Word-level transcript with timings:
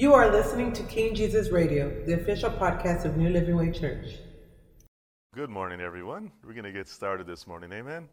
You 0.00 0.14
are 0.14 0.30
listening 0.30 0.72
to 0.74 0.84
King 0.84 1.12
Jesus 1.12 1.50
Radio, 1.50 1.90
the 2.06 2.12
official 2.12 2.50
podcast 2.50 3.04
of 3.04 3.16
New 3.16 3.30
Living 3.30 3.56
Way 3.56 3.72
Church. 3.72 4.06
Good 5.34 5.50
morning, 5.50 5.80
everyone. 5.80 6.30
We're 6.44 6.52
going 6.52 6.66
to 6.66 6.70
get 6.70 6.86
started 6.86 7.26
this 7.26 7.48
morning. 7.48 7.72
Amen. 7.72 8.08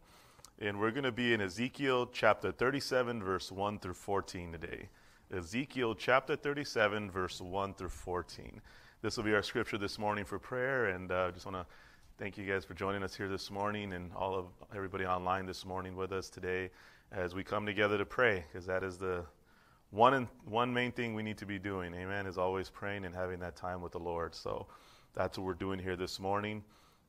And 0.58 0.80
we're 0.80 0.90
going 0.90 1.04
to 1.04 1.12
be 1.12 1.32
in 1.32 1.40
Ezekiel 1.40 2.08
chapter 2.12 2.50
37, 2.50 3.22
verse 3.22 3.52
1 3.52 3.78
through 3.78 3.94
14 3.94 4.50
today. 4.50 4.88
Ezekiel 5.32 5.94
chapter 5.94 6.34
37, 6.34 7.08
verse 7.08 7.40
1 7.40 7.74
through 7.74 7.88
14. 7.90 8.60
This 9.00 9.16
will 9.16 9.22
be 9.22 9.34
our 9.34 9.42
scripture 9.44 9.78
this 9.78 9.96
morning 9.96 10.24
for 10.24 10.40
prayer. 10.40 10.86
And 10.86 11.12
I 11.12 11.26
uh, 11.26 11.30
just 11.30 11.46
want 11.46 11.56
to 11.56 11.66
thank 12.18 12.36
you 12.36 12.52
guys 12.52 12.64
for 12.64 12.74
joining 12.74 13.04
us 13.04 13.14
here 13.14 13.28
this 13.28 13.48
morning 13.48 13.92
and 13.92 14.10
all 14.16 14.34
of 14.34 14.46
everybody 14.74 15.06
online 15.06 15.46
this 15.46 15.64
morning 15.64 15.94
with 15.94 16.10
us 16.10 16.30
today 16.30 16.68
as 17.12 17.32
we 17.32 17.44
come 17.44 17.64
together 17.64 17.96
to 17.96 18.04
pray, 18.04 18.44
because 18.50 18.66
that 18.66 18.82
is 18.82 18.98
the 18.98 19.24
one, 19.90 20.14
in, 20.14 20.28
one 20.44 20.72
main 20.72 20.92
thing 20.92 21.14
we 21.14 21.22
need 21.22 21.38
to 21.38 21.46
be 21.46 21.58
doing, 21.58 21.94
amen, 21.94 22.26
is 22.26 22.38
always 22.38 22.68
praying 22.68 23.04
and 23.04 23.14
having 23.14 23.40
that 23.40 23.56
time 23.56 23.80
with 23.80 23.92
the 23.92 23.98
Lord. 23.98 24.34
So 24.34 24.66
that's 25.14 25.38
what 25.38 25.46
we're 25.46 25.54
doing 25.54 25.78
here 25.78 25.96
this 25.96 26.20
morning 26.20 26.64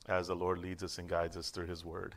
as 0.08 0.28
the 0.28 0.36
Lord 0.36 0.60
leads 0.60 0.84
us 0.84 0.98
and 0.98 1.10
guides 1.10 1.36
us 1.36 1.50
through 1.50 1.68
His 1.68 1.84
Word. 1.84 2.16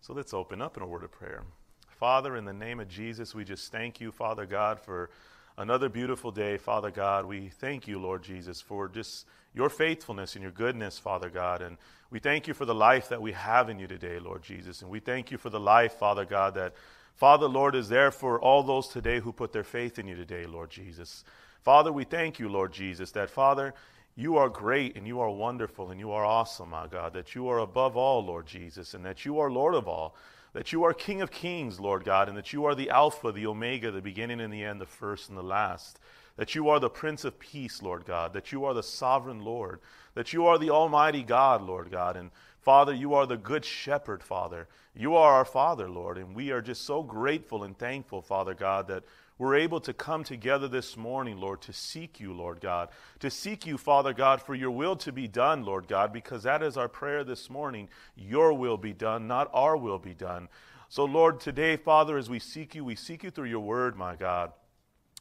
So 0.00 0.12
let's 0.12 0.34
open 0.34 0.60
up 0.60 0.76
in 0.76 0.82
a 0.82 0.86
word 0.86 1.04
of 1.04 1.12
prayer. 1.12 1.44
Father, 1.86 2.36
in 2.36 2.44
the 2.44 2.52
name 2.52 2.80
of 2.80 2.88
Jesus, 2.88 3.34
we 3.34 3.44
just 3.44 3.70
thank 3.70 4.00
you, 4.00 4.10
Father 4.10 4.46
God, 4.46 4.80
for 4.80 5.10
another 5.56 5.88
beautiful 5.88 6.32
day, 6.32 6.56
Father 6.56 6.90
God. 6.90 7.24
We 7.24 7.48
thank 7.48 7.86
you, 7.86 8.00
Lord 8.00 8.22
Jesus, 8.22 8.60
for 8.60 8.88
just 8.88 9.26
your 9.54 9.68
faithfulness 9.68 10.34
and 10.34 10.42
your 10.42 10.50
goodness, 10.50 10.98
Father 10.98 11.30
God. 11.30 11.62
And 11.62 11.76
we 12.10 12.18
thank 12.18 12.48
you 12.48 12.54
for 12.54 12.64
the 12.64 12.74
life 12.74 13.08
that 13.10 13.22
we 13.22 13.32
have 13.32 13.68
in 13.68 13.78
you 13.78 13.86
today, 13.86 14.18
Lord 14.18 14.42
Jesus. 14.42 14.82
And 14.82 14.90
we 14.90 14.98
thank 14.98 15.30
you 15.30 15.38
for 15.38 15.50
the 15.50 15.60
life, 15.60 15.94
Father 15.94 16.24
God, 16.24 16.54
that 16.54 16.74
Father, 17.16 17.46
Lord, 17.46 17.74
is 17.74 17.88
there 17.88 18.10
for 18.10 18.40
all 18.40 18.62
those 18.62 18.88
today 18.88 19.20
who 19.20 19.32
put 19.32 19.52
their 19.52 19.64
faith 19.64 19.98
in 19.98 20.06
you 20.06 20.16
today, 20.16 20.46
Lord 20.46 20.70
Jesus. 20.70 21.24
Father, 21.62 21.92
we 21.92 22.04
thank 22.04 22.38
you, 22.38 22.48
Lord 22.48 22.72
Jesus, 22.72 23.12
that, 23.12 23.30
Father, 23.30 23.74
you 24.16 24.36
are 24.36 24.48
great 24.48 24.96
and 24.96 25.06
you 25.06 25.20
are 25.20 25.30
wonderful 25.30 25.90
and 25.90 26.00
you 26.00 26.10
are 26.10 26.24
awesome, 26.24 26.70
my 26.70 26.86
God, 26.86 27.14
that 27.14 27.34
you 27.34 27.48
are 27.48 27.60
above 27.60 27.96
all, 27.96 28.24
Lord 28.24 28.46
Jesus, 28.46 28.94
and 28.94 29.04
that 29.04 29.24
you 29.24 29.38
are 29.38 29.50
Lord 29.50 29.74
of 29.74 29.88
all, 29.88 30.16
that 30.52 30.72
you 30.72 30.84
are 30.84 30.92
King 30.92 31.22
of 31.22 31.30
kings, 31.30 31.80
Lord 31.80 32.04
God, 32.04 32.28
and 32.28 32.36
that 32.36 32.52
you 32.52 32.64
are 32.64 32.74
the 32.74 32.90
Alpha, 32.90 33.32
the 33.32 33.46
Omega, 33.46 33.90
the 33.90 34.02
beginning 34.02 34.40
and 34.40 34.52
the 34.52 34.64
end, 34.64 34.80
the 34.80 34.86
first 34.86 35.28
and 35.28 35.38
the 35.38 35.42
last, 35.42 35.98
that 36.36 36.54
you 36.54 36.68
are 36.68 36.80
the 36.80 36.90
Prince 36.90 37.24
of 37.24 37.38
Peace, 37.38 37.82
Lord 37.82 38.04
God, 38.04 38.32
that 38.34 38.52
you 38.52 38.64
are 38.64 38.74
the 38.74 38.82
sovereign 38.82 39.40
Lord, 39.40 39.80
that 40.14 40.32
you 40.32 40.46
are 40.46 40.58
the 40.58 40.70
Almighty 40.70 41.22
God, 41.22 41.62
Lord 41.62 41.90
God, 41.90 42.16
and 42.16 42.30
Father, 42.62 42.94
you 42.94 43.14
are 43.14 43.26
the 43.26 43.36
good 43.36 43.64
shepherd, 43.64 44.22
Father. 44.22 44.68
You 44.94 45.16
are 45.16 45.34
our 45.34 45.44
Father, 45.44 45.88
Lord, 45.88 46.16
and 46.16 46.34
we 46.34 46.52
are 46.52 46.62
just 46.62 46.84
so 46.84 47.02
grateful 47.02 47.64
and 47.64 47.76
thankful, 47.76 48.22
Father 48.22 48.54
God, 48.54 48.86
that 48.86 49.02
we're 49.36 49.56
able 49.56 49.80
to 49.80 49.92
come 49.92 50.22
together 50.22 50.68
this 50.68 50.96
morning, 50.96 51.38
Lord, 51.38 51.60
to 51.62 51.72
seek 51.72 52.20
you, 52.20 52.32
Lord 52.32 52.60
God. 52.60 52.90
To 53.18 53.30
seek 53.30 53.66
you, 53.66 53.76
Father 53.76 54.12
God, 54.12 54.40
for 54.40 54.54
your 54.54 54.70
will 54.70 54.94
to 54.96 55.10
be 55.10 55.26
done, 55.26 55.64
Lord 55.64 55.88
God, 55.88 56.12
because 56.12 56.44
that 56.44 56.62
is 56.62 56.76
our 56.76 56.88
prayer 56.88 57.24
this 57.24 57.50
morning. 57.50 57.88
Your 58.14 58.52
will 58.52 58.76
be 58.76 58.92
done, 58.92 59.26
not 59.26 59.50
our 59.52 59.76
will 59.76 59.98
be 59.98 60.14
done. 60.14 60.48
So, 60.88 61.04
Lord, 61.04 61.40
today, 61.40 61.76
Father, 61.76 62.16
as 62.16 62.30
we 62.30 62.38
seek 62.38 62.76
you, 62.76 62.84
we 62.84 62.94
seek 62.94 63.24
you 63.24 63.30
through 63.30 63.48
your 63.48 63.60
word, 63.60 63.96
my 63.96 64.14
God. 64.14 64.52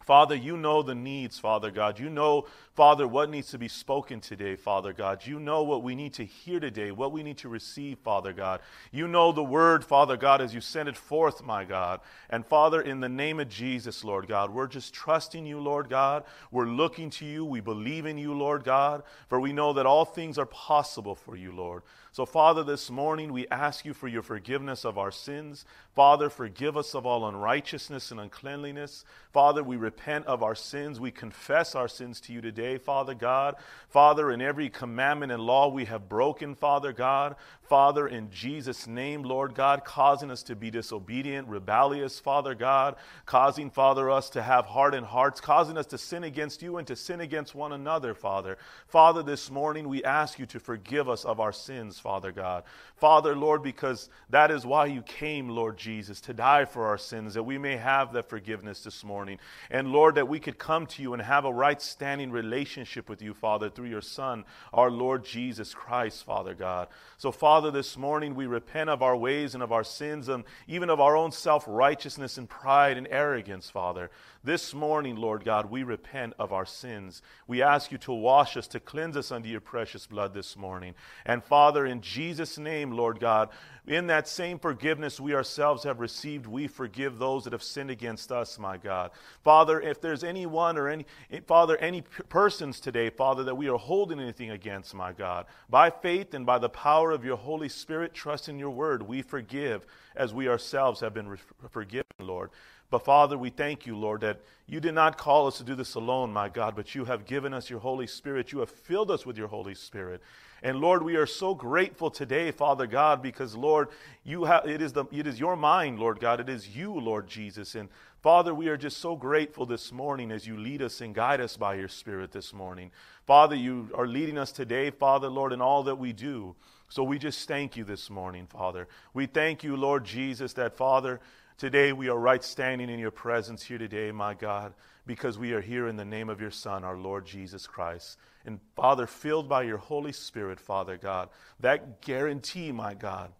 Father, 0.05 0.35
you 0.35 0.57
know 0.57 0.81
the 0.81 0.95
needs, 0.95 1.39
Father 1.39 1.71
God. 1.71 1.99
You 1.99 2.09
know, 2.09 2.45
Father, 2.75 3.07
what 3.07 3.29
needs 3.29 3.51
to 3.51 3.57
be 3.57 3.67
spoken 3.67 4.19
today, 4.19 4.55
Father 4.55 4.93
God. 4.93 5.25
You 5.25 5.39
know 5.39 5.63
what 5.63 5.83
we 5.83 5.93
need 5.93 6.13
to 6.13 6.25
hear 6.25 6.59
today, 6.59 6.91
what 6.91 7.11
we 7.11 7.21
need 7.21 7.37
to 7.39 7.49
receive, 7.49 7.99
Father 7.99 8.33
God. 8.33 8.61
You 8.91 9.07
know 9.07 9.31
the 9.31 9.43
word, 9.43 9.83
Father 9.83 10.17
God, 10.17 10.41
as 10.41 10.53
you 10.53 10.61
send 10.61 10.89
it 10.89 10.97
forth, 10.97 11.43
my 11.43 11.65
God. 11.65 11.99
And 12.29 12.45
Father, 12.45 12.81
in 12.81 12.99
the 12.99 13.09
name 13.09 13.39
of 13.39 13.49
Jesus, 13.49 14.03
Lord 14.03 14.27
God, 14.27 14.51
we're 14.51 14.67
just 14.67 14.93
trusting 14.93 15.45
you, 15.45 15.59
Lord 15.59 15.89
God. 15.89 16.23
We're 16.49 16.65
looking 16.65 17.09
to 17.11 17.25
you. 17.25 17.45
We 17.45 17.59
believe 17.59 18.05
in 18.05 18.17
you, 18.17 18.33
Lord 18.33 18.63
God, 18.63 19.03
for 19.27 19.39
we 19.39 19.53
know 19.53 19.73
that 19.73 19.85
all 19.85 20.05
things 20.05 20.37
are 20.37 20.45
possible 20.45 21.15
for 21.15 21.35
you, 21.35 21.51
Lord. 21.51 21.83
So, 22.13 22.25
Father, 22.25 22.61
this 22.65 22.89
morning 22.89 23.31
we 23.31 23.47
ask 23.47 23.85
you 23.85 23.93
for 23.93 24.09
your 24.09 24.21
forgiveness 24.21 24.83
of 24.83 24.97
our 24.97 25.11
sins. 25.11 25.63
Father, 25.95 26.29
forgive 26.29 26.75
us 26.75 26.93
of 26.93 27.05
all 27.05 27.25
unrighteousness 27.25 28.11
and 28.11 28.19
uncleanliness. 28.19 29.05
Father, 29.31 29.63
we 29.63 29.77
repent 29.77 30.25
of 30.25 30.43
our 30.43 30.53
sins. 30.53 30.99
We 30.99 31.11
confess 31.11 31.73
our 31.73 31.87
sins 31.87 32.19
to 32.21 32.33
you 32.33 32.41
today, 32.41 32.77
Father 32.77 33.13
God. 33.13 33.55
Father, 33.87 34.29
in 34.29 34.41
every 34.41 34.69
commandment 34.69 35.31
and 35.31 35.41
law 35.41 35.69
we 35.69 35.85
have 35.85 36.09
broken, 36.09 36.53
Father 36.53 36.91
God. 36.91 37.37
Father, 37.71 38.05
in 38.05 38.29
Jesus' 38.31 38.85
name, 38.85 39.23
Lord 39.23 39.55
God, 39.55 39.85
causing 39.85 40.29
us 40.29 40.43
to 40.43 40.57
be 40.57 40.69
disobedient, 40.69 41.47
rebellious, 41.47 42.19
Father 42.19 42.53
God, 42.53 42.97
causing, 43.25 43.69
Father, 43.69 44.11
us 44.11 44.29
to 44.31 44.41
have 44.41 44.65
hardened 44.65 45.05
hearts, 45.05 45.39
causing 45.39 45.77
us 45.77 45.85
to 45.85 45.97
sin 45.97 46.25
against 46.25 46.61
you 46.61 46.75
and 46.75 46.87
to 46.87 46.97
sin 46.97 47.21
against 47.21 47.55
one 47.55 47.71
another, 47.71 48.13
Father. 48.13 48.57
Father, 48.87 49.23
this 49.23 49.49
morning 49.49 49.87
we 49.87 50.03
ask 50.03 50.37
you 50.37 50.45
to 50.47 50.59
forgive 50.59 51.07
us 51.07 51.23
of 51.23 51.39
our 51.39 51.53
sins, 51.53 51.97
Father 51.97 52.33
God. 52.33 52.65
Father, 52.97 53.37
Lord, 53.37 53.63
because 53.63 54.09
that 54.29 54.51
is 54.51 54.65
why 54.65 54.87
you 54.87 55.01
came, 55.01 55.47
Lord 55.47 55.77
Jesus, 55.77 56.19
to 56.21 56.33
die 56.33 56.65
for 56.65 56.87
our 56.87 56.97
sins, 56.97 57.35
that 57.35 57.43
we 57.43 57.57
may 57.57 57.77
have 57.77 58.11
that 58.11 58.27
forgiveness 58.27 58.83
this 58.83 59.03
morning. 59.03 59.39
And 59.69 59.93
Lord, 59.93 60.15
that 60.15 60.27
we 60.27 60.41
could 60.41 60.59
come 60.59 60.85
to 60.87 61.01
you 61.01 61.13
and 61.13 61.21
have 61.21 61.45
a 61.45 61.53
right 61.53 61.81
standing 61.81 62.31
relationship 62.31 63.07
with 63.07 63.21
you, 63.21 63.33
Father, 63.33 63.69
through 63.69 63.89
your 63.89 64.01
Son, 64.01 64.43
our 64.73 64.91
Lord 64.91 65.23
Jesus 65.23 65.73
Christ, 65.73 66.25
Father 66.25 66.53
God. 66.53 66.89
So, 67.17 67.31
Father, 67.31 67.60
Father, 67.61 67.69
this 67.69 67.95
morning 67.95 68.33
we 68.33 68.47
repent 68.47 68.89
of 68.89 69.03
our 69.03 69.15
ways 69.15 69.53
and 69.53 69.61
of 69.61 69.71
our 69.71 69.83
sins 69.83 70.29
and 70.29 70.45
even 70.67 70.89
of 70.89 70.99
our 70.99 71.15
own 71.15 71.31
self 71.31 71.63
righteousness 71.67 72.39
and 72.39 72.49
pride 72.49 72.97
and 72.97 73.07
arrogance, 73.11 73.69
Father. 73.69 74.09
This 74.43 74.73
morning, 74.73 75.17
Lord 75.17 75.45
God, 75.45 75.69
we 75.69 75.83
repent 75.83 76.33
of 76.39 76.51
our 76.51 76.65
sins. 76.65 77.21
We 77.45 77.61
ask 77.61 77.91
you 77.91 77.99
to 77.99 78.11
wash 78.11 78.57
us, 78.57 78.67
to 78.69 78.79
cleanse 78.79 79.15
us 79.15 79.31
under 79.31 79.47
your 79.47 79.61
precious 79.61 80.07
blood 80.07 80.33
this 80.33 80.57
morning. 80.57 80.95
And 81.27 81.43
Father, 81.43 81.85
in 81.85 82.01
Jesus' 82.01 82.57
name, 82.57 82.91
Lord 82.91 83.19
God, 83.19 83.49
in 83.85 84.07
that 84.07 84.27
same 84.27 84.57
forgiveness 84.57 85.19
we 85.19 85.35
ourselves 85.35 85.83
have 85.83 85.99
received, 85.99 86.47
we 86.47 86.65
forgive 86.65 87.19
those 87.19 87.43
that 87.43 87.53
have 87.53 87.61
sinned 87.61 87.91
against 87.91 88.31
us, 88.31 88.57
my 88.57 88.77
God. 88.77 89.11
Father, 89.43 89.79
if 89.79 90.01
there's 90.01 90.23
anyone 90.23 90.75
or 90.75 90.89
any, 90.89 91.05
Father, 91.45 91.77
any 91.77 92.01
persons 92.01 92.79
today, 92.79 93.11
Father, 93.11 93.43
that 93.43 93.55
we 93.55 93.69
are 93.69 93.77
holding 93.77 94.19
anything 94.19 94.49
against, 94.49 94.95
my 94.95 95.11
God, 95.11 95.45
by 95.69 95.91
faith 95.91 96.33
and 96.33 96.47
by 96.47 96.57
the 96.57 96.69
power 96.69 97.11
of 97.11 97.23
your 97.23 97.37
Holy 97.37 97.69
Spirit, 97.69 98.15
trust 98.15 98.49
in 98.49 98.57
your 98.57 98.71
word, 98.71 99.03
we 99.03 99.21
forgive 99.21 99.85
as 100.15 100.33
we 100.33 100.47
ourselves 100.47 100.99
have 100.99 101.13
been 101.13 101.27
re- 101.27 101.37
forgiven, 101.69 102.05
Lord. 102.19 102.49
But 102.91 103.05
Father, 103.05 103.37
we 103.37 103.49
thank 103.49 103.85
you, 103.85 103.95
Lord, 103.97 104.19
that 104.21 104.41
you 104.67 104.81
did 104.81 104.93
not 104.93 105.17
call 105.17 105.47
us 105.47 105.57
to 105.57 105.63
do 105.63 105.75
this 105.75 105.95
alone, 105.95 106.31
my 106.33 106.49
God, 106.49 106.75
but 106.75 106.93
you 106.93 107.05
have 107.05 107.25
given 107.25 107.53
us 107.53 107.69
your 107.69 107.79
Holy 107.79 108.05
Spirit. 108.05 108.51
You 108.51 108.59
have 108.59 108.69
filled 108.69 109.09
us 109.09 109.25
with 109.25 109.37
your 109.37 109.47
Holy 109.47 109.73
Spirit. 109.73 110.21
And 110.61 110.79
Lord, 110.79 111.01
we 111.01 111.15
are 111.15 111.25
so 111.25 111.55
grateful 111.55 112.11
today, 112.11 112.51
Father 112.51 112.85
God, 112.85 113.21
because 113.21 113.55
Lord, 113.55 113.87
you 114.25 114.43
have 114.43 114.67
it 114.67 114.81
is 114.81 114.91
the 114.93 115.05
it 115.11 115.25
is 115.25 115.39
your 115.39 115.55
mind, 115.55 115.99
Lord 115.99 116.19
God. 116.19 116.41
It 116.41 116.49
is 116.49 116.75
you, 116.75 116.93
Lord 116.93 117.27
Jesus. 117.27 117.75
And 117.75 117.87
Father, 118.21 118.53
we 118.53 118.67
are 118.67 118.77
just 118.77 118.97
so 118.97 119.15
grateful 119.15 119.65
this 119.65 119.91
morning 119.91 120.29
as 120.29 120.45
you 120.45 120.57
lead 120.57 120.81
us 120.81 120.99
and 120.99 121.15
guide 121.15 121.41
us 121.41 121.55
by 121.55 121.75
your 121.75 121.87
Spirit 121.87 122.33
this 122.33 122.53
morning. 122.53 122.91
Father, 123.25 123.55
you 123.55 123.89
are 123.95 124.05
leading 124.05 124.37
us 124.37 124.51
today, 124.51 124.91
Father, 124.91 125.29
Lord, 125.29 125.53
in 125.53 125.61
all 125.61 125.83
that 125.83 125.97
we 125.97 126.11
do. 126.11 126.55
So 126.89 127.03
we 127.03 127.17
just 127.17 127.47
thank 127.47 127.77
you 127.77 127.85
this 127.85 128.09
morning, 128.09 128.47
Father. 128.47 128.85
We 129.13 129.25
thank 129.25 129.63
you, 129.63 129.77
Lord 129.77 130.03
Jesus, 130.03 130.51
that 130.53 130.75
Father, 130.75 131.21
Today 131.61 131.93
we 131.93 132.09
are 132.09 132.17
right 132.17 132.43
standing 132.43 132.89
in 132.89 132.97
your 132.97 133.11
presence 133.11 133.61
here 133.61 133.77
today, 133.77 134.11
my 134.11 134.33
God, 134.33 134.73
because 135.05 135.37
we 135.37 135.53
are 135.53 135.61
here 135.61 135.87
in 135.87 135.95
the 135.95 136.03
name 136.03 136.27
of 136.27 136.41
your 136.41 136.49
Son, 136.49 136.83
our 136.83 136.97
Lord 136.97 137.23
Jesus 137.23 137.67
Christ. 137.67 138.17
And 138.47 138.59
Father, 138.75 139.05
filled 139.05 139.47
by 139.47 139.61
your 139.61 139.77
Holy 139.77 140.11
Spirit, 140.11 140.59
Father 140.59 140.97
God, 140.97 141.29
that 141.59 142.01
guarantee, 142.01 142.71
my 142.71 142.95
God, 142.95 143.31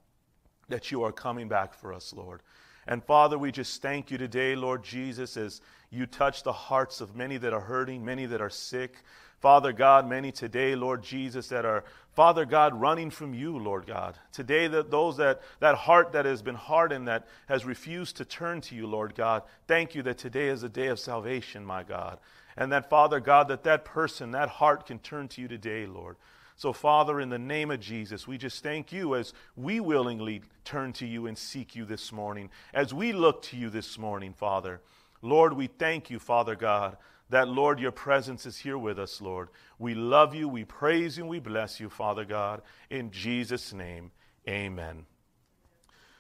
that 0.70 0.92
you 0.92 1.02
are 1.02 1.12
coming 1.12 1.48
back 1.48 1.74
for 1.74 1.92
us, 1.92 2.14
Lord. 2.14 2.42
And 2.86 3.04
Father, 3.04 3.40
we 3.40 3.52
just 3.52 3.82
thank 3.82 4.12
you 4.12 4.20
today, 4.20 4.56
Lord 4.56 4.84
Jesus, 4.84 5.36
as 5.36 5.60
you 5.90 6.06
touch 6.06 6.44
the 6.44 6.54
hearts 6.54 7.02
of 7.02 7.16
many 7.16 7.38
that 7.38 7.54
are 7.54 7.60
hurting, 7.60 8.06
many 8.06 8.28
that 8.28 8.40
are 8.40 8.52
sick. 8.52 8.98
Father 9.40 9.74
God, 9.74 10.08
many 10.08 10.32
today, 10.32 10.76
Lord 10.76 11.02
Jesus, 11.02 11.48
that 11.48 11.66
are, 11.66 11.86
Father 12.14 12.46
God, 12.46 12.80
running 12.80 13.10
from 13.10 13.34
you, 13.34 13.58
Lord 13.58 13.88
God. 13.88 14.18
Today, 14.34 14.68
that 14.68 14.92
those 14.92 15.18
that, 15.18 15.42
that 15.60 15.76
heart 15.76 16.12
that 16.12 16.26
has 16.26 16.42
been 16.42 16.56
hardened, 16.56 17.08
that 17.08 17.26
has 17.48 17.64
refused 17.64 18.18
to 18.18 18.26
turn 18.26 18.60
to 18.62 18.76
you, 18.76 18.86
Lord 18.86 19.16
God, 19.16 19.44
thank 19.68 19.96
you 19.96 20.02
that 20.04 20.18
today 20.18 20.50
is 20.50 20.64
a 20.64 20.70
day 20.70 20.88
of 20.88 21.00
salvation, 21.00 21.66
my 21.66 21.84
God. 21.84 22.20
And 22.58 22.72
that, 22.74 22.90
Father 22.90 23.22
God, 23.22 23.48
that 23.48 23.64
that 23.64 23.86
person, 23.86 24.32
that 24.32 24.50
heart 24.50 24.86
can 24.86 25.00
turn 25.00 25.30
to 25.30 25.42
you 25.42 25.48
today, 25.48 25.86
Lord. 25.86 26.18
So, 26.58 26.74
Father, 26.74 27.22
in 27.22 27.30
the 27.30 27.40
name 27.40 27.72
of 27.72 27.80
Jesus, 27.80 28.28
we 28.28 28.38
just 28.38 28.62
thank 28.62 28.92
you 28.92 29.16
as 29.16 29.34
we 29.56 29.80
willingly 29.80 30.42
turn 30.66 30.94
to 30.94 31.08
you 31.08 31.28
and 31.28 31.38
seek 31.38 31.76
you 31.76 31.86
this 31.86 32.12
morning, 32.12 32.50
as 32.74 32.94
we 32.94 33.14
look 33.14 33.42
to 33.44 33.58
you 33.58 33.70
this 33.70 33.98
morning, 33.98 34.34
Father. 34.34 34.82
Lord, 35.22 35.54
we 35.54 35.68
thank 35.68 36.10
you, 36.10 36.20
Father 36.20 36.56
God, 36.56 36.98
that, 37.32 37.48
Lord, 37.48 37.80
your 37.80 37.92
presence 37.92 38.46
is 38.46 38.58
here 38.58 38.78
with 38.78 39.00
us, 39.00 39.22
Lord. 39.22 39.50
We 39.80 39.96
love 39.96 40.36
you, 40.36 40.48
we 40.48 40.66
praise 40.66 41.18
you, 41.18 41.26
we 41.26 41.40
bless 41.40 41.80
you, 41.80 41.90
Father 41.90 42.26
God. 42.26 42.62
In 42.90 43.10
Jesus' 43.10 43.74
name, 43.74 44.12
amen. 44.48 45.06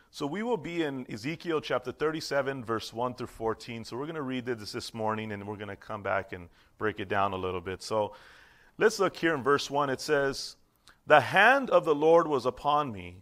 So 0.09 0.25
we 0.25 0.41
will 0.41 0.57
be 0.57 0.83
in 0.83 1.05
Ezekiel 1.11 1.59
chapter 1.59 1.91
37, 1.91 2.63
verse 2.63 2.93
1 2.93 3.15
through 3.15 3.27
14. 3.27 3.83
So 3.83 3.97
we're 3.97 4.05
going 4.05 4.15
to 4.15 4.21
read 4.21 4.45
this 4.45 4.71
this 4.71 4.93
morning 4.93 5.33
and 5.33 5.45
we're 5.45 5.57
going 5.57 5.67
to 5.67 5.75
come 5.75 6.01
back 6.01 6.31
and 6.31 6.47
break 6.77 6.99
it 7.01 7.09
down 7.09 7.33
a 7.33 7.37
little 7.37 7.61
bit. 7.61 7.83
So 7.83 8.13
let's 8.77 8.99
look 8.99 9.15
here 9.15 9.35
in 9.35 9.43
verse 9.43 9.69
1. 9.69 9.89
It 9.89 10.01
says, 10.01 10.55
The 11.07 11.21
hand 11.21 11.69
of 11.69 11.83
the 11.83 11.95
Lord 11.95 12.27
was 12.27 12.45
upon 12.45 12.91
me, 12.91 13.17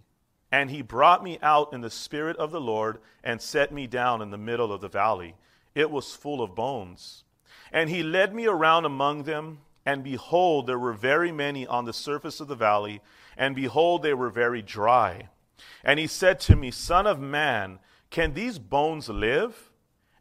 and 0.52 0.70
he 0.70 0.84
brought 0.84 1.24
me 1.24 1.40
out 1.42 1.74
in 1.74 1.82
the 1.82 1.90
spirit 1.90 2.38
of 2.38 2.52
the 2.52 2.62
Lord 2.62 3.00
and 3.24 3.42
set 3.42 3.72
me 3.72 3.88
down 3.88 4.22
in 4.22 4.30
the 4.30 4.38
middle 4.38 4.72
of 4.72 4.82
the 4.82 4.90
valley. 4.90 5.36
It 5.74 5.90
was 5.90 6.16
full 6.16 6.42
of 6.42 6.56
bones. 6.56 7.24
And 7.72 7.90
he 7.90 8.04
led 8.04 8.34
me 8.34 8.48
around 8.48 8.86
among 8.86 9.24
them, 9.24 9.60
and 9.86 10.04
behold, 10.04 10.68
there 10.68 10.80
were 10.80 10.94
very 10.94 11.32
many 11.32 11.66
on 11.66 11.86
the 11.86 11.94
surface 11.94 12.40
of 12.40 12.48
the 12.48 12.56
valley, 12.56 13.02
and 13.38 13.56
behold, 13.56 14.04
they 14.04 14.14
were 14.14 14.30
very 14.30 14.62
dry. 14.62 15.30
And 15.84 16.00
he 16.00 16.08
said 16.08 16.40
to 16.42 16.56
me, 16.56 16.72
Son 16.72 17.08
of 17.08 17.20
man, 17.20 17.80
can 18.10 18.34
these 18.34 18.60
bones 18.60 19.10
live? 19.10 19.72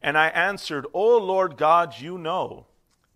And 0.02 0.16
I 0.16 0.28
answered, 0.28 0.86
O 0.92 1.18
Lord 1.18 1.56
God, 1.56 1.98
you 1.98 2.18
know. 2.18 2.66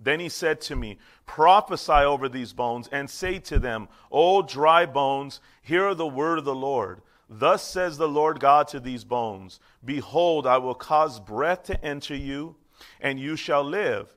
Then 0.00 0.19
he 0.19 0.29
said 0.29 0.61
to 0.62 0.76
me, 0.76 0.99
Prophesy 1.26 1.93
over 1.93 2.29
these 2.29 2.52
bones, 2.52 2.88
and 2.90 3.08
say 3.08 3.38
to 3.40 3.58
them, 3.58 3.88
O 4.11 4.43
dry 4.43 4.84
bones, 4.87 5.40
hear 5.62 5.94
the 5.94 6.06
word 6.06 6.38
of 6.38 6.44
the 6.44 6.55
Lord. 6.55 7.02
Thus 7.29 7.62
says 7.62 7.96
the 7.96 8.08
Lord 8.08 8.40
God 8.40 8.69
to 8.69 8.81
these 8.81 9.05
bones 9.05 9.61
Behold, 9.84 10.46
I 10.46 10.58
will 10.58 10.75
cause 10.75 11.20
breath 11.20 11.62
to 11.64 11.84
enter 11.84 12.17
you, 12.17 12.56
and 13.00 13.20
you 13.20 13.37
shall 13.37 13.62
live. 13.62 14.17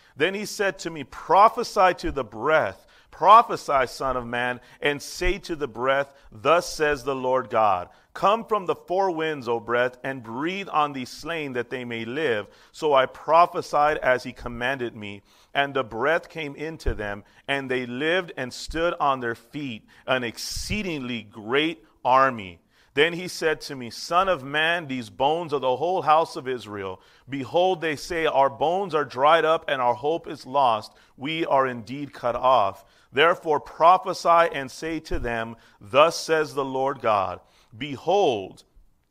Then 0.15 0.33
he 0.33 0.45
said 0.45 0.79
to 0.79 0.89
me, 0.89 1.03
Prophesy 1.03 1.93
to 1.95 2.11
the 2.11 2.23
breath, 2.23 2.85
prophesy, 3.11 3.87
Son 3.87 4.17
of 4.17 4.25
Man, 4.25 4.61
and 4.81 5.01
say 5.01 5.37
to 5.39 5.55
the 5.55 5.67
breath, 5.67 6.13
Thus 6.31 6.71
says 6.71 7.03
the 7.03 7.15
Lord 7.15 7.49
God. 7.49 7.89
Come 8.13 8.45
from 8.45 8.65
the 8.65 8.75
four 8.75 9.11
winds, 9.11 9.47
O 9.47 9.59
breath, 9.59 9.97
and 10.03 10.21
breathe 10.21 10.67
on 10.69 10.91
these 10.91 11.09
slain 11.09 11.53
that 11.53 11.69
they 11.69 11.85
may 11.85 12.03
live. 12.03 12.47
So 12.71 12.93
I 12.93 13.05
prophesied 13.05 13.97
as 13.99 14.23
he 14.23 14.33
commanded 14.33 14.95
me, 14.95 15.21
and 15.53 15.73
the 15.73 15.83
breath 15.83 16.27
came 16.27 16.55
into 16.55 16.93
them, 16.93 17.23
and 17.47 17.69
they 17.71 17.85
lived 17.85 18.33
and 18.35 18.53
stood 18.53 18.93
on 18.99 19.19
their 19.21 19.35
feet, 19.35 19.85
an 20.05 20.23
exceedingly 20.23 21.23
great 21.23 21.85
army. 22.03 22.60
Then 22.93 23.13
he 23.13 23.27
said 23.27 23.61
to 23.61 23.75
me, 23.75 23.89
Son 23.89 24.27
of 24.27 24.43
man, 24.43 24.87
these 24.87 25.09
bones 25.09 25.53
are 25.53 25.59
the 25.59 25.77
whole 25.77 26.01
house 26.01 26.35
of 26.35 26.47
Israel. 26.47 27.01
Behold, 27.29 27.79
they 27.79 27.95
say, 27.95 28.25
Our 28.25 28.49
bones 28.49 28.93
are 28.93 29.05
dried 29.05 29.45
up, 29.45 29.65
and 29.69 29.81
our 29.81 29.93
hope 29.93 30.27
is 30.27 30.45
lost. 30.45 30.93
We 31.15 31.45
are 31.45 31.67
indeed 31.67 32.11
cut 32.11 32.35
off. 32.35 32.83
Therefore 33.13 33.59
prophesy 33.59 34.53
and 34.53 34.69
say 34.69 34.99
to 35.01 35.19
them, 35.19 35.55
Thus 35.79 36.19
says 36.19 36.53
the 36.53 36.65
Lord 36.65 37.01
God, 37.01 37.39
Behold, 37.77 38.63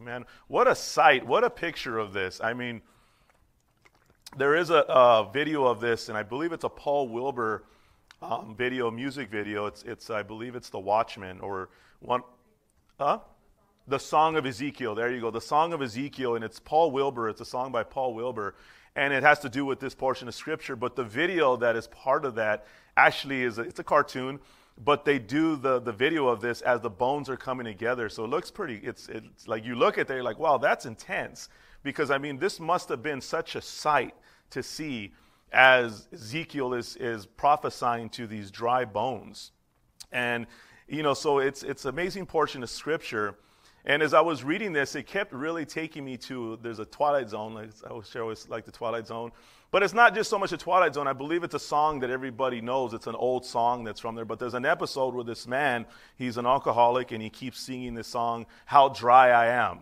Amen. 0.00 0.24
What 0.48 0.66
a 0.66 0.74
sight. 0.74 1.26
What 1.26 1.44
a 1.44 1.50
picture 1.50 1.98
of 1.98 2.12
this. 2.12 2.40
I 2.42 2.52
mean, 2.52 2.82
there 4.36 4.56
is 4.56 4.70
a, 4.70 4.84
a 4.88 5.30
video 5.32 5.66
of 5.66 5.80
this, 5.80 6.08
and 6.08 6.18
I 6.18 6.22
believe 6.22 6.52
it's 6.52 6.64
a 6.64 6.68
Paul 6.68 7.08
Wilbur 7.08 7.64
um, 8.20 8.54
video, 8.56 8.90
music 8.90 9.30
video. 9.30 9.66
It's, 9.66 9.82
it's, 9.84 10.10
I 10.10 10.22
believe 10.22 10.56
it's 10.56 10.70
The 10.70 10.80
Watchman 10.80 11.40
or 11.40 11.68
one, 12.00 12.22
huh? 12.98 13.20
The 13.86 13.98
Song 13.98 14.36
of 14.36 14.46
Ezekiel. 14.46 14.94
There 14.94 15.12
you 15.12 15.20
go. 15.20 15.30
The 15.30 15.40
Song 15.40 15.72
of 15.72 15.82
Ezekiel, 15.82 16.34
and 16.34 16.44
it's 16.44 16.58
Paul 16.58 16.90
Wilbur. 16.90 17.28
It's 17.28 17.40
a 17.40 17.44
song 17.44 17.70
by 17.70 17.84
Paul 17.84 18.14
Wilbur, 18.14 18.54
and 18.96 19.12
it 19.12 19.22
has 19.22 19.40
to 19.40 19.48
do 19.48 19.64
with 19.64 19.78
this 19.78 19.94
portion 19.94 20.26
of 20.26 20.34
Scripture. 20.34 20.74
But 20.74 20.96
the 20.96 21.04
video 21.04 21.56
that 21.56 21.76
is 21.76 21.86
part 21.88 22.24
of 22.24 22.34
that 22.36 22.66
actually 22.96 23.42
is 23.42 23.58
a, 23.58 23.62
it's 23.62 23.78
a 23.78 23.84
cartoon 23.84 24.40
but 24.82 25.04
they 25.04 25.18
do 25.18 25.56
the, 25.56 25.80
the 25.80 25.92
video 25.92 26.26
of 26.26 26.40
this 26.40 26.60
as 26.62 26.80
the 26.80 26.90
bones 26.90 27.28
are 27.28 27.36
coming 27.36 27.64
together. 27.64 28.08
So 28.08 28.24
it 28.24 28.28
looks 28.28 28.50
pretty, 28.50 28.76
it's, 28.82 29.08
it's 29.08 29.46
like 29.46 29.64
you 29.64 29.76
look 29.76 29.98
at 29.98 30.08
you're 30.08 30.22
like, 30.22 30.38
wow, 30.38 30.58
that's 30.58 30.86
intense. 30.86 31.48
Because, 31.82 32.10
I 32.10 32.18
mean, 32.18 32.38
this 32.38 32.58
must 32.58 32.88
have 32.88 33.02
been 33.02 33.20
such 33.20 33.56
a 33.56 33.60
sight 33.60 34.14
to 34.50 34.62
see 34.62 35.12
as 35.52 36.08
Ezekiel 36.12 36.74
is, 36.74 36.96
is 36.96 37.26
prophesying 37.26 38.08
to 38.10 38.26
these 38.26 38.50
dry 38.50 38.84
bones. 38.84 39.52
And, 40.10 40.46
you 40.88 41.02
know, 41.02 41.14
so 41.14 41.38
it's, 41.38 41.62
it's 41.62 41.84
amazing 41.84 42.26
portion 42.26 42.62
of 42.62 42.70
scripture. 42.70 43.36
And 43.84 44.02
as 44.02 44.14
I 44.14 44.20
was 44.22 44.42
reading 44.42 44.72
this, 44.72 44.96
it 44.96 45.06
kept 45.06 45.32
really 45.32 45.64
taking 45.64 46.04
me 46.04 46.16
to, 46.18 46.58
there's 46.62 46.78
a 46.78 46.86
Twilight 46.86 47.28
Zone. 47.28 47.56
I 47.56 47.88
always 47.88 48.08
share 48.08 48.22
always 48.22 48.48
like 48.48 48.64
the 48.64 48.72
Twilight 48.72 49.06
Zone. 49.06 49.30
But 49.70 49.82
it's 49.82 49.94
not 49.94 50.14
just 50.14 50.30
so 50.30 50.38
much 50.38 50.52
a 50.52 50.56
Twilight 50.56 50.94
Zone. 50.94 51.08
I 51.08 51.12
believe 51.12 51.42
it's 51.42 51.54
a 51.54 51.58
song 51.58 52.00
that 52.00 52.10
everybody 52.10 52.60
knows. 52.60 52.94
It's 52.94 53.08
an 53.08 53.16
old 53.16 53.44
song 53.44 53.82
that's 53.82 54.00
from 54.00 54.14
there. 54.14 54.24
But 54.24 54.38
there's 54.38 54.54
an 54.54 54.64
episode 54.64 55.14
where 55.14 55.24
this 55.24 55.46
man, 55.48 55.86
he's 56.16 56.36
an 56.36 56.46
alcoholic, 56.46 57.10
and 57.10 57.20
he 57.20 57.30
keeps 57.30 57.58
singing 57.60 57.94
this 57.94 58.06
song, 58.06 58.46
How 58.66 58.88
Dry 58.88 59.30
I 59.30 59.46
Am. 59.46 59.80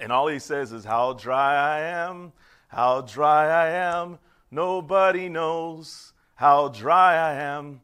And 0.00 0.12
all 0.12 0.28
he 0.28 0.38
says 0.38 0.72
is, 0.72 0.84
How 0.84 1.14
dry 1.14 1.54
I 1.54 1.80
am, 1.80 2.32
how 2.68 3.00
dry 3.00 3.46
I 3.46 3.70
am. 3.70 4.18
Nobody 4.50 5.28
knows 5.28 6.12
how 6.34 6.68
dry 6.68 7.14
I 7.14 7.34
am. 7.34 7.80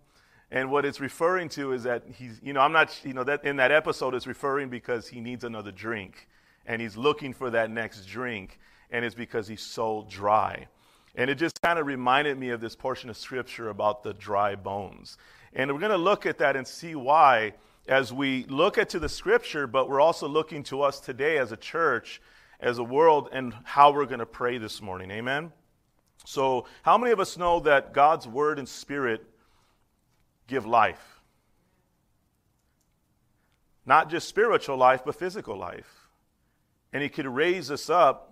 And 0.51 0.71
what 0.71 0.85
it's 0.85 1.01
referring 1.01 1.49
to 1.51 1.73
is 1.73 1.83
that 1.85 2.05
he's, 2.15 2.39
you 2.43 2.53
know, 2.53 2.61
I'm 2.61 2.73
not, 2.73 2.99
you 3.05 3.15
know, 3.15 3.25
that 3.25 3.45
in 3.45 3.57
that 3.57 3.73
episode 3.73 4.15
it's 4.15 4.27
referring 4.27 4.69
because 4.69 5.09
he 5.09 5.21
needs 5.21 5.45
another 5.45 5.73
drink. 5.73 6.29
And 6.67 6.81
he's 6.81 6.97
looking 6.97 7.33
for 7.33 7.51
that 7.51 7.71
next 7.71 8.07
drink. 8.07 8.59
And 8.91 9.05
it's 9.05 9.15
because 9.15 9.49
he's 9.49 9.63
so 9.63 10.07
dry. 10.11 10.69
And 11.15 11.29
it 11.29 11.35
just 11.35 11.61
kind 11.61 11.79
of 11.79 11.87
reminded 11.87 12.39
me 12.39 12.51
of 12.51 12.61
this 12.61 12.75
portion 12.75 13.11
of 13.11 13.17
scripture 13.17 13.69
about 13.69 14.03
the 14.03 14.15
dry 14.15 14.55
bones. 14.55 15.19
And 15.53 15.71
we're 15.73 15.81
going 15.81 15.91
to 15.91 15.99
look 15.99 16.25
at 16.25 16.39
that 16.39 16.57
and 16.57 16.67
see 16.67 16.95
why 16.95 17.53
as 17.89 18.13
we 18.13 18.45
look 18.45 18.79
at 18.79 18.91
to 18.91 18.99
the 18.99 19.09
scripture, 19.09 19.67
but 19.67 19.89
we're 19.89 20.01
also 20.01 20.29
looking 20.29 20.63
to 20.65 20.83
us 20.83 21.01
today 21.01 21.39
as 21.39 21.53
a 21.53 21.57
church, 21.57 22.23
as 22.61 22.79
a 22.79 22.85
world, 22.85 23.29
and 23.33 23.53
how 23.65 23.93
we're 23.93 24.07
going 24.07 24.21
to 24.21 24.27
pray 24.27 24.59
this 24.59 24.81
morning. 24.81 25.11
Amen? 25.11 25.53
So, 26.25 26.67
how 26.83 26.97
many 26.97 27.13
of 27.13 27.19
us 27.19 27.37
know 27.37 27.61
that 27.61 27.93
God's 27.93 28.29
word 28.29 28.59
and 28.59 28.69
spirit 28.69 29.25
give 30.47 30.65
life? 30.65 31.21
Not 33.85 34.09
just 34.09 34.29
spiritual 34.29 34.77
life, 34.77 35.03
but 35.05 35.17
physical 35.17 35.57
life. 35.57 36.09
And 36.93 37.03
He 37.03 37.09
could 37.09 37.27
raise 37.27 37.71
us 37.71 37.91
up 37.91 38.32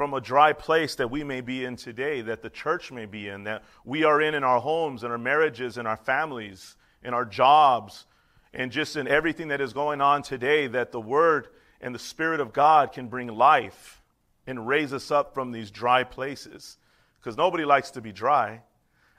from 0.00 0.14
a 0.14 0.20
dry 0.22 0.50
place 0.50 0.94
that 0.94 1.10
we 1.10 1.22
may 1.22 1.42
be 1.42 1.62
in 1.62 1.76
today, 1.76 2.22
that 2.22 2.40
the 2.40 2.48
church 2.48 2.90
may 2.90 3.04
be 3.04 3.28
in, 3.28 3.44
that 3.44 3.62
we 3.84 4.02
are 4.02 4.22
in 4.22 4.34
in 4.34 4.42
our 4.42 4.58
homes, 4.58 5.04
in 5.04 5.10
our 5.10 5.18
marriages, 5.18 5.76
in 5.76 5.86
our 5.86 5.98
families, 5.98 6.74
in 7.04 7.12
our 7.12 7.26
jobs, 7.26 8.06
and 8.54 8.72
just 8.72 8.96
in 8.96 9.06
everything 9.06 9.48
that 9.48 9.60
is 9.60 9.74
going 9.74 10.00
on 10.00 10.22
today, 10.22 10.66
that 10.66 10.90
the 10.90 11.00
Word 11.02 11.48
and 11.82 11.94
the 11.94 11.98
Spirit 11.98 12.40
of 12.40 12.54
God 12.54 12.92
can 12.92 13.08
bring 13.08 13.28
life 13.28 14.00
and 14.46 14.66
raise 14.66 14.94
us 14.94 15.10
up 15.10 15.34
from 15.34 15.52
these 15.52 15.70
dry 15.70 16.02
places. 16.02 16.78
Because 17.18 17.36
nobody 17.36 17.66
likes 17.66 17.90
to 17.90 18.00
be 18.00 18.10
dry. 18.10 18.62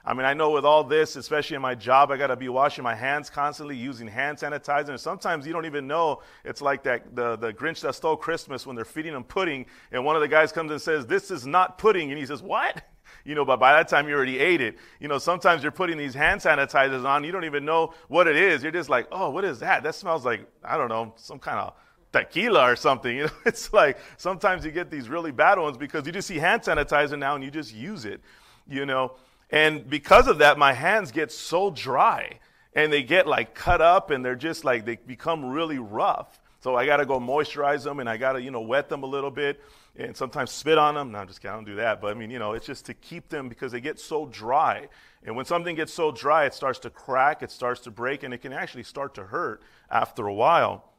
I 0.04 0.14
mean, 0.14 0.24
I 0.24 0.34
know 0.34 0.50
with 0.50 0.64
all 0.64 0.82
this, 0.82 1.14
especially 1.14 1.54
in 1.54 1.62
my 1.62 1.76
job, 1.76 2.10
I 2.10 2.16
got 2.16 2.28
to 2.28 2.36
be 2.36 2.48
washing 2.48 2.82
my 2.82 2.94
hands 2.94 3.30
constantly, 3.30 3.76
using 3.76 4.08
hand 4.08 4.38
sanitizer. 4.38 4.88
And 4.88 5.00
sometimes 5.00 5.46
you 5.46 5.52
don't 5.52 5.66
even 5.66 5.86
know. 5.86 6.22
It's 6.44 6.60
like 6.60 6.82
that 6.82 7.14
the, 7.14 7.36
the 7.36 7.52
Grinch 7.52 7.80
that 7.82 7.94
stole 7.94 8.16
Christmas 8.16 8.66
when 8.66 8.74
they're 8.74 8.84
feeding 8.84 9.12
them 9.12 9.22
pudding, 9.22 9.66
and 9.92 10.04
one 10.04 10.16
of 10.16 10.22
the 10.22 10.28
guys 10.28 10.50
comes 10.50 10.70
and 10.72 10.80
says, 10.80 11.06
"This 11.06 11.30
is 11.30 11.46
not 11.46 11.78
pudding," 11.78 12.10
and 12.10 12.18
he 12.18 12.26
says, 12.26 12.42
"What?" 12.42 12.82
You 13.24 13.36
know, 13.36 13.44
but 13.44 13.60
by 13.60 13.72
that 13.74 13.86
time 13.86 14.08
you 14.08 14.16
already 14.16 14.40
ate 14.40 14.60
it. 14.60 14.78
You 14.98 15.06
know, 15.06 15.18
sometimes 15.18 15.62
you're 15.62 15.70
putting 15.70 15.96
these 15.96 16.14
hand 16.14 16.40
sanitizers 16.40 17.04
on, 17.04 17.22
you 17.22 17.30
don't 17.30 17.44
even 17.44 17.64
know 17.64 17.94
what 18.08 18.26
it 18.26 18.34
is. 18.34 18.64
You're 18.64 18.72
just 18.72 18.88
like, 18.88 19.06
"Oh, 19.12 19.30
what 19.30 19.44
is 19.44 19.60
that? 19.60 19.84
That 19.84 19.94
smells 19.94 20.24
like 20.24 20.44
I 20.64 20.76
don't 20.76 20.88
know, 20.88 21.12
some 21.16 21.38
kind 21.38 21.58
of 21.58 21.74
tequila 22.12 22.70
or 22.70 22.76
something. 22.76 23.16
You 23.16 23.24
know, 23.24 23.32
it's 23.44 23.72
like 23.72 23.98
sometimes 24.16 24.64
you 24.64 24.70
get 24.70 24.90
these 24.90 25.08
really 25.08 25.30
bad 25.30 25.58
ones 25.58 25.76
because 25.76 26.06
you 26.06 26.12
just 26.12 26.26
see 26.26 26.38
hand 26.38 26.62
sanitizer 26.62 27.18
now 27.18 27.34
and 27.34 27.44
you 27.44 27.50
just 27.50 27.74
use 27.74 28.04
it, 28.04 28.20
you 28.66 28.86
know. 28.86 29.12
And 29.52 29.88
because 29.88 30.26
of 30.26 30.38
that, 30.38 30.58
my 30.58 30.72
hands 30.72 31.12
get 31.12 31.30
so 31.30 31.70
dry 31.70 32.38
and 32.74 32.90
they 32.90 33.02
get 33.02 33.26
like 33.26 33.54
cut 33.54 33.82
up 33.82 34.10
and 34.10 34.24
they're 34.24 34.34
just 34.34 34.64
like 34.64 34.86
they 34.86 34.96
become 34.96 35.44
really 35.44 35.78
rough. 35.78 36.40
So 36.60 36.74
I 36.74 36.86
got 36.86 36.96
to 36.96 37.06
go 37.06 37.20
moisturize 37.20 37.84
them 37.84 38.00
and 38.00 38.08
I 38.08 38.16
got 38.16 38.32
to, 38.32 38.42
you 38.42 38.50
know, 38.50 38.62
wet 38.62 38.88
them 38.88 39.02
a 39.02 39.06
little 39.06 39.30
bit 39.30 39.60
and 39.94 40.16
sometimes 40.16 40.50
spit 40.50 40.78
on 40.78 40.94
them. 40.94 41.12
No, 41.12 41.18
I'm 41.18 41.26
just 41.26 41.42
kidding, 41.42 41.52
I 41.52 41.56
don't 41.56 41.64
do 41.64 41.74
that. 41.76 42.00
But 42.00 42.12
I 42.12 42.14
mean, 42.14 42.30
you 42.30 42.38
know, 42.38 42.52
it's 42.52 42.64
just 42.64 42.86
to 42.86 42.94
keep 42.94 43.28
them 43.28 43.50
because 43.50 43.72
they 43.72 43.80
get 43.80 44.00
so 44.00 44.26
dry. 44.26 44.88
And 45.22 45.36
when 45.36 45.44
something 45.44 45.76
gets 45.76 45.92
so 45.92 46.12
dry, 46.12 46.46
it 46.46 46.54
starts 46.54 46.78
to 46.80 46.90
crack, 46.90 47.42
it 47.42 47.50
starts 47.50 47.82
to 47.82 47.90
break, 47.90 48.22
and 48.22 48.32
it 48.32 48.38
can 48.38 48.52
actually 48.52 48.84
start 48.84 49.14
to 49.16 49.24
hurt 49.24 49.62
after 49.90 50.26
a 50.26 50.34
while. 50.34 50.92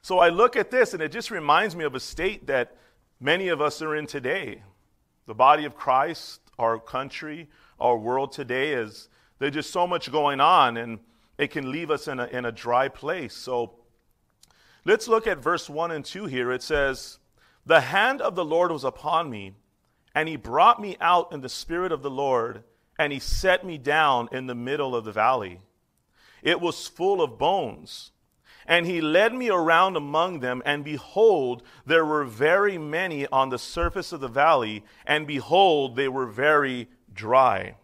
So 0.00 0.18
I 0.18 0.28
look 0.28 0.54
at 0.54 0.70
this 0.70 0.94
and 0.94 1.02
it 1.02 1.10
just 1.10 1.30
reminds 1.30 1.74
me 1.74 1.84
of 1.84 1.94
a 1.94 2.00
state 2.00 2.46
that 2.46 2.76
many 3.18 3.48
of 3.48 3.60
us 3.60 3.82
are 3.82 3.96
in 3.96 4.06
today. 4.06 4.62
The 5.26 5.34
body 5.34 5.64
of 5.64 5.74
Christ, 5.74 6.40
our 6.58 6.78
country, 6.78 7.48
our 7.80 7.96
world 7.96 8.32
today 8.32 8.72
is 8.72 9.08
there's 9.38 9.54
just 9.54 9.70
so 9.70 9.86
much 9.86 10.10
going 10.10 10.40
on 10.40 10.76
and 10.76 10.98
it 11.38 11.50
can 11.50 11.70
leave 11.70 11.90
us 11.90 12.08
in 12.08 12.20
a, 12.20 12.26
in 12.26 12.44
a 12.44 12.52
dry 12.52 12.88
place. 12.88 13.34
So 13.34 13.74
let's 14.84 15.08
look 15.08 15.26
at 15.26 15.38
verse 15.38 15.68
1 15.68 15.90
and 15.90 16.04
2 16.04 16.26
here. 16.26 16.52
It 16.52 16.62
says, 16.62 17.18
The 17.66 17.80
hand 17.80 18.20
of 18.20 18.34
the 18.34 18.44
Lord 18.44 18.70
was 18.70 18.84
upon 18.84 19.30
me, 19.30 19.54
and 20.14 20.28
he 20.28 20.36
brought 20.36 20.80
me 20.80 20.96
out 21.00 21.32
in 21.32 21.40
the 21.40 21.48
spirit 21.48 21.90
of 21.92 22.02
the 22.02 22.10
Lord, 22.10 22.62
and 22.98 23.12
he 23.12 23.18
set 23.18 23.64
me 23.64 23.78
down 23.78 24.28
in 24.30 24.46
the 24.46 24.54
middle 24.54 24.94
of 24.94 25.04
the 25.04 25.12
valley. 25.12 25.60
It 26.42 26.60
was 26.60 26.86
full 26.86 27.20
of 27.20 27.38
bones. 27.38 28.12
And 28.66 28.86
he 28.86 29.02
led 29.02 29.34
me 29.34 29.50
around 29.50 29.96
among 29.96 30.40
them, 30.40 30.62
and 30.64 30.84
behold, 30.84 31.62
there 31.84 32.04
were 32.04 32.24
very 32.24 32.78
many 32.78 33.26
on 33.26 33.50
the 33.50 33.58
surface 33.58 34.10
of 34.10 34.20
the 34.20 34.28
valley, 34.28 34.84
and 35.04 35.26
behold, 35.26 35.96
they 35.96 36.08
were 36.08 36.26
very 36.26 36.88
dry. 37.14 37.76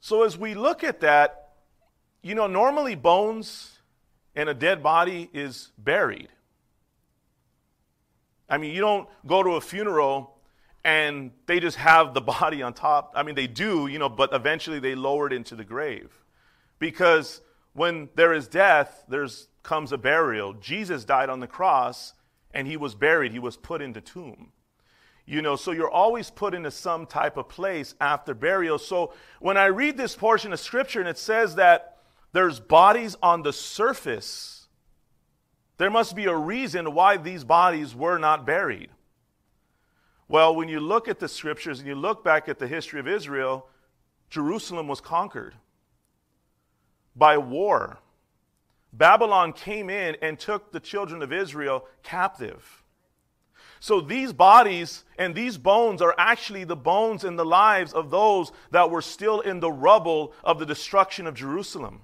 So 0.00 0.24
as 0.24 0.36
we 0.36 0.54
look 0.54 0.84
at 0.84 1.00
that, 1.00 1.52
you 2.22 2.34
know, 2.34 2.46
normally 2.46 2.94
bones 2.94 3.78
and 4.34 4.48
a 4.48 4.54
dead 4.54 4.82
body 4.82 5.30
is 5.32 5.70
buried. 5.78 6.28
I 8.48 8.58
mean, 8.58 8.74
you 8.74 8.80
don't 8.80 9.08
go 9.26 9.42
to 9.42 9.50
a 9.50 9.60
funeral 9.60 10.36
and 10.84 11.30
they 11.46 11.60
just 11.60 11.78
have 11.78 12.12
the 12.12 12.20
body 12.40 12.62
on 12.62 12.74
top. 12.74 13.12
I 13.14 13.22
mean, 13.22 13.34
they 13.34 13.46
do, 13.46 13.86
you 13.86 13.98
know, 13.98 14.08
but 14.08 14.34
eventually 14.34 14.80
they 14.80 14.94
lower 14.94 15.26
it 15.26 15.32
into 15.32 15.56
the 15.56 15.64
grave 15.64 16.10
because 16.78 17.40
when 17.72 18.08
there 18.14 18.32
is 18.32 18.46
death, 18.48 19.04
there's 19.08 19.48
comes 19.64 19.92
a 19.92 19.98
burial. 19.98 20.52
Jesus 20.52 21.04
died 21.04 21.28
on 21.28 21.40
the 21.40 21.46
cross 21.48 22.12
and 22.52 22.68
he 22.68 22.76
was 22.76 22.94
buried. 22.94 23.32
He 23.32 23.38
was 23.40 23.56
put 23.56 23.82
into 23.82 24.00
tomb. 24.00 24.52
You 25.26 25.40
know, 25.40 25.56
so 25.56 25.72
you're 25.72 25.90
always 25.90 26.30
put 26.30 26.54
into 26.54 26.70
some 26.70 27.06
type 27.06 27.36
of 27.36 27.48
place 27.48 27.94
after 28.00 28.34
burial. 28.34 28.78
So 28.78 29.14
when 29.40 29.56
I 29.56 29.66
read 29.66 29.96
this 29.96 30.14
portion 30.14 30.52
of 30.52 30.60
scripture 30.60 31.00
and 31.00 31.08
it 31.08 31.16
says 31.16 31.54
that 31.54 31.98
there's 32.32 32.60
bodies 32.60 33.16
on 33.22 33.42
the 33.42 33.52
surface, 33.52 34.68
there 35.78 35.90
must 35.90 36.14
be 36.14 36.26
a 36.26 36.36
reason 36.36 36.92
why 36.92 37.16
these 37.16 37.42
bodies 37.42 37.94
were 37.94 38.18
not 38.18 38.44
buried. 38.44 38.90
Well, 40.28 40.54
when 40.54 40.68
you 40.68 40.80
look 40.80 41.08
at 41.08 41.20
the 41.20 41.28
scriptures 41.28 41.78
and 41.78 41.88
you 41.88 41.94
look 41.94 42.22
back 42.22 42.48
at 42.48 42.58
the 42.58 42.66
history 42.66 43.00
of 43.00 43.08
Israel, 43.08 43.68
Jerusalem 44.30 44.88
was 44.88 45.00
conquered 45.00 45.54
by 47.16 47.38
war. 47.38 47.98
Babylon 48.92 49.52
came 49.52 49.90
in 49.90 50.16
and 50.22 50.38
took 50.38 50.70
the 50.70 50.80
children 50.80 51.22
of 51.22 51.32
Israel 51.32 51.86
captive. 52.02 52.83
So 53.84 54.00
these 54.00 54.32
bodies 54.32 55.04
and 55.18 55.34
these 55.34 55.58
bones 55.58 56.00
are 56.00 56.14
actually 56.16 56.64
the 56.64 56.74
bones 56.74 57.22
and 57.22 57.38
the 57.38 57.44
lives 57.44 57.92
of 57.92 58.10
those 58.10 58.50
that 58.70 58.88
were 58.88 59.02
still 59.02 59.40
in 59.40 59.60
the 59.60 59.70
rubble 59.70 60.32
of 60.42 60.58
the 60.58 60.64
destruction 60.64 61.26
of 61.26 61.34
Jerusalem. 61.34 62.00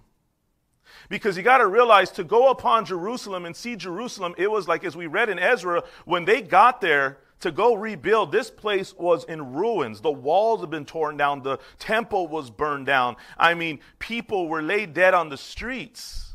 Because 1.09 1.39
you 1.39 1.43
got 1.43 1.57
to 1.57 1.67
realize 1.67 2.11
to 2.11 2.23
go 2.23 2.51
upon 2.51 2.85
Jerusalem 2.85 3.47
and 3.47 3.57
see 3.57 3.77
Jerusalem, 3.77 4.35
it 4.37 4.51
was 4.51 4.69
like, 4.69 4.85
as 4.85 4.95
we 4.95 5.07
read 5.07 5.31
in 5.31 5.39
Ezra, 5.39 5.83
when 6.05 6.27
they 6.27 6.43
got 6.43 6.83
there, 6.83 7.17
to 7.41 7.51
go 7.51 7.73
rebuild, 7.73 8.31
this 8.31 8.51
place 8.51 8.95
was 8.99 9.25
in 9.25 9.55
ruins. 9.55 10.03
The 10.03 10.11
walls 10.11 10.61
had 10.61 10.69
been 10.69 10.85
torn 10.85 11.17
down, 11.17 11.43
the 11.43 11.57
temple 11.79 12.29
was 12.29 12.51
burned 12.51 12.85
down. 12.85 13.17
I 13.39 13.55
mean, 13.55 13.81
people 13.99 14.49
were 14.49 14.61
laid 14.61 14.93
dead 14.93 15.15
on 15.15 15.31
the 15.31 15.39
streets. 15.39 16.31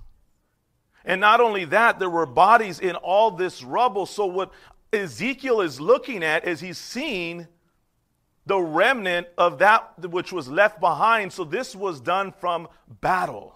And 1.05 1.21
not 1.21 1.39
only 1.39 1.65
that, 1.65 1.99
there 1.99 2.09
were 2.09 2.25
bodies 2.25 2.79
in 2.79 2.95
all 2.95 3.29
this 3.29 3.61
rubble. 3.61 4.07
So, 4.07 4.25
what 4.25 4.51
Ezekiel 4.95 5.61
is 5.61 5.79
looking 5.79 6.23
at 6.23 6.47
is 6.47 6.59
he's 6.59 6.77
seeing 6.77 7.47
the 8.45 8.59
remnant 8.59 9.27
of 9.37 9.59
that 9.59 10.09
which 10.09 10.31
was 10.31 10.47
left 10.47 10.79
behind. 10.79 11.33
So, 11.33 11.43
this 11.43 11.75
was 11.75 11.99
done 11.99 12.31
from 12.31 12.67
battle. 13.01 13.55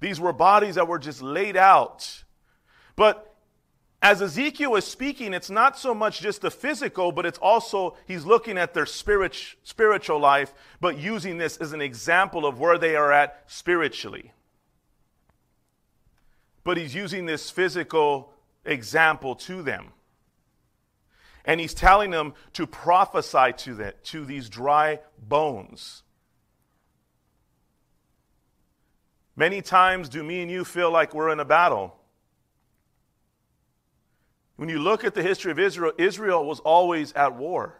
These 0.00 0.18
were 0.18 0.32
bodies 0.32 0.74
that 0.74 0.88
were 0.88 0.98
just 0.98 1.22
laid 1.22 1.56
out. 1.56 2.24
But 2.96 3.32
as 4.02 4.20
Ezekiel 4.20 4.74
is 4.74 4.84
speaking, 4.84 5.32
it's 5.32 5.48
not 5.48 5.78
so 5.78 5.94
much 5.94 6.20
just 6.20 6.40
the 6.40 6.50
physical, 6.50 7.12
but 7.12 7.24
it's 7.24 7.38
also, 7.38 7.96
he's 8.08 8.24
looking 8.24 8.58
at 8.58 8.74
their 8.74 8.84
spirit, 8.84 9.36
spiritual 9.62 10.18
life, 10.18 10.52
but 10.80 10.98
using 10.98 11.38
this 11.38 11.56
as 11.58 11.72
an 11.72 11.80
example 11.80 12.44
of 12.44 12.58
where 12.58 12.78
they 12.78 12.96
are 12.96 13.12
at 13.12 13.44
spiritually. 13.46 14.32
But 16.64 16.78
he's 16.78 16.96
using 16.96 17.26
this 17.26 17.48
physical 17.48 18.32
example 18.64 19.36
to 19.36 19.62
them. 19.62 19.92
And 21.44 21.60
he's 21.60 21.74
telling 21.74 22.10
them 22.10 22.34
to 22.52 22.66
prophesy 22.66 23.52
to, 23.58 23.74
that, 23.74 24.04
to 24.04 24.24
these 24.24 24.48
dry 24.48 25.00
bones. 25.18 26.02
Many 29.34 29.62
times 29.62 30.08
do 30.08 30.22
me 30.22 30.42
and 30.42 30.50
you 30.50 30.64
feel 30.64 30.90
like 30.90 31.14
we're 31.14 31.30
in 31.30 31.40
a 31.40 31.44
battle. 31.44 31.96
When 34.56 34.68
you 34.68 34.78
look 34.78 35.04
at 35.04 35.14
the 35.14 35.22
history 35.22 35.50
of 35.50 35.58
Israel, 35.58 35.92
Israel 35.98 36.44
was 36.46 36.60
always 36.60 37.12
at 37.14 37.34
war. 37.34 37.78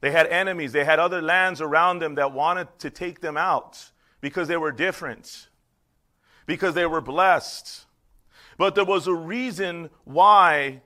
They 0.00 0.10
had 0.10 0.26
enemies, 0.26 0.72
they 0.72 0.84
had 0.84 0.98
other 0.98 1.20
lands 1.20 1.60
around 1.60 1.98
them 1.98 2.14
that 2.14 2.32
wanted 2.32 2.68
to 2.78 2.90
take 2.90 3.20
them 3.20 3.36
out 3.36 3.90
because 4.20 4.48
they 4.48 4.56
were 4.56 4.72
different, 4.72 5.48
because 6.46 6.74
they 6.74 6.86
were 6.86 7.02
blessed. 7.02 7.84
But 8.56 8.74
there 8.74 8.84
was 8.84 9.06
a 9.06 9.14
reason 9.14 9.90
why 10.04 10.80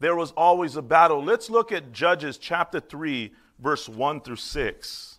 there 0.00 0.16
was 0.16 0.32
always 0.32 0.76
a 0.76 0.82
battle. 0.82 1.22
Let's 1.22 1.50
look 1.50 1.70
at 1.70 1.92
Judges 1.92 2.38
chapter 2.38 2.80
3, 2.80 3.32
verse 3.58 3.88
1 3.88 4.22
through 4.22 4.36
6. 4.36 5.18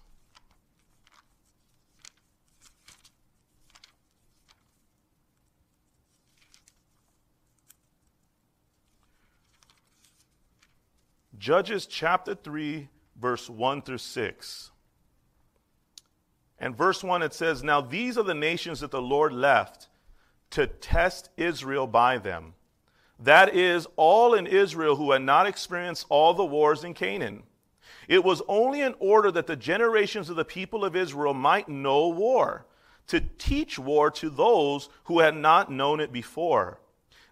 Judges 11.37 11.87
chapter 11.87 12.35
3, 12.35 12.87
verse 13.19 13.49
1 13.49 13.81
through 13.83 13.97
6. 13.97 14.71
And 16.59 16.77
verse 16.77 17.03
1 17.03 17.23
it 17.23 17.33
says, 17.33 17.63
Now 17.63 17.81
these 17.81 18.17
are 18.17 18.23
the 18.23 18.35
nations 18.35 18.81
that 18.81 18.91
the 18.91 19.01
Lord 19.01 19.33
left 19.33 19.89
to 20.51 20.67
test 20.67 21.29
Israel 21.37 21.87
by 21.87 22.19
them. 22.19 22.53
That 23.21 23.55
is, 23.55 23.87
all 23.95 24.33
in 24.33 24.47
Israel 24.47 24.95
who 24.95 25.11
had 25.11 25.21
not 25.21 25.45
experienced 25.45 26.05
all 26.09 26.33
the 26.33 26.45
wars 26.45 26.83
in 26.83 26.93
Canaan. 26.93 27.43
It 28.07 28.23
was 28.23 28.41
only 28.47 28.81
in 28.81 28.95
order 28.99 29.31
that 29.31 29.47
the 29.47 29.55
generations 29.55 30.29
of 30.29 30.35
the 30.35 30.45
people 30.45 30.83
of 30.83 30.95
Israel 30.95 31.33
might 31.33 31.69
know 31.69 32.07
war, 32.07 32.65
to 33.07 33.21
teach 33.21 33.77
war 33.77 34.09
to 34.11 34.29
those 34.29 34.89
who 35.05 35.19
had 35.19 35.35
not 35.35 35.71
known 35.71 35.99
it 35.99 36.11
before 36.11 36.79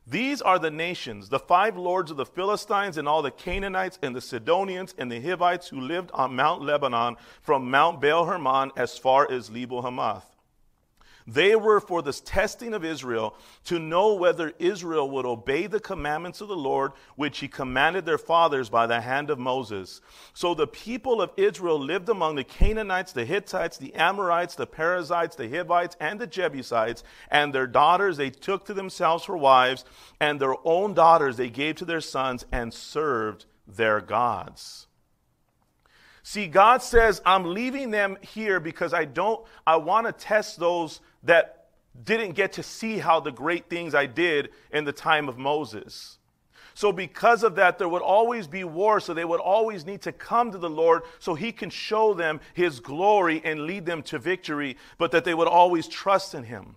these 0.09 0.41
are 0.41 0.57
the 0.57 0.71
nations, 0.71 1.29
the 1.29 1.39
five 1.39 1.77
lords 1.77 2.09
of 2.09 2.17
the 2.17 2.25
Philistines 2.25 2.97
and 2.97 3.07
all 3.07 3.21
the 3.21 3.29
Canaanites 3.29 3.99
and 4.01 4.15
the 4.15 4.21
Sidonians 4.21 4.95
and 4.97 5.11
the 5.11 5.21
Hivites 5.21 5.67
who 5.67 5.79
lived 5.79 6.09
on 6.13 6.35
Mount 6.35 6.63
Lebanon 6.63 7.15
from 7.41 7.69
Mount 7.69 8.01
Baal 8.01 8.25
Hermon 8.25 8.71
as 8.75 8.97
far 8.97 9.31
as 9.31 9.51
Lebo 9.51 9.81
Hamath. 9.81 10.38
They 11.31 11.55
were 11.55 11.79
for 11.79 12.01
the 12.01 12.11
testing 12.11 12.73
of 12.73 12.83
Israel 12.83 13.35
to 13.65 13.77
know 13.77 14.15
whether 14.15 14.51
Israel 14.57 15.07
would 15.11 15.27
obey 15.27 15.67
the 15.67 15.79
commandments 15.79 16.41
of 16.41 16.47
the 16.47 16.55
Lord, 16.55 16.93
which 17.17 17.37
he 17.37 17.47
commanded 17.47 18.03
their 18.03 18.17
fathers 18.17 18.67
by 18.67 18.87
the 18.87 19.01
hand 19.01 19.29
of 19.29 19.37
Moses. 19.37 20.01
So 20.33 20.55
the 20.55 20.65
people 20.65 21.21
of 21.21 21.31
Israel 21.37 21.79
lived 21.79 22.09
among 22.09 22.35
the 22.35 22.43
Canaanites, 22.43 23.11
the 23.11 23.25
Hittites, 23.25 23.77
the 23.77 23.93
Amorites, 23.93 24.55
the 24.55 24.65
Perizzites, 24.65 25.35
the 25.35 25.47
Hivites, 25.47 25.95
and 25.99 26.19
the 26.19 26.25
Jebusites, 26.25 27.03
and 27.29 27.53
their 27.53 27.67
daughters 27.67 28.17
they 28.17 28.31
took 28.31 28.65
to 28.65 28.73
themselves 28.73 29.23
for 29.23 29.37
wives, 29.37 29.85
and 30.19 30.39
their 30.39 30.55
own 30.65 30.95
daughters 30.95 31.37
they 31.37 31.49
gave 31.49 31.75
to 31.75 31.85
their 31.85 32.01
sons 32.01 32.43
and 32.51 32.73
served 32.73 33.45
their 33.67 34.01
gods. 34.01 34.87
See, 36.23 36.47
God 36.47 36.81
says, 36.81 37.21
I'm 37.25 37.53
leaving 37.53 37.91
them 37.91 38.17
here 38.21 38.59
because 38.59 38.95
I 38.95 39.05
don't, 39.05 39.45
I 39.65 39.77
want 39.77 40.07
to 40.07 40.11
test 40.11 40.59
those 40.59 41.01
that 41.23 41.67
didn't 42.03 42.31
get 42.31 42.53
to 42.53 42.63
see 42.63 42.97
how 42.97 43.19
the 43.19 43.31
great 43.31 43.69
things 43.69 43.93
I 43.93 44.05
did 44.05 44.49
in 44.71 44.85
the 44.85 44.93
time 44.93 45.27
of 45.27 45.37
Moses. 45.37 46.17
So, 46.73 46.93
because 46.93 47.43
of 47.43 47.55
that, 47.55 47.77
there 47.77 47.89
would 47.89 48.01
always 48.01 48.47
be 48.47 48.63
war. 48.63 49.01
So, 49.01 49.13
they 49.13 49.25
would 49.25 49.41
always 49.41 49.85
need 49.85 50.01
to 50.03 50.13
come 50.13 50.51
to 50.51 50.57
the 50.57 50.69
Lord 50.69 51.01
so 51.19 51.35
He 51.35 51.51
can 51.51 51.69
show 51.69 52.13
them 52.13 52.39
His 52.53 52.79
glory 52.79 53.41
and 53.43 53.61
lead 53.65 53.85
them 53.85 54.01
to 54.03 54.19
victory, 54.19 54.77
but 54.97 55.11
that 55.11 55.25
they 55.25 55.33
would 55.33 55.47
always 55.47 55.87
trust 55.87 56.33
in 56.33 56.45
Him. 56.45 56.75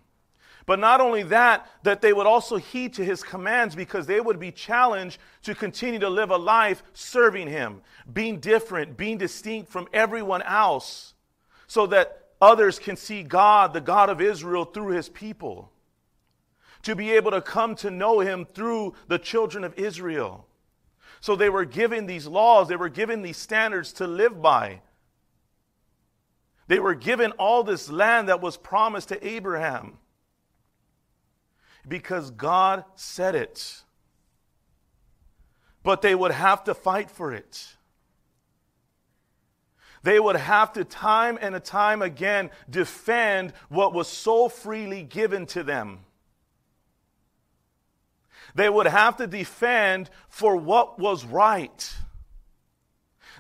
But 0.67 0.79
not 0.79 1.01
only 1.01 1.23
that, 1.25 1.69
that 1.83 2.01
they 2.01 2.13
would 2.13 2.27
also 2.27 2.57
heed 2.57 2.95
to 2.95 3.05
His 3.05 3.23
commands 3.23 3.77
because 3.77 4.07
they 4.07 4.21
would 4.21 4.41
be 4.41 4.51
challenged 4.51 5.19
to 5.43 5.55
continue 5.55 6.01
to 6.01 6.11
live 6.11 6.31
a 6.31 6.37
life 6.37 6.83
serving 6.95 7.49
Him, 7.49 7.83
being 8.13 8.41
different, 8.41 8.97
being 8.97 9.19
distinct 9.19 9.71
from 9.71 9.87
everyone 9.93 10.43
else, 10.43 11.15
so 11.67 11.87
that 11.87 12.22
others 12.43 12.81
can 12.81 12.97
see 12.97 13.23
God, 13.23 13.73
the 13.73 13.81
God 13.81 14.11
of 14.11 14.21
Israel, 14.21 14.65
through 14.65 14.89
his 14.89 15.09
people. 15.09 15.71
To 16.83 16.97
be 16.97 17.13
able 17.13 17.31
to 17.31 17.41
come 17.41 17.77
to 17.77 17.91
know 17.91 18.19
him 18.19 18.45
through 18.53 18.95
the 19.07 19.19
children 19.19 19.63
of 19.63 19.79
Israel. 19.79 20.47
So 21.21 21.37
they 21.37 21.49
were 21.49 21.65
given 21.65 22.07
these 22.07 22.27
laws, 22.27 22.67
they 22.67 22.77
were 22.77 22.89
given 22.89 23.23
these 23.23 23.37
standards 23.37 23.93
to 23.95 24.09
live 24.09 24.43
by. 24.43 24.81
They 26.67 26.81
were 26.81 26.97
given 26.97 27.31
all 27.33 27.63
this 27.63 27.89
land 27.89 28.29
that 28.29 28.41
was 28.41 28.57
promised 28.57 29.09
to 29.11 29.27
Abraham 29.27 29.99
because 31.87 32.33
God 32.33 32.85
said 32.97 33.37
it. 33.37 33.83
But 35.85 36.03
they 36.03 36.15
would 36.15 36.33
have 36.33 36.65
to 36.65 36.75
fight 36.75 37.11
for 37.11 37.33
it. 37.33 37.77
They 40.03 40.19
would 40.19 40.37
have 40.37 40.73
to 40.73 40.85
time 40.85 41.39
and 41.41 41.63
time 41.65 42.03
again 42.03 42.51
defend 42.69 43.53
what 43.69 43.95
was 43.95 44.09
so 44.09 44.49
freely 44.49 45.03
given 45.03 45.47
to 45.47 45.63
them. 45.63 46.01
They 48.55 48.69
would 48.69 48.87
have 48.87 49.17
to 49.19 49.27
defend 49.27 50.11
for 50.29 50.57
what 50.57 50.99
was 50.99 51.25
right. 51.25 51.97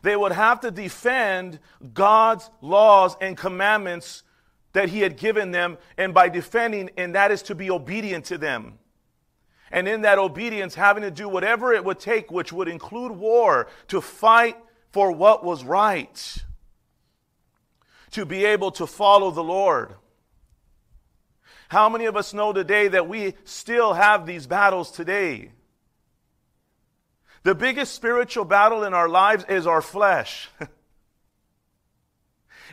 They 0.02 0.16
would 0.16 0.33
have 0.33 0.61
to 0.61 0.71
defend 0.71 1.59
God's 1.92 2.49
laws 2.61 3.16
and 3.21 3.37
commandments 3.37 4.23
that 4.73 4.88
He 4.88 5.00
had 5.00 5.19
given 5.19 5.50
them, 5.50 5.76
and 5.99 6.14
by 6.14 6.28
defending, 6.28 6.90
and 6.97 7.14
that 7.14 7.31
is 7.31 7.42
to 7.42 7.54
be 7.54 7.71
obedient 7.71 8.25
to 8.26 8.38
them. 8.38 8.78
And 9.71 9.87
in 9.87 10.02
that 10.02 10.19
obedience, 10.19 10.75
having 10.75 11.02
to 11.02 11.11
do 11.11 11.28
whatever 11.28 11.73
it 11.73 11.85
would 11.85 11.99
take, 11.99 12.31
which 12.31 12.52
would 12.52 12.69
include 12.69 13.12
war, 13.12 13.69
to 13.88 14.00
fight 14.00 14.57
for 14.90 15.12
what 15.12 15.45
was 15.45 15.64
right 15.64 16.42
to 18.12 18.25
be 18.25 18.45
able 18.45 18.71
to 18.73 18.87
follow 18.87 19.31
the 19.31 19.45
Lord. 19.45 19.95
How 21.69 21.88
many 21.88 22.04
of 22.04 22.16
us 22.16 22.35
know 22.35 22.52
today 22.52 22.88
that 22.88 23.09
we 23.09 23.35
still 23.45 23.95
have 23.95 24.26
these 24.26 24.47
battles 24.47 24.90
today? 24.90 25.52
The 27.42 27.54
biggest 27.54 27.95
spiritual 27.95 28.45
battle 28.45 28.85
in 28.85 28.95
our 28.95 29.09
lives 29.09 29.45
is 29.49 29.66
our 29.66 29.83
flesh. 29.83 30.49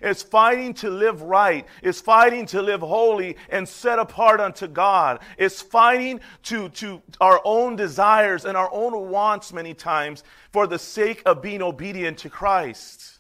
It's 0.01 0.23
fighting 0.23 0.73
to 0.75 0.89
live 0.89 1.21
right. 1.21 1.65
It's 1.81 2.01
fighting 2.01 2.45
to 2.47 2.61
live 2.61 2.81
holy 2.81 3.37
and 3.49 3.67
set 3.67 3.99
apart 3.99 4.39
unto 4.39 4.67
God. 4.67 5.19
It's 5.37 5.61
fighting 5.61 6.21
to, 6.43 6.69
to 6.69 7.01
our 7.19 7.41
own 7.43 7.75
desires 7.75 8.45
and 8.45 8.55
our 8.55 8.69
own 8.71 9.09
wants 9.09 9.51
many 9.51 9.73
times 9.73 10.23
for 10.51 10.67
the 10.67 10.79
sake 10.79 11.21
of 11.25 11.41
being 11.41 11.61
obedient 11.61 12.19
to 12.19 12.29
Christ. 12.29 13.18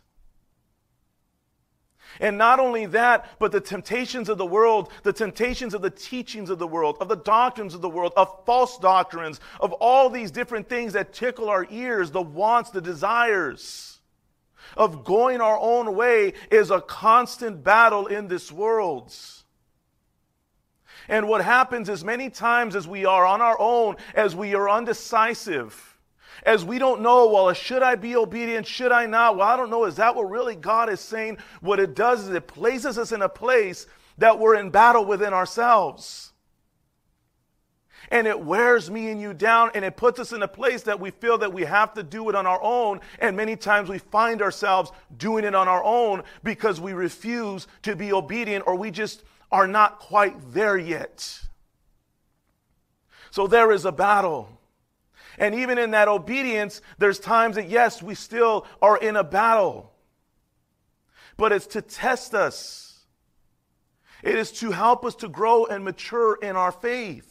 And 2.19 2.37
not 2.37 2.59
only 2.59 2.85
that, 2.87 3.25
but 3.39 3.51
the 3.51 3.61
temptations 3.61 4.27
of 4.27 4.37
the 4.37 4.45
world, 4.45 4.91
the 5.03 5.13
temptations 5.13 5.73
of 5.73 5.81
the 5.81 5.89
teachings 5.89 6.49
of 6.49 6.59
the 6.59 6.67
world, 6.67 6.97
of 6.99 7.07
the 7.07 7.15
doctrines 7.15 7.73
of 7.73 7.81
the 7.81 7.89
world, 7.89 8.11
of 8.17 8.45
false 8.45 8.77
doctrines, 8.77 9.39
of 9.59 9.71
all 9.73 10.09
these 10.09 10.31
different 10.31 10.67
things 10.67 10.93
that 10.93 11.13
tickle 11.13 11.49
our 11.49 11.65
ears, 11.69 12.11
the 12.11 12.21
wants, 12.21 12.71
the 12.71 12.81
desires 12.81 13.99
of 14.77 15.03
going 15.03 15.41
our 15.41 15.57
own 15.59 15.95
way 15.95 16.33
is 16.51 16.71
a 16.71 16.81
constant 16.81 17.63
battle 17.63 18.07
in 18.07 18.27
this 18.27 18.51
world. 18.51 19.13
And 21.07 21.27
what 21.27 21.43
happens 21.43 21.89
is 21.89 22.03
many 22.03 22.29
times 22.29 22.75
as 22.75 22.87
we 22.87 23.05
are 23.05 23.25
on 23.25 23.41
our 23.41 23.57
own, 23.59 23.95
as 24.13 24.35
we 24.35 24.53
are 24.53 24.69
undecisive, 24.69 25.88
as 26.43 26.63
we 26.63 26.79
don't 26.79 27.01
know, 27.01 27.29
well, 27.29 27.53
should 27.53 27.83
I 27.83 27.95
be 27.95 28.15
obedient? 28.15 28.65
Should 28.65 28.91
I 28.91 29.05
not? 29.05 29.37
Well, 29.37 29.47
I 29.47 29.57
don't 29.57 29.69
know. 29.69 29.85
Is 29.85 29.95
that 29.95 30.15
what 30.15 30.29
really 30.29 30.55
God 30.55 30.89
is 30.89 30.99
saying? 30.99 31.37
What 31.61 31.79
it 31.79 31.95
does 31.95 32.27
is 32.27 32.29
it 32.29 32.47
places 32.47 32.97
us 32.97 33.11
in 33.11 33.21
a 33.21 33.29
place 33.29 33.87
that 34.17 34.39
we're 34.39 34.55
in 34.55 34.69
battle 34.69 35.05
within 35.05 35.33
ourselves. 35.33 36.33
And 38.11 38.25
it 38.25 38.39
wears 38.39 38.89
me 38.89 39.09
and 39.09 39.21
you 39.21 39.33
down 39.33 39.71
and 39.75 39.85
it 39.85 39.95
puts 39.95 40.19
us 40.19 40.31
in 40.31 40.41
a 40.41 40.47
place 40.47 40.83
that 40.83 40.99
we 40.99 41.11
feel 41.11 41.37
that 41.39 41.53
we 41.53 41.63
have 41.65 41.93
to 41.93 42.03
do 42.03 42.27
it 42.29 42.35
on 42.35 42.47
our 42.47 42.61
own. 42.61 43.01
And 43.19 43.37
many 43.37 43.55
times 43.55 43.89
we 43.89 43.99
find 43.99 44.41
ourselves 44.41 44.91
doing 45.17 45.43
it 45.43 45.53
on 45.53 45.67
our 45.67 45.83
own 45.83 46.23
because 46.43 46.81
we 46.81 46.93
refuse 46.93 47.67
to 47.83 47.95
be 47.95 48.11
obedient 48.11 48.65
or 48.65 48.75
we 48.75 48.89
just 48.89 49.23
are 49.51 49.67
not 49.67 49.99
quite 49.99 50.53
there 50.53 50.77
yet. 50.77 51.41
So 53.31 53.45
there 53.45 53.71
is 53.71 53.85
a 53.85 53.91
battle. 53.91 54.58
And 55.39 55.55
even 55.55 55.77
in 55.77 55.91
that 55.91 56.09
obedience, 56.09 56.81
there's 56.97 57.17
times 57.17 57.55
that, 57.55 57.69
yes, 57.69 58.03
we 58.03 58.13
still 58.13 58.67
are 58.81 58.97
in 58.97 59.15
a 59.15 59.23
battle. 59.23 59.93
But 61.37 61.53
it's 61.53 61.67
to 61.67 61.81
test 61.81 62.35
us, 62.35 63.05
it 64.21 64.35
is 64.35 64.51
to 64.59 64.71
help 64.71 65.05
us 65.05 65.15
to 65.15 65.29
grow 65.29 65.65
and 65.65 65.83
mature 65.85 66.37
in 66.41 66.57
our 66.57 66.73
faith. 66.73 67.25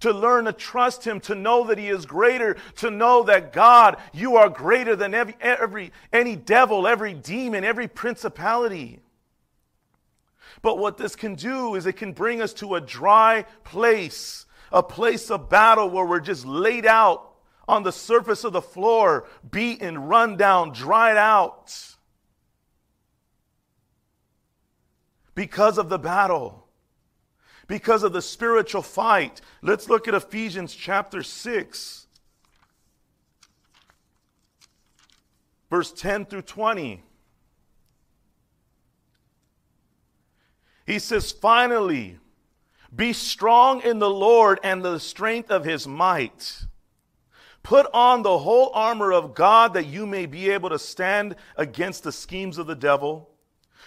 To 0.00 0.12
learn 0.12 0.44
to 0.44 0.52
trust 0.52 1.06
Him, 1.06 1.20
to 1.20 1.34
know 1.34 1.64
that 1.68 1.78
He 1.78 1.88
is 1.88 2.04
greater, 2.04 2.58
to 2.76 2.90
know 2.90 3.22
that 3.22 3.54
God, 3.54 3.96
you 4.12 4.36
are 4.36 4.50
greater 4.50 4.94
than 4.94 5.14
every, 5.14 5.36
every 5.40 5.92
any 6.12 6.36
devil, 6.36 6.86
every 6.86 7.14
demon, 7.14 7.64
every 7.64 7.88
principality. 7.88 9.00
But 10.60 10.76
what 10.76 10.98
this 10.98 11.16
can 11.16 11.34
do 11.34 11.76
is 11.76 11.86
it 11.86 11.94
can 11.94 12.12
bring 12.12 12.42
us 12.42 12.52
to 12.54 12.74
a 12.74 12.80
dry 12.80 13.46
place 13.64 14.45
a 14.72 14.82
place 14.82 15.30
of 15.30 15.48
battle 15.48 15.88
where 15.88 16.04
we're 16.04 16.20
just 16.20 16.44
laid 16.44 16.86
out 16.86 17.34
on 17.68 17.82
the 17.82 17.92
surface 17.92 18.44
of 18.44 18.52
the 18.52 18.62
floor, 18.62 19.26
beaten, 19.50 19.98
run 19.98 20.36
down, 20.36 20.72
dried 20.72 21.16
out 21.16 21.96
because 25.34 25.76
of 25.78 25.88
the 25.88 25.98
battle, 25.98 26.66
because 27.66 28.02
of 28.02 28.12
the 28.12 28.22
spiritual 28.22 28.82
fight. 28.82 29.40
Let's 29.62 29.88
look 29.88 30.06
at 30.08 30.14
Ephesians 30.14 30.74
chapter 30.74 31.22
6, 31.22 32.06
verse 35.70 35.92
10 35.92 36.26
through 36.26 36.42
20. 36.42 37.02
He 40.86 40.98
says, 41.00 41.32
Finally, 41.32 42.18
be 42.96 43.12
strong 43.12 43.82
in 43.82 43.98
the 43.98 44.10
Lord 44.10 44.58
and 44.62 44.82
the 44.82 44.98
strength 44.98 45.50
of 45.50 45.64
his 45.64 45.86
might. 45.86 46.64
Put 47.62 47.86
on 47.92 48.22
the 48.22 48.38
whole 48.38 48.70
armor 48.74 49.12
of 49.12 49.34
God 49.34 49.74
that 49.74 49.86
you 49.86 50.06
may 50.06 50.26
be 50.26 50.50
able 50.50 50.70
to 50.70 50.78
stand 50.78 51.36
against 51.56 52.04
the 52.04 52.12
schemes 52.12 52.58
of 52.58 52.66
the 52.66 52.76
devil. 52.76 53.28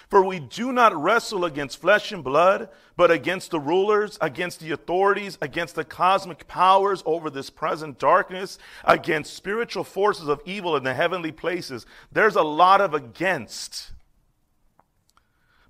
For 0.09 0.23
we 0.23 0.39
do 0.39 0.71
not 0.71 0.99
wrestle 0.99 1.45
against 1.45 1.79
flesh 1.79 2.11
and 2.11 2.23
blood, 2.23 2.69
but 2.97 3.11
against 3.11 3.51
the 3.51 3.59
rulers, 3.59 4.17
against 4.19 4.59
the 4.59 4.71
authorities, 4.71 5.37
against 5.39 5.75
the 5.75 5.85
cosmic 5.85 6.47
powers 6.47 7.03
over 7.05 7.29
this 7.29 7.49
present 7.49 7.99
darkness, 7.99 8.57
against 8.83 9.35
spiritual 9.35 9.83
forces 9.83 10.27
of 10.27 10.41
evil 10.45 10.75
in 10.75 10.83
the 10.83 10.95
heavenly 10.95 11.31
places. 11.31 11.85
There's 12.11 12.35
a 12.35 12.41
lot 12.41 12.81
of 12.81 12.93
against. 12.93 13.91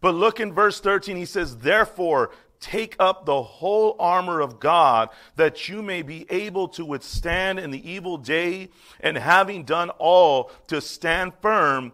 But 0.02 0.16
look 0.16 0.40
in 0.40 0.54
verse 0.54 0.80
13, 0.80 1.18
he 1.18 1.26
says, 1.26 1.58
Therefore, 1.58 2.32
Take 2.60 2.96
up 3.00 3.26
the 3.26 3.42
whole 3.42 3.96
armor 4.00 4.42
of 4.42 4.60
God 4.60 5.10
that 5.38 5.70
you 5.70 5.82
may 5.82 6.02
be 6.02 6.26
able 6.30 6.68
to 6.70 6.84
withstand 6.84 7.58
in 7.58 7.72
the 7.72 7.90
evil 7.90 8.18
day, 8.18 8.70
and 9.00 9.18
having 9.18 9.64
done 9.64 9.90
all 9.92 10.52
to 10.68 10.82
stand 10.82 11.34
firm, 11.42 11.94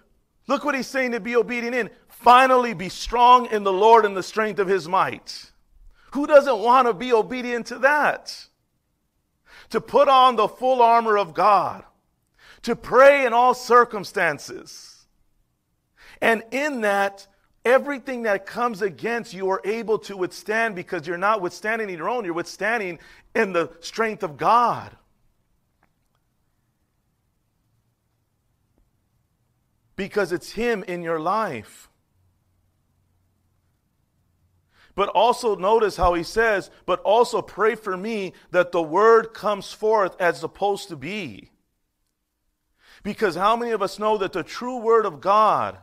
Look 0.47 0.65
what 0.65 0.75
he's 0.75 0.87
saying 0.87 1.11
to 1.11 1.19
be 1.19 1.35
obedient 1.35 1.75
in. 1.75 1.89
Finally, 2.07 2.73
be 2.73 2.89
strong 2.89 3.47
in 3.47 3.63
the 3.63 3.73
Lord 3.73 4.05
and 4.05 4.15
the 4.15 4.23
strength 4.23 4.59
of 4.59 4.67
his 4.67 4.87
might. 4.87 5.51
Who 6.11 6.27
doesn't 6.27 6.59
want 6.59 6.87
to 6.87 6.93
be 6.93 7.13
obedient 7.13 7.67
to 7.67 7.79
that? 7.79 8.47
To 9.69 9.79
put 9.79 10.09
on 10.09 10.35
the 10.35 10.47
full 10.47 10.81
armor 10.81 11.17
of 11.17 11.33
God, 11.33 11.83
to 12.63 12.75
pray 12.75 13.25
in 13.25 13.33
all 13.33 13.53
circumstances. 13.53 15.05
And 16.21 16.43
in 16.51 16.81
that, 16.81 17.27
everything 17.63 18.23
that 18.23 18.45
comes 18.45 18.81
against 18.81 19.33
you 19.33 19.49
are 19.49 19.61
able 19.63 19.99
to 19.99 20.17
withstand 20.17 20.75
because 20.75 21.07
you're 21.07 21.17
not 21.17 21.41
withstanding 21.41 21.89
in 21.89 21.97
your 21.97 22.09
own, 22.09 22.25
you're 22.25 22.33
withstanding 22.33 22.99
in 23.33 23.53
the 23.53 23.71
strength 23.79 24.23
of 24.23 24.37
God. 24.37 24.95
Because 29.95 30.31
it's 30.31 30.51
Him 30.51 30.83
in 30.87 31.01
your 31.01 31.19
life. 31.19 31.89
But 34.95 35.09
also 35.09 35.55
notice 35.55 35.95
how 35.95 36.13
he 36.13 36.23
says, 36.23 36.69
but 36.85 36.99
also 37.01 37.41
pray 37.41 37.75
for 37.75 37.95
me 37.95 38.33
that 38.51 38.71
the 38.71 38.81
word 38.81 39.33
comes 39.33 39.71
forth 39.71 40.19
as 40.19 40.39
supposed 40.39 40.89
to 40.89 40.95
be. 40.95 41.49
Because 43.03 43.35
how 43.35 43.55
many 43.55 43.71
of 43.71 43.81
us 43.81 43.99
know 43.99 44.17
that 44.17 44.33
the 44.33 44.43
true 44.43 44.77
word 44.77 45.05
of 45.05 45.21
God 45.21 45.77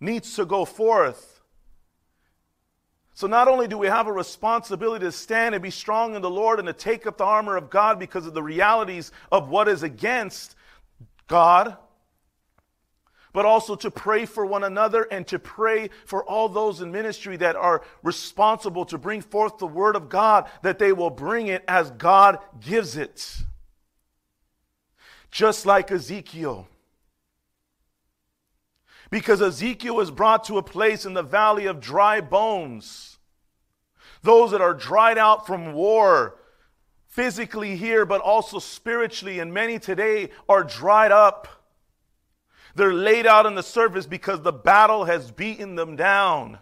needs 0.00 0.34
to 0.36 0.44
go 0.44 0.64
forth? 0.64 1.40
So 3.14 3.26
not 3.26 3.48
only 3.48 3.68
do 3.68 3.78
we 3.78 3.86
have 3.86 4.08
a 4.08 4.12
responsibility 4.12 5.04
to 5.04 5.12
stand 5.12 5.54
and 5.54 5.62
be 5.62 5.70
strong 5.70 6.16
in 6.16 6.22
the 6.22 6.30
Lord 6.30 6.58
and 6.58 6.66
to 6.66 6.72
take 6.72 7.06
up 7.06 7.16
the 7.16 7.24
armor 7.24 7.56
of 7.56 7.70
God 7.70 7.98
because 7.98 8.26
of 8.26 8.34
the 8.34 8.42
realities 8.42 9.12
of 9.30 9.48
what 9.48 9.68
is 9.68 9.82
against 9.82 10.54
God, 11.26 11.76
but 13.36 13.44
also 13.44 13.76
to 13.76 13.90
pray 13.90 14.24
for 14.24 14.46
one 14.46 14.64
another 14.64 15.02
and 15.10 15.26
to 15.26 15.38
pray 15.38 15.90
for 16.06 16.24
all 16.24 16.48
those 16.48 16.80
in 16.80 16.90
ministry 16.90 17.36
that 17.36 17.54
are 17.54 17.82
responsible 18.02 18.86
to 18.86 18.96
bring 18.96 19.20
forth 19.20 19.58
the 19.58 19.66
word 19.66 19.94
of 19.94 20.08
God, 20.08 20.48
that 20.62 20.78
they 20.78 20.90
will 20.90 21.10
bring 21.10 21.48
it 21.48 21.62
as 21.68 21.90
God 21.90 22.38
gives 22.60 22.96
it. 22.96 23.42
Just 25.30 25.66
like 25.66 25.90
Ezekiel. 25.90 26.66
Because 29.10 29.42
Ezekiel 29.42 29.96
was 29.96 30.10
brought 30.10 30.44
to 30.44 30.56
a 30.56 30.62
place 30.62 31.04
in 31.04 31.12
the 31.12 31.22
valley 31.22 31.66
of 31.66 31.78
dry 31.78 32.22
bones. 32.22 33.18
Those 34.22 34.52
that 34.52 34.62
are 34.62 34.72
dried 34.72 35.18
out 35.18 35.46
from 35.46 35.74
war, 35.74 36.38
physically 37.06 37.76
here, 37.76 38.06
but 38.06 38.22
also 38.22 38.58
spiritually, 38.58 39.40
and 39.40 39.52
many 39.52 39.78
today 39.78 40.30
are 40.48 40.64
dried 40.64 41.12
up. 41.12 41.55
They're 42.76 42.92
laid 42.92 43.26
out 43.26 43.46
on 43.46 43.54
the 43.54 43.62
surface 43.62 44.06
because 44.06 44.42
the 44.42 44.52
battle 44.52 45.06
has 45.06 45.30
beaten 45.30 45.74
them 45.76 45.96
down. 45.96 46.58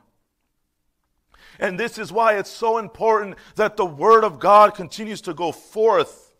And 1.59 1.79
this 1.79 1.98
is 1.98 2.12
why 2.12 2.38
it's 2.38 2.50
so 2.50 2.79
important 2.79 3.37
that 3.57 3.77
the 3.77 3.85
Word 3.85 4.22
of 4.22 4.38
God 4.38 4.74
continues 4.74 5.20
to 5.22 5.35
go 5.35 5.50
forth 5.50 6.35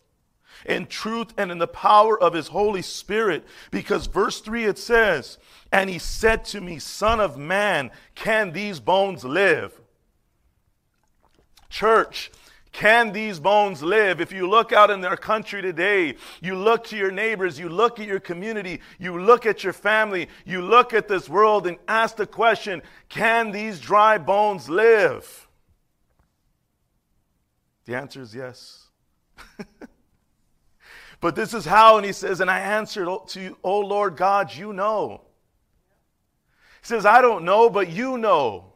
in 0.65 0.85
truth 0.85 1.33
and 1.37 1.51
in 1.51 1.57
the 1.57 1.67
power 1.67 2.19
of 2.19 2.33
His 2.33 2.47
Holy 2.47 2.81
Spirit. 2.81 3.45
Because 3.69 4.07
verse 4.07 4.39
3 4.39 4.63
it 4.63 4.77
says, 4.77 5.37
And 5.73 5.89
He 5.89 5.99
said 5.99 6.45
to 6.45 6.61
me, 6.61 6.79
Son 6.79 7.19
of 7.19 7.37
man, 7.37 7.91
can 8.15 8.53
these 8.53 8.79
bones 8.79 9.25
live? 9.25 9.81
Church, 11.69 12.31
can 12.75 13.13
these 13.13 13.39
bones 13.39 13.81
live? 13.81 14.19
If 14.19 14.33
you 14.33 14.49
look 14.49 14.73
out 14.73 14.89
in 14.89 14.99
their 14.99 15.15
country 15.15 15.61
today, 15.61 16.15
you 16.41 16.55
look 16.55 16.83
to 16.87 16.97
your 16.97 17.09
neighbors, 17.09 17.57
you 17.57 17.69
look 17.69 18.01
at 18.01 18.05
your 18.05 18.19
community, 18.19 18.81
you 18.99 19.17
look 19.17 19.45
at 19.45 19.63
your 19.63 19.71
family, 19.71 20.27
you 20.45 20.61
look 20.61 20.93
at 20.93 21.07
this 21.07 21.29
world 21.29 21.67
and 21.67 21.77
ask 21.87 22.17
the 22.17 22.27
question 22.27 22.81
can 23.07 23.51
these 23.51 23.79
dry 23.79 24.17
bones 24.17 24.67
live? 24.67 25.47
The 27.85 27.95
answer 27.95 28.21
is 28.21 28.35
yes. 28.35 28.87
but 31.21 31.33
this 31.33 31.53
is 31.53 31.63
how, 31.63 31.95
and 31.95 32.05
he 32.05 32.11
says, 32.11 32.41
and 32.41 32.51
I 32.51 32.59
answered 32.59 33.07
to 33.27 33.39
you, 33.39 33.57
O 33.63 33.79
Lord 33.79 34.17
God, 34.17 34.53
you 34.53 34.73
know. 34.73 35.21
He 36.81 36.87
says, 36.87 37.05
I 37.05 37.21
don't 37.21 37.45
know, 37.45 37.69
but 37.69 37.87
you 37.87 38.17
know. 38.17 38.73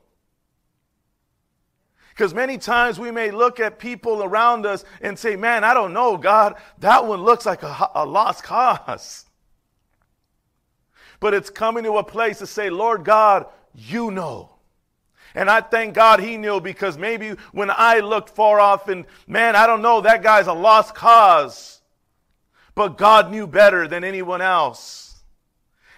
Because 2.20 2.34
many 2.34 2.58
times 2.58 3.00
we 3.00 3.12
may 3.12 3.32
look 3.32 3.62
at 3.62 3.80
people 3.80 4.26
around 4.26 4.66
us 4.66 4.84
and 5.00 5.18
say, 5.18 5.38
Man, 5.38 5.64
I 5.64 5.74
don't 5.74 5.94
know, 5.94 6.18
God, 6.18 6.56
that 6.80 7.06
one 7.06 7.24
looks 7.24 7.46
like 7.46 7.64
a, 7.64 7.92
a 7.96 8.06
lost 8.06 8.44
cause. 8.44 9.26
But 11.22 11.34
it's 11.34 11.50
coming 11.50 11.86
to 11.86 11.94
a 11.94 12.04
place 12.04 12.40
to 12.40 12.46
say, 12.46 12.70
Lord 12.70 13.06
God, 13.06 13.46
you 13.74 14.12
know. 14.12 14.50
And 15.34 15.50
I 15.50 15.62
thank 15.62 15.94
God 15.94 16.20
he 16.20 16.36
knew 16.36 16.60
because 16.60 16.98
maybe 16.98 17.38
when 17.54 17.72
I 17.72 18.00
looked 18.02 18.32
far 18.32 18.60
off 18.60 18.90
and, 18.90 19.06
man, 19.26 19.56
I 19.56 19.66
don't 19.66 19.82
know, 19.82 20.02
that 20.02 20.22
guy's 20.22 20.48
a 20.48 20.54
lost 20.54 20.94
cause. 20.94 21.80
But 22.76 22.98
God 22.98 23.32
knew 23.32 23.48
better 23.48 23.88
than 23.88 24.04
anyone 24.04 24.42
else. 24.42 25.24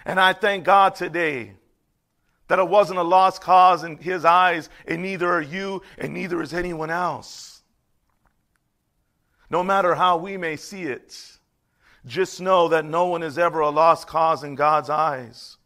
And 0.04 0.20
I 0.20 0.34
thank 0.34 0.62
God 0.62 0.94
today 0.94 1.54
that 2.52 2.58
it 2.58 2.68
wasn't 2.68 2.98
a 2.98 3.02
lost 3.02 3.40
cause 3.40 3.82
in 3.82 3.96
his 3.96 4.26
eyes, 4.26 4.68
and 4.86 5.00
neither 5.00 5.26
are 5.26 5.40
you, 5.40 5.80
and 5.96 6.12
neither 6.12 6.42
is 6.42 6.52
anyone 6.52 6.90
else. 6.90 7.62
No 9.48 9.64
matter 9.64 9.94
how 9.94 10.18
we 10.18 10.36
may 10.36 10.56
see 10.56 10.82
it, 10.82 11.38
just 12.04 12.42
know 12.42 12.68
that 12.68 12.84
no 12.84 13.06
one 13.06 13.22
is 13.22 13.38
ever 13.38 13.60
a 13.60 13.70
lost 13.70 14.06
cause 14.06 14.44
in 14.44 14.54
God's 14.54 14.90
eyes. 14.90 15.56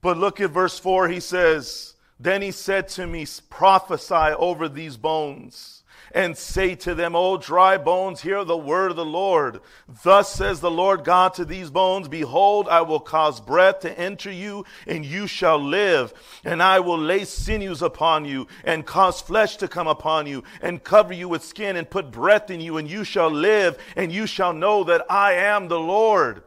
But 0.00 0.16
look 0.16 0.40
at 0.40 0.48
verse 0.48 0.78
4, 0.78 1.08
he 1.08 1.20
says, 1.20 1.96
Then 2.18 2.40
he 2.40 2.50
said 2.50 2.88
to 2.88 3.06
me, 3.06 3.26
Prophesy 3.50 4.14
over 4.38 4.66
these 4.66 4.96
bones 4.96 5.75
and 6.16 6.34
say 6.34 6.74
to 6.74 6.94
them, 6.94 7.14
O 7.14 7.36
dry 7.36 7.76
bones, 7.76 8.22
hear 8.22 8.42
the 8.42 8.56
word 8.56 8.90
of 8.90 8.96
the 8.96 9.04
Lord. 9.04 9.60
Thus 10.02 10.32
says 10.32 10.60
the 10.60 10.70
Lord 10.70 11.04
God 11.04 11.34
to 11.34 11.44
these 11.44 11.68
bones, 11.68 12.08
Behold, 12.08 12.68
I 12.68 12.80
will 12.80 13.00
cause 13.00 13.38
breath 13.38 13.80
to 13.80 13.98
enter 13.98 14.32
you, 14.32 14.64
and 14.86 15.04
you 15.04 15.26
shall 15.26 15.58
live. 15.58 16.14
And 16.42 16.62
I 16.62 16.80
will 16.80 16.98
lay 16.98 17.26
sinews 17.26 17.82
upon 17.82 18.24
you, 18.24 18.48
and 18.64 18.86
cause 18.86 19.20
flesh 19.20 19.58
to 19.58 19.68
come 19.68 19.86
upon 19.86 20.26
you, 20.26 20.42
and 20.62 20.82
cover 20.82 21.12
you 21.12 21.28
with 21.28 21.44
skin, 21.44 21.76
and 21.76 21.88
put 21.88 22.10
breath 22.10 22.48
in 22.48 22.62
you, 22.62 22.78
and 22.78 22.90
you 22.90 23.04
shall 23.04 23.30
live, 23.30 23.76
and 23.94 24.10
you 24.10 24.26
shall 24.26 24.54
know 24.54 24.84
that 24.84 25.04
I 25.10 25.34
am 25.34 25.68
the 25.68 25.78
Lord. 25.78 26.44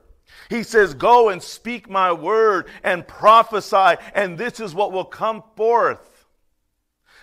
He 0.50 0.64
says, 0.64 0.96
Go 0.96 1.30
and 1.30 1.44
speak 1.44 1.88
my 1.88 2.12
word 2.12 2.68
and 2.84 3.08
prophesy, 3.08 4.02
and 4.16 4.36
this 4.36 4.60
is 4.60 4.74
what 4.74 4.92
will 4.92 5.06
come 5.06 5.44
forth. 5.56 6.19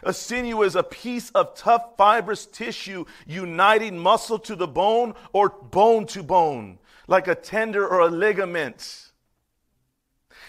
A 0.02 0.12
sinew 0.12 0.62
is 0.62 0.76
a 0.76 0.82
piece 0.82 1.30
of 1.30 1.54
tough 1.54 1.96
fibrous 1.96 2.46
tissue 2.46 3.04
uniting 3.26 3.98
muscle 3.98 4.38
to 4.40 4.54
the 4.54 4.66
bone 4.66 5.14
or 5.32 5.48
bone 5.48 6.06
to 6.06 6.22
bone, 6.22 6.78
like 7.06 7.28
a 7.28 7.34
tendon 7.34 7.82
or 7.82 8.00
a 8.00 8.08
ligament. 8.08 9.05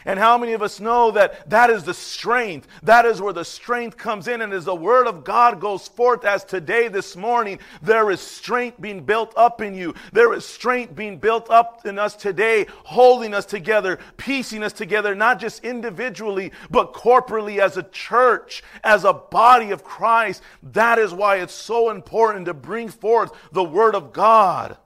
And 0.07 0.17
how 0.17 0.37
many 0.37 0.53
of 0.53 0.61
us 0.61 0.79
know 0.79 1.11
that 1.11 1.49
that 1.49 1.69
is 1.69 1.83
the 1.83 1.93
strength? 1.93 2.65
That 2.81 3.05
is 3.05 3.21
where 3.21 3.33
the 3.33 3.43
strength 3.43 3.97
comes 3.97 4.29
in. 4.29 4.41
And 4.41 4.53
as 4.53 4.63
the 4.63 4.73
word 4.73 5.05
of 5.05 5.25
God 5.25 5.59
goes 5.59 5.89
forth, 5.89 6.23
as 6.23 6.45
today, 6.45 6.87
this 6.87 7.17
morning, 7.17 7.59
there 7.81 8.09
is 8.09 8.21
strength 8.21 8.79
being 8.79 9.03
built 9.03 9.33
up 9.35 9.59
in 9.59 9.75
you. 9.75 9.93
There 10.13 10.33
is 10.33 10.45
strength 10.45 10.95
being 10.95 11.17
built 11.17 11.51
up 11.51 11.85
in 11.85 11.99
us 11.99 12.15
today, 12.15 12.67
holding 12.85 13.33
us 13.33 13.45
together, 13.45 13.99
piecing 14.15 14.63
us 14.63 14.71
together, 14.71 15.13
not 15.13 15.41
just 15.41 15.65
individually, 15.65 16.53
but 16.71 16.93
corporately 16.93 17.59
as 17.59 17.75
a 17.75 17.83
church, 17.83 18.63
as 18.85 19.03
a 19.03 19.11
body 19.11 19.71
of 19.71 19.83
Christ. 19.83 20.41
That 20.63 20.99
is 20.99 21.13
why 21.13 21.41
it's 21.41 21.53
so 21.53 21.89
important 21.89 22.45
to 22.45 22.53
bring 22.53 22.87
forth 22.87 23.33
the 23.51 23.63
word 23.63 23.93
of 23.93 24.13
God 24.13 24.77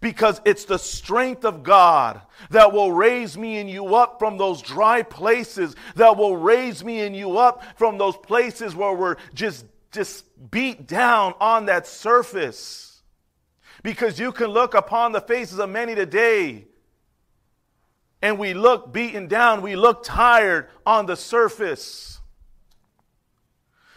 because 0.00 0.40
it's 0.44 0.64
the 0.64 0.78
strength 0.78 1.44
of 1.44 1.62
God 1.62 2.20
that 2.50 2.72
will 2.72 2.90
raise 2.90 3.36
me 3.36 3.58
and 3.58 3.68
you 3.68 3.94
up 3.94 4.18
from 4.18 4.38
those 4.38 4.62
dry 4.62 5.02
places, 5.02 5.76
that 5.96 6.16
will 6.16 6.36
raise 6.36 6.82
me 6.82 7.00
and 7.00 7.14
you 7.14 7.36
up 7.36 7.62
from 7.76 7.98
those 7.98 8.16
places 8.16 8.74
where 8.74 8.94
we're 8.94 9.16
just, 9.34 9.66
just 9.92 10.24
beat 10.50 10.86
down 10.86 11.34
on 11.40 11.66
that 11.66 11.86
surface. 11.86 13.02
Because 13.82 14.18
you 14.18 14.32
can 14.32 14.48
look 14.48 14.74
upon 14.74 15.12
the 15.12 15.20
faces 15.20 15.58
of 15.58 15.68
many 15.68 15.94
today 15.94 16.66
and 18.22 18.38
we 18.38 18.54
look 18.54 18.92
beaten 18.92 19.28
down, 19.28 19.62
we 19.62 19.76
look 19.76 20.02
tired 20.02 20.68
on 20.84 21.06
the 21.06 21.16
surface. 21.16 22.20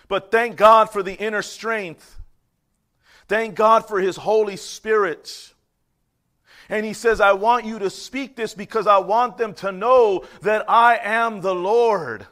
But 0.08 0.32
thank 0.32 0.58
God 0.58 0.90
for 0.90 1.02
the 1.02 1.16
inner 1.16 1.42
strength. 1.42 2.20
Thank 3.28 3.56
God 3.56 3.88
for 3.88 4.00
His 4.00 4.18
Holy 4.18 4.58
Spirit. 4.58 5.53
And 6.70 6.86
He 6.86 6.94
says, 6.94 7.22
I 7.22 7.34
want 7.34 7.66
you 7.66 7.80
to 7.80 7.90
speak 7.90 8.36
this 8.36 8.54
because 8.54 8.88
I 8.88 8.98
want 8.98 9.38
them 9.38 9.54
to 9.56 9.72
know 9.72 10.26
that 10.42 10.70
I 10.70 10.98
am 10.98 11.42
the 11.42 11.56
Lord. 11.56 12.28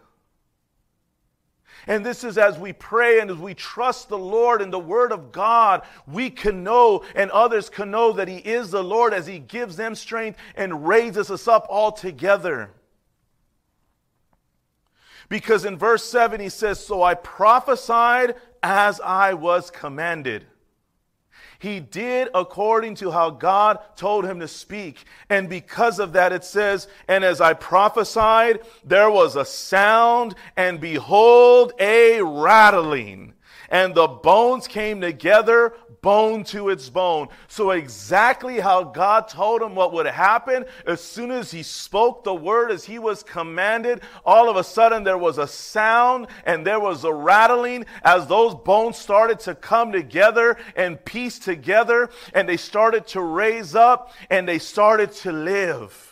And 1.88 2.06
this 2.06 2.24
is 2.24 2.38
as 2.38 2.60
we 2.60 2.74
pray 2.74 3.20
and 3.20 3.32
as 3.32 3.38
we 3.38 3.54
trust 3.54 4.10
the 4.10 4.18
Lord 4.18 4.62
and 4.62 4.72
the 4.72 4.80
Word 4.80 5.12
of 5.12 5.32
God, 5.32 5.82
we 6.06 6.30
can 6.30 6.64
know 6.64 7.04
and 7.16 7.32
others 7.32 7.70
can 7.70 7.90
know 7.90 8.12
that 8.14 8.28
He 8.28 8.38
is 8.38 8.72
the 8.72 8.84
Lord 8.84 9.14
as 9.14 9.26
He 9.26 9.40
gives 9.40 9.78
them 9.78 9.96
strength 9.96 10.38
and 10.56 10.88
raises 10.88 11.32
us 11.32 11.48
up 11.48 11.66
all 11.70 11.92
together. 11.92 12.72
Because 15.32 15.64
in 15.64 15.78
verse 15.78 16.04
7 16.04 16.42
he 16.42 16.50
says, 16.50 16.86
So 16.86 17.02
I 17.02 17.14
prophesied 17.14 18.36
as 18.62 19.00
I 19.00 19.34
was 19.34 19.72
commanded. 19.72 20.46
He 21.62 21.80
did 21.80 22.30
according 22.34 22.96
to 22.96 23.12
how 23.12 23.30
God 23.30 23.78
told 23.96 24.26
him 24.26 24.40
to 24.40 24.48
speak. 24.48 25.06
And 25.30 25.48
because 25.48 26.00
of 26.00 26.14
that, 26.14 26.34
it 26.34 26.44
says, 26.44 26.88
And 27.08 27.24
as 27.24 27.40
I 27.40 27.54
prophesied, 27.54 28.62
there 28.84 29.12
was 29.12 29.36
a 29.36 29.46
sound, 29.46 30.34
and 30.58 30.80
behold, 30.80 31.74
a 31.80 32.20
rattling. 32.20 33.36
And 33.70 33.94
the 33.94 34.08
bones 34.08 34.68
came 34.68 35.02
together, 35.02 35.76
bone 36.02 36.44
to 36.46 36.70
its 36.70 36.90
bone. 36.90 37.28
So, 37.48 37.72
exactly 37.72 38.60
how 38.60 38.84
God 38.84 39.28
told 39.28 39.62
him 39.62 39.76
what 39.76 39.94
would 39.94 40.08
happen, 40.08 40.66
as 40.86 41.02
soon 41.02 41.32
as 41.32 41.52
he 41.52 41.64
spoke 41.64 42.24
the 42.24 42.34
word 42.34 42.72
as 42.72 42.84
he 42.84 43.00
was 43.00 43.24
commanded, 43.24 44.02
all 44.26 44.50
of 44.50 44.56
a 44.56 44.64
sudden 44.64 45.04
there 45.04 45.18
was 45.18 45.38
a 45.38 45.48
sound 45.48 46.28
and 46.46 46.66
there 46.66 46.80
was 46.80 47.04
a 47.04 47.14
rattling 47.14 47.86
as 48.04 48.28
those 48.28 48.56
bones 48.56 48.98
started 48.98 49.40
to 49.42 49.56
come 49.56 49.92
together 49.92 50.58
and 50.76 51.04
piece 51.06 51.40
together, 51.40 52.10
and 52.34 52.48
they 52.48 52.58
started 52.58 53.08
to 53.08 53.22
raise 53.22 53.76
up 53.76 54.14
and 54.30 54.48
they 54.48 54.60
started 54.60 55.12
to 55.12 55.32
live. 55.32 56.11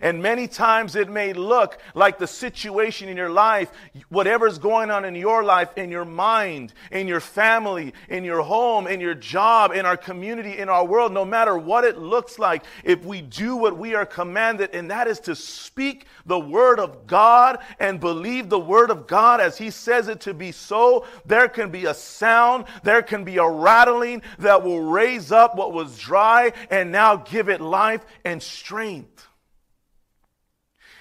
And 0.00 0.22
many 0.22 0.46
times 0.48 0.96
it 0.96 1.08
may 1.08 1.32
look 1.32 1.78
like 1.94 2.18
the 2.18 2.26
situation 2.26 3.08
in 3.08 3.16
your 3.16 3.30
life, 3.30 3.70
whatever's 4.08 4.58
going 4.58 4.90
on 4.90 5.04
in 5.04 5.14
your 5.14 5.42
life, 5.42 5.70
in 5.76 5.90
your 5.90 6.04
mind, 6.04 6.72
in 6.90 7.08
your 7.08 7.20
family, 7.20 7.94
in 8.08 8.24
your 8.24 8.42
home, 8.42 8.86
in 8.86 9.00
your 9.00 9.14
job, 9.14 9.72
in 9.72 9.86
our 9.86 9.96
community, 9.96 10.58
in 10.58 10.68
our 10.68 10.84
world, 10.84 11.12
no 11.12 11.24
matter 11.24 11.56
what 11.56 11.84
it 11.84 11.98
looks 11.98 12.38
like, 12.38 12.64
if 12.84 13.04
we 13.04 13.22
do 13.22 13.56
what 13.56 13.76
we 13.78 13.94
are 13.94 14.06
commanded, 14.06 14.70
and 14.72 14.90
that 14.90 15.08
is 15.08 15.20
to 15.20 15.34
speak 15.34 16.06
the 16.26 16.38
word 16.38 16.78
of 16.78 17.06
God 17.06 17.58
and 17.78 18.00
believe 18.00 18.48
the 18.48 18.58
word 18.58 18.90
of 18.90 19.06
God 19.06 19.40
as 19.40 19.56
He 19.56 19.70
says 19.70 20.08
it 20.08 20.20
to 20.20 20.34
be 20.34 20.52
so, 20.52 21.06
there 21.24 21.48
can 21.48 21.70
be 21.70 21.86
a 21.86 21.94
sound, 21.94 22.66
there 22.82 23.02
can 23.02 23.24
be 23.24 23.38
a 23.38 23.48
rattling 23.48 24.22
that 24.38 24.62
will 24.62 24.80
raise 24.80 25.32
up 25.32 25.56
what 25.56 25.72
was 25.72 25.98
dry 25.98 26.52
and 26.70 26.92
now 26.92 27.16
give 27.16 27.48
it 27.48 27.60
life 27.60 28.04
and 28.24 28.42
strength. 28.42 29.25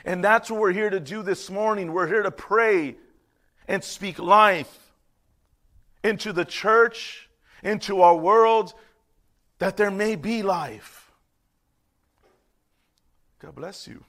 And 0.06 0.24
that's 0.24 0.52
what 0.52 0.62
we're 0.62 0.72
here 0.72 0.92
to 0.92 1.00
do 1.00 1.24
this 1.24 1.50
morning. 1.50 1.92
We're 1.92 2.08
here 2.08 2.22
to 2.22 2.32
pray 2.32 2.96
and 3.68 3.84
speak 3.84 4.20
life 4.20 4.94
into 6.04 6.32
the 6.32 6.46
church, 6.46 7.28
into 7.64 8.02
our 8.02 8.16
world, 8.16 8.76
that 9.58 9.78
there 9.78 9.90
may 9.90 10.16
be 10.16 10.44
life. 10.44 11.12
God 13.40 13.56
bless 13.56 13.88
you. 13.88 14.04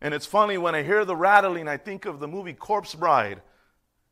And 0.00 0.12
it's 0.12 0.26
funny 0.26 0.58
when 0.58 0.74
I 0.74 0.82
hear 0.82 1.04
the 1.04 1.16
rattling, 1.16 1.68
I 1.68 1.76
think 1.76 2.04
of 2.06 2.18
the 2.18 2.28
movie 2.28 2.52
Corpse 2.52 2.94
Bride, 2.94 3.40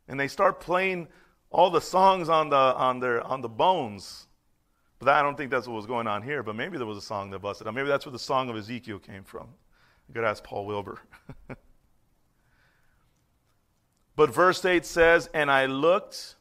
and 0.06 0.18
they 0.18 0.28
start 0.28 0.60
playing 0.60 1.08
all 1.50 1.70
the 1.70 1.80
songs 1.80 2.28
on 2.28 2.48
the 2.48 2.56
on 2.56 3.00
their 3.00 3.22
on 3.22 3.40
the 3.42 3.48
bones. 3.48 4.26
But 4.98 5.08
I 5.08 5.22
don't 5.22 5.36
think 5.36 5.50
that's 5.50 5.66
what 5.66 5.74
was 5.74 5.86
going 5.86 6.06
on 6.06 6.22
here, 6.22 6.42
but 6.42 6.56
maybe 6.56 6.78
there 6.78 6.86
was 6.86 6.98
a 6.98 7.02
song 7.02 7.30
that 7.30 7.40
busted 7.40 7.66
out. 7.66 7.74
Maybe 7.74 7.88
that's 7.88 8.06
where 8.06 8.12
the 8.12 8.18
song 8.18 8.48
of 8.48 8.56
Ezekiel 8.56 8.98
came 8.98 9.24
from. 9.24 9.48
You 10.08 10.14
could 10.14 10.24
ask 10.24 10.42
Paul 10.42 10.66
Wilbur. 10.66 11.00
but 14.16 14.32
verse 14.32 14.64
8 14.64 14.84
says, 14.86 15.28
And 15.34 15.50
I 15.50 15.66
looked, 15.66 16.36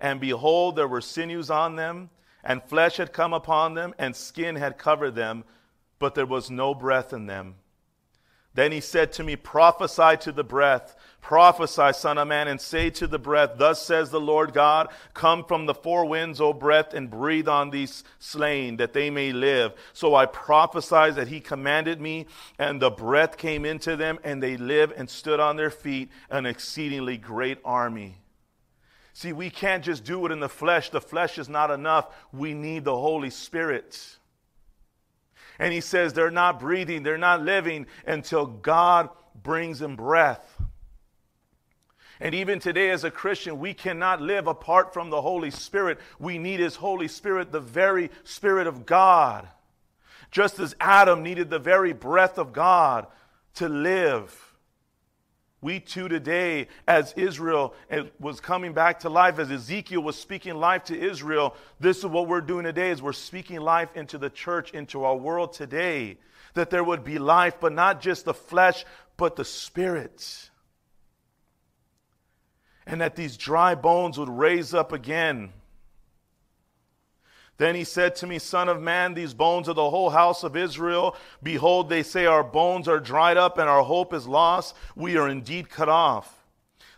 and 0.00 0.20
behold, 0.20 0.76
there 0.76 0.88
were 0.88 1.00
sinews 1.00 1.50
on 1.50 1.76
them, 1.76 2.10
and 2.44 2.62
flesh 2.62 2.96
had 2.96 3.12
come 3.12 3.32
upon 3.32 3.74
them, 3.74 3.94
and 3.98 4.16
skin 4.16 4.56
had 4.56 4.78
covered 4.78 5.14
them, 5.14 5.44
but 5.98 6.14
there 6.14 6.26
was 6.26 6.50
no 6.50 6.74
breath 6.74 7.12
in 7.12 7.26
them. 7.26 7.54
Then 8.54 8.72
he 8.72 8.80
said 8.80 9.12
to 9.14 9.24
me, 9.24 9.36
Prophesy 9.36 10.16
to 10.18 10.32
the 10.32 10.44
breath. 10.44 10.94
Prophesy, 11.22 11.92
Son 11.92 12.18
of 12.18 12.26
Man, 12.28 12.48
and 12.48 12.60
say 12.60 12.90
to 12.90 13.06
the 13.06 13.18
breath, 13.18 13.52
Thus 13.56 13.80
says 13.80 14.10
the 14.10 14.20
Lord 14.20 14.52
God, 14.52 14.88
Come 15.14 15.44
from 15.44 15.66
the 15.66 15.74
four 15.74 16.04
winds, 16.04 16.40
O 16.40 16.52
breath, 16.52 16.92
and 16.92 17.08
breathe 17.08 17.48
on 17.48 17.70
these 17.70 18.02
slain, 18.18 18.76
that 18.78 18.92
they 18.92 19.08
may 19.08 19.32
live. 19.32 19.72
So 19.92 20.14
I 20.14 20.26
prophesied 20.26 21.14
that 21.14 21.28
he 21.28 21.40
commanded 21.40 22.00
me, 22.00 22.26
and 22.58 22.82
the 22.82 22.90
breath 22.90 23.38
came 23.38 23.64
into 23.64 23.96
them, 23.96 24.18
and 24.24 24.42
they 24.42 24.56
lived 24.56 24.94
and 24.96 25.08
stood 25.08 25.40
on 25.40 25.56
their 25.56 25.70
feet, 25.70 26.10
an 26.28 26.44
exceedingly 26.44 27.16
great 27.16 27.58
army. 27.64 28.16
See, 29.14 29.32
we 29.32 29.48
can't 29.48 29.84
just 29.84 30.04
do 30.04 30.26
it 30.26 30.32
in 30.32 30.40
the 30.40 30.48
flesh. 30.48 30.90
The 30.90 31.00
flesh 31.00 31.38
is 31.38 31.48
not 31.48 31.70
enough. 31.70 32.08
We 32.32 32.52
need 32.52 32.84
the 32.84 32.96
Holy 32.96 33.30
Spirit. 33.30 34.18
And 35.62 35.72
he 35.72 35.80
says 35.80 36.12
they're 36.12 36.28
not 36.28 36.58
breathing, 36.58 37.04
they're 37.04 37.16
not 37.16 37.40
living 37.40 37.86
until 38.04 38.46
God 38.46 39.10
brings 39.44 39.78
them 39.78 39.94
breath. 39.94 40.60
And 42.18 42.34
even 42.34 42.58
today, 42.58 42.90
as 42.90 43.04
a 43.04 43.12
Christian, 43.12 43.60
we 43.60 43.72
cannot 43.72 44.20
live 44.20 44.48
apart 44.48 44.92
from 44.92 45.10
the 45.10 45.22
Holy 45.22 45.52
Spirit. 45.52 46.00
We 46.18 46.36
need 46.36 46.58
His 46.58 46.74
Holy 46.74 47.06
Spirit, 47.06 47.52
the 47.52 47.60
very 47.60 48.10
Spirit 48.24 48.66
of 48.66 48.86
God. 48.86 49.46
Just 50.32 50.58
as 50.58 50.74
Adam 50.80 51.22
needed 51.22 51.48
the 51.48 51.60
very 51.60 51.92
breath 51.92 52.38
of 52.38 52.52
God 52.52 53.06
to 53.54 53.68
live. 53.68 54.51
We 55.62 55.78
too 55.78 56.08
today, 56.08 56.66
as 56.88 57.12
Israel 57.16 57.74
was 58.18 58.40
coming 58.40 58.72
back 58.72 59.00
to 59.00 59.08
life, 59.08 59.38
as 59.38 59.48
Ezekiel 59.48 60.02
was 60.02 60.16
speaking 60.16 60.54
life 60.54 60.84
to 60.84 61.00
Israel, 61.00 61.54
this 61.78 61.98
is 61.98 62.06
what 62.06 62.26
we're 62.26 62.40
doing 62.40 62.64
today 62.64 62.90
is 62.90 63.00
we're 63.00 63.12
speaking 63.12 63.60
life 63.60 63.88
into 63.94 64.18
the 64.18 64.28
church, 64.28 64.72
into 64.72 65.04
our 65.04 65.14
world 65.14 65.52
today. 65.52 66.18
That 66.54 66.70
there 66.70 66.82
would 66.82 67.04
be 67.04 67.20
life, 67.20 67.54
but 67.60 67.72
not 67.72 68.00
just 68.00 68.24
the 68.24 68.34
flesh, 68.34 68.84
but 69.16 69.36
the 69.36 69.44
spirit. 69.44 70.50
And 72.84 73.00
that 73.00 73.14
these 73.14 73.36
dry 73.36 73.76
bones 73.76 74.18
would 74.18 74.28
raise 74.28 74.74
up 74.74 74.92
again. 74.92 75.52
Then 77.58 77.74
he 77.74 77.84
said 77.84 78.16
to 78.16 78.26
me, 78.26 78.38
Son 78.38 78.68
of 78.68 78.80
man, 78.80 79.14
these 79.14 79.34
bones 79.34 79.68
are 79.68 79.74
the 79.74 79.90
whole 79.90 80.10
house 80.10 80.42
of 80.42 80.56
Israel. 80.56 81.16
Behold, 81.42 81.88
they 81.88 82.02
say, 82.02 82.26
Our 82.26 82.42
bones 82.42 82.88
are 82.88 82.98
dried 82.98 83.36
up 83.36 83.58
and 83.58 83.68
our 83.68 83.82
hope 83.82 84.12
is 84.12 84.26
lost. 84.26 84.74
We 84.96 85.16
are 85.16 85.28
indeed 85.28 85.70
cut 85.70 85.88
off. 85.88 86.41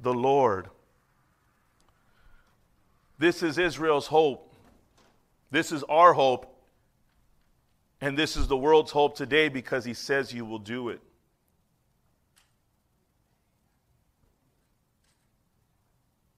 the 0.00 0.14
Lord. 0.14 0.68
This 3.18 3.42
is 3.42 3.58
Israel's 3.58 4.06
hope. 4.06 4.52
This 5.50 5.72
is 5.72 5.82
our 5.84 6.12
hope. 6.12 6.54
And 8.00 8.16
this 8.16 8.36
is 8.36 8.46
the 8.46 8.56
world's 8.56 8.92
hope 8.92 9.16
today 9.16 9.48
because 9.48 9.84
he 9.84 9.94
says 9.94 10.32
you 10.32 10.44
will 10.44 10.60
do 10.60 10.88
it. 10.88 11.00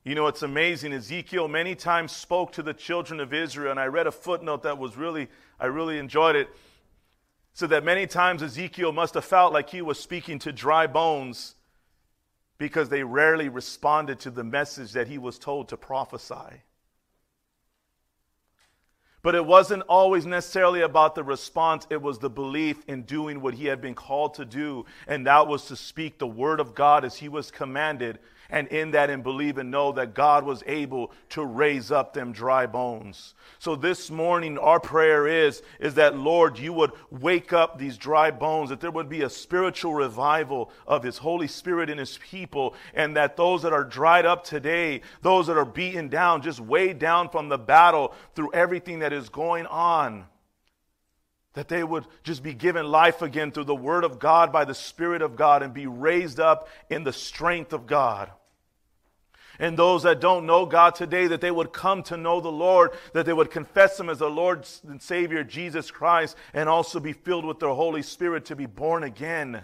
You 0.04 0.14
know, 0.14 0.26
it's 0.26 0.42
amazing. 0.42 0.94
Ezekiel 0.94 1.46
many 1.46 1.74
times 1.74 2.12
spoke 2.12 2.52
to 2.52 2.62
the 2.62 2.72
children 2.72 3.20
of 3.20 3.34
Israel, 3.34 3.70
and 3.70 3.78
I 3.78 3.86
read 3.86 4.06
a 4.06 4.12
footnote 4.12 4.62
that 4.62 4.78
was 4.78 4.96
really, 4.96 5.28
I 5.60 5.66
really 5.66 5.98
enjoyed 5.98 6.36
it. 6.36 6.48
So 7.52 7.66
that 7.66 7.84
many 7.84 8.06
times 8.06 8.42
Ezekiel 8.42 8.92
must 8.92 9.12
have 9.14 9.24
felt 9.24 9.52
like 9.52 9.68
he 9.68 9.82
was 9.82 10.00
speaking 10.00 10.38
to 10.40 10.52
dry 10.52 10.86
bones 10.86 11.56
because 12.60 12.90
they 12.90 13.02
rarely 13.02 13.48
responded 13.48 14.20
to 14.20 14.30
the 14.30 14.44
message 14.44 14.92
that 14.92 15.08
he 15.08 15.16
was 15.16 15.38
told 15.38 15.66
to 15.66 15.78
prophesy. 15.78 16.60
But 19.22 19.34
it 19.34 19.46
wasn't 19.46 19.82
always 19.88 20.26
necessarily 20.26 20.82
about 20.82 21.14
the 21.14 21.24
response, 21.24 21.86
it 21.88 22.02
was 22.02 22.18
the 22.18 22.28
belief 22.28 22.84
in 22.86 23.04
doing 23.04 23.40
what 23.40 23.54
he 23.54 23.64
had 23.64 23.80
been 23.80 23.94
called 23.94 24.34
to 24.34 24.44
do, 24.44 24.84
and 25.06 25.26
that 25.26 25.48
was 25.48 25.64
to 25.68 25.76
speak 25.76 26.18
the 26.18 26.26
word 26.26 26.60
of 26.60 26.74
God 26.74 27.02
as 27.02 27.16
he 27.16 27.30
was 27.30 27.50
commanded, 27.50 28.18
and 28.50 28.68
in 28.68 28.92
that 28.92 29.10
and 29.10 29.22
believe 29.22 29.58
and 29.58 29.70
know 29.70 29.92
that 29.92 30.14
God 30.14 30.44
was 30.44 30.62
able 30.66 31.12
to 31.30 31.44
raise 31.44 31.90
up 31.90 32.12
them 32.12 32.32
dry 32.32 32.66
bones. 32.66 33.34
So 33.58 33.76
this 33.76 34.10
morning 34.10 34.58
our 34.58 34.80
prayer 34.80 35.26
is 35.26 35.62
is 35.78 35.94
that 35.94 36.16
Lord 36.16 36.58
you 36.58 36.72
would 36.72 36.92
wake 37.10 37.52
up 37.52 37.78
these 37.78 37.96
dry 37.96 38.30
bones 38.30 38.70
that 38.70 38.80
there 38.80 38.90
would 38.90 39.08
be 39.08 39.22
a 39.22 39.30
spiritual 39.30 39.94
revival 39.94 40.70
of 40.86 41.02
his 41.02 41.18
holy 41.18 41.48
spirit 41.48 41.90
in 41.90 41.98
his 41.98 42.18
people 42.18 42.74
and 42.94 43.16
that 43.16 43.36
those 43.36 43.62
that 43.62 43.72
are 43.72 43.84
dried 43.84 44.26
up 44.26 44.44
today, 44.44 45.02
those 45.22 45.46
that 45.46 45.58
are 45.58 45.64
beaten 45.64 46.08
down, 46.08 46.42
just 46.42 46.60
weighed 46.60 46.98
down 46.98 47.28
from 47.28 47.48
the 47.48 47.58
battle 47.58 48.14
through 48.34 48.52
everything 48.52 49.00
that 49.00 49.12
is 49.12 49.28
going 49.28 49.66
on 49.66 50.26
that 51.54 51.68
they 51.68 51.82
would 51.82 52.06
just 52.22 52.42
be 52.42 52.54
given 52.54 52.86
life 52.86 53.22
again 53.22 53.50
through 53.50 53.64
the 53.64 53.74
Word 53.74 54.04
of 54.04 54.18
God 54.18 54.52
by 54.52 54.64
the 54.64 54.74
Spirit 54.74 55.20
of 55.20 55.36
God 55.36 55.62
and 55.62 55.74
be 55.74 55.86
raised 55.86 56.38
up 56.38 56.68
in 56.88 57.02
the 57.04 57.12
strength 57.12 57.72
of 57.72 57.86
God 57.86 58.30
and 59.60 59.76
those 59.76 60.04
that 60.04 60.20
don't 60.20 60.46
know 60.46 60.64
God 60.64 60.94
today, 60.94 61.26
that 61.26 61.42
they 61.42 61.50
would 61.50 61.70
come 61.72 62.02
to 62.04 62.16
know 62.16 62.40
the 62.40 62.50
Lord, 62.50 62.92
that 63.12 63.26
they 63.26 63.32
would 63.34 63.50
confess 63.50 64.00
Him 64.00 64.08
as 64.08 64.18
the 64.18 64.30
Lord 64.30 64.66
and 64.88 65.00
Savior 65.00 65.44
Jesus 65.44 65.90
Christ, 65.90 66.34
and 66.54 66.66
also 66.66 66.98
be 66.98 67.12
filled 67.12 67.44
with 67.44 67.58
the 67.58 67.74
Holy 67.74 68.00
Spirit 68.00 68.46
to 68.46 68.56
be 68.56 68.64
born 68.64 69.04
again. 69.04 69.62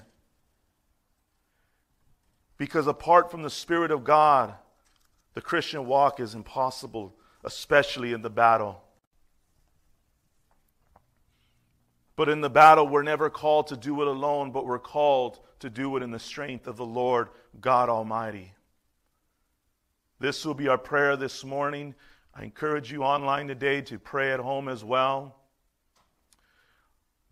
Because 2.59 2.87
apart 2.87 3.30
from 3.30 3.42
the 3.42 3.50
Spirit 3.50 3.90
of 3.90 4.04
God, 4.04 4.54
the 5.32 5.40
Christian 5.40 5.87
walk 5.87 6.20
is 6.20 6.35
impossible, 6.35 7.16
especially 7.42 8.12
in 8.12 8.20
the 8.20 8.30
battle. 8.30 8.82
But 12.16 12.28
in 12.28 12.42
the 12.42 12.50
battle, 12.50 12.87
we're 12.87 13.02
never 13.02 13.30
called 13.30 13.68
to 13.68 13.76
do 13.78 14.02
it 14.02 14.09
alone, 14.09 14.50
but 14.50 14.66
we're 14.66 14.78
called 14.78 15.38
to 15.61 15.70
do 15.70 15.96
it 15.96 16.02
in 16.02 16.11
the 16.11 16.18
strength 16.18 16.66
of 16.66 16.76
the 16.76 16.85
Lord 16.85 17.28
God 17.61 17.88
Almighty. 17.88 18.52
This 20.18 20.46
will 20.46 20.55
be 20.55 20.68
our 20.68 20.79
prayer 20.79 21.14
this 21.14 21.44
morning. 21.44 21.94
I 22.35 22.44
encourage 22.44 22.90
you 22.90 23.02
online 23.02 23.48
today 23.48 23.83
to 23.83 23.98
pray 23.98 24.33
at 24.33 24.40
home 24.40 24.66
as 24.66 24.83
well. 24.83 25.37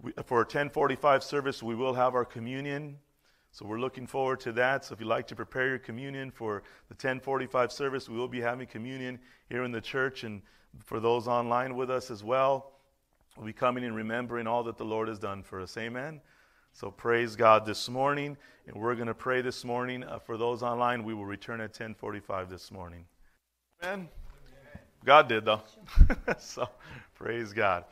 We, 0.02 0.12
for 0.26 0.36
our 0.38 0.44
1045 0.44 1.24
service, 1.24 1.62
we 1.62 1.74
will 1.74 1.94
have 1.94 2.14
our 2.14 2.26
communion. 2.26 2.98
So 3.52 3.64
we're 3.64 3.80
looking 3.80 4.06
forward 4.06 4.40
to 4.40 4.52
that. 4.52 4.84
So 4.84 4.92
if 4.92 5.00
you'd 5.00 5.06
like 5.06 5.26
to 5.28 5.34
prepare 5.34 5.68
your 5.68 5.78
communion 5.78 6.30
for 6.30 6.62
the 6.88 6.94
1045 6.94 7.72
service, 7.72 8.06
we 8.06 8.18
will 8.18 8.28
be 8.28 8.42
having 8.42 8.66
communion 8.66 9.18
here 9.48 9.64
in 9.64 9.72
the 9.72 9.80
church. 9.80 10.24
And 10.24 10.42
for 10.84 11.00
those 11.00 11.26
online 11.26 11.76
with 11.76 11.90
us 11.90 12.10
as 12.10 12.22
well, 12.22 12.72
we'll 13.34 13.46
be 13.46 13.54
coming 13.54 13.84
and 13.84 13.96
remembering 13.96 14.46
all 14.46 14.62
that 14.64 14.76
the 14.76 14.84
Lord 14.84 15.08
has 15.08 15.18
done 15.18 15.42
for 15.42 15.58
us. 15.58 15.74
Amen. 15.78 16.20
So 16.76 16.90
praise 16.90 17.36
God 17.36 17.64
this 17.64 17.88
morning, 17.88 18.36
and 18.66 18.74
we're 18.74 18.96
going 18.96 19.06
to 19.06 19.14
pray 19.14 19.42
this 19.42 19.64
morning. 19.64 20.02
Uh, 20.02 20.18
for 20.18 20.36
those 20.36 20.60
online, 20.60 21.04
we 21.04 21.14
will 21.14 21.24
return 21.24 21.60
at 21.60 21.72
10:45 21.72 22.48
this 22.48 22.72
morning. 22.72 23.04
Amen. 23.84 24.08
God 25.04 25.28
did 25.28 25.44
though. 25.44 25.62
so 26.40 26.68
praise 27.14 27.52
God. 27.52 27.84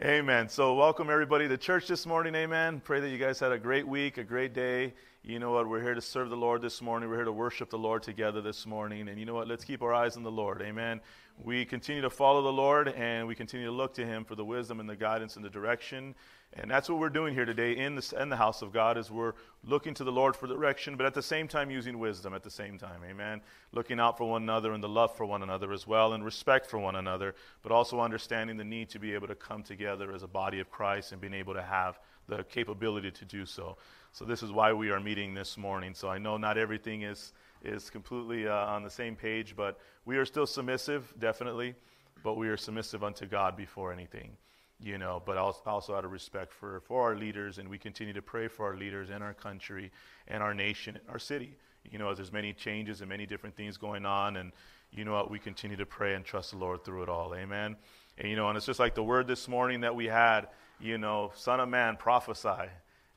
Amen. 0.00 0.48
So 0.48 0.74
welcome 0.74 1.10
everybody 1.10 1.46
to 1.46 1.56
church 1.56 1.86
this 1.86 2.04
morning. 2.04 2.34
Amen. 2.34 2.80
Pray 2.80 2.98
that 2.98 3.08
you 3.08 3.18
guys 3.18 3.38
had 3.38 3.52
a 3.52 3.58
great 3.58 3.86
week, 3.86 4.18
a 4.18 4.24
great 4.24 4.52
day. 4.52 4.94
You 5.22 5.38
know 5.38 5.52
what? 5.52 5.68
We're 5.68 5.80
here 5.80 5.94
to 5.94 6.00
serve 6.00 6.28
the 6.28 6.36
Lord 6.36 6.60
this 6.60 6.82
morning. 6.82 7.08
We're 7.08 7.18
here 7.18 7.24
to 7.26 7.32
worship 7.32 7.70
the 7.70 7.78
Lord 7.78 8.02
together 8.02 8.42
this 8.42 8.66
morning. 8.66 9.10
And 9.10 9.16
you 9.20 9.26
know 9.26 9.34
what? 9.34 9.46
Let's 9.46 9.62
keep 9.62 9.80
our 9.80 9.94
eyes 9.94 10.16
on 10.16 10.24
the 10.24 10.30
Lord. 10.32 10.60
Amen. 10.60 11.00
We 11.40 11.64
continue 11.64 12.02
to 12.02 12.10
follow 12.10 12.42
the 12.42 12.52
Lord 12.52 12.88
and 12.88 13.28
we 13.28 13.36
continue 13.36 13.66
to 13.66 13.72
look 13.72 13.94
to 13.94 14.04
Him 14.04 14.24
for 14.24 14.34
the 14.34 14.44
wisdom 14.44 14.80
and 14.80 14.88
the 14.88 14.96
guidance 14.96 15.36
and 15.36 15.44
the 15.44 15.50
direction 15.50 16.16
and 16.54 16.70
that's 16.70 16.90
what 16.90 16.98
we're 16.98 17.08
doing 17.08 17.32
here 17.32 17.46
today 17.46 17.76
in 17.76 17.94
the, 17.94 18.14
in 18.20 18.28
the 18.28 18.36
house 18.36 18.60
of 18.60 18.72
God 18.72 18.98
is 18.98 19.10
we're 19.10 19.32
looking 19.64 19.94
to 19.94 20.04
the 20.04 20.12
Lord 20.12 20.36
for 20.36 20.46
direction, 20.46 20.96
but 20.96 21.06
at 21.06 21.14
the 21.14 21.22
same 21.22 21.48
time 21.48 21.70
using 21.70 21.98
wisdom 21.98 22.34
at 22.34 22.42
the 22.42 22.50
same 22.50 22.76
time. 22.76 23.00
Amen. 23.08 23.40
Looking 23.72 23.98
out 23.98 24.18
for 24.18 24.28
one 24.28 24.42
another 24.42 24.72
and 24.72 24.82
the 24.82 24.88
love 24.88 25.16
for 25.16 25.24
one 25.24 25.42
another 25.42 25.72
as 25.72 25.86
well 25.86 26.12
and 26.12 26.22
respect 26.22 26.66
for 26.66 26.78
one 26.78 26.96
another, 26.96 27.34
but 27.62 27.72
also 27.72 28.00
understanding 28.00 28.58
the 28.58 28.64
need 28.64 28.90
to 28.90 28.98
be 28.98 29.14
able 29.14 29.28
to 29.28 29.34
come 29.34 29.62
together 29.62 30.12
as 30.12 30.22
a 30.22 30.28
body 30.28 30.60
of 30.60 30.70
Christ 30.70 31.12
and 31.12 31.20
being 31.22 31.32
able 31.32 31.54
to 31.54 31.62
have 31.62 31.98
the 32.28 32.44
capability 32.44 33.10
to 33.10 33.24
do 33.24 33.46
so. 33.46 33.78
So 34.12 34.26
this 34.26 34.42
is 34.42 34.52
why 34.52 34.74
we 34.74 34.90
are 34.90 35.00
meeting 35.00 35.32
this 35.32 35.56
morning. 35.56 35.94
So 35.94 36.08
I 36.08 36.18
know 36.18 36.36
not 36.36 36.58
everything 36.58 37.02
is 37.02 37.32
is 37.64 37.90
completely 37.90 38.48
uh, 38.48 38.52
on 38.52 38.82
the 38.82 38.90
same 38.90 39.14
page, 39.14 39.54
but 39.56 39.78
we 40.04 40.16
are 40.16 40.24
still 40.24 40.46
submissive, 40.46 41.14
definitely, 41.20 41.76
but 42.24 42.34
we 42.34 42.48
are 42.48 42.56
submissive 42.56 43.04
unto 43.04 43.24
God 43.24 43.56
before 43.56 43.92
anything 43.92 44.36
you 44.82 44.98
know, 44.98 45.22
but 45.24 45.36
also 45.36 45.94
out 45.94 46.04
of 46.04 46.10
respect 46.10 46.52
for, 46.52 46.80
for 46.80 47.02
our 47.02 47.16
leaders, 47.16 47.58
and 47.58 47.68
we 47.68 47.78
continue 47.78 48.12
to 48.12 48.22
pray 48.22 48.48
for 48.48 48.66
our 48.66 48.76
leaders 48.76 49.10
in 49.10 49.22
our 49.22 49.34
country 49.34 49.92
and 50.26 50.42
our 50.42 50.52
nation 50.52 50.96
and 50.96 51.08
our 51.08 51.18
city. 51.18 51.56
You 51.90 51.98
know, 51.98 52.10
as 52.10 52.18
there's 52.18 52.32
many 52.32 52.52
changes 52.52 53.00
and 53.00 53.08
many 53.08 53.24
different 53.24 53.56
things 53.56 53.76
going 53.76 54.04
on, 54.04 54.36
and 54.36 54.52
you 54.90 55.04
know 55.04 55.12
what, 55.12 55.30
we 55.30 55.38
continue 55.38 55.76
to 55.76 55.86
pray 55.86 56.14
and 56.14 56.24
trust 56.24 56.50
the 56.50 56.56
Lord 56.56 56.84
through 56.84 57.04
it 57.04 57.08
all. 57.08 57.34
Amen. 57.34 57.76
And 58.18 58.28
you 58.28 58.36
know, 58.36 58.48
and 58.48 58.56
it's 58.56 58.66
just 58.66 58.80
like 58.80 58.94
the 58.94 59.02
word 59.02 59.26
this 59.26 59.48
morning 59.48 59.80
that 59.82 59.94
we 59.94 60.06
had, 60.06 60.48
you 60.80 60.98
know, 60.98 61.30
Son 61.34 61.60
of 61.60 61.68
Man, 61.68 61.96
prophesy. 61.96 62.68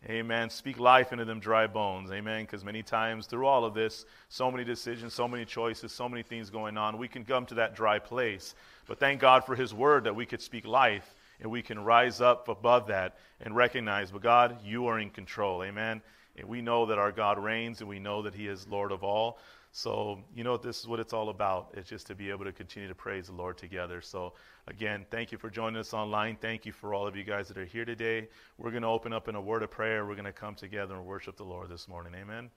Amen. 0.07 0.51
Speak 0.51 0.79
life 0.79 1.11
into 1.13 1.25
them 1.25 1.39
dry 1.39 1.65
bones. 1.65 2.11
Amen. 2.11 2.43
Because 2.43 2.63
many 2.63 2.83
times 2.83 3.25
through 3.25 3.47
all 3.47 3.65
of 3.65 3.73
this, 3.73 4.05
so 4.29 4.51
many 4.51 4.63
decisions, 4.63 5.15
so 5.15 5.27
many 5.27 5.45
choices, 5.45 5.91
so 5.91 6.07
many 6.07 6.21
things 6.21 6.51
going 6.51 6.77
on, 6.77 6.99
we 6.99 7.07
can 7.07 7.25
come 7.25 7.43
to 7.47 7.55
that 7.55 7.75
dry 7.75 7.97
place. 7.97 8.53
But 8.87 8.99
thank 8.99 9.19
God 9.19 9.43
for 9.43 9.55
His 9.55 9.73
word 9.73 10.03
that 10.03 10.15
we 10.15 10.27
could 10.27 10.41
speak 10.41 10.67
life 10.67 11.15
and 11.41 11.51
we 11.51 11.61
can 11.61 11.79
rise 11.79 12.21
up 12.21 12.47
above 12.47 12.87
that 12.87 13.17
and 13.41 13.55
recognize, 13.55 14.11
but 14.11 14.21
God, 14.21 14.57
you 14.63 14.87
are 14.87 14.99
in 14.99 15.09
control. 15.09 15.63
Amen. 15.63 16.01
And 16.37 16.47
we 16.47 16.61
know 16.61 16.85
that 16.87 16.97
our 16.97 17.11
God 17.11 17.39
reigns 17.39 17.79
and 17.79 17.89
we 17.89 17.99
know 17.99 18.21
that 18.21 18.33
He 18.33 18.47
is 18.47 18.67
Lord 18.67 18.91
of 18.91 19.03
all. 19.03 19.39
So, 19.71 20.19
you 20.33 20.45
know, 20.45 20.55
this 20.55 20.79
is 20.79 20.87
what 20.87 21.01
it's 21.01 21.11
all 21.11 21.27
about. 21.27 21.71
It's 21.73 21.89
just 21.89 22.07
to 22.07 22.15
be 22.15 22.29
able 22.29 22.45
to 22.45 22.53
continue 22.53 22.87
to 22.87 22.95
praise 22.95 23.27
the 23.27 23.33
Lord 23.33 23.57
together. 23.57 23.99
So, 23.99 24.33
again, 24.67 25.05
thank 25.11 25.33
you 25.33 25.37
for 25.37 25.49
joining 25.49 25.77
us 25.77 25.93
online. 25.93 26.37
Thank 26.39 26.65
you 26.65 26.71
for 26.71 26.93
all 26.93 27.05
of 27.05 27.17
you 27.17 27.25
guys 27.25 27.49
that 27.49 27.57
are 27.57 27.65
here 27.65 27.83
today. 27.83 28.29
We're 28.57 28.71
going 28.71 28.83
to 28.83 28.87
open 28.87 29.11
up 29.11 29.27
in 29.27 29.35
a 29.35 29.41
word 29.41 29.63
of 29.63 29.71
prayer. 29.71 30.05
We're 30.05 30.15
going 30.15 30.25
to 30.25 30.31
come 30.31 30.55
together 30.55 30.95
and 30.95 31.05
worship 31.05 31.35
the 31.35 31.43
Lord 31.43 31.69
this 31.69 31.89
morning. 31.89 32.13
Amen. 32.15 32.49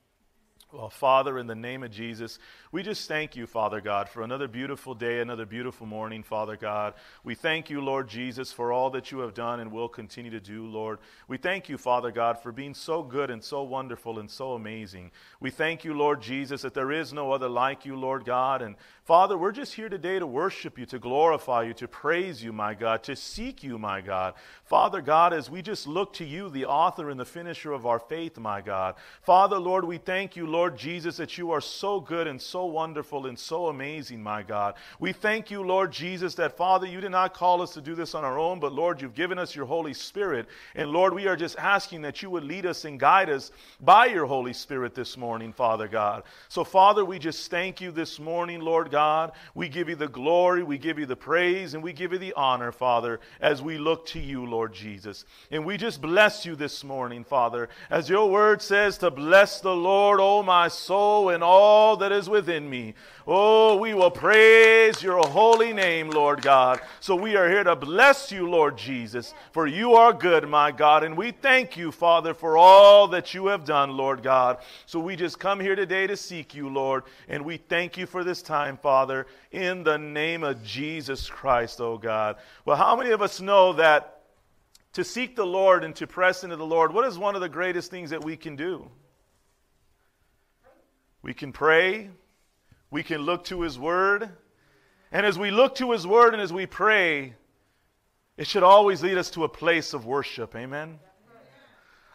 Well, 0.71 0.91
Father, 0.91 1.39
in 1.39 1.47
the 1.47 1.55
name 1.55 1.83
of 1.83 1.91
Jesus, 1.91 2.39
we 2.73 2.83
just 2.83 3.09
thank 3.09 3.35
you, 3.35 3.47
Father 3.47 3.81
God, 3.81 4.07
for 4.07 4.21
another 4.21 4.47
beautiful 4.47 4.95
day, 4.95 5.21
another 5.21 5.47
beautiful 5.47 5.87
morning, 5.87 6.23
Father 6.23 6.59
God. 6.59 6.93
We 7.25 7.35
thank 7.35 7.71
you, 7.71 7.81
Lord 7.81 8.07
Jesus, 8.07 8.53
for 8.53 8.71
all 8.71 8.91
that 8.91 9.11
you 9.11 9.21
have 9.21 9.33
done 9.33 9.61
and 9.61 9.73
will 9.73 9.89
continue 9.89 10.31
to 10.31 10.41
do, 10.41 10.67
Lord. 10.67 10.99
We 11.27 11.39
thank 11.39 11.71
you, 11.71 11.79
Father 11.79 12.11
God, 12.11 12.43
for 12.43 12.53
being 12.53 12.75
so 12.75 13.03
good 13.03 13.31
and 13.31 13.43
so 13.43 13.63
wonderful 13.63 14.19
and 14.19 14.31
so 14.31 14.53
amazing. 14.53 15.11
We 15.41 15.49
thank 15.51 15.85
you, 15.85 15.95
Lord 15.95 16.21
Jesus, 16.21 16.61
that 16.61 16.75
there 16.75 16.93
is 16.93 17.15
no 17.15 17.33
other 17.33 17.49
like 17.49 17.87
you, 17.87 17.97
Lord 17.97 18.27
God. 18.27 18.61
And 18.61 18.77
Father, 19.05 19.39
we're 19.39 19.53
just 19.53 19.73
here 19.73 19.89
today 19.89 20.19
to 20.19 20.27
worship 20.27 20.79
you, 20.79 20.85
to 20.85 20.99
glorify 20.99 21.63
you, 21.63 21.73
to 21.73 21.89
praise 21.89 22.45
you, 22.45 22.53
my 22.53 22.75
God, 22.75 23.03
to 23.05 23.17
seek 23.17 23.63
you, 23.63 23.79
my 23.79 24.03
God. 24.03 24.35
Father 24.65 25.01
God, 25.01 25.33
as 25.33 25.49
we 25.49 25.63
just 25.63 25.87
look 25.87 26.13
to 26.15 26.27
you, 26.27 26.51
the 26.51 26.67
author 26.67 27.09
and 27.09 27.19
the 27.19 27.25
finisher 27.25 27.73
of 27.73 27.87
our 27.87 27.99
faith, 27.99 28.39
my 28.39 28.61
God. 28.61 28.97
Father, 29.23 29.59
Lord, 29.59 29.87
we 29.87 29.97
thank 29.97 30.37
you, 30.37 30.47
Lord 30.47 30.58
Jesus, 30.67 31.17
that 31.19 31.39
you 31.39 31.53
are 31.53 31.61
so 31.61 32.01
good 32.01 32.27
and 32.27 32.41
so 32.41 32.67
wonderful 32.67 33.27
and 33.27 33.39
so 33.39 33.69
amazing, 33.69 34.23
my 34.23 34.43
God. 34.43 34.75
We 34.99 35.13
thank 35.13 35.51
you, 35.51 35.63
Lord 35.63 35.93
Jesus, 35.93 36.35
that 36.35 36.57
Father, 36.57 36.87
you 36.87 37.01
did 37.01 37.11
not 37.11 37.35
call 37.35 37.63
us 37.63 37.75
to 37.75 37.81
do 37.81 37.95
this 37.95 38.15
on 38.15 38.25
our 38.25 38.39
own, 38.39 38.59
but 38.59 38.73
Lord, 38.73 39.01
you've 39.01 39.15
given 39.15 39.39
us 39.39 39.55
your 39.55 39.67
Holy 39.67 39.95
Spirit. 39.95 40.47
And 40.75 40.91
Lord, 40.91 41.15
we 41.15 41.29
are 41.29 41.37
just 41.37 41.57
asking 41.59 42.03
that 42.03 42.21
you 42.21 42.31
would 42.31 42.43
lead 42.43 42.67
us 42.67 42.85
and 42.85 42.99
guide 42.99 43.31
us 43.31 43.53
by 43.81 44.07
your 44.07 44.27
Holy 44.27 44.53
Spirit 44.53 44.95
this 44.95 45.17
morning, 45.17 45.53
Father 45.53 45.87
God. 45.87 46.25
So, 46.49 46.65
Father, 46.65 47.05
we 47.05 47.19
just 47.19 47.51
thank 47.51 47.81
you 47.81 47.93
this 47.93 48.19
morning, 48.19 48.61
Lord 48.61 48.91
God. 48.91 49.33
We 49.55 49.69
give 49.69 49.89
you 49.89 49.97
the 49.97 50.09
glory, 50.09 50.65
we 50.65 50.79
give 50.79 50.99
you 50.99 51.07
the 51.07 51.17
praise, 51.17 51.75
and 51.75 51.83
we 51.83 51.93
give 51.93 52.13
you 52.13 52.19
the 52.19 52.35
honor, 52.35 52.73
Father, 52.73 53.21
as 53.41 53.63
we 53.63 53.79
look 53.79 54.07
to 54.07 54.19
you, 54.19 54.45
Lord 54.45 54.73
Jesus. 54.73 55.25
And 55.51 55.65
we 55.65 55.77
just 55.77 56.01
bless 56.01 56.45
you 56.45 56.57
this 56.57 56.83
morning, 56.83 57.23
Father, 57.23 57.69
as 57.91 58.09
your 58.09 58.31
word 58.31 58.63
says 58.63 58.99
to 58.99 59.11
bless 59.11 59.61
the 59.61 59.75
Lord, 59.75 60.19
oh 60.21 60.43
my 60.49 60.67
soul, 60.67 61.29
and 61.29 61.45
all 61.45 61.99
that 61.99 62.11
is 62.11 62.29
within 62.29 62.69
me. 62.69 62.95
Oh, 63.27 63.77
we 63.77 63.93
will 63.93 64.11
praise 64.11 65.03
your 65.03 65.21
holy 65.21 65.75
name, 65.75 66.09
Lord 66.09 66.41
God. 66.41 66.81
So 67.01 67.15
we 67.15 67.37
are 67.37 67.47
here 67.49 67.63
to 67.63 67.77
bless 67.77 68.33
you, 68.33 68.49
Lord 68.49 68.79
Jesus, 68.79 69.35
for 69.53 69.67
you 69.67 69.95
are 69.95 70.15
good, 70.15 70.49
my 70.49 70.73
God. 70.73 71.05
And 71.05 71.15
we 71.15 71.33
thank 71.33 71.77
you, 71.77 71.93
Father, 71.93 72.33
for 72.33 72.57
all 72.57 73.07
that 73.09 73.35
you 73.35 73.49
have 73.49 73.67
done, 73.67 73.99
Lord 73.99 74.23
God. 74.23 74.57
So 74.87 74.99
we 74.99 75.15
just 75.15 75.39
come 75.39 75.61
here 75.61 75.77
today 75.77 76.07
to 76.07 76.17
seek 76.17 76.55
you, 76.55 76.71
Lord. 76.71 77.05
And 77.29 77.45
we 77.45 77.59
thank 77.59 77.99
you 77.99 78.07
for 78.07 78.25
this 78.25 78.41
time, 78.41 78.79
Father, 78.79 79.27
in 79.53 79.85
the 79.85 79.99
name 79.99 80.43
of 80.43 80.65
Jesus 80.65 81.29
Christ, 81.29 81.83
oh 81.83 81.99
God. 81.99 82.37
Well, 82.65 82.79
how 82.79 82.97
many 82.97 83.11
of 83.11 83.21
us 83.21 83.43
know 83.43 83.75
that 83.75 84.23
to 84.95 85.05
seek 85.05 85.37
the 85.37 85.47
Lord 85.47 85.85
and 85.85 85.95
to 85.97 86.07
press 86.07 86.45
into 86.45 86.57
the 86.57 86.67
Lord, 86.67 86.95
what 86.95 87.05
is 87.05 87.19
one 87.19 87.35
of 87.35 87.43
the 87.43 87.49
greatest 87.49 87.91
things 87.91 88.09
that 88.09 88.25
we 88.25 88.37
can 88.37 88.57
do? 88.57 88.91
We 91.23 91.35
can 91.35 91.53
pray. 91.53 92.11
We 92.91 93.03
can 93.03 93.23
look 93.23 93.45
to 93.45 93.63
His 93.63 93.79
Word. 93.79 94.31
And 95.13 95.27
as 95.27 95.39
we 95.39 95.51
look 95.51 95.75
to 95.77 95.93
His 95.93 96.07
Word 96.07 96.33
and 96.33 96.43
as 96.43 96.53
we 96.53 96.67
pray, 96.67 97.35
It 98.39 98.47
should 98.47 98.63
always 98.63 99.03
lead 99.03 99.19
us 99.19 99.31
to 99.31 99.43
a 99.45 99.49
place 99.49 99.93
of 99.93 100.07
worship. 100.07 100.55
Amen. 100.55 101.01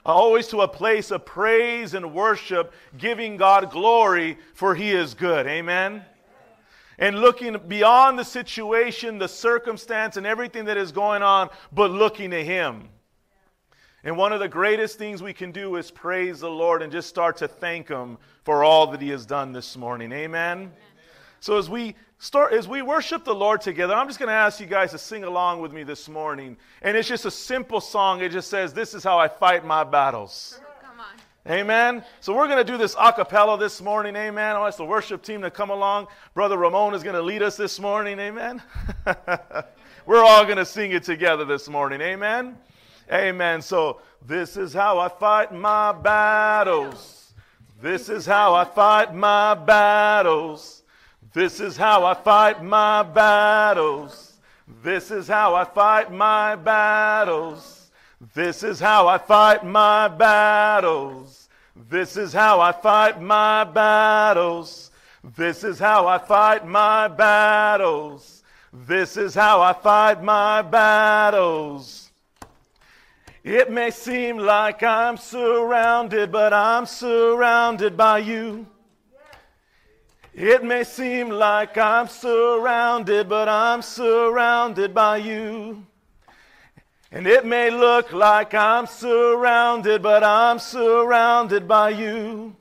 Always 0.06 0.48
to 0.48 0.62
a 0.62 0.68
place 0.68 1.12
of 1.12 1.26
praise 1.26 1.94
and 1.94 2.14
worship, 2.14 2.74
giving 2.98 3.36
God 3.36 3.70
glory 3.70 4.38
for 4.54 4.74
He 4.74 4.92
is 4.92 5.14
good. 5.14 5.46
Amen. 5.46 6.04
And 6.98 7.20
looking 7.20 7.58
beyond 7.68 8.18
the 8.18 8.24
situation, 8.24 9.18
the 9.18 9.28
circumstance, 9.28 10.16
and 10.16 10.26
everything 10.26 10.66
that 10.66 10.78
is 10.78 10.94
going 10.94 11.24
on, 11.24 11.50
but 11.74 11.92
looking 11.92 12.32
to 12.32 12.44
Him. 12.44 12.88
And 14.04 14.18
one 14.18 14.34
of 14.34 14.42
the 14.42 14.50
greatest 14.50 14.98
things 14.98 15.24
we 15.24 15.32
can 15.32 15.52
do 15.52 15.78
is 15.78 15.90
praise 15.90 16.42
the 16.42 16.50
Lord 16.50 16.82
and 16.82 16.92
just 16.92 17.08
start 17.08 17.38
to 17.38 17.48
thank 17.48 17.88
Him 17.88 18.18
for 18.44 18.64
all 18.64 18.88
that 18.88 19.02
He 19.02 19.10
has 19.10 19.26
done 19.26 19.54
this 19.54 19.78
morning. 19.78 20.12
Amen. 20.12 20.72
So 21.40 21.58
as 21.58 21.70
we 21.70 21.96
start, 22.20 22.52
as 22.52 22.68
we 22.68 22.82
worship 22.82 23.24
the 23.24 23.36
Lord 23.36 23.62
together, 23.62 23.94
I'm 23.94 24.08
just 24.08 24.20
going 24.20 24.28
to 24.28 24.34
ask 24.34 24.60
you 24.60 24.66
guys 24.66 24.92
to 24.92 24.98
sing 24.98 25.24
along 25.24 25.62
with 25.62 25.72
me 25.72 25.84
this 25.84 26.10
morning. 26.10 26.58
And 26.82 26.98
it's 26.98 27.08
just 27.08 27.26
a 27.26 27.32
simple 27.32 27.80
song. 27.80 28.22
It 28.22 28.32
just 28.32 28.50
says, 28.50 28.74
"This 28.74 28.94
is 28.94 29.04
how 29.06 29.20
I 29.20 29.30
fight 29.30 29.66
my 29.66 29.86
battles." 29.86 30.60
Come 30.82 31.00
on. 31.00 31.52
Amen. 31.54 32.04
So 32.20 32.34
we're 32.34 32.48
going 32.48 32.66
to 32.66 32.70
do 32.70 32.78
this 32.78 32.96
a 33.00 33.14
cappella 33.14 33.58
this 33.58 33.82
morning. 33.82 34.16
Amen. 34.18 34.56
I 34.56 34.60
want 34.60 34.76
the 34.76 34.86
worship 34.86 35.22
team 35.22 35.42
to 35.42 35.52
come 35.52 35.70
along. 35.70 36.08
Brother 36.34 36.58
Ramon 36.58 36.94
is 36.94 37.04
going 37.04 37.16
to 37.16 37.22
lead 37.22 37.42
us 37.42 37.56
this 37.56 37.80
morning. 37.80 38.20
Amen. 38.20 38.62
we're 40.06 40.24
all 40.24 40.44
going 40.44 40.58
to 40.58 40.66
sing 40.66 40.92
it 40.92 41.04
together 41.04 41.46
this 41.46 41.70
morning. 41.70 42.02
Amen. 42.02 42.58
Amen. 43.12 43.62
So 43.62 44.00
this 44.26 44.58
is 44.58 44.74
how 44.74 45.00
I 45.00 45.10
fight 45.10 45.54
my 45.54 45.92
battles. 45.92 47.34
This 47.82 48.08
is 48.10 48.26
how 48.26 48.54
I 48.54 48.64
fight 48.64 49.14
my 49.14 49.56
battles. 49.56 50.84
This 51.34 51.60
is 51.60 51.76
how 51.76 52.06
I 52.06 52.14
fight 52.14 52.64
my 52.64 53.04
battles. 53.04 54.40
This 54.82 55.12
is 55.12 55.28
how 55.28 55.56
I 55.56 55.66
fight 55.66 56.12
my 56.12 56.56
battles. 56.56 57.92
This 58.34 58.64
is 58.64 58.80
how 58.80 59.08
I 59.08 59.18
fight 59.18 59.66
my 59.66 60.08
battles. 60.08 61.50
This 61.76 62.16
is 62.16 62.32
how 62.32 62.62
I 62.62 62.72
fight 62.72 63.20
my 63.22 63.66
battles. 63.66 64.92
This 65.24 65.64
is 65.64 65.80
how 65.80 66.08
I 66.08 66.20
fight 66.20 66.66
my 66.66 67.08
battles. 67.08 68.44
This 68.72 69.18
is 69.18 69.36
how 69.36 69.62
I 69.62 69.74
fight 69.74 70.24
my 70.24 70.62
battles. 70.62 72.03
It 73.44 73.70
may 73.70 73.92
seem 73.92 74.38
like 74.38 74.84
I'm 74.84 75.18
surrounded, 75.18 76.32
but 76.32 76.54
I'm 76.54 76.86
surrounded 76.86 77.98
by 77.98 78.20
you. 78.20 78.66
It 80.34 80.64
may 80.64 80.86
seem 80.86 81.30
like 81.30 81.78
I'm 81.78 82.08
surrounded, 82.08 83.28
but 83.28 83.50
I'm 83.50 83.82
surrounded 83.82 84.94
by 84.94 85.18
you. 85.18 85.86
And 87.12 87.28
it 87.28 87.46
may 87.46 87.70
look 87.70 88.14
like 88.14 88.54
I'm 88.54 88.88
surrounded, 88.88 90.02
but 90.02 90.24
I'm 90.24 90.58
surrounded 90.58 91.68
by 91.68 91.90
you. 91.90 92.56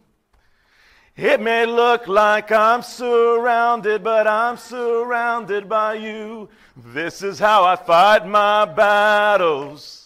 It 1.17 1.41
may 1.41 1.65
look 1.65 2.09
like 2.09 2.51
I'm 2.51 2.83
surrounded, 2.83 4.03
but 4.03 4.27
I'm 4.27 4.57
surrounded 4.57 5.69
by 5.69 5.95
you. 5.95 6.49
This 6.77 7.23
is 7.23 7.39
how 7.39 7.65
I 7.65 7.77
fight 7.77 8.27
my 8.27 8.65
battles. 8.65 10.02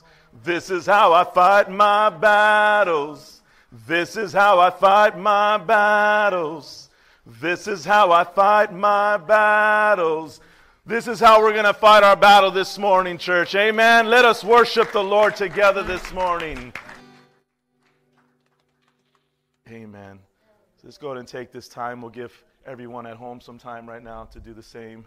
This 0.47 0.71
is 0.71 0.87
how 0.87 1.13
I 1.13 1.25
fight 1.25 1.69
my 1.69 2.09
battles. 2.09 3.43
This 3.85 4.17
is 4.17 4.33
how 4.33 4.61
I 4.61 4.71
fight 4.71 5.19
my 5.19 5.59
battles. 5.59 6.89
This 7.27 7.67
is 7.67 7.85
how 7.85 8.13
I 8.13 8.23
fight 8.23 8.73
my 8.73 9.17
battles. 9.17 10.41
This 10.87 11.09
is 11.09 11.19
how 11.19 11.43
we're 11.43 11.53
going 11.53 11.65
to 11.65 11.75
fight 11.75 12.05
our 12.05 12.15
battle 12.15 12.53
this 12.53 12.79
morning, 12.79 13.19
church. 13.19 13.57
Amen. 13.57 14.09
Let 14.09 14.25
us 14.25 14.45
worship 14.45 14.93
the 14.93 15.03
Lord 15.03 15.35
together 15.35 15.83
this 15.83 16.13
morning. 16.13 16.73
Amen. 19.69 20.21
So 20.77 20.83
let's 20.85 20.97
go 20.97 21.09
ahead 21.09 21.19
and 21.19 21.27
take 21.27 21.51
this 21.51 21.67
time. 21.67 22.01
We'll 22.01 22.13
give 22.13 22.33
everyone 22.65 23.05
at 23.05 23.17
home 23.17 23.41
some 23.41 23.59
time 23.59 23.85
right 23.89 24.03
now 24.03 24.27
to 24.27 24.39
do 24.39 24.55
the 24.55 24.63
same. 24.63 25.07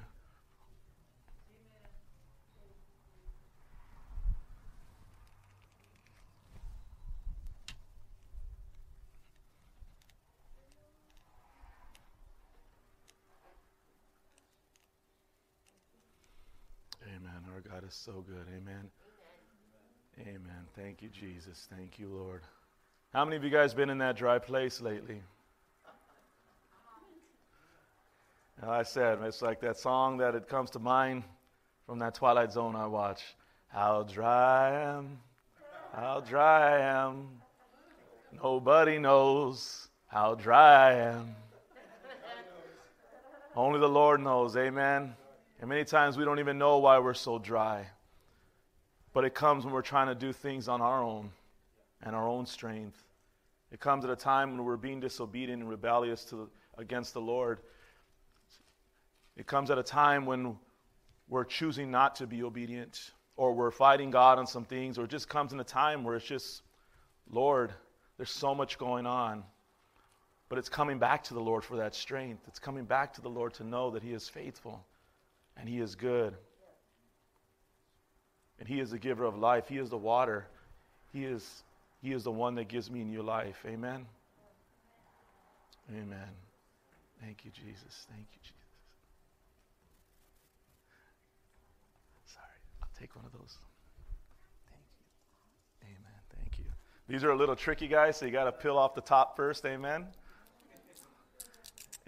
God 17.78 17.78
is 17.89 17.95
so 17.95 18.23
good. 18.27 18.45
Amen. 18.55 18.87
Amen. 20.19 20.35
Amen. 20.35 20.67
Thank 20.75 21.01
you, 21.01 21.09
Jesus. 21.09 21.67
Thank 21.75 21.97
you, 21.97 22.07
Lord. 22.07 22.43
How 23.13 23.25
many 23.25 23.35
of 23.35 23.43
you 23.43 23.49
guys 23.49 23.73
been 23.73 23.89
in 23.89 23.97
that 23.97 24.15
dry 24.15 24.37
place 24.37 24.79
lately? 24.79 25.23
And 28.61 28.69
I 28.69 28.83
said, 28.83 29.17
it's 29.23 29.41
like 29.41 29.59
that 29.61 29.77
song 29.77 30.17
that 30.17 30.35
it 30.35 30.47
comes 30.47 30.69
to 30.71 30.79
mind 30.79 31.23
from 31.87 31.97
that 31.99 32.13
Twilight 32.13 32.51
Zone 32.51 32.75
I 32.75 32.85
watch. 32.85 33.23
How 33.69 34.03
dry 34.03 34.69
I 34.69 34.97
am, 34.97 35.17
how 35.91 36.19
dry 36.19 36.77
I 36.77 37.05
am. 37.07 37.27
Nobody 38.43 38.99
knows 38.99 39.87
how 40.07 40.35
dry 40.35 40.91
I 40.91 40.93
am. 40.93 41.35
Only 43.55 43.79
the 43.79 43.89
Lord 43.89 44.21
knows. 44.21 44.55
Amen. 44.55 45.15
And 45.59 45.67
many 45.67 45.83
times 45.83 46.17
we 46.17 46.23
don't 46.23 46.39
even 46.39 46.57
know 46.57 46.77
why 46.77 46.99
we're 46.99 47.13
so 47.13 47.37
dry. 47.37 47.85
But 49.13 49.25
it 49.25 49.33
comes 49.33 49.65
when 49.65 49.73
we're 49.73 49.81
trying 49.81 50.07
to 50.07 50.15
do 50.15 50.31
things 50.31 50.67
on 50.67 50.81
our 50.81 51.03
own 51.03 51.31
and 52.01 52.15
our 52.15 52.27
own 52.27 52.45
strength. 52.45 53.03
It 53.71 53.79
comes 53.79 54.05
at 54.05 54.09
a 54.09 54.15
time 54.15 54.51
when 54.51 54.63
we're 54.63 54.77
being 54.77 54.99
disobedient 54.99 55.61
and 55.61 55.69
rebellious 55.69 56.23
to, 56.25 56.49
against 56.77 57.13
the 57.13 57.21
Lord. 57.21 57.59
It 59.35 59.47
comes 59.47 59.69
at 59.69 59.77
a 59.77 59.83
time 59.83 60.25
when 60.25 60.55
we're 61.27 61.43
choosing 61.43 61.91
not 61.91 62.15
to 62.15 62.27
be 62.27 62.43
obedient 62.43 63.11
or 63.35 63.53
we're 63.53 63.71
fighting 63.71 64.11
God 64.11 64.37
on 64.37 64.47
some 64.47 64.65
things, 64.65 64.97
or 64.97 65.05
it 65.05 65.09
just 65.09 65.29
comes 65.29 65.53
in 65.53 65.59
a 65.59 65.63
time 65.63 66.03
where 66.03 66.15
it's 66.15 66.25
just, 66.25 66.61
Lord, 67.29 67.71
there's 68.17 68.31
so 68.31 68.53
much 68.53 68.77
going 68.77 69.05
on. 69.05 69.43
But 70.49 70.57
it's 70.57 70.67
coming 70.67 70.99
back 70.99 71.23
to 71.25 71.33
the 71.33 71.39
Lord 71.39 71.63
for 71.63 71.77
that 71.77 71.95
strength. 71.95 72.43
It's 72.47 72.59
coming 72.59 72.83
back 72.83 73.13
to 73.13 73.21
the 73.21 73.29
Lord 73.29 73.53
to 73.55 73.63
know 73.63 73.91
that 73.91 74.03
He 74.03 74.11
is 74.11 74.27
faithful 74.27 74.83
and 75.59 75.67
He 75.67 75.79
is 75.79 75.95
good. 75.95 76.33
And 78.59 78.67
He 78.67 78.79
is 78.79 78.91
the 78.91 78.99
giver 78.99 79.25
of 79.25 79.37
life. 79.37 79.67
He 79.67 79.77
is 79.77 79.89
the 79.89 79.97
water. 79.97 80.47
He 81.11 81.25
is, 81.25 81.63
he 82.01 82.11
is 82.11 82.23
the 82.23 82.31
one 82.31 82.55
that 82.55 82.67
gives 82.67 82.89
me 82.89 83.03
new 83.03 83.21
life. 83.21 83.63
Amen. 83.65 84.05
Amen. 85.91 86.29
Thank 87.21 87.43
you, 87.45 87.51
Jesus. 87.51 88.05
Thank 88.09 88.27
you, 88.31 88.39
Jesus. 88.41 88.55
Sorry, 92.25 92.45
I'll 92.81 92.89
take 92.97 93.15
one 93.15 93.25
of 93.25 93.31
those. 93.31 93.57
Thank 94.69 94.83
you. 94.99 95.87
Amen. 95.87 96.19
Thank 96.37 96.59
you. 96.59 96.65
These 97.07 97.23
are 97.23 97.31
a 97.31 97.35
little 97.35 97.55
tricky, 97.55 97.87
guys, 97.87 98.17
so 98.17 98.25
you 98.25 98.31
got 98.31 98.45
to 98.45 98.51
peel 98.51 98.77
off 98.77 98.93
the 98.93 99.01
top 99.01 99.35
first. 99.35 99.65
Amen. 99.65 100.05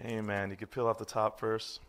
Amen. 0.04 0.50
You 0.50 0.56
can 0.56 0.68
peel 0.68 0.86
off 0.86 0.98
the 0.98 1.04
top 1.04 1.38
first. 1.38 1.80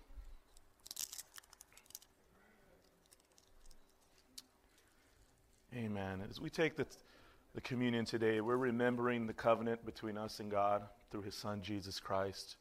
Amen. 5.75 6.21
As 6.29 6.39
we 6.39 6.49
take 6.49 6.75
the, 6.75 6.85
the 7.55 7.61
communion 7.61 8.05
today, 8.05 8.41
we're 8.41 8.57
remembering 8.57 9.25
the 9.25 9.33
covenant 9.33 9.83
between 9.85 10.17
us 10.17 10.39
and 10.39 10.51
God 10.51 10.83
through 11.09 11.23
his 11.23 11.35
son, 11.35 11.61
Jesus 11.63 11.99
Christ. 11.99 12.57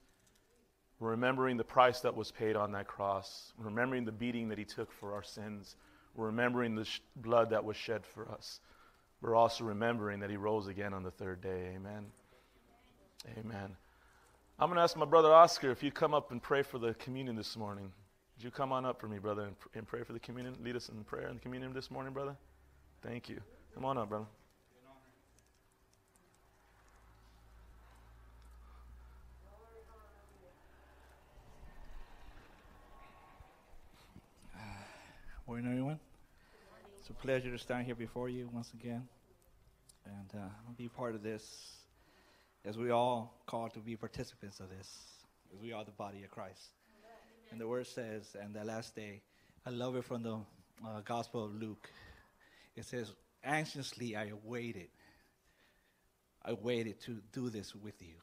We're 0.98 1.10
remembering 1.10 1.56
the 1.56 1.64
price 1.64 2.00
that 2.00 2.16
was 2.16 2.30
paid 2.30 2.56
on 2.56 2.72
that 2.72 2.86
cross. 2.86 3.52
We're 3.58 3.66
remembering 3.66 4.06
the 4.06 4.12
beating 4.12 4.48
that 4.48 4.58
he 4.58 4.64
took 4.64 4.90
for 4.92 5.12
our 5.12 5.22
sins. 5.22 5.76
We're 6.14 6.26
remembering 6.26 6.74
the 6.74 6.84
sh- 6.84 7.00
blood 7.16 7.50
that 7.50 7.64
was 7.64 7.76
shed 7.76 8.06
for 8.06 8.30
us. 8.30 8.60
We're 9.20 9.34
also 9.34 9.64
remembering 9.64 10.20
that 10.20 10.30
he 10.30 10.36
rose 10.36 10.68
again 10.68 10.94
on 10.94 11.02
the 11.02 11.10
third 11.10 11.42
day. 11.42 11.72
Amen. 11.74 12.06
Amen. 13.38 13.76
I'm 14.58 14.68
going 14.68 14.76
to 14.76 14.82
ask 14.82 14.96
my 14.96 15.04
brother 15.04 15.32
Oscar 15.32 15.70
if 15.70 15.82
you 15.82 15.90
come 15.90 16.14
up 16.14 16.30
and 16.30 16.42
pray 16.42 16.62
for 16.62 16.78
the 16.78 16.94
communion 16.94 17.36
this 17.36 17.56
morning. 17.56 17.92
Would 18.36 18.44
you 18.44 18.50
come 18.50 18.72
on 18.72 18.86
up 18.86 19.00
for 19.00 19.08
me, 19.08 19.18
brother, 19.18 19.42
and, 19.42 19.56
and 19.74 19.86
pray 19.86 20.02
for 20.02 20.12
the 20.12 20.20
communion? 20.20 20.56
Lead 20.62 20.76
us 20.76 20.88
in 20.88 21.04
prayer 21.04 21.28
in 21.28 21.34
the 21.34 21.40
communion 21.40 21.74
this 21.74 21.90
morning, 21.90 22.12
brother? 22.12 22.36
Thank 23.02 23.28
you. 23.28 23.40
Come 23.74 23.84
on 23.84 23.98
up, 23.98 24.08
brother. 24.08 24.26
Morning, 35.48 35.66
everyone. 35.66 35.98
It's 37.00 37.10
a 37.10 37.12
pleasure 37.14 37.50
to 37.50 37.58
stand 37.58 37.86
here 37.86 37.96
before 37.96 38.28
you 38.28 38.48
once 38.52 38.70
again 38.72 39.08
and 40.06 40.40
uh, 40.40 40.46
be 40.78 40.86
part 40.86 41.16
of 41.16 41.24
this 41.24 41.72
as 42.64 42.78
we 42.78 42.90
all 42.90 43.34
called 43.46 43.74
to 43.74 43.80
be 43.80 43.96
participants 43.96 44.60
of 44.60 44.70
this, 44.70 44.88
as 45.52 45.60
we 45.60 45.72
are 45.72 45.84
the 45.84 45.90
body 45.90 46.22
of 46.22 46.30
Christ. 46.30 46.70
And 47.50 47.60
the 47.60 47.66
word 47.66 47.88
says, 47.88 48.36
and 48.40 48.54
the 48.54 48.62
last 48.64 48.94
day, 48.94 49.22
I 49.66 49.70
love 49.70 49.96
it 49.96 50.04
from 50.04 50.22
the 50.22 50.34
uh, 50.86 51.00
Gospel 51.04 51.44
of 51.44 51.60
Luke. 51.60 51.90
It 52.76 52.84
says, 52.84 53.12
Anxiously 53.44 54.16
I 54.16 54.32
waited. 54.44 54.88
I 56.44 56.52
waited 56.52 57.00
to 57.02 57.20
do 57.32 57.50
this 57.50 57.74
with 57.74 58.00
you. 58.00 58.14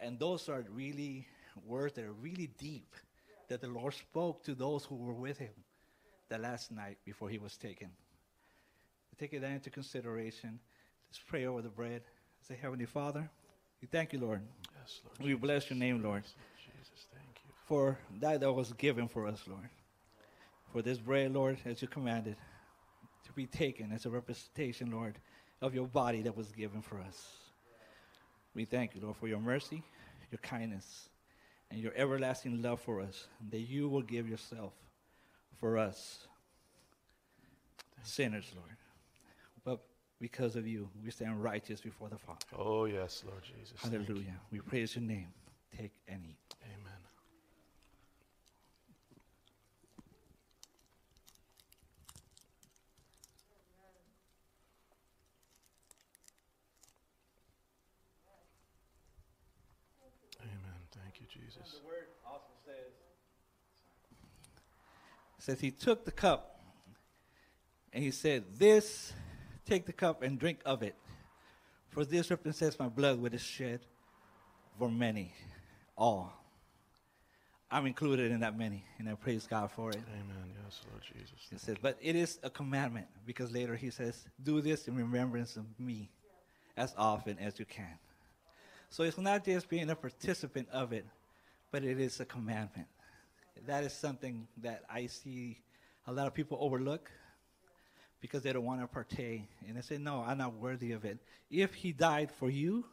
And 0.00 0.18
those 0.18 0.48
are 0.48 0.64
really 0.72 1.26
words 1.66 1.94
that 1.94 2.04
are 2.04 2.12
really 2.12 2.50
deep 2.58 2.94
that 3.48 3.60
the 3.60 3.68
Lord 3.68 3.94
spoke 3.94 4.42
to 4.44 4.54
those 4.54 4.84
who 4.84 4.96
were 4.96 5.12
with 5.12 5.38
him 5.38 5.52
the 6.28 6.38
last 6.38 6.72
night 6.72 6.98
before 7.04 7.28
he 7.28 7.38
was 7.38 7.56
taken. 7.56 7.90
Take 9.18 9.38
that 9.40 9.50
into 9.50 9.70
consideration. 9.70 10.58
Let's 11.08 11.20
pray 11.28 11.46
over 11.46 11.62
the 11.62 11.68
bread. 11.68 12.02
Say, 12.40 12.56
Heavenly 12.60 12.86
Father, 12.86 13.30
we 13.80 13.86
thank 13.86 14.12
you, 14.12 14.18
Lord. 14.18 14.40
Yes, 14.80 15.00
Lord. 15.04 15.28
We 15.28 15.34
bless 15.34 15.70
your 15.70 15.78
name, 15.78 16.02
Lord, 16.02 16.24
Jesus, 16.56 17.06
thank 17.14 17.40
you. 17.44 17.52
for 17.66 17.98
that 18.20 18.40
that 18.40 18.52
was 18.52 18.72
given 18.72 19.06
for 19.06 19.26
us, 19.28 19.40
Lord. 19.46 19.68
For 20.72 20.82
this 20.82 20.98
bread, 20.98 21.32
Lord, 21.32 21.58
as 21.64 21.82
you 21.82 21.88
commanded, 21.88 22.36
to 23.32 23.36
be 23.36 23.46
taken 23.46 23.92
as 23.92 24.04
a 24.06 24.10
representation, 24.10 24.90
Lord, 24.90 25.18
of 25.60 25.74
your 25.74 25.86
body 25.86 26.22
that 26.22 26.36
was 26.36 26.52
given 26.52 26.82
for 26.82 27.00
us. 27.00 27.36
We 28.54 28.64
thank 28.64 28.94
you, 28.94 29.00
Lord, 29.00 29.16
for 29.16 29.28
your 29.28 29.40
mercy, 29.40 29.82
your 30.30 30.38
kindness, 30.38 31.08
and 31.70 31.80
your 31.80 31.92
everlasting 31.96 32.60
love 32.60 32.80
for 32.80 33.00
us, 33.00 33.26
that 33.50 33.60
you 33.60 33.88
will 33.88 34.02
give 34.02 34.28
yourself 34.28 34.74
for 35.58 35.78
us, 35.78 36.26
sinners, 38.02 38.52
Lord. 38.54 38.76
But 39.64 39.80
because 40.20 40.56
of 40.56 40.66
you, 40.66 40.88
we 41.02 41.10
stand 41.10 41.42
righteous 41.42 41.80
before 41.80 42.08
the 42.08 42.18
Father. 42.18 42.38
Oh, 42.58 42.84
yes, 42.84 43.24
Lord 43.26 43.42
Jesus. 43.42 43.80
Hallelujah. 43.80 44.38
We 44.50 44.60
praise 44.60 44.94
your 44.94 45.04
name. 45.04 45.28
Take 45.76 45.92
any. 46.06 46.36
Amen. 46.62 46.92
Amen. 60.42 60.78
Thank 60.92 61.20
you, 61.20 61.26
Jesus. 61.26 61.80
The 61.80 61.86
word 61.86 62.08
also 62.26 62.52
says, 62.66 62.92
says 65.42 65.60
he 65.60 65.72
took 65.72 66.04
the 66.04 66.12
cup 66.12 66.60
and 67.92 68.02
he 68.02 68.12
said, 68.12 68.44
This, 68.58 69.12
take 69.66 69.86
the 69.86 69.92
cup 69.92 70.22
and 70.22 70.38
drink 70.38 70.60
of 70.64 70.82
it. 70.82 70.94
For 71.90 72.04
this 72.04 72.30
represents 72.30 72.78
my 72.78 72.88
blood 72.88 73.20
which 73.20 73.34
is 73.34 73.42
shed 73.42 73.80
for 74.78 74.88
many, 74.88 75.34
all. 75.98 76.32
I'm 77.70 77.86
included 77.86 78.30
in 78.30 78.40
that 78.40 78.56
many, 78.56 78.84
and 78.98 79.08
I 79.08 79.14
praise 79.14 79.46
God 79.46 79.70
for 79.72 79.90
it. 79.90 79.96
Amen. 80.14 80.52
Yes, 80.64 80.80
Lord 80.90 81.02
Jesus. 81.02 81.34
He 81.50 81.58
says, 81.58 81.76
but 81.82 81.98
it 82.00 82.14
is 82.14 82.38
a 82.42 82.50
commandment 82.50 83.06
because 83.26 83.50
later 83.50 83.74
he 83.74 83.90
says, 83.90 84.24
do 84.42 84.60
this 84.60 84.86
in 84.86 84.94
remembrance 84.94 85.56
of 85.56 85.64
me 85.78 86.10
as 86.76 86.94
often 86.96 87.38
as 87.38 87.58
you 87.58 87.64
can. 87.64 87.98
So 88.90 89.02
it's 89.02 89.18
not 89.18 89.44
just 89.44 89.68
being 89.68 89.90
a 89.90 89.96
participant 89.96 90.68
of 90.70 90.92
it, 90.92 91.06
but 91.72 91.82
it 91.82 91.98
is 91.98 92.20
a 92.20 92.26
commandment. 92.26 92.86
That 93.66 93.84
is 93.84 93.92
something 93.92 94.48
that 94.62 94.82
I 94.90 95.06
see 95.06 95.58
a 96.06 96.12
lot 96.12 96.26
of 96.26 96.34
people 96.34 96.58
overlook 96.60 97.10
because 98.20 98.42
they 98.42 98.52
don't 98.52 98.64
want 98.64 98.80
to 98.80 98.86
partake. 98.86 99.42
And 99.66 99.76
they 99.76 99.82
say, 99.82 99.98
no, 99.98 100.24
I'm 100.26 100.38
not 100.38 100.54
worthy 100.54 100.92
of 100.92 101.04
it. 101.04 101.18
If 101.50 101.74
he 101.74 101.92
died 101.92 102.30
for 102.32 102.50
you, 102.50 102.84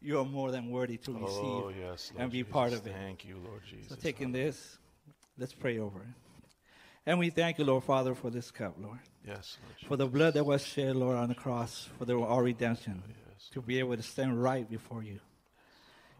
you're 0.00 0.24
more 0.24 0.50
than 0.50 0.70
worthy 0.70 0.96
to 0.98 1.16
oh, 1.16 1.20
receive 1.20 1.42
Oh, 1.44 1.72
yes, 1.78 2.12
and 2.18 2.30
be 2.30 2.38
Jesus. 2.38 2.52
part 2.52 2.72
of 2.72 2.86
it. 2.86 2.92
Thank 2.92 3.24
you, 3.24 3.36
Lord 3.44 3.62
Jesus. 3.68 3.90
So 3.90 3.94
taking 3.94 4.32
this, 4.32 4.78
let's 5.38 5.54
pray 5.54 5.78
over 5.78 6.00
it. 6.00 6.06
And 7.06 7.18
we 7.18 7.30
thank 7.30 7.58
you, 7.58 7.64
Lord 7.64 7.84
Father, 7.84 8.14
for 8.14 8.30
this 8.30 8.50
cup, 8.50 8.74
Lord. 8.80 8.98
Yes, 9.26 9.58
Lord. 9.62 9.88
For 9.88 9.96
the 9.96 10.06
blood 10.06 10.34
that 10.34 10.44
was 10.44 10.64
shed, 10.64 10.96
Lord, 10.96 11.16
on 11.16 11.28
the 11.28 11.34
cross, 11.34 11.88
for 11.98 12.04
the, 12.04 12.18
our 12.18 12.42
redemption, 12.42 13.02
oh, 13.04 13.10
Yes. 13.30 13.48
to 13.52 13.60
be 13.60 13.78
able 13.78 13.96
to 13.96 14.02
stand 14.02 14.40
right 14.42 14.68
before 14.68 15.02
you. 15.02 15.20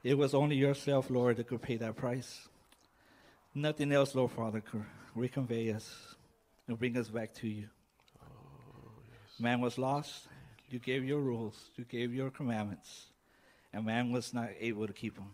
It 0.03 0.19
was 0.19 0.35
only 0.35 0.57
yourself, 0.57 1.11
Lord, 1.11 1.37
that 1.37 1.47
could 1.47 1.63
pay 1.63 1.77
that 1.77 1.97
price. 1.97 2.49
Nothing 3.55 3.93
else, 3.93 4.15
Lord 4.15 4.31
Father, 4.31 4.63
could 4.63 4.85
reconvey 5.15 5.75
us 5.75 6.15
and 6.67 6.79
bring 6.79 6.97
us 6.97 7.09
back 7.09 7.35
to 7.35 7.49
you. 7.49 7.69
Oh, 8.23 8.91
man 9.39 9.61
was 9.61 9.77
lost. 9.77 10.27
You 10.71 10.79
gave 10.79 11.05
your 11.05 11.21
rules. 11.21 11.71
You 11.77 11.85
gave 11.85 12.15
your 12.15 12.31
commandments. 12.31 13.09
And 13.75 13.85
man 13.85 14.11
was 14.11 14.33
not 14.33 14.49
able 14.59 14.87
to 14.87 14.93
keep 14.95 15.17
them. 15.17 15.31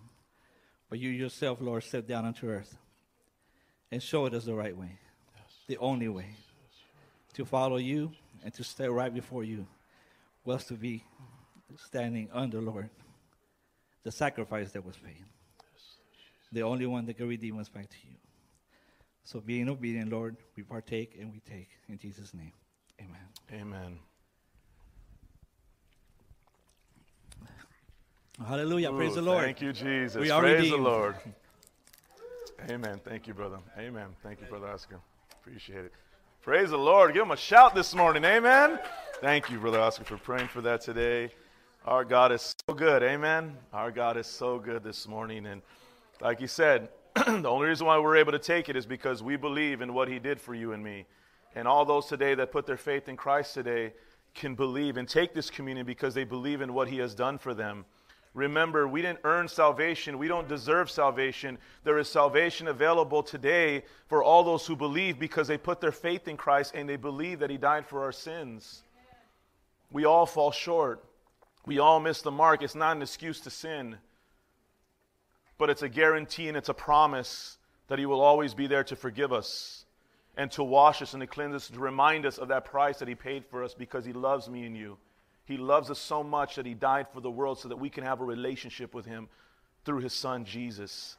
But 0.90 0.98
you 0.98 1.10
yourself, 1.10 1.60
Lord, 1.60 1.84
stepped 1.84 2.08
down 2.08 2.24
onto 2.24 2.48
earth 2.48 2.76
and 3.92 4.02
showed 4.02 4.34
us 4.34 4.46
the 4.46 4.54
right 4.54 4.76
way, 4.76 4.98
the 5.68 5.78
only 5.78 6.08
way 6.08 6.30
to 7.34 7.44
follow 7.44 7.76
you 7.76 8.10
and 8.42 8.52
to 8.54 8.64
stay 8.64 8.88
right 8.88 9.14
before 9.14 9.44
you 9.44 9.64
was 10.44 10.64
to 10.64 10.74
be 10.74 11.04
standing 11.76 12.28
under, 12.32 12.60
Lord, 12.60 12.90
the 14.02 14.10
sacrifice 14.10 14.72
that 14.72 14.84
was 14.84 14.96
paid. 14.96 15.24
The 16.53 16.62
only 16.62 16.86
one 16.86 17.05
that 17.07 17.14
can 17.16 17.28
redeem 17.28 17.59
us 17.59 17.68
back 17.68 17.88
to 17.90 17.96
you. 18.05 18.16
So 19.24 19.40
being 19.40 19.68
obedient, 19.68 20.11
Lord, 20.11 20.36
we 20.57 20.62
partake 20.62 21.16
and 21.20 21.30
we 21.30 21.40
take. 21.40 21.68
In 21.88 21.99
Jesus' 21.99 22.32
name, 22.32 22.53
amen. 23.01 23.61
Amen. 23.61 23.99
Hallelujah. 28.46 28.92
Praise 28.92 29.16
the 29.16 29.22
Lord. 29.22 29.44
Thank 29.44 29.61
you, 29.61 29.72
Jesus. 29.72 30.16
We 30.16 30.30
are 30.30 30.40
Praise 30.40 30.70
the 30.70 30.76
redeemed. 30.76 30.84
Lord. 30.84 31.16
Amen. 32.70 33.01
Thank 33.05 33.26
you, 33.26 33.34
brother. 33.34 33.59
Amen. 33.76 34.07
Thank 34.22 34.40
you, 34.40 34.46
brother 34.46 34.68
Oscar. 34.68 35.01
Appreciate 35.40 35.84
it. 35.84 35.92
Praise 36.40 36.70
the 36.70 36.78
Lord. 36.78 37.12
Give 37.14 37.22
him 37.22 37.32
a 37.32 37.36
shout 37.36 37.74
this 37.74 37.94
morning. 37.94 38.24
Amen. 38.24 38.78
Thank 39.20 39.51
you, 39.51 39.59
brother 39.59 39.80
Oscar, 39.80 40.05
for 40.05 40.18
praying 40.18 40.49
for 40.49 40.61
that 40.62 40.80
today. 40.80 41.30
Our 41.84 42.05
God 42.05 42.30
is 42.32 42.55
so 42.68 42.74
good. 42.74 43.03
Amen. 43.03 43.57
Our 43.72 43.90
God 43.90 44.16
is 44.16 44.26
so 44.26 44.59
good 44.59 44.84
this 44.84 45.09
morning. 45.09 45.46
And 45.46 45.61
like 46.20 46.40
he 46.40 46.46
said, 46.46 46.88
the 47.14 47.48
only 47.48 47.68
reason 47.68 47.86
why 47.86 47.98
we're 47.98 48.16
able 48.16 48.32
to 48.32 48.38
take 48.38 48.68
it 48.68 48.76
is 48.76 48.86
because 48.86 49.22
we 49.22 49.36
believe 49.36 49.80
in 49.80 49.94
what 49.94 50.08
he 50.08 50.18
did 50.18 50.40
for 50.40 50.54
you 50.54 50.72
and 50.72 50.82
me. 50.82 51.06
And 51.54 51.66
all 51.66 51.84
those 51.84 52.06
today 52.06 52.34
that 52.34 52.52
put 52.52 52.66
their 52.66 52.76
faith 52.76 53.08
in 53.08 53.16
Christ 53.16 53.54
today 53.54 53.92
can 54.34 54.54
believe 54.54 54.96
and 54.96 55.08
take 55.08 55.34
this 55.34 55.50
communion 55.50 55.86
because 55.86 56.14
they 56.14 56.24
believe 56.24 56.60
in 56.60 56.74
what 56.74 56.88
he 56.88 56.98
has 56.98 57.14
done 57.14 57.38
for 57.38 57.54
them. 57.54 57.84
Remember, 58.34 58.86
we 58.86 59.02
didn't 59.02 59.20
earn 59.24 59.48
salvation. 59.48 60.18
We 60.18 60.28
don't 60.28 60.48
deserve 60.48 60.90
salvation. 60.90 61.58
There 61.82 61.98
is 61.98 62.08
salvation 62.08 62.68
available 62.68 63.22
today 63.22 63.84
for 64.06 64.22
all 64.22 64.44
those 64.44 64.66
who 64.66 64.76
believe 64.76 65.18
because 65.18 65.48
they 65.48 65.58
put 65.58 65.80
their 65.80 65.92
faith 65.92 66.28
in 66.28 66.36
Christ 66.36 66.72
and 66.74 66.88
they 66.88 66.96
believe 66.96 67.40
that 67.40 67.50
He 67.50 67.56
died 67.56 67.86
for 67.86 68.04
our 68.04 68.12
sins. 68.12 68.82
We 69.90 70.04
all 70.04 70.26
fall 70.26 70.52
short. 70.52 71.04
We 71.66 71.78
all 71.78 72.00
miss 72.00 72.22
the 72.22 72.30
mark. 72.30 72.62
It's 72.62 72.74
not 72.74 72.96
an 72.96 73.02
excuse 73.02 73.40
to 73.40 73.50
sin, 73.50 73.98
but 75.59 75.70
it's 75.70 75.82
a 75.82 75.88
guarantee 75.88 76.48
and 76.48 76.56
it's 76.56 76.68
a 76.68 76.74
promise 76.74 77.59
that 77.88 77.98
He 77.98 78.06
will 78.06 78.20
always 78.20 78.54
be 78.54 78.66
there 78.66 78.84
to 78.84 78.96
forgive 78.96 79.32
us 79.32 79.84
and 80.36 80.50
to 80.52 80.62
wash 80.62 81.02
us 81.02 81.12
and 81.12 81.20
to 81.20 81.26
cleanse 81.26 81.54
us, 81.54 81.68
to 81.68 81.80
remind 81.80 82.24
us 82.24 82.38
of 82.38 82.48
that 82.48 82.64
price 82.64 82.98
that 82.98 83.09
He 83.09 83.14
paid 83.14 83.44
for 83.50 83.62
us 83.62 83.74
because 83.74 84.04
He 84.04 84.12
loves 84.12 84.48
me 84.48 84.64
and 84.64 84.76
you. 84.76 84.96
He 85.48 85.56
loves 85.56 85.90
us 85.90 85.98
so 85.98 86.22
much 86.22 86.56
that 86.56 86.66
he 86.66 86.74
died 86.74 87.06
for 87.11 87.22
the 87.22 87.30
world 87.30 87.59
so 87.59 87.68
that 87.68 87.78
we 87.78 87.88
can 87.88 88.04
have 88.04 88.20
a 88.20 88.24
relationship 88.24 88.92
with 88.92 89.06
him 89.06 89.30
through 89.86 90.00
his 90.00 90.12
son 90.12 90.44
Jesus. 90.44 91.16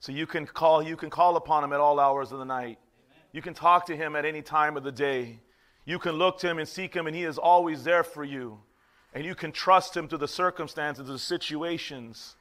So 0.00 0.10
you 0.10 0.26
can 0.26 0.46
call 0.46 0.82
you 0.82 0.96
can 0.96 1.10
call 1.10 1.36
upon 1.36 1.62
him 1.62 1.74
at 1.74 1.80
all 1.80 2.00
hours 2.00 2.32
of 2.32 2.38
the 2.38 2.46
night. 2.46 2.78
You 3.32 3.42
can 3.42 3.52
talk 3.52 3.84
to 3.86 3.96
him 3.96 4.16
at 4.16 4.24
any 4.24 4.40
time 4.40 4.78
of 4.78 4.84
the 4.84 4.92
day. 4.92 5.40
You 5.84 5.98
can 5.98 6.12
look 6.12 6.38
to 6.38 6.48
him 6.48 6.58
and 6.58 6.66
seek 6.66 6.94
him 6.94 7.06
and 7.06 7.14
he 7.14 7.24
is 7.24 7.36
always 7.36 7.84
there 7.84 8.02
for 8.02 8.24
you. 8.24 8.58
And 9.12 9.22
you 9.22 9.34
can 9.34 9.52
trust 9.52 9.94
him 9.94 10.08
through 10.08 10.18
the 10.18 10.28
circumstances, 10.28 11.06
the 11.06 11.18
situations, 11.18 12.36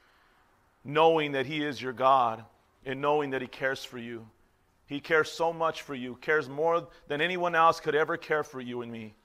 knowing 0.86 1.34
that 1.34 1.48
he 1.48 1.64
is 1.64 1.82
your 1.82 1.92
God 1.92 2.46
and 2.86 3.02
knowing 3.02 3.32
that 3.32 3.42
he 3.42 3.48
cares 3.48 3.84
for 3.84 3.98
you. 3.98 4.26
He 4.86 5.00
cares 5.00 5.32
so 5.32 5.52
much 5.52 5.82
for 5.82 5.96
you, 5.96 6.16
cares 6.22 6.48
more 6.48 6.88
than 7.08 7.20
anyone 7.20 7.56
else 7.56 7.80
could 7.80 7.96
ever 7.96 8.16
care 8.18 8.44
for 8.44 8.62
you 8.62 8.84
and 8.84 8.92
me. 8.92 9.16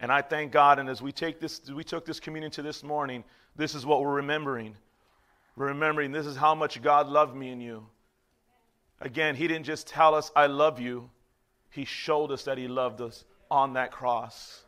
And 0.00 0.10
I 0.10 0.22
thank 0.22 0.50
God. 0.50 0.78
And 0.78 0.88
as 0.88 1.02
we 1.02 1.12
take 1.12 1.38
this, 1.40 1.60
we 1.70 1.84
took 1.84 2.06
this 2.06 2.18
communion 2.18 2.50
to 2.52 2.62
this 2.62 2.82
morning, 2.82 3.22
this 3.54 3.74
is 3.74 3.84
what 3.84 4.00
we're 4.00 4.14
remembering. 4.14 4.74
We're 5.56 5.68
remembering 5.68 6.10
this 6.10 6.26
is 6.26 6.36
how 6.36 6.54
much 6.54 6.82
God 6.82 7.06
loved 7.06 7.36
me 7.36 7.50
and 7.50 7.62
you. 7.62 7.86
Again, 9.00 9.36
He 9.36 9.46
didn't 9.46 9.66
just 9.66 9.86
tell 9.86 10.14
us, 10.14 10.32
I 10.34 10.46
love 10.46 10.80
you. 10.80 11.10
He 11.70 11.84
showed 11.84 12.32
us 12.32 12.44
that 12.44 12.56
He 12.56 12.66
loved 12.66 13.00
us 13.02 13.24
on 13.50 13.74
that 13.74 13.92
cross. 13.92 14.63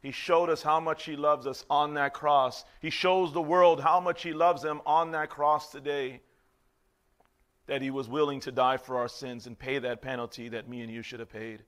He 0.00 0.12
showed 0.12 0.48
us 0.48 0.62
how 0.62 0.80
much 0.80 1.04
He 1.04 1.16
loves 1.16 1.46
us 1.46 1.64
on 1.68 1.94
that 1.94 2.14
cross. 2.14 2.64
He 2.80 2.90
shows 2.90 3.32
the 3.32 3.42
world 3.42 3.80
how 3.80 4.00
much 4.00 4.22
He 4.22 4.32
loves 4.32 4.62
them 4.62 4.80
on 4.86 5.10
that 5.12 5.30
cross 5.30 5.72
today. 5.72 6.20
That 7.66 7.82
He 7.82 7.90
was 7.90 8.08
willing 8.08 8.40
to 8.40 8.52
die 8.52 8.76
for 8.76 8.98
our 8.98 9.08
sins 9.08 9.46
and 9.46 9.58
pay 9.58 9.78
that 9.80 10.00
penalty 10.00 10.48
that 10.50 10.68
me 10.68 10.82
and 10.82 10.92
you 10.92 11.02
should 11.02 11.20
have 11.20 11.30
paid. 11.30 11.62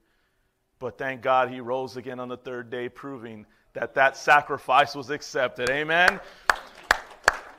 But 0.79 0.97
thank 0.97 1.21
God 1.21 1.49
he 1.49 1.61
rose 1.61 1.95
again 1.95 2.19
on 2.19 2.27
the 2.27 2.37
third 2.37 2.71
day, 2.71 2.89
proving 2.89 3.45
that 3.73 3.93
that 3.93 4.17
sacrifice 4.17 4.95
was 4.95 5.11
accepted. 5.11 5.69
Amen. 5.69 6.19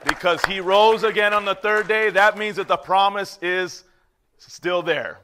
Because 0.05 0.45
he 0.47 0.59
rose 0.59 1.05
again 1.05 1.33
on 1.33 1.45
the 1.45 1.55
third 1.55 1.87
day, 1.87 2.11
that 2.11 2.37
means 2.37 2.57
that 2.57 2.67
the 2.67 2.77
promise 2.77 3.39
is 3.41 3.85
still 4.39 4.83
there. 4.83 5.21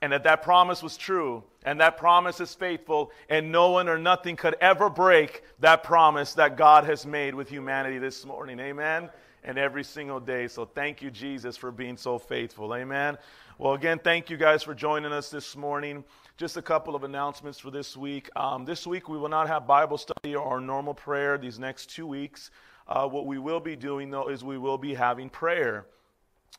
and 0.00 0.12
that 0.12 0.24
that 0.24 0.42
promise 0.42 0.82
was 0.82 0.96
true 0.96 1.44
and 1.64 1.80
that 1.80 1.96
promise 1.96 2.40
is 2.40 2.54
faithful 2.54 3.12
and 3.28 3.50
no 3.52 3.70
one 3.70 3.88
or 3.88 3.98
nothing 3.98 4.36
could 4.36 4.56
ever 4.60 4.90
break 4.90 5.42
that 5.60 5.82
promise 5.82 6.34
that 6.34 6.56
god 6.56 6.84
has 6.84 7.06
made 7.06 7.34
with 7.34 7.48
humanity 7.48 7.98
this 7.98 8.24
morning. 8.24 8.58
Amen? 8.60 9.10
And 9.44 9.58
every 9.58 9.82
single 9.82 10.20
day. 10.20 10.48
So 10.48 10.64
thank 10.64 11.02
you 11.02 11.10
jesus 11.10 11.56
for 11.56 11.70
being 11.70 11.96
so 11.96 12.18
faithful. 12.18 12.74
Amen? 12.74 13.18
Well 13.58 13.74
again 13.74 14.00
thank 14.02 14.30
you 14.30 14.36
guys 14.36 14.62
for 14.62 14.74
joining 14.74 15.12
us 15.12 15.30
this 15.30 15.56
morning. 15.56 16.04
Just 16.36 16.56
a 16.56 16.62
couple 16.62 16.94
of 16.94 17.04
announcements 17.04 17.58
for 17.58 17.70
this 17.70 17.96
week. 17.96 18.28
Um, 18.36 18.64
this 18.64 18.86
week 18.86 19.08
we 19.08 19.18
will 19.18 19.28
not 19.28 19.48
have 19.48 19.66
bible 19.66 19.98
study 19.98 20.34
or 20.34 20.60
normal 20.60 20.94
prayer 20.94 21.38
these 21.38 21.58
next 21.58 21.90
two 21.90 22.06
weeks. 22.06 22.50
Uh, 22.88 23.06
what 23.06 23.26
we 23.26 23.38
will 23.38 23.60
be 23.60 23.76
doing 23.76 24.10
though 24.10 24.28
is 24.28 24.42
we 24.42 24.58
will 24.58 24.78
be 24.78 24.94
having 24.94 25.30
prayer 25.30 25.86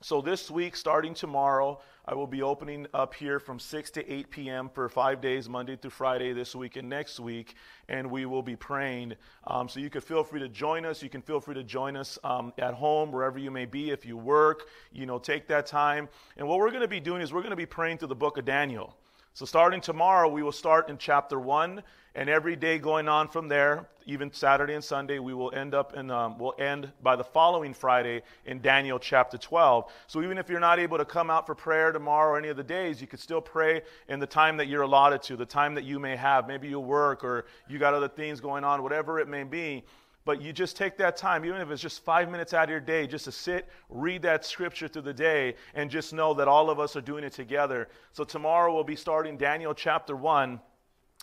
so 0.02 0.22
this 0.22 0.52
week 0.52 0.76
starting 0.76 1.14
tomorrow 1.14 1.80
I 2.06 2.16
will 2.16 2.28
be 2.28 2.42
opening 2.42 2.86
up 2.94 3.14
here 3.14 3.40
from 3.40 3.60
6 3.60 3.92
to 3.92 4.12
8 4.12 4.30
p.m. 4.30 4.70
for 4.70 4.90
five 4.90 5.22
days, 5.22 5.48
Monday 5.48 5.78
through 5.78 5.92
Friday, 5.92 6.34
this 6.34 6.54
week 6.54 6.76
and 6.76 6.90
next 6.90 7.18
week, 7.18 7.56
and 7.88 8.12
we 8.12 8.26
will 8.26 8.42
be 8.42 8.58
praying. 8.58 9.14
Um, 9.48 9.70
so 9.70 9.80
you 9.80 9.90
can 9.90 10.02
feel 10.02 10.22
free 10.26 10.42
to 10.42 10.50
join 10.50 10.86
us. 10.86 11.02
You 11.02 11.10
can 11.10 11.22
feel 11.22 11.40
free 11.40 11.56
to 11.56 11.64
join 11.64 11.96
us 11.96 12.20
um, 12.26 12.52
at 12.58 12.74
home, 12.74 13.14
wherever 13.14 13.40
you 13.40 13.52
may 13.52 13.66
be. 13.66 13.92
If 13.92 14.06
you 14.06 14.18
work, 14.18 14.68
you 14.92 15.06
know, 15.06 15.18
take 15.18 15.48
that 15.48 15.66
time. 15.66 16.10
And 16.36 16.46
what 16.46 16.60
we're 16.60 16.72
going 16.72 16.82
to 16.82 16.90
be 16.90 17.00
doing 17.00 17.22
is 17.22 17.32
we're 17.32 17.40
going 17.40 17.52
to 17.52 17.56
be 17.56 17.66
praying 17.66 18.00
through 18.00 18.10
the 18.10 18.16
book 18.16 18.38
of 18.38 18.44
Daniel. 18.44 18.98
So 19.36 19.48
starting 19.48 19.82
tomorrow, 19.82 20.30
we 20.30 20.44
will 20.44 20.52
start 20.52 20.90
in 20.90 21.00
chapter 21.00 21.40
1 21.40 21.82
and 22.14 22.30
every 22.30 22.56
day 22.56 22.78
going 22.78 23.08
on 23.08 23.28
from 23.28 23.48
there, 23.48 23.88
even 24.06 24.32
Saturday 24.32 24.76
and 24.76 24.84
Sunday, 24.84 25.18
we 25.18 25.34
will 25.34 25.52
end 25.56 25.74
up 25.74 25.96
in, 25.96 26.12
um, 26.12 26.38
we'll 26.38 26.54
end 26.60 26.92
by 27.02 27.16
the 27.16 27.24
following 27.24 27.74
Friday 27.74 28.22
in 28.46 28.62
Daniel 28.62 29.00
chapter 29.00 29.36
12. 29.36 29.92
So 30.06 30.22
even 30.22 30.38
if 30.38 30.50
you're 30.50 30.60
not 30.60 30.78
able 30.78 31.00
to 31.00 31.06
come 31.06 31.32
out 31.32 31.48
for 31.48 31.56
prayer 31.56 31.92
tomorrow 31.92 32.34
or 32.34 32.38
any 32.38 32.50
of 32.50 32.58
the 32.58 32.64
days, 32.64 33.02
you 33.02 33.08
could 33.08 33.20
still 33.20 33.42
pray 33.42 33.82
in 34.08 34.20
the 34.20 34.28
time 34.28 34.58
that 34.58 34.68
you're 34.68 34.84
allotted 34.84 35.24
to, 35.24 35.36
the 35.36 35.48
time 35.48 35.74
that 35.74 35.84
you 35.84 35.98
may 36.00 36.16
have. 36.16 36.48
Maybe 36.48 36.68
you 36.68 36.80
work 36.80 37.24
or 37.24 37.46
you 37.68 37.80
got 37.80 37.96
other 37.96 38.10
things 38.10 38.40
going 38.40 38.64
on, 38.64 38.84
whatever 38.84 39.20
it 39.20 39.28
may 39.28 39.44
be. 39.44 39.84
But 40.26 40.42
you 40.42 40.54
just 40.54 40.78
take 40.78 40.98
that 40.98 41.18
time, 41.18 41.44
even 41.44 41.60
if 41.60 41.70
it's 41.70 41.82
just 41.82 42.04
five 42.04 42.30
minutes 42.30 42.54
out 42.54 42.66
of 42.66 42.70
your 42.70 42.80
day, 42.80 43.08
just 43.08 43.26
to 43.26 43.32
sit, 43.32 43.68
read 43.90 44.22
that 44.22 44.46
scripture 44.46 44.88
through 44.88 45.02
the 45.02 45.14
day, 45.14 45.56
and 45.74 45.90
just 45.90 46.14
know 46.14 46.34
that 46.36 46.48
all 46.48 46.70
of 46.70 46.80
us 46.80 46.96
are 46.96 47.02
doing 47.02 47.24
it 47.24 47.34
together. 47.34 47.90
So 48.14 48.24
tomorrow 48.24 48.74
we'll 48.74 48.86
be 48.86 48.96
starting 48.96 49.38
Daniel 49.38 49.74
chapter 49.74 50.16
1. 50.16 50.62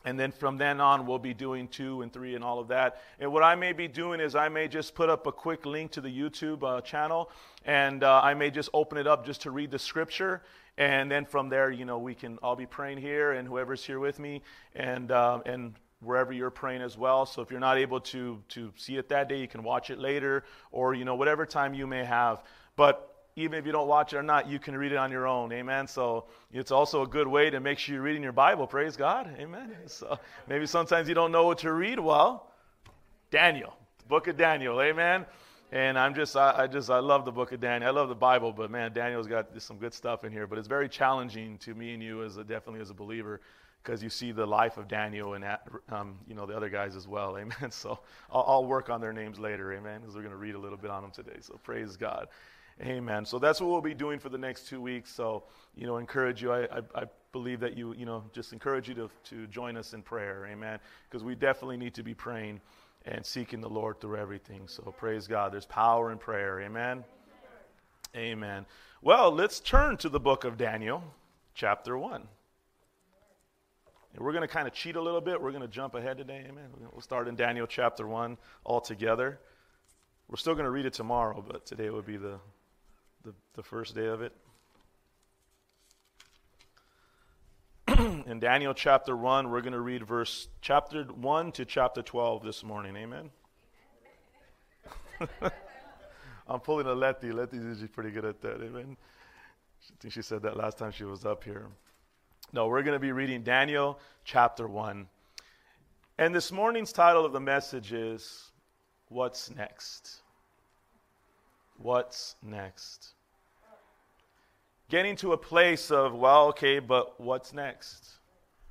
And 0.04 0.18
then 0.18 0.32
from 0.32 0.56
then 0.56 0.80
on, 0.80 1.06
we'll 1.06 1.18
be 1.18 1.34
doing 1.34 1.68
two 1.68 2.00
and 2.00 2.10
three 2.10 2.34
and 2.34 2.42
all 2.42 2.58
of 2.58 2.68
that. 2.68 3.02
And 3.18 3.32
what 3.32 3.42
I 3.42 3.54
may 3.54 3.72
be 3.72 3.86
doing 3.86 4.18
is 4.18 4.34
I 4.34 4.48
may 4.48 4.66
just 4.66 4.94
put 4.94 5.10
up 5.10 5.26
a 5.26 5.32
quick 5.32 5.66
link 5.66 5.90
to 5.92 6.00
the 6.00 6.08
YouTube 6.08 6.62
uh, 6.62 6.80
channel, 6.80 7.30
and 7.66 8.02
uh, 8.02 8.20
I 8.22 8.32
may 8.32 8.50
just 8.50 8.70
open 8.72 8.96
it 8.96 9.06
up 9.06 9.26
just 9.26 9.42
to 9.42 9.50
read 9.50 9.70
the 9.70 9.78
scripture. 9.78 10.42
And 10.78 11.10
then 11.10 11.26
from 11.26 11.50
there, 11.50 11.70
you 11.70 11.84
know, 11.84 11.98
we 11.98 12.14
can 12.14 12.38
all 12.38 12.56
be 12.56 12.64
praying 12.64 12.98
here, 12.98 13.32
and 13.32 13.46
whoever's 13.46 13.84
here 13.84 13.98
with 13.98 14.18
me, 14.18 14.40
and 14.74 15.10
uh, 15.10 15.40
and 15.44 15.74
wherever 16.00 16.32
you're 16.32 16.50
praying 16.50 16.82
as 16.82 16.96
well. 16.96 17.26
So 17.26 17.42
if 17.42 17.50
you're 17.50 17.60
not 17.60 17.78
able 17.78 18.00
to 18.00 18.42
to 18.50 18.72
see 18.76 18.96
it 18.96 19.08
that 19.10 19.28
day, 19.28 19.40
you 19.40 19.48
can 19.48 19.62
watch 19.62 19.90
it 19.90 19.98
later, 19.98 20.44
or 20.72 20.94
you 20.94 21.04
know, 21.04 21.14
whatever 21.14 21.46
time 21.46 21.74
you 21.74 21.86
may 21.86 22.04
have. 22.04 22.42
But 22.76 23.06
even 23.36 23.58
if 23.58 23.66
you 23.66 23.72
don't 23.72 23.88
watch 23.88 24.12
it 24.12 24.16
or 24.16 24.22
not, 24.22 24.48
you 24.48 24.58
can 24.58 24.76
read 24.76 24.92
it 24.92 24.96
on 24.96 25.10
your 25.10 25.26
own. 25.26 25.52
Amen. 25.52 25.86
So 25.86 26.26
it's 26.52 26.70
also 26.70 27.02
a 27.02 27.06
good 27.06 27.28
way 27.28 27.50
to 27.50 27.60
make 27.60 27.78
sure 27.78 27.94
you're 27.94 28.02
reading 28.02 28.22
your 28.22 28.32
Bible. 28.32 28.66
Praise 28.66 28.96
God. 28.96 29.30
Amen. 29.38 29.76
So 29.86 30.18
maybe 30.48 30.66
sometimes 30.66 31.08
you 31.08 31.14
don't 31.14 31.32
know 31.32 31.44
what 31.44 31.58
to 31.58 31.72
read. 31.72 31.98
Well, 31.98 32.52
Daniel, 33.30 33.74
the 33.98 34.06
book 34.06 34.28
of 34.28 34.36
Daniel. 34.36 34.80
Amen. 34.80 35.26
And 35.72 35.98
I'm 35.98 36.14
just, 36.14 36.36
I, 36.36 36.64
I, 36.64 36.66
just, 36.66 36.90
I 36.90 36.98
love 36.98 37.24
the 37.24 37.32
book 37.32 37.52
of 37.52 37.60
Daniel. 37.60 37.88
I 37.88 37.92
love 37.92 38.08
the 38.08 38.14
Bible, 38.14 38.52
but 38.52 38.70
man, 38.70 38.92
Daniel's 38.92 39.28
got 39.28 39.48
some 39.62 39.78
good 39.78 39.94
stuff 39.94 40.24
in 40.24 40.32
here. 40.32 40.46
But 40.46 40.58
it's 40.58 40.68
very 40.68 40.88
challenging 40.88 41.58
to 41.58 41.74
me 41.74 41.94
and 41.94 42.02
you 42.02 42.24
as 42.24 42.36
a, 42.36 42.44
definitely 42.44 42.80
as 42.80 42.90
a 42.90 42.94
believer 42.94 43.40
because 43.82 44.02
you 44.02 44.10
see 44.10 44.32
the 44.32 44.46
life 44.46 44.76
of 44.76 44.88
Daniel 44.88 45.34
and 45.34 45.44
um, 45.90 46.18
you 46.26 46.34
know 46.34 46.46
the 46.46 46.56
other 46.56 46.68
guys 46.68 46.96
as 46.96 47.08
well. 47.08 47.36
Amen. 47.38 47.70
So 47.70 47.98
I'll, 48.30 48.44
I'll 48.46 48.64
work 48.64 48.90
on 48.90 49.00
their 49.00 49.12
names 49.12 49.38
later. 49.38 49.72
Amen. 49.72 50.00
Because 50.00 50.14
we're 50.14 50.22
going 50.22 50.32
to 50.32 50.36
read 50.36 50.54
a 50.54 50.58
little 50.58 50.78
bit 50.78 50.90
on 50.90 51.02
them 51.02 51.10
today. 51.10 51.38
So 51.40 51.58
praise 51.62 51.96
God. 51.96 52.28
Amen. 52.82 53.26
So 53.26 53.38
that's 53.38 53.60
what 53.60 53.70
we'll 53.70 53.82
be 53.82 53.94
doing 53.94 54.18
for 54.18 54.30
the 54.30 54.38
next 54.38 54.66
two 54.66 54.80
weeks. 54.80 55.12
So, 55.12 55.42
you 55.74 55.86
know, 55.86 55.98
encourage 55.98 56.40
you. 56.42 56.50
I, 56.50 56.62
I, 56.64 56.80
I 56.94 57.04
believe 57.32 57.60
that 57.60 57.76
you, 57.76 57.94
you 57.94 58.06
know, 58.06 58.24
just 58.32 58.54
encourage 58.54 58.88
you 58.88 58.94
to, 58.94 59.10
to 59.24 59.46
join 59.48 59.76
us 59.76 59.92
in 59.92 60.00
prayer. 60.00 60.46
Amen. 60.50 60.78
Because 61.08 61.22
we 61.22 61.34
definitely 61.34 61.76
need 61.76 61.92
to 61.94 62.02
be 62.02 62.14
praying 62.14 62.60
and 63.04 63.24
seeking 63.24 63.60
the 63.60 63.68
Lord 63.68 64.00
through 64.00 64.16
everything. 64.16 64.62
So 64.66 64.94
praise 64.96 65.26
God. 65.26 65.52
There's 65.52 65.66
power 65.66 66.10
in 66.10 66.18
prayer. 66.18 66.60
Amen. 66.62 67.04
Amen. 68.16 68.66
Well, 69.02 69.30
let's 69.30 69.60
turn 69.60 69.96
to 69.98 70.08
the 70.08 70.20
book 70.20 70.44
of 70.44 70.56
Daniel, 70.56 71.04
chapter 71.54 71.98
1. 71.98 72.26
And 74.14 74.24
we're 74.24 74.32
going 74.32 74.46
to 74.46 74.52
kind 74.52 74.66
of 74.66 74.74
cheat 74.74 74.96
a 74.96 75.00
little 75.00 75.20
bit. 75.20 75.40
We're 75.40 75.52
going 75.52 75.62
to 75.62 75.68
jump 75.68 75.94
ahead 75.94 76.18
today. 76.18 76.44
Amen. 76.48 76.68
We'll 76.92 77.00
start 77.00 77.28
in 77.28 77.36
Daniel 77.36 77.66
chapter 77.66 78.06
1 78.06 78.36
all 78.64 78.80
together. 78.80 79.38
We're 80.28 80.36
still 80.36 80.54
going 80.54 80.64
to 80.64 80.70
read 80.70 80.86
it 80.86 80.92
tomorrow, 80.92 81.44
but 81.46 81.66
today 81.66 81.90
would 81.90 82.06
be 82.06 82.16
the, 82.16 82.38
the, 83.24 83.34
the 83.54 83.62
first 83.62 83.94
day 83.94 84.06
of 84.06 84.22
it. 84.22 84.32
In 88.26 88.38
Daniel 88.40 88.74
chapter 88.74 89.16
1, 89.16 89.50
we're 89.50 89.60
going 89.60 89.72
to 89.72 89.80
read 89.80 90.06
verse 90.06 90.48
chapter 90.60 91.04
1 91.04 91.52
to 91.52 91.64
chapter 91.64 92.02
12 92.02 92.44
this 92.44 92.62
morning. 92.62 92.96
Amen. 92.96 93.30
I'm 96.48 96.60
pulling 96.60 96.86
a 96.86 96.94
Letty. 96.94 97.32
Letty's 97.32 97.62
usually 97.62 97.88
pretty 97.88 98.10
good 98.10 98.24
at 98.24 98.40
that. 98.42 98.62
Amen. 98.62 98.96
I 99.82 99.94
think 100.00 100.14
she 100.14 100.22
said 100.22 100.42
that 100.42 100.56
last 100.56 100.78
time 100.78 100.92
she 100.92 101.04
was 101.04 101.24
up 101.24 101.44
here. 101.44 101.66
No, 102.52 102.66
we're 102.66 102.82
going 102.82 102.96
to 102.96 102.98
be 102.98 103.12
reading 103.12 103.44
Daniel 103.44 104.00
chapter 104.24 104.66
1. 104.66 105.06
And 106.18 106.34
this 106.34 106.50
morning's 106.50 106.92
title 106.92 107.24
of 107.24 107.32
the 107.32 107.38
message 107.38 107.92
is 107.92 108.50
What's 109.08 109.54
Next? 109.54 110.22
What's 111.78 112.34
next? 112.42 113.14
Getting 114.88 115.14
to 115.16 115.32
a 115.32 115.36
place 115.36 115.92
of, 115.92 116.12
well, 116.12 116.48
okay, 116.48 116.80
but 116.80 117.20
what's 117.20 117.52
next? 117.52 118.18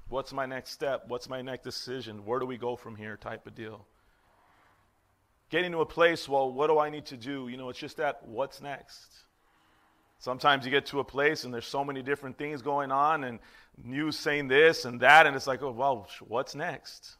What's 0.10 0.34
my 0.34 0.46
next 0.46 0.72
step? 0.72 1.06
What's 1.08 1.30
my 1.30 1.42
next 1.42 1.64
decision? 1.64 2.26
Where 2.26 2.40
do 2.40 2.46
we 2.46 2.58
go 2.58 2.76
from 2.76 2.98
here 2.98 3.16
type 3.16 3.48
of 3.48 3.56
deal? 3.56 3.86
Getting 5.50 5.72
to 5.72 5.80
a 5.80 5.86
place, 5.86 6.28
well, 6.28 6.52
what 6.52 6.68
do 6.68 6.80
I 6.80 6.90
need 6.90 7.06
to 7.06 7.18
do? 7.18 7.48
You 7.48 7.56
know, 7.56 7.70
it's 7.70 7.80
just 7.80 7.96
that, 7.96 8.28
what's 8.28 8.62
next? 8.62 9.24
Sometimes 10.20 10.66
you 10.66 10.72
get 10.72 10.86
to 10.88 11.00
a 11.00 11.04
place 11.04 11.46
and 11.46 11.54
there's 11.54 11.66
so 11.66 11.84
many 11.84 12.02
different 12.02 12.38
things 12.38 12.62
going 12.62 12.92
on 12.92 13.24
and 13.24 13.40
news 13.82 14.18
saying 14.18 14.50
this 14.50 14.86
and 14.86 15.00
that, 15.00 15.26
and 15.26 15.36
it's 15.36 15.48
like, 15.48 15.64
oh, 15.64 15.72
well, 15.72 16.08
what's 16.28 16.56
next? 16.56 17.16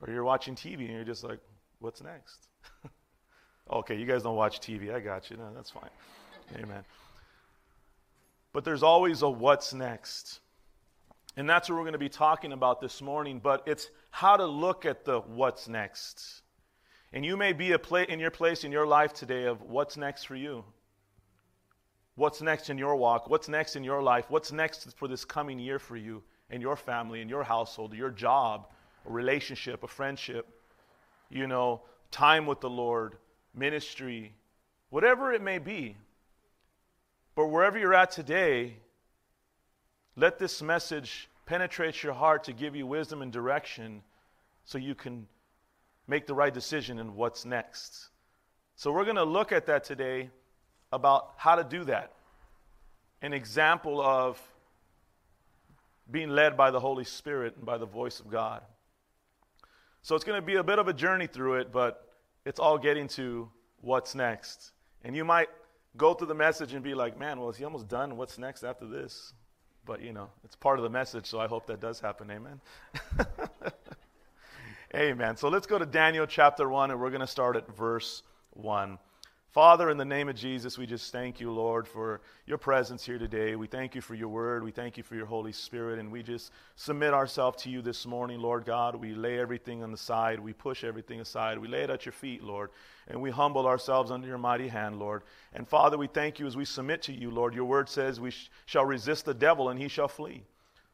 Or 0.00 0.12
you're 0.12 0.24
watching 0.24 0.54
TV 0.54 0.80
and 0.80 0.90
you're 0.90 1.04
just 1.04 1.24
like, 1.24 1.40
what's 1.80 2.02
next? 2.02 2.48
Okay, 3.68 3.96
you 3.96 4.06
guys 4.06 4.22
don't 4.22 4.36
watch 4.36 4.60
TV. 4.60 4.94
I 4.94 5.00
got 5.00 5.28
you. 5.28 5.36
No, 5.36 5.50
that's 5.52 5.70
fine. 5.70 5.90
Amen. 6.54 6.84
But 8.52 8.64
there's 8.64 8.84
always 8.84 9.22
a 9.22 9.28
what's 9.28 9.74
next. 9.74 10.38
And 11.36 11.50
that's 11.50 11.68
what 11.68 11.74
we're 11.74 11.82
going 11.82 11.94
to 11.94 11.98
be 11.98 12.08
talking 12.08 12.52
about 12.52 12.80
this 12.80 13.02
morning, 13.02 13.40
but 13.40 13.64
it's 13.66 13.90
how 14.10 14.36
to 14.36 14.46
look 14.46 14.86
at 14.86 15.04
the 15.04 15.18
what's 15.18 15.66
next. 15.66 16.42
And 17.12 17.24
you 17.24 17.36
may 17.36 17.52
be 17.52 17.72
a 17.72 17.78
pla- 17.80 18.02
in 18.08 18.20
your 18.20 18.30
place 18.30 18.62
in 18.62 18.70
your 18.70 18.86
life 18.86 19.12
today 19.12 19.46
of 19.46 19.62
what's 19.62 19.96
next 19.96 20.24
for 20.24 20.36
you. 20.36 20.64
What's 22.16 22.40
next 22.40 22.70
in 22.70 22.78
your 22.78 22.96
walk? 22.96 23.28
What's 23.28 23.48
next 23.48 23.76
in 23.76 23.84
your 23.84 24.02
life? 24.02 24.24
What's 24.30 24.50
next 24.50 24.96
for 24.96 25.06
this 25.06 25.24
coming 25.24 25.58
year 25.58 25.78
for 25.78 25.96
you 25.96 26.22
and 26.50 26.62
your 26.62 26.74
family 26.74 27.20
and 27.20 27.28
your 27.28 27.44
household, 27.44 27.92
your 27.92 28.10
job, 28.10 28.68
a 29.06 29.12
relationship, 29.12 29.82
a 29.82 29.88
friendship, 29.88 30.46
you 31.28 31.46
know, 31.46 31.82
time 32.10 32.46
with 32.46 32.60
the 32.60 32.70
Lord, 32.70 33.16
ministry, 33.54 34.32
whatever 34.88 35.32
it 35.32 35.42
may 35.42 35.58
be. 35.58 35.94
But 37.34 37.48
wherever 37.48 37.78
you're 37.78 37.94
at 37.94 38.10
today, 38.10 38.76
let 40.16 40.38
this 40.38 40.62
message 40.62 41.28
penetrate 41.44 42.02
your 42.02 42.14
heart 42.14 42.44
to 42.44 42.54
give 42.54 42.74
you 42.74 42.86
wisdom 42.86 43.20
and 43.20 43.30
direction 43.30 44.02
so 44.64 44.78
you 44.78 44.94
can 44.94 45.26
make 46.08 46.26
the 46.26 46.34
right 46.34 46.54
decision 46.54 46.98
in 46.98 47.14
what's 47.14 47.44
next. 47.44 48.08
So, 48.74 48.90
we're 48.92 49.04
going 49.04 49.16
to 49.16 49.24
look 49.24 49.52
at 49.52 49.66
that 49.66 49.84
today 49.84 50.30
about 50.96 51.34
how 51.36 51.54
to 51.54 51.62
do 51.62 51.84
that. 51.84 52.12
An 53.22 53.32
example 53.32 54.00
of 54.00 54.40
being 56.10 56.30
led 56.30 56.56
by 56.56 56.70
the 56.70 56.80
Holy 56.80 57.04
Spirit 57.04 57.54
and 57.56 57.64
by 57.64 57.78
the 57.78 57.86
voice 57.86 58.18
of 58.20 58.30
God. 58.30 58.62
So, 60.02 60.14
it's 60.14 60.24
going 60.24 60.40
to 60.40 60.46
be 60.46 60.56
a 60.56 60.64
bit 60.64 60.78
of 60.78 60.88
a 60.88 60.92
journey 60.92 61.26
through 61.26 61.54
it, 61.56 61.72
but 61.72 62.08
it's 62.44 62.60
all 62.60 62.78
getting 62.78 63.08
to 63.08 63.48
what's 63.80 64.14
next. 64.14 64.72
And 65.02 65.16
you 65.16 65.24
might 65.24 65.48
go 65.96 66.14
through 66.14 66.28
the 66.28 66.34
message 66.34 66.74
and 66.74 66.82
be 66.82 66.94
like, 66.94 67.18
man, 67.18 67.40
well, 67.40 67.50
is 67.50 67.56
he 67.56 67.64
almost 67.64 67.88
done? 67.88 68.16
What's 68.16 68.38
next 68.38 68.62
after 68.62 68.86
this? 68.86 69.32
But, 69.84 70.02
you 70.02 70.12
know, 70.12 70.30
it's 70.44 70.56
part 70.56 70.78
of 70.78 70.82
the 70.82 70.90
message, 70.90 71.26
so 71.26 71.40
I 71.40 71.46
hope 71.46 71.66
that 71.66 71.80
does 71.80 72.00
happen. 72.00 72.30
Amen. 72.30 72.60
Amen. 74.94 75.36
So 75.36 75.48
let's 75.48 75.66
go 75.66 75.78
to 75.78 75.86
Daniel 75.86 76.26
chapter 76.26 76.68
1, 76.68 76.90
and 76.90 77.00
we're 77.00 77.10
going 77.10 77.20
to 77.20 77.26
start 77.26 77.56
at 77.56 77.68
verse 77.76 78.22
1. 78.50 78.98
Father, 79.56 79.88
in 79.88 79.96
the 79.96 80.04
name 80.04 80.28
of 80.28 80.36
Jesus, 80.36 80.76
we 80.76 80.84
just 80.84 81.10
thank 81.10 81.40
you, 81.40 81.50
Lord, 81.50 81.88
for 81.88 82.20
your 82.44 82.58
presence 82.58 83.06
here 83.06 83.16
today. 83.16 83.56
We 83.56 83.66
thank 83.66 83.94
you 83.94 84.02
for 84.02 84.14
your 84.14 84.28
word. 84.28 84.62
We 84.62 84.70
thank 84.70 84.98
you 84.98 85.02
for 85.02 85.14
your 85.14 85.24
Holy 85.24 85.50
Spirit. 85.50 85.98
And 85.98 86.12
we 86.12 86.22
just 86.22 86.52
submit 86.74 87.14
ourselves 87.14 87.62
to 87.62 87.70
you 87.70 87.80
this 87.80 88.04
morning, 88.04 88.38
Lord 88.38 88.66
God. 88.66 88.96
We 88.96 89.14
lay 89.14 89.38
everything 89.38 89.82
on 89.82 89.90
the 89.90 89.96
side. 89.96 90.40
We 90.40 90.52
push 90.52 90.84
everything 90.84 91.22
aside. 91.22 91.58
We 91.58 91.68
lay 91.68 91.80
it 91.80 91.88
at 91.88 92.04
your 92.04 92.12
feet, 92.12 92.42
Lord. 92.44 92.68
And 93.08 93.22
we 93.22 93.30
humble 93.30 93.66
ourselves 93.66 94.10
under 94.10 94.28
your 94.28 94.36
mighty 94.36 94.68
hand, 94.68 94.98
Lord. 94.98 95.22
And 95.54 95.66
Father, 95.66 95.96
we 95.96 96.08
thank 96.08 96.38
you 96.38 96.46
as 96.46 96.54
we 96.54 96.66
submit 96.66 97.00
to 97.04 97.14
you, 97.14 97.30
Lord. 97.30 97.54
Your 97.54 97.64
word 97.64 97.88
says 97.88 98.20
we 98.20 98.32
sh- 98.32 98.50
shall 98.66 98.84
resist 98.84 99.24
the 99.24 99.32
devil 99.32 99.70
and 99.70 99.80
he 99.80 99.88
shall 99.88 100.08
flee. 100.08 100.44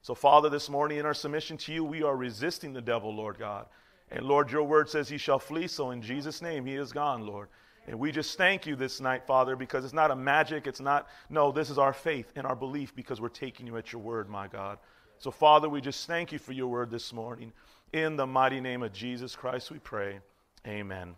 So, 0.03 0.15
Father, 0.15 0.49
this 0.49 0.71
morning 0.71 0.99
in 0.99 1.07
our 1.07 1.15
submission 1.15 1.57
to 1.57 1.73
you, 1.73 1.83
we 1.83 2.05
are 2.05 2.17
resisting 2.17 2.75
the 2.75 2.81
devil, 2.81 3.13
Lord 3.13 3.41
God. 3.41 3.67
And 4.13 4.25
Lord, 4.25 4.53
your 4.53 4.63
word 4.63 4.89
says 4.89 5.09
he 5.09 5.19
shall 5.19 5.41
flee. 5.41 5.67
So, 5.67 5.91
in 5.91 6.01
Jesus' 6.01 6.41
name, 6.41 6.65
he 6.65 6.77
is 6.77 6.93
gone, 6.93 7.27
Lord. 7.27 7.49
And 7.89 7.99
we 7.99 8.13
just 8.13 8.39
thank 8.39 8.67
you 8.67 8.77
this 8.77 9.01
night, 9.01 9.27
Father, 9.27 9.57
because 9.57 9.85
it's 9.85 9.95
not 9.95 10.13
a 10.13 10.17
magic. 10.17 10.67
It's 10.67 10.81
not, 10.81 11.09
no, 11.29 11.51
this 11.51 11.69
is 11.69 11.79
our 11.79 11.93
faith 11.93 12.31
and 12.37 12.47
our 12.47 12.55
belief 12.55 12.95
because 12.95 13.21
we're 13.21 13.29
taking 13.29 13.67
you 13.67 13.77
at 13.77 13.93
your 13.93 14.01
word, 14.01 14.29
my 14.29 14.47
God. 14.47 14.79
So, 15.19 15.31
Father, 15.31 15.69
we 15.69 15.81
just 15.81 16.07
thank 16.07 16.31
you 16.31 16.39
for 16.39 16.53
your 16.53 16.69
word 16.69 16.91
this 16.91 17.13
morning. 17.13 17.53
In 17.93 18.17
the 18.17 18.27
mighty 18.27 18.61
name 18.61 18.83
of 18.83 18.93
Jesus 18.93 19.35
Christ, 19.35 19.71
we 19.71 19.79
pray. 19.79 20.21
Amen. 20.67 21.15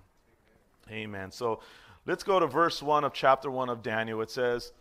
Amen. 0.90 1.30
So, 1.30 1.60
let's 2.06 2.22
go 2.22 2.40
to 2.40 2.46
verse 2.46 2.82
1 2.82 3.04
of 3.04 3.12
chapter 3.12 3.50
1 3.50 3.68
of 3.68 3.82
Daniel. 3.82 4.22
It 4.22 4.30
says, 4.30 4.72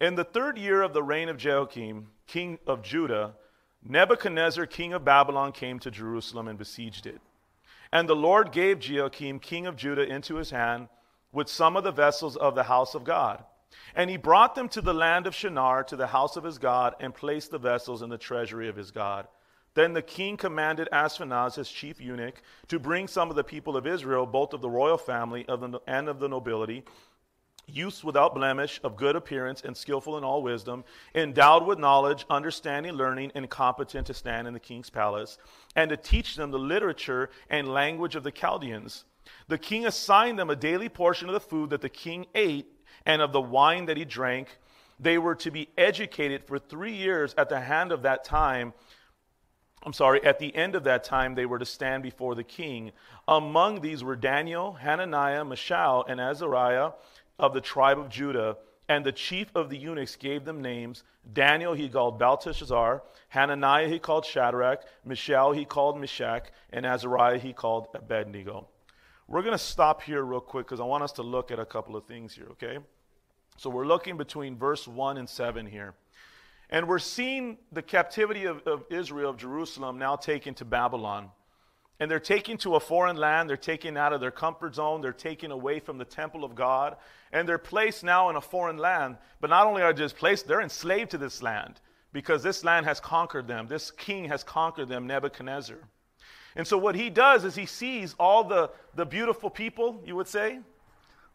In 0.00 0.16
the 0.16 0.24
third 0.24 0.58
year 0.58 0.82
of 0.82 0.92
the 0.92 1.04
reign 1.04 1.28
of 1.28 1.36
Jehoiakim, 1.36 2.08
king 2.26 2.58
of 2.66 2.82
Judah, 2.82 3.34
Nebuchadnezzar, 3.84 4.66
king 4.66 4.92
of 4.92 5.04
Babylon, 5.04 5.52
came 5.52 5.78
to 5.80 5.90
Jerusalem 5.90 6.48
and 6.48 6.58
besieged 6.58 7.06
it. 7.06 7.20
And 7.92 8.08
the 8.08 8.16
Lord 8.16 8.50
gave 8.50 8.80
Jehoiakim, 8.80 9.38
king 9.38 9.66
of 9.68 9.76
Judah, 9.76 10.02
into 10.02 10.34
his 10.34 10.50
hand 10.50 10.88
with 11.32 11.48
some 11.48 11.76
of 11.76 11.84
the 11.84 11.92
vessels 11.92 12.36
of 12.36 12.54
the 12.54 12.64
house 12.64 12.94
of 12.94 13.04
God. 13.04 13.44
And 13.94 14.08
he 14.08 14.16
brought 14.16 14.54
them 14.54 14.68
to 14.70 14.80
the 14.80 14.94
land 14.94 15.26
of 15.26 15.34
Shinar, 15.34 15.84
to 15.84 15.96
the 15.96 16.06
house 16.06 16.36
of 16.36 16.44
his 16.44 16.58
God, 16.58 16.94
and 17.00 17.14
placed 17.14 17.50
the 17.50 17.58
vessels 17.58 18.02
in 18.02 18.10
the 18.10 18.18
treasury 18.18 18.68
of 18.68 18.76
his 18.76 18.90
God. 18.90 19.28
Then 19.74 19.92
the 19.92 20.02
king 20.02 20.36
commanded 20.36 20.88
Ashpenaz, 20.92 21.54
his 21.54 21.70
chief 21.70 22.00
eunuch, 22.00 22.42
to 22.68 22.78
bring 22.78 23.06
some 23.06 23.30
of 23.30 23.36
the 23.36 23.44
people 23.44 23.76
of 23.76 23.86
Israel, 23.86 24.26
both 24.26 24.52
of 24.52 24.60
the 24.60 24.70
royal 24.70 24.98
family 24.98 25.46
and 25.86 26.08
of 26.08 26.18
the 26.18 26.28
nobility, 26.28 26.84
youths 27.66 28.02
without 28.02 28.34
blemish, 28.34 28.80
of 28.82 28.96
good 28.96 29.14
appearance, 29.14 29.62
and 29.62 29.76
skillful 29.76 30.16
in 30.16 30.24
all 30.24 30.42
wisdom, 30.42 30.84
endowed 31.14 31.66
with 31.66 31.78
knowledge, 31.78 32.24
understanding, 32.30 32.92
learning, 32.92 33.30
and 33.34 33.50
competent 33.50 34.06
to 34.06 34.14
stand 34.14 34.48
in 34.48 34.54
the 34.54 34.60
king's 34.60 34.90
palace, 34.90 35.38
and 35.76 35.90
to 35.90 35.96
teach 35.96 36.34
them 36.34 36.50
the 36.50 36.58
literature 36.58 37.30
and 37.50 37.68
language 37.68 38.16
of 38.16 38.24
the 38.24 38.32
Chaldeans. 38.32 39.04
The 39.48 39.58
king 39.58 39.86
assigned 39.86 40.38
them 40.38 40.50
a 40.50 40.56
daily 40.56 40.88
portion 40.88 41.28
of 41.28 41.34
the 41.34 41.40
food 41.40 41.70
that 41.70 41.80
the 41.80 41.88
king 41.88 42.26
ate 42.34 42.66
and 43.06 43.22
of 43.22 43.32
the 43.32 43.40
wine 43.40 43.86
that 43.86 43.96
he 43.96 44.04
drank. 44.04 44.58
They 45.00 45.18
were 45.18 45.36
to 45.36 45.50
be 45.50 45.68
educated 45.78 46.44
for 46.44 46.58
three 46.58 46.94
years 46.94 47.34
at 47.38 47.48
the 47.48 47.60
hand 47.60 47.92
of 47.92 48.02
that 48.02 48.24
time. 48.24 48.74
I'm 49.84 49.92
sorry, 49.92 50.22
at 50.24 50.40
the 50.40 50.54
end 50.56 50.74
of 50.74 50.84
that 50.84 51.04
time, 51.04 51.34
they 51.34 51.46
were 51.46 51.58
to 51.58 51.64
stand 51.64 52.02
before 52.02 52.34
the 52.34 52.44
king. 52.44 52.92
Among 53.28 53.80
these 53.80 54.02
were 54.02 54.16
Daniel, 54.16 54.72
Hananiah, 54.72 55.44
Mishael, 55.44 56.04
and 56.08 56.20
Azariah 56.20 56.90
of 57.38 57.54
the 57.54 57.60
tribe 57.60 57.98
of 57.98 58.08
Judah. 58.08 58.56
And 58.88 59.04
the 59.04 59.12
chief 59.12 59.54
of 59.54 59.68
the 59.68 59.76
eunuchs 59.76 60.16
gave 60.16 60.44
them 60.44 60.62
names. 60.62 61.04
Daniel 61.32 61.74
he 61.74 61.88
called 61.88 62.18
Belteshazzar, 62.18 63.02
Hananiah 63.28 63.86
he 63.86 63.98
called 63.98 64.24
Shadrach, 64.24 64.82
Mishael 65.04 65.52
he 65.52 65.64
called 65.64 66.00
Meshach, 66.00 66.50
and 66.70 66.86
Azariah 66.86 67.38
he 67.38 67.52
called 67.52 67.88
Abednego. 67.94 68.66
We're 69.28 69.42
going 69.42 69.52
to 69.52 69.58
stop 69.58 70.00
here 70.00 70.22
real 70.22 70.40
quick 70.40 70.66
because 70.66 70.80
I 70.80 70.84
want 70.84 71.04
us 71.04 71.12
to 71.12 71.22
look 71.22 71.50
at 71.50 71.58
a 71.58 71.66
couple 71.66 71.96
of 71.96 72.06
things 72.06 72.34
here, 72.34 72.48
okay? 72.52 72.78
So 73.58 73.68
we're 73.68 73.86
looking 73.86 74.16
between 74.16 74.56
verse 74.56 74.88
1 74.88 75.18
and 75.18 75.28
7 75.28 75.66
here. 75.66 75.94
And 76.70 76.88
we're 76.88 76.98
seeing 76.98 77.58
the 77.70 77.82
captivity 77.82 78.46
of, 78.46 78.66
of 78.66 78.84
Israel, 78.88 79.30
of 79.30 79.36
Jerusalem, 79.36 79.98
now 79.98 80.16
taken 80.16 80.54
to 80.54 80.64
Babylon. 80.64 81.30
And 82.00 82.10
they're 82.10 82.20
taken 82.20 82.56
to 82.58 82.76
a 82.76 82.80
foreign 82.80 83.16
land. 83.16 83.50
They're 83.50 83.56
taken 83.58 83.98
out 83.98 84.14
of 84.14 84.20
their 84.20 84.30
comfort 84.30 84.76
zone. 84.76 85.02
They're 85.02 85.12
taken 85.12 85.50
away 85.50 85.80
from 85.80 85.98
the 85.98 86.04
temple 86.06 86.42
of 86.42 86.54
God. 86.54 86.96
And 87.30 87.46
they're 87.46 87.58
placed 87.58 88.04
now 88.04 88.30
in 88.30 88.36
a 88.36 88.40
foreign 88.40 88.78
land. 88.78 89.18
But 89.40 89.50
not 89.50 89.66
only 89.66 89.82
are 89.82 89.92
they 89.92 90.04
just 90.04 90.16
placed, 90.16 90.46
they're 90.46 90.62
enslaved 90.62 91.10
to 91.10 91.18
this 91.18 91.42
land 91.42 91.80
because 92.12 92.42
this 92.42 92.64
land 92.64 92.86
has 92.86 92.98
conquered 92.98 93.46
them. 93.46 93.66
This 93.66 93.90
king 93.90 94.26
has 94.26 94.42
conquered 94.42 94.88
them, 94.88 95.06
Nebuchadnezzar. 95.06 95.78
And 96.56 96.66
so 96.66 96.78
what 96.78 96.94
he 96.94 97.10
does 97.10 97.44
is 97.44 97.54
he 97.54 97.66
sees 97.66 98.14
all 98.18 98.44
the, 98.44 98.70
the 98.94 99.06
beautiful 99.06 99.50
people, 99.50 100.02
you 100.04 100.16
would 100.16 100.28
say, 100.28 100.60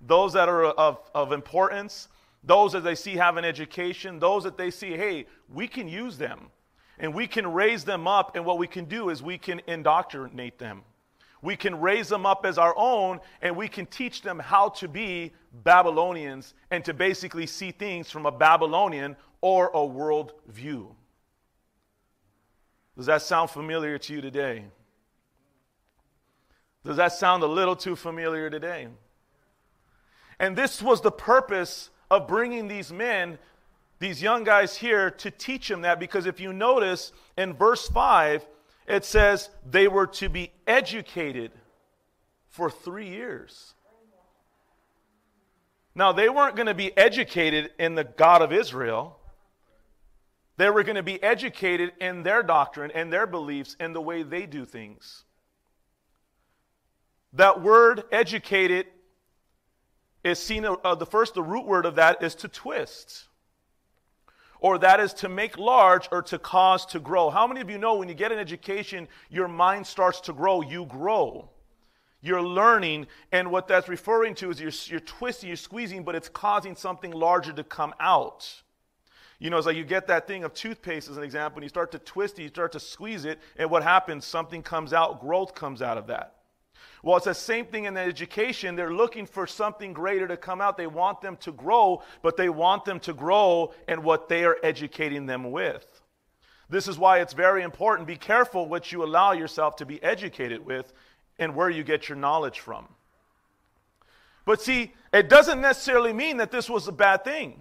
those 0.02 0.34
that 0.34 0.50
are 0.50 0.66
of, 0.66 1.00
of 1.14 1.32
importance, 1.32 2.10
those 2.44 2.74
that 2.74 2.84
they 2.84 2.96
see 2.96 3.16
have 3.16 3.38
an 3.38 3.46
education, 3.46 4.20
those 4.20 4.44
that 4.44 4.58
they 4.58 4.70
see, 4.70 4.92
hey, 4.92 5.26
we 5.50 5.68
can 5.68 5.88
use 5.88 6.18
them 6.18 6.50
and 7.00 7.14
we 7.14 7.28
can 7.28 7.52
raise 7.52 7.84
them 7.86 8.08
up. 8.08 8.36
And 8.36 8.46
what 8.46 8.58
we 8.58 8.68
can 8.68 8.86
do 8.86 9.10
is 9.10 9.24
we 9.24 9.38
can 9.38 9.62
indoctrinate 9.68 10.60
them. 10.60 10.84
We 11.42 11.56
can 11.56 11.80
raise 11.80 12.08
them 12.08 12.26
up 12.26 12.46
as 12.46 12.58
our 12.58 12.74
own 12.78 13.20
and 13.42 13.56
we 13.56 13.68
can 13.68 13.86
teach 13.86 14.22
them 14.22 14.40
how 14.40 14.70
to 14.70 14.88
be 14.88 15.34
Babylonians 15.64 16.54
and 16.72 16.84
to 16.86 16.94
basically 16.94 17.48
see 17.48 17.72
things 17.72 18.10
from 18.10 18.26
a 18.26 18.32
Babylonian 18.32 19.16
or 19.42 19.70
a 19.74 19.86
world 19.86 20.34
view. 20.48 20.96
Does 22.96 23.08
that 23.08 23.22
sound 23.22 23.50
familiar 23.50 23.98
to 23.98 24.14
you 24.14 24.22
today? 24.22 24.66
Does 26.86 26.98
that 26.98 27.14
sound 27.14 27.44
a 27.44 27.48
little 27.48 27.76
too 27.76 27.96
familiar 27.96 28.50
today? 28.50 28.88
And 30.40 30.56
this 30.56 30.82
was 30.82 31.02
the 31.02 31.12
purpose 31.12 31.90
of 32.12 32.28
bringing 32.28 32.68
these 32.68 32.92
men, 32.92 33.38
these 34.00 34.22
young 34.22 34.44
guys 34.44 34.76
here, 34.76 35.10
to 35.12 35.32
teach 35.32 35.70
them 35.70 35.82
that. 35.82 36.00
Because 36.00 36.26
if 36.26 36.40
you 36.40 36.52
notice 36.52 37.14
in 37.38 37.54
verse 37.54 37.88
5, 37.88 38.46
it 38.88 39.06
says 39.06 39.50
they 39.70 39.88
were 39.88 40.08
to 40.08 40.28
be 40.28 40.52
educated 40.68 41.52
for 42.50 42.70
three 42.70 43.08
years. 43.08 43.74
Now, 45.96 46.12
they 46.12 46.28
weren't 46.28 46.56
going 46.56 46.68
to 46.68 46.74
be 46.74 46.96
educated 46.98 47.72
in 47.78 47.96
the 47.96 48.04
God 48.04 48.42
of 48.42 48.52
Israel. 48.52 49.20
They 50.58 50.70
were 50.70 50.84
going 50.84 50.96
to 50.96 51.04
be 51.04 51.22
educated 51.22 51.94
in 52.02 52.24
their 52.24 52.44
doctrine 52.44 52.92
and 52.92 53.14
their 53.14 53.28
beliefs 53.28 53.76
and 53.80 53.96
the 53.96 54.02
way 54.02 54.24
they 54.24 54.46
do 54.46 54.66
things. 54.66 55.24
That 57.34 57.62
word 57.62 58.04
educated 58.12 58.88
is 60.24 60.40
seen, 60.40 60.66
uh, 60.66 60.96
the 60.96 61.06
first, 61.06 61.34
the 61.34 61.44
root 61.44 61.66
word 61.66 61.86
of 61.86 61.96
that 61.96 62.24
is 62.24 62.36
to 62.36 62.48
twist. 62.48 63.26
Or 64.60 64.78
that 64.78 65.00
is 65.00 65.14
to 65.16 65.30
make 65.30 65.58
large 65.58 66.08
or 66.12 66.22
to 66.24 66.40
cause 66.40 66.86
to 66.88 67.00
grow. 67.00 67.30
How 67.30 67.48
many 67.48 67.60
of 67.60 67.70
you 67.70 67.78
know 67.78 67.96
when 67.96 68.08
you 68.08 68.16
get 68.16 68.32
an 68.32 68.40
education, 68.40 69.10
your 69.30 69.50
mind 69.50 69.86
starts 69.86 70.22
to 70.22 70.34
grow? 70.34 70.62
You 70.62 70.86
grow. 70.86 71.50
You're 72.22 72.42
learning, 72.42 73.08
and 73.34 73.52
what 73.52 73.68
that's 73.68 73.90
referring 73.90 74.36
to 74.36 74.50
is 74.50 74.62
you're, 74.62 74.72
you're 74.86 75.02
twisting, 75.02 75.50
you're 75.50 75.58
squeezing, 75.58 76.04
but 76.04 76.16
it's 76.16 76.30
causing 76.30 76.74
something 76.74 77.12
larger 77.12 77.52
to 77.52 77.66
come 77.66 77.94
out. 78.00 78.50
You 79.40 79.50
know, 79.50 79.58
it's 79.58 79.68
like 79.68 79.76
you 79.76 79.84
get 79.84 80.08
that 80.08 80.26
thing 80.26 80.46
of 80.46 80.54
toothpaste 80.54 81.10
as 81.10 81.18
an 81.18 81.24
example, 81.24 81.58
and 81.58 81.64
you 81.64 81.70
start 81.70 81.92
to 81.92 82.00
twist 82.00 82.40
it, 82.40 82.44
you 82.44 82.48
start 82.48 82.72
to 82.72 82.80
squeeze 82.80 83.26
it, 83.26 83.40
and 83.58 83.70
what 83.70 83.84
happens? 83.84 84.24
Something 84.24 84.64
comes 84.64 84.94
out, 84.94 85.20
growth 85.20 85.54
comes 85.54 85.82
out 85.82 85.98
of 85.98 86.08
that. 86.08 86.36
Well, 87.04 87.18
it's 87.18 87.26
the 87.26 87.34
same 87.34 87.66
thing 87.66 87.84
in 87.84 87.98
education. 87.98 88.78
They're 88.78 88.94
looking 88.94 89.26
for 89.26 89.46
something 89.46 89.92
greater 89.92 90.26
to 90.26 90.38
come 90.38 90.62
out. 90.62 90.78
They 90.78 90.88
want 90.88 91.20
them 91.20 91.36
to 91.42 91.52
grow, 91.52 92.02
but 92.22 92.38
they 92.38 92.48
want 92.48 92.86
them 92.86 93.02
to 93.02 93.14
grow 93.14 93.74
in 93.90 94.04
what 94.04 94.30
they 94.30 94.46
are 94.46 94.56
educating 94.64 95.26
them 95.26 95.52
with. 95.52 95.86
This 96.70 96.88
is 96.88 96.98
why 96.98 97.20
it's 97.20 97.34
very 97.34 97.62
important. 97.62 98.08
Be 98.08 98.16
careful 98.16 98.68
what 98.70 98.94
you 98.94 99.04
allow 99.04 99.34
yourself 99.34 99.76
to 99.76 99.86
be 99.86 100.02
educated 100.02 100.66
with 100.66 100.94
and 101.38 101.56
where 101.56 101.70
you 101.70 101.84
get 101.84 102.08
your 102.08 102.18
knowledge 102.18 102.62
from. 102.62 102.88
But 104.46 104.62
see, 104.62 104.94
it 105.12 105.28
doesn't 105.28 105.60
necessarily 105.60 106.14
mean 106.14 106.38
that 106.38 106.52
this 106.52 106.70
was 106.70 106.88
a 106.88 106.94
bad 106.94 107.26
thing. 107.26 107.60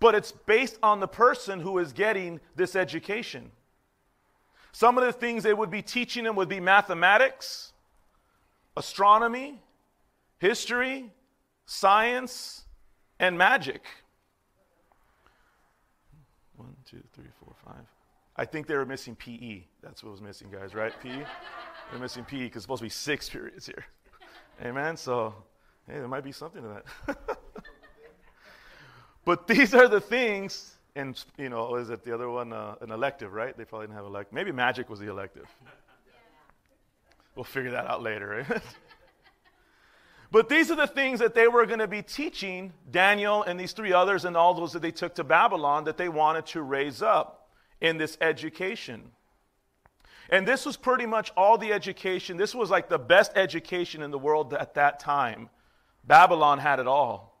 But 0.00 0.16
it's 0.16 0.32
based 0.32 0.76
on 0.82 0.98
the 0.98 1.06
person 1.06 1.60
who 1.60 1.78
is 1.78 1.92
getting 1.92 2.40
this 2.56 2.74
education. 2.74 3.52
Some 4.72 4.96
of 4.96 5.04
the 5.04 5.12
things 5.12 5.42
they 5.42 5.52
would 5.52 5.70
be 5.70 5.82
teaching 5.82 6.24
them 6.24 6.34
would 6.36 6.48
be 6.48 6.60
mathematics, 6.60 7.72
astronomy, 8.76 9.60
history, 10.38 11.10
science, 11.66 12.64
and 13.20 13.36
magic. 13.36 13.82
One, 16.56 16.74
two, 16.88 17.02
three, 17.12 17.26
four, 17.38 17.54
five. 17.64 17.84
I 18.36 18.46
think 18.46 18.66
they 18.66 18.74
were 18.74 18.86
missing 18.86 19.14
PE. 19.14 19.62
That's 19.82 20.02
what 20.02 20.10
was 20.10 20.22
missing, 20.22 20.48
guys, 20.50 20.74
right? 20.74 20.92
PE? 21.02 21.24
They're 21.90 22.00
missing 22.00 22.24
PE 22.24 22.44
because 22.44 22.56
it's 22.56 22.64
supposed 22.64 22.80
to 22.80 22.86
be 22.86 22.90
six 22.90 23.28
periods 23.28 23.66
here. 23.66 23.84
Amen? 24.64 24.96
So, 24.96 25.34
hey, 25.86 25.94
there 25.94 26.08
might 26.08 26.24
be 26.24 26.32
something 26.32 26.62
to 26.62 26.82
that. 27.06 27.18
but 29.24 29.46
these 29.46 29.74
are 29.74 29.86
the 29.86 30.00
things 30.00 30.71
and 30.94 31.22
you 31.38 31.48
know, 31.48 31.66
was 31.66 31.90
it 31.90 32.04
the 32.04 32.14
other 32.14 32.28
one 32.28 32.52
uh, 32.52 32.74
an 32.80 32.90
elective, 32.90 33.32
right? 33.32 33.56
They 33.56 33.64
probably 33.64 33.86
didn't 33.86 33.96
have 33.96 34.06
elective. 34.06 34.34
Maybe 34.34 34.52
magic 34.52 34.88
was 34.90 35.00
the 35.00 35.10
elective. 35.10 35.46
We'll 37.34 37.44
figure 37.44 37.70
that 37.70 37.86
out 37.86 38.02
later. 38.02 38.44
Right? 38.48 38.62
But 40.32 40.48
these 40.48 40.70
are 40.70 40.76
the 40.76 40.86
things 40.86 41.20
that 41.20 41.34
they 41.34 41.46
were 41.46 41.66
going 41.66 41.80
to 41.80 41.86
be 41.86 42.00
teaching 42.00 42.72
Daniel 42.90 43.42
and 43.42 43.60
these 43.60 43.72
three 43.72 43.92
others 43.92 44.24
and 44.24 44.34
all 44.34 44.54
those 44.54 44.72
that 44.72 44.80
they 44.80 44.90
took 44.90 45.14
to 45.16 45.24
Babylon 45.24 45.84
that 45.84 45.98
they 45.98 46.08
wanted 46.08 46.46
to 46.46 46.62
raise 46.62 47.02
up 47.02 47.50
in 47.82 47.98
this 47.98 48.16
education. 48.18 49.10
And 50.30 50.48
this 50.48 50.64
was 50.64 50.78
pretty 50.78 51.04
much 51.04 51.30
all 51.36 51.58
the 51.58 51.70
education. 51.70 52.38
This 52.38 52.54
was 52.54 52.70
like 52.70 52.88
the 52.88 52.98
best 52.98 53.32
education 53.36 54.00
in 54.02 54.10
the 54.10 54.18
world 54.18 54.54
at 54.54 54.72
that 54.74 54.98
time. 55.00 55.50
Babylon 56.02 56.58
had 56.58 56.78
it 56.78 56.86
all. 56.86 57.31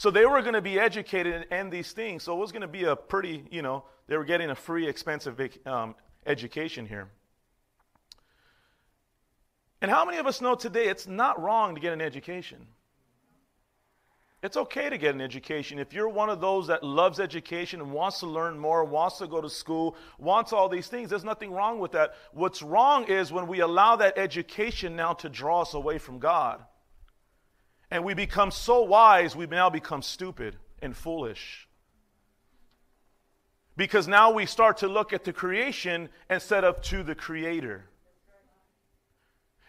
So 0.00 0.10
they 0.10 0.24
were 0.24 0.40
going 0.40 0.54
to 0.54 0.62
be 0.62 0.80
educated 0.80 1.46
in 1.50 1.68
these 1.68 1.92
things. 1.92 2.22
So 2.22 2.34
it 2.34 2.38
was 2.38 2.52
going 2.52 2.62
to 2.62 2.68
be 2.68 2.84
a 2.84 2.96
pretty, 2.96 3.44
you 3.50 3.60
know, 3.60 3.84
they 4.06 4.16
were 4.16 4.24
getting 4.24 4.48
a 4.48 4.54
free, 4.54 4.88
expensive 4.88 5.38
um, 5.66 5.94
education 6.24 6.86
here. 6.86 7.10
And 9.82 9.90
how 9.90 10.06
many 10.06 10.16
of 10.16 10.26
us 10.26 10.40
know 10.40 10.54
today 10.54 10.88
it's 10.88 11.06
not 11.06 11.38
wrong 11.38 11.74
to 11.74 11.82
get 11.82 11.92
an 11.92 12.00
education? 12.00 12.66
It's 14.42 14.56
okay 14.56 14.88
to 14.88 14.96
get 14.96 15.14
an 15.14 15.20
education. 15.20 15.78
If 15.78 15.92
you're 15.92 16.08
one 16.08 16.30
of 16.30 16.40
those 16.40 16.68
that 16.68 16.82
loves 16.82 17.20
education 17.20 17.82
and 17.82 17.92
wants 17.92 18.20
to 18.20 18.26
learn 18.26 18.58
more, 18.58 18.86
wants 18.86 19.18
to 19.18 19.26
go 19.26 19.42
to 19.42 19.50
school, 19.50 19.96
wants 20.18 20.54
all 20.54 20.70
these 20.70 20.86
things, 20.86 21.10
there's 21.10 21.24
nothing 21.24 21.52
wrong 21.52 21.78
with 21.78 21.92
that. 21.92 22.14
What's 22.32 22.62
wrong 22.62 23.04
is 23.04 23.32
when 23.32 23.46
we 23.46 23.60
allow 23.60 23.96
that 23.96 24.16
education 24.16 24.96
now 24.96 25.12
to 25.12 25.28
draw 25.28 25.60
us 25.60 25.74
away 25.74 25.98
from 25.98 26.20
God. 26.20 26.64
And 27.90 28.04
we 28.04 28.14
become 28.14 28.50
so 28.50 28.82
wise, 28.82 29.34
we 29.34 29.46
now 29.46 29.68
become 29.68 30.02
stupid 30.02 30.56
and 30.80 30.96
foolish. 30.96 31.68
Because 33.76 34.06
now 34.06 34.30
we 34.30 34.46
start 34.46 34.78
to 34.78 34.88
look 34.88 35.12
at 35.12 35.24
the 35.24 35.32
creation 35.32 36.08
instead 36.28 36.64
of 36.64 36.82
to 36.82 37.02
the 37.02 37.14
creator. 37.14 37.86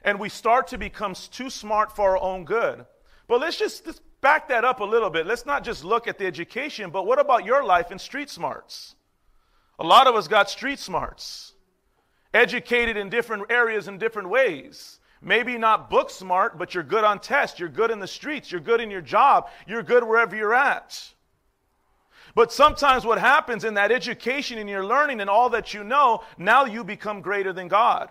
And 0.04 0.20
we 0.20 0.30
start 0.30 0.68
to 0.68 0.78
become 0.78 1.16
too 1.16 1.50
smart 1.50 1.96
for 1.96 2.12
our 2.12 2.18
own 2.22 2.46
good. 2.46 2.86
But 3.28 3.40
let's 3.40 3.58
just, 3.58 3.86
just 3.86 4.02
back 4.20 4.50
that 4.50 4.66
up 4.66 4.80
a 4.80 4.84
little 4.84 5.10
bit. 5.10 5.26
Let's 5.26 5.46
not 5.46 5.64
just 5.64 5.84
look 5.84 6.08
at 6.08 6.18
the 6.18 6.26
education, 6.26 6.90
but 6.90 7.06
what 7.06 7.20
about 7.20 7.46
your 7.46 7.64
life 7.64 7.92
and 7.92 8.00
street 8.00 8.30
smarts? 8.30 8.96
A 9.80 9.84
lot 9.84 10.08
of 10.08 10.16
us 10.16 10.28
got 10.28 10.50
street 10.50 10.80
smarts, 10.80 11.54
educated 12.34 12.98
in 12.98 13.10
different 13.10 13.46
areas 13.50 13.88
in 13.88 13.98
different 13.98 14.30
ways. 14.30 15.00
Maybe 15.22 15.58
not 15.58 15.90
book 15.90 16.10
smart, 16.10 16.58
but 16.58 16.74
you're 16.74 16.84
good 16.84 17.04
on 17.04 17.20
tests, 17.20 17.60
you're 17.60 17.70
good 17.70 17.92
in 17.92 18.00
the 18.00 18.08
streets, 18.08 18.52
you're 18.52 18.62
good 18.62 18.82
in 18.82 18.90
your 18.90 19.02
job, 19.02 19.50
you're 19.68 19.84
good 19.84 20.04
wherever 20.04 20.36
you're 20.36 20.54
at. 20.54 21.14
But 22.34 22.52
sometimes 22.52 23.06
what 23.06 23.20
happens 23.20 23.64
in 23.64 23.76
that 23.76 23.92
education 23.92 24.58
and 24.58 24.70
your 24.70 24.86
learning 24.86 25.22
and 25.22 25.30
all 25.30 25.50
that 25.50 25.74
you 25.74 25.84
know, 25.84 26.24
now 26.38 26.66
you 26.66 26.84
become 26.84 27.22
greater 27.22 27.54
than 27.54 27.68
God. 27.68 28.10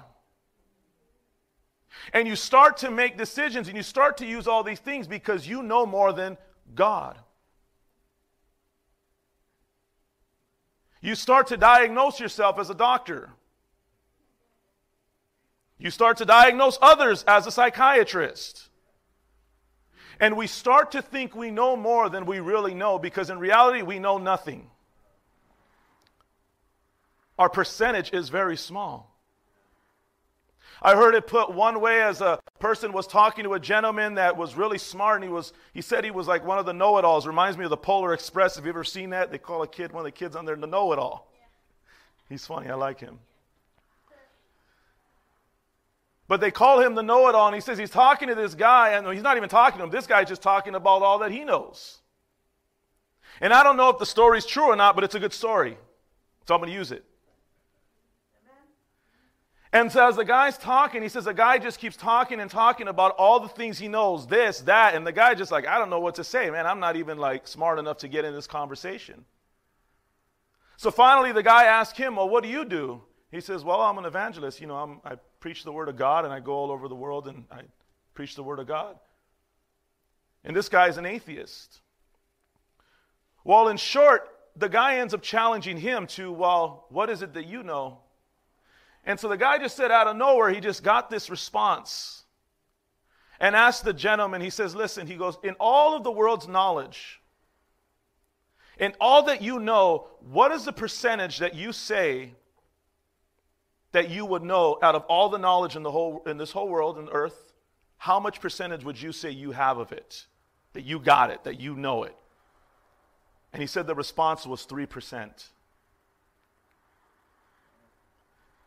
And 2.12 2.28
you 2.28 2.36
start 2.36 2.76
to 2.78 2.90
make 2.90 3.18
decisions 3.18 3.66
and 3.66 3.76
you 3.76 3.82
start 3.82 4.18
to 4.18 4.26
use 4.26 4.46
all 4.46 4.62
these 4.62 4.78
things 4.78 5.06
because 5.06 5.48
you 5.48 5.62
know 5.62 5.86
more 5.86 6.12
than 6.12 6.36
God. 6.74 7.18
You 11.00 11.14
start 11.14 11.48
to 11.48 11.56
diagnose 11.56 12.20
yourself 12.20 12.58
as 12.58 12.70
a 12.70 12.74
doctor. 12.74 13.30
You 15.80 15.90
start 15.90 16.18
to 16.18 16.26
diagnose 16.26 16.78
others 16.82 17.24
as 17.26 17.46
a 17.46 17.50
psychiatrist. 17.50 18.68
And 20.20 20.36
we 20.36 20.46
start 20.46 20.92
to 20.92 21.00
think 21.00 21.34
we 21.34 21.50
know 21.50 21.74
more 21.74 22.10
than 22.10 22.26
we 22.26 22.40
really 22.40 22.74
know 22.74 22.98
because 22.98 23.30
in 23.30 23.38
reality 23.38 23.80
we 23.80 23.98
know 23.98 24.18
nothing. 24.18 24.70
Our 27.38 27.48
percentage 27.48 28.12
is 28.12 28.28
very 28.28 28.58
small. 28.58 29.16
I 30.82 30.94
heard 30.94 31.14
it 31.14 31.26
put 31.26 31.52
one 31.52 31.80
way 31.80 32.02
as 32.02 32.20
a 32.20 32.38
person 32.58 32.92
was 32.92 33.06
talking 33.06 33.44
to 33.44 33.54
a 33.54 33.60
gentleman 33.60 34.14
that 34.14 34.36
was 34.36 34.56
really 34.56 34.78
smart, 34.78 35.16
and 35.16 35.24
he 35.24 35.30
was 35.30 35.52
he 35.72 35.80
said 35.82 36.04
he 36.04 36.10
was 36.10 36.26
like 36.26 36.44
one 36.44 36.58
of 36.58 36.66
the 36.66 36.72
know-it-alls. 36.72 37.26
Reminds 37.26 37.58
me 37.58 37.64
of 37.64 37.70
the 37.70 37.76
Polar 37.76 38.12
Express. 38.14 38.56
Have 38.56 38.64
you 38.64 38.70
ever 38.70 38.84
seen 38.84 39.10
that? 39.10 39.30
They 39.30 39.38
call 39.38 39.62
a 39.62 39.68
kid 39.68 39.92
one 39.92 40.02
of 40.02 40.04
the 40.06 40.10
kids 40.10 40.36
on 40.36 40.44
there 40.44 40.56
the 40.56 40.66
know-it-all. 40.66 41.30
He's 42.28 42.46
funny. 42.46 42.68
I 42.68 42.74
like 42.74 43.00
him. 43.00 43.18
But 46.30 46.40
they 46.40 46.52
call 46.52 46.78
him 46.78 46.94
the 46.94 47.02
know-it-all, 47.02 47.48
and 47.48 47.56
he 47.56 47.60
says 47.60 47.76
he's 47.76 47.90
talking 47.90 48.28
to 48.28 48.36
this 48.36 48.54
guy, 48.54 48.90
and 48.90 49.04
he's 49.12 49.20
not 49.20 49.36
even 49.36 49.48
talking 49.48 49.78
to 49.78 49.84
him. 49.84 49.90
This 49.90 50.06
guy's 50.06 50.28
just 50.28 50.40
talking 50.40 50.76
about 50.76 51.02
all 51.02 51.18
that 51.18 51.32
he 51.32 51.42
knows. 51.42 51.98
And 53.40 53.52
I 53.52 53.64
don't 53.64 53.76
know 53.76 53.88
if 53.88 53.98
the 53.98 54.06
story's 54.06 54.46
true 54.46 54.66
or 54.66 54.76
not, 54.76 54.94
but 54.94 55.02
it's 55.02 55.16
a 55.16 55.18
good 55.18 55.32
story. 55.32 55.76
So 56.46 56.54
I'm 56.54 56.60
going 56.60 56.70
to 56.70 56.78
use 56.78 56.92
it. 56.92 57.04
And 59.72 59.90
so 59.90 60.06
as 60.06 60.14
the 60.14 60.24
guy's 60.24 60.56
talking, 60.56 61.02
he 61.02 61.08
says 61.08 61.24
the 61.24 61.34
guy 61.34 61.58
just 61.58 61.80
keeps 61.80 61.96
talking 61.96 62.38
and 62.38 62.48
talking 62.48 62.86
about 62.86 63.16
all 63.18 63.40
the 63.40 63.48
things 63.48 63.80
he 63.80 63.88
knows, 63.88 64.28
this, 64.28 64.60
that, 64.60 64.94
and 64.94 65.04
the 65.04 65.10
guy 65.10 65.34
just 65.34 65.50
like, 65.50 65.66
I 65.66 65.78
don't 65.78 65.90
know 65.90 65.98
what 65.98 66.14
to 66.14 66.22
say, 66.22 66.48
man. 66.48 66.64
I'm 66.64 66.78
not 66.78 66.94
even 66.94 67.18
like 67.18 67.48
smart 67.48 67.80
enough 67.80 67.98
to 67.98 68.08
get 68.08 68.24
in 68.24 68.34
this 68.34 68.46
conversation. 68.46 69.24
So 70.76 70.92
finally 70.92 71.32
the 71.32 71.42
guy 71.42 71.64
asked 71.64 71.96
him, 71.96 72.14
Well, 72.14 72.28
what 72.28 72.44
do 72.44 72.48
you 72.48 72.64
do? 72.64 73.02
He 73.32 73.40
says, 73.40 73.64
Well, 73.64 73.80
I'm 73.80 73.98
an 73.98 74.04
evangelist. 74.04 74.60
You 74.60 74.68
know, 74.68 74.76
I'm, 74.76 75.00
I 75.04 75.16
preach 75.40 75.64
the 75.64 75.72
word 75.72 75.88
of 75.88 75.96
God 75.96 76.24
and 76.24 76.32
I 76.32 76.40
go 76.40 76.52
all 76.52 76.70
over 76.70 76.86
the 76.86 76.94
world 76.94 77.26
and 77.26 77.44
I 77.50 77.62
preach 78.14 78.36
the 78.36 78.42
word 78.42 78.58
of 78.58 78.66
God. 78.66 78.98
And 80.44 80.54
this 80.54 80.68
guy's 80.68 80.96
an 80.96 81.06
atheist. 81.06 81.80
Well, 83.42 83.68
in 83.68 83.76
short, 83.76 84.28
the 84.56 84.68
guy 84.68 84.96
ends 84.96 85.14
up 85.14 85.22
challenging 85.22 85.78
him 85.78 86.06
to, 86.08 86.30
Well, 86.30 86.86
what 86.90 87.10
is 87.10 87.22
it 87.22 87.34
that 87.34 87.46
you 87.46 87.62
know? 87.62 87.98
And 89.04 89.18
so 89.18 89.28
the 89.28 89.36
guy 89.36 89.58
just 89.58 89.76
said 89.76 89.90
out 89.90 90.06
of 90.06 90.16
nowhere, 90.16 90.50
he 90.50 90.60
just 90.60 90.82
got 90.82 91.10
this 91.10 91.30
response 91.30 92.24
and 93.38 93.56
asked 93.56 93.84
the 93.84 93.94
gentleman, 93.94 94.42
he 94.42 94.50
says, 94.50 94.74
Listen, 94.74 95.06
he 95.06 95.16
goes, 95.16 95.38
In 95.42 95.54
all 95.58 95.96
of 95.96 96.04
the 96.04 96.12
world's 96.12 96.48
knowledge, 96.48 97.20
in 98.78 98.94
all 99.00 99.24
that 99.24 99.42
you 99.42 99.58
know, 99.58 100.08
what 100.20 100.52
is 100.52 100.64
the 100.64 100.72
percentage 100.72 101.38
that 101.38 101.54
you 101.54 101.72
say 101.72 102.34
that 103.92 104.10
you 104.10 104.24
would 104.24 104.42
know 104.42 104.78
out 104.82 104.94
of 104.94 105.02
all 105.04 105.28
the 105.28 105.38
knowledge 105.38 105.76
in, 105.76 105.82
the 105.82 105.90
whole, 105.90 106.22
in 106.26 106.36
this 106.36 106.52
whole 106.52 106.68
world 106.68 106.98
and 106.98 107.08
earth? 107.12 107.52
How 107.98 108.20
much 108.20 108.40
percentage 108.40 108.84
would 108.84 109.00
you 109.00 109.12
say 109.12 109.30
you 109.30 109.50
have 109.52 109.78
of 109.78 109.92
it? 109.92 110.26
That 110.72 110.84
you 110.84 111.00
got 111.00 111.30
it, 111.30 111.44
that 111.44 111.60
you 111.60 111.74
know 111.74 112.04
it? 112.04 112.14
And 113.52 113.60
he 113.60 113.66
said 113.66 113.86
the 113.86 113.94
response 113.94 114.46
was 114.46 114.64
3%. 114.66 115.48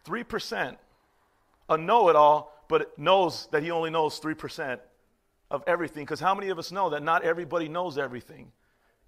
3%, 0.05 0.75
a 1.69 1.77
know 1.77 2.09
it 2.09 2.15
all, 2.15 2.53
but 2.67 2.97
knows 2.99 3.47
that 3.51 3.63
he 3.63 3.71
only 3.71 3.89
knows 3.89 4.19
3% 4.19 4.79
of 5.49 5.63
everything. 5.65 6.03
Because 6.03 6.19
how 6.19 6.35
many 6.35 6.49
of 6.49 6.59
us 6.59 6.71
know 6.71 6.89
that 6.89 7.01
not 7.01 7.23
everybody 7.23 7.69
knows 7.69 7.97
everything? 7.97 8.51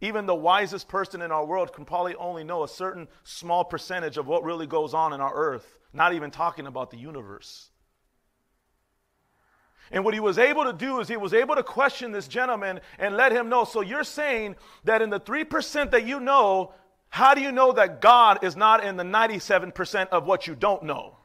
Even 0.05 0.27
the 0.27 0.35
wisest 0.35 0.87
person 0.87 1.23
in 1.23 1.31
our 1.31 1.43
world 1.43 1.73
can 1.73 1.83
probably 1.83 2.13
only 2.15 2.43
know 2.43 2.63
a 2.63 2.67
certain 2.67 3.07
small 3.23 3.63
percentage 3.63 4.17
of 4.17 4.27
what 4.27 4.43
really 4.43 4.67
goes 4.67 4.93
on 4.93 5.13
in 5.13 5.19
our 5.19 5.33
earth, 5.33 5.79
not 5.93 6.13
even 6.13 6.29
talking 6.29 6.67
about 6.67 6.91
the 6.91 6.97
universe. 6.97 7.71
And 9.89 10.05
what 10.05 10.13
he 10.13 10.19
was 10.19 10.37
able 10.37 10.65
to 10.65 10.73
do 10.73 10.99
is 10.99 11.07
he 11.07 11.17
was 11.17 11.33
able 11.33 11.55
to 11.55 11.63
question 11.63 12.11
this 12.11 12.27
gentleman 12.27 12.81
and 12.99 13.17
let 13.17 13.31
him 13.31 13.49
know. 13.49 13.63
So 13.63 13.81
you're 13.81 14.03
saying 14.03 14.57
that 14.83 15.01
in 15.01 15.09
the 15.09 15.19
3% 15.19 15.89
that 15.89 16.05
you 16.05 16.19
know, 16.19 16.73
how 17.09 17.33
do 17.33 17.41
you 17.41 17.51
know 17.51 17.71
that 17.71 17.99
God 17.99 18.43
is 18.43 18.55
not 18.55 18.83
in 18.83 18.97
the 18.97 19.03
97% 19.03 20.09
of 20.09 20.27
what 20.27 20.45
you 20.45 20.53
don't 20.53 20.83
know? 20.83 21.17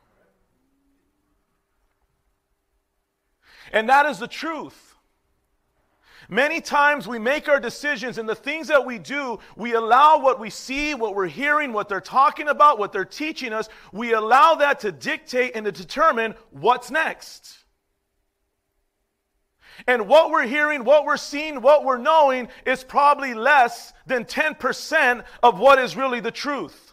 And 3.75 3.91
that 3.91 4.07
is 4.07 4.19
the 4.19 4.29
truth. 4.29 4.90
Many 6.31 6.61
times 6.61 7.09
we 7.09 7.19
make 7.19 7.49
our 7.49 7.59
decisions 7.59 8.17
and 8.17 8.29
the 8.29 8.37
things 8.37 8.69
that 8.69 8.87
we 8.87 9.01
do, 9.01 9.41
we 9.57 9.75
allow 9.75 10.21
what 10.21 10.39
we 10.39 10.49
see, 10.49 10.95
what 10.95 11.17
we're 11.17 11.27
hearing, 11.27 11.73
what 11.73 11.89
they're 11.89 12.01
talking 12.01 12.47
about, 12.47 12.79
what 12.79 12.93
they're 12.93 13.05
teaching 13.05 13.53
us, 13.53 13.69
we 13.93 14.13
allow 14.13 14.55
that 14.55 14.79
to 14.81 14.93
dictate 14.93 15.57
and 15.57 15.67
to 15.67 15.73
determine 15.73 16.37
what's 16.53 16.89
next. 16.89 17.59
And 19.89 20.07
what 20.07 20.31
we're 20.31 20.47
hearing, 20.47 20.85
what 20.85 21.05
we're 21.05 21.17
seeing, 21.17 21.63
what 21.63 21.85
we're 21.85 21.99
knowing 21.99 22.47
is 22.65 22.85
probably 22.85 23.35
less 23.35 23.93
than 24.07 24.25
10% 24.25 25.25
of 25.43 25.59
what 25.59 25.81
is 25.81 25.97
really 25.97 26.21
the 26.21 26.31
truth. 26.31 26.93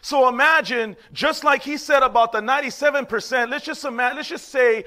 So 0.00 0.28
imagine, 0.28 0.96
just 1.12 1.44
like 1.44 1.62
he 1.62 1.76
said 1.76 2.02
about 2.02 2.32
the 2.32 2.40
97%, 2.40 3.50
let's 3.50 3.64
just 3.64 3.84
imagine, 3.84 4.16
let's 4.16 4.28
just 4.28 4.48
say 4.48 4.84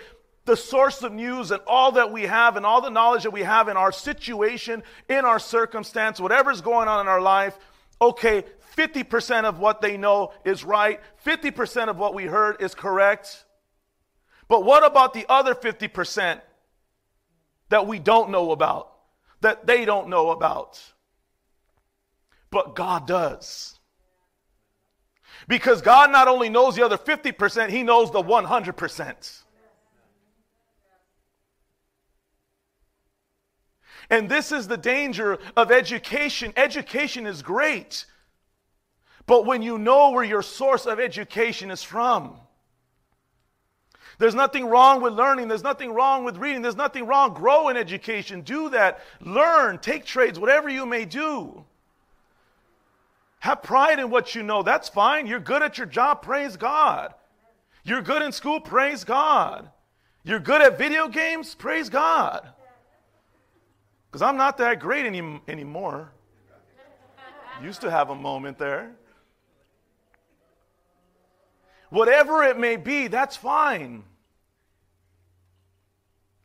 the 0.47 0.57
source 0.57 1.03
of 1.03 1.13
news 1.13 1.51
and 1.51 1.61
all 1.67 1.91
that 1.91 2.11
we 2.11 2.23
have 2.23 2.55
and 2.55 2.65
all 2.65 2.81
the 2.81 2.89
knowledge 2.89 3.23
that 3.23 3.31
we 3.31 3.43
have 3.43 3.67
in 3.67 3.77
our 3.77 3.91
situation, 3.91 4.81
in 5.07 5.25
our 5.25 5.37
circumstance, 5.37 6.19
whatever's 6.19 6.61
going 6.61 6.87
on 6.87 7.01
in 7.01 7.07
our 7.07 7.21
life, 7.21 7.59
okay, 8.01 8.43
50% 8.75 9.43
of 9.43 9.59
what 9.59 9.81
they 9.81 9.97
know 9.97 10.31
is 10.45 10.63
right, 10.63 10.99
50% 11.25 11.89
of 11.89 11.99
what 11.99 12.15
we 12.15 12.25
heard 12.25 12.61
is 12.61 12.73
correct. 12.73 13.45
But 14.47 14.63
what 14.63 14.85
about 14.85 15.13
the 15.13 15.25
other 15.27 15.53
50% 15.53 16.41
that 17.69 17.85
we 17.85 17.99
don't 17.99 18.29
know 18.29 18.51
about, 18.51 18.91
that 19.41 19.67
they 19.67 19.83
don't 19.83 20.07
know 20.07 20.31
about? 20.31 20.81
But 22.49 22.73
God 22.73 23.05
does. 23.05 23.77
Because 25.49 25.81
God 25.81 26.11
not 26.11 26.29
only 26.29 26.47
knows 26.47 26.75
the 26.75 26.85
other 26.85 26.97
50%, 26.97 27.69
He 27.69 27.83
knows 27.83 28.11
the 28.11 28.23
100%. 28.23 29.43
And 34.09 34.29
this 34.29 34.51
is 34.51 34.67
the 34.67 34.77
danger 34.77 35.37
of 35.55 35.71
education. 35.71 36.53
Education 36.55 37.25
is 37.25 37.41
great, 37.41 38.05
but 39.25 39.45
when 39.45 39.61
you 39.61 39.77
know 39.77 40.11
where 40.11 40.23
your 40.23 40.41
source 40.41 40.85
of 40.85 40.99
education 40.99 41.71
is 41.71 41.83
from, 41.83 42.39
there's 44.19 44.35
nothing 44.35 44.65
wrong 44.65 45.01
with 45.01 45.13
learning. 45.13 45.47
There's 45.47 45.63
nothing 45.63 45.93
wrong 45.93 46.23
with 46.23 46.37
reading. 46.37 46.61
There's 46.61 46.75
nothing 46.75 47.05
wrong. 47.05 47.33
Grow 47.33 47.69
in 47.69 47.77
education. 47.77 48.41
Do 48.41 48.69
that. 48.69 49.01
Learn. 49.21 49.77
Take 49.77 50.05
trades, 50.05 50.39
whatever 50.39 50.69
you 50.69 50.85
may 50.85 51.05
do. 51.05 51.63
Have 53.39 53.61
pride 53.61 53.99
in 53.99 54.09
what 54.09 54.33
you 54.33 54.41
know. 54.41 54.63
That's 54.63 54.89
fine. 54.89 55.27
You're 55.27 55.39
good 55.39 55.61
at 55.61 55.77
your 55.77 55.85
job. 55.85 56.23
Praise 56.23 56.57
God. 56.57 57.13
You're 57.83 58.01
good 58.01 58.23
in 58.23 58.31
school. 58.31 58.59
Praise 58.59 59.03
God. 59.03 59.69
You're 60.23 60.39
good 60.39 60.61
at 60.61 60.79
video 60.79 61.07
games. 61.07 61.53
Praise 61.53 61.87
God. 61.87 62.49
Because 64.17 64.29
I'm 64.29 64.37
not 64.37 64.57
that 64.57 64.79
great 64.79 65.05
any, 65.05 65.39
anymore. 65.47 66.09
Used 67.61 67.81
to 67.81 67.91
have 67.91 68.09
a 68.09 68.15
moment 68.15 68.57
there. 68.57 68.95
Whatever 71.91 72.41
it 72.41 72.57
may 72.57 72.77
be, 72.77 73.05
that's 73.05 73.37
fine. 73.37 74.03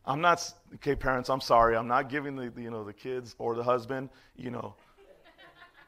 I'm 0.05 0.21
not 0.21 0.53
okay, 0.75 0.95
parents. 0.95 1.31
I'm 1.31 1.41
sorry. 1.41 1.75
I'm 1.75 1.89
not 1.89 2.11
giving 2.11 2.37
the 2.37 2.53
you 2.61 2.71
know 2.71 2.85
the 2.85 2.93
kids 2.93 3.35
or 3.39 3.55
the 3.55 3.65
husband 3.65 4.11
you 4.37 4.51
know 4.51 4.75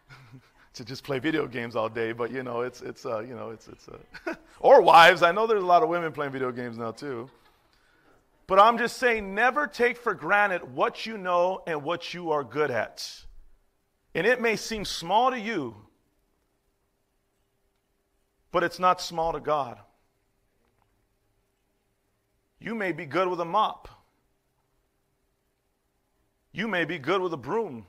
to 0.73 0.87
just 0.87 1.05
play 1.05 1.19
video 1.19 1.47
games 1.47 1.77
all 1.77 1.91
day. 1.91 2.13
But 2.13 2.31
you 2.31 2.43
know 2.43 2.63
it's 2.63 2.81
it's 2.81 3.05
uh, 3.05 3.19
you 3.19 3.35
know 3.35 3.51
it's 3.51 3.69
it's 3.69 3.89
uh, 3.89 4.35
or 4.61 4.81
wives. 4.81 5.23
I 5.23 5.33
know 5.33 5.47
there's 5.47 5.63
a 5.63 5.67
lot 5.67 5.83
of 5.83 5.91
women 5.91 6.13
playing 6.13 6.33
video 6.33 6.51
games 6.51 6.79
now 6.79 6.93
too. 6.93 7.29
But 8.47 8.59
I'm 8.59 8.77
just 8.77 8.99
saying, 8.99 9.35
never 9.35 9.67
take 9.67 9.97
for 9.97 10.15
granted 10.15 10.75
what 10.75 11.07
you 11.07 11.17
know 11.17 11.63
and 11.67 11.83
what 11.83 12.13
you 12.13 12.31
are 12.33 12.45
good 12.45 12.71
at. 12.71 13.25
And 14.15 14.27
it 14.27 14.41
may 14.41 14.57
seem 14.57 14.85
small 14.85 15.31
to 15.31 15.39
you, 15.39 15.75
but 18.53 18.63
it's 18.63 18.79
not 18.79 19.01
small 19.01 19.33
to 19.33 19.41
God. 19.41 19.79
You 22.61 22.75
may 22.75 22.93
be 22.93 23.07
good 23.07 23.29
with 23.29 23.41
a 23.41 23.45
mop. 23.45 23.89
You 26.53 26.69
may 26.69 26.85
be 26.85 26.99
good 26.99 27.21
with 27.21 27.33
a 27.33 27.39
broom. 27.39 27.87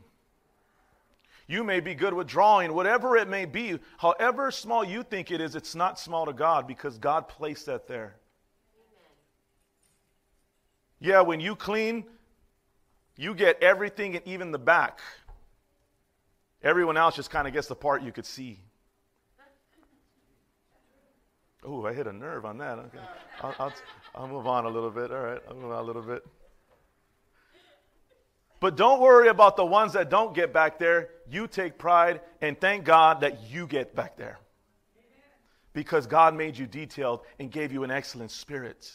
You 1.47 1.63
may 1.63 1.79
be 1.79 1.93
good 1.93 2.13
with 2.13 2.27
drawing, 2.27 2.73
whatever 2.73 3.15
it 3.15 3.27
may 3.27 3.45
be. 3.45 3.79
However 3.97 4.49
small 4.49 4.83
you 4.83 5.03
think 5.03 5.29
it 5.29 5.39
is, 5.39 5.55
it's 5.55 5.75
not 5.75 5.99
small 5.99 6.25
to 6.25 6.33
God 6.33 6.65
because 6.65 6.97
God 6.97 7.27
placed 7.27 7.67
that 7.67 7.87
there. 7.87 8.15
Yeah, 10.99 11.21
when 11.21 11.39
you 11.39 11.55
clean, 11.55 12.05
you 13.17 13.33
get 13.33 13.61
everything 13.61 14.15
and 14.15 14.27
even 14.27 14.51
the 14.51 14.59
back. 14.59 14.99
Everyone 16.63 16.97
else 16.97 17.15
just 17.15 17.29
kind 17.29 17.47
of 17.47 17.53
gets 17.53 17.67
the 17.67 17.75
part 17.75 18.01
you 18.01 18.11
could 18.11 18.25
see. 18.25 18.59
Oh, 21.63 21.85
I 21.85 21.93
hit 21.93 22.07
a 22.07 22.13
nerve 22.13 22.45
on 22.45 22.57
that. 22.59 22.77
Okay. 22.77 22.99
I'll, 23.41 23.55
I'll, 23.59 23.73
I'll 24.13 24.27
move 24.27 24.47
on 24.47 24.65
a 24.65 24.69
little 24.69 24.91
bit. 24.91 25.11
All 25.11 25.19
right, 25.19 25.41
I'll 25.47 25.55
move 25.55 25.71
on 25.71 25.79
a 25.79 25.83
little 25.83 26.01
bit. 26.01 26.25
But 28.59 28.77
don't 28.77 29.01
worry 29.01 29.27
about 29.27 29.57
the 29.57 29.65
ones 29.65 29.93
that 29.93 30.09
don't 30.09 30.33
get 30.33 30.53
back 30.53 30.79
there. 30.79 31.09
You 31.29 31.47
take 31.47 31.77
pride 31.77 32.21
and 32.41 32.59
thank 32.59 32.83
God 32.83 33.21
that 33.21 33.49
you 33.49 33.67
get 33.67 33.95
back 33.95 34.15
there. 34.17 34.39
Because 35.73 36.07
God 36.07 36.35
made 36.35 36.57
you 36.57 36.65
detailed 36.65 37.21
and 37.37 37.51
gave 37.51 37.71
you 37.71 37.83
an 37.83 37.91
excellent 37.91 38.31
spirit. 38.31 38.91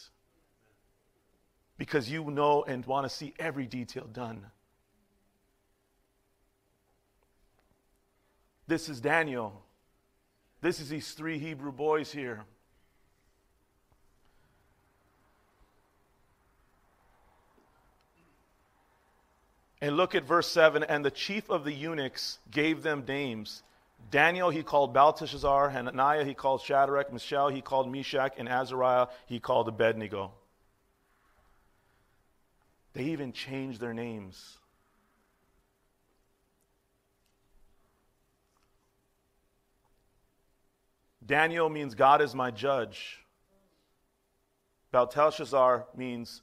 Because 1.81 2.11
you 2.11 2.29
know 2.29 2.63
and 2.63 2.85
want 2.85 3.09
to 3.09 3.09
see 3.09 3.33
every 3.39 3.65
detail 3.65 4.05
done. 4.13 4.45
This 8.67 8.87
is 8.87 9.01
Daniel. 9.01 9.63
This 10.61 10.79
is 10.79 10.89
these 10.89 11.13
three 11.13 11.39
Hebrew 11.39 11.71
boys 11.71 12.11
here. 12.11 12.43
And 19.81 19.97
look 19.97 20.13
at 20.13 20.23
verse 20.23 20.49
7 20.49 20.83
and 20.83 21.03
the 21.03 21.09
chief 21.09 21.49
of 21.49 21.63
the 21.63 21.73
eunuchs 21.73 22.37
gave 22.51 22.83
them 22.83 23.05
names. 23.07 23.63
Daniel 24.11 24.51
he 24.51 24.61
called 24.61 24.93
Belteshazzar, 24.93 25.71
Hananiah 25.71 26.25
he 26.25 26.35
called 26.35 26.61
Shadrach, 26.61 27.11
Mishael 27.11 27.47
he 27.47 27.61
called 27.61 27.91
Meshach, 27.91 28.33
and 28.37 28.47
Azariah 28.47 29.07
he 29.25 29.39
called 29.39 29.67
Abednego. 29.67 30.33
They 32.93 33.03
even 33.05 33.31
changed 33.31 33.79
their 33.79 33.93
names. 33.93 34.57
Daniel 41.25 41.69
means 41.69 41.95
God 41.95 42.21
is 42.21 42.35
my 42.35 42.51
judge. 42.51 43.19
Belteshazzar 44.91 45.87
means 45.95 46.41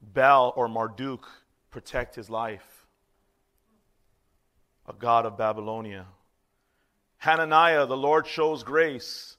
Bel 0.00 0.52
or 0.54 0.68
Marduk 0.68 1.26
protect 1.70 2.14
his 2.14 2.30
life. 2.30 2.86
A 4.86 4.92
God 4.92 5.26
of 5.26 5.36
Babylonia. 5.36 6.06
Hananiah, 7.16 7.86
the 7.86 7.96
Lord 7.96 8.26
shows 8.26 8.62
grace. 8.62 9.36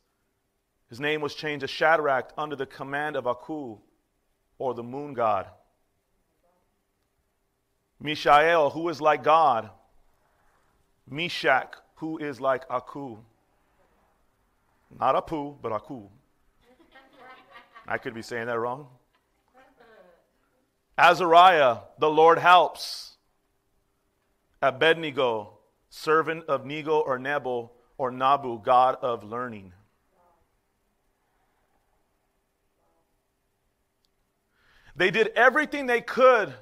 His 0.89 0.99
name 0.99 1.21
was 1.21 1.34
changed 1.34 1.61
to 1.61 1.67
Shadrach 1.67 2.34
under 2.38 2.55
the 2.55 2.65
command 2.65 3.15
of 3.15 3.25
Aku, 3.25 3.77
or 4.57 4.73
the 4.73 4.84
moon 4.84 5.13
god. 5.13 5.47
Mishael, 8.00 8.70
who 8.70 8.88
is 8.89 9.02
like 9.02 9.24
God. 9.24 9.70
Meshach, 11.10 11.76
who 11.95 12.18
is 12.18 12.39
like 12.39 12.64
Aku. 12.70 13.18
Not 14.97 15.16
Apu, 15.16 15.56
but 15.62 15.72
Aku. 15.72 16.08
I 17.88 17.97
could 17.97 18.14
be 18.14 18.22
saying 18.22 18.47
that 18.47 18.60
wrong. 18.60 18.88
Azariah, 20.97 21.78
the 21.97 22.10
Lord 22.10 22.38
helps. 22.38 23.16
Abednego, 24.62 25.58
servant 25.89 26.45
of 26.47 26.66
Nego 26.66 27.00
or 27.00 27.18
Nebo 27.18 27.72
or 27.97 28.12
Nabu, 28.12 28.62
God 28.62 28.97
of 29.02 29.24
learning. 29.24 29.74
They 34.95 35.12
did 35.12 35.30
everything 35.30 35.86
they 35.86 36.02
could 36.02 36.54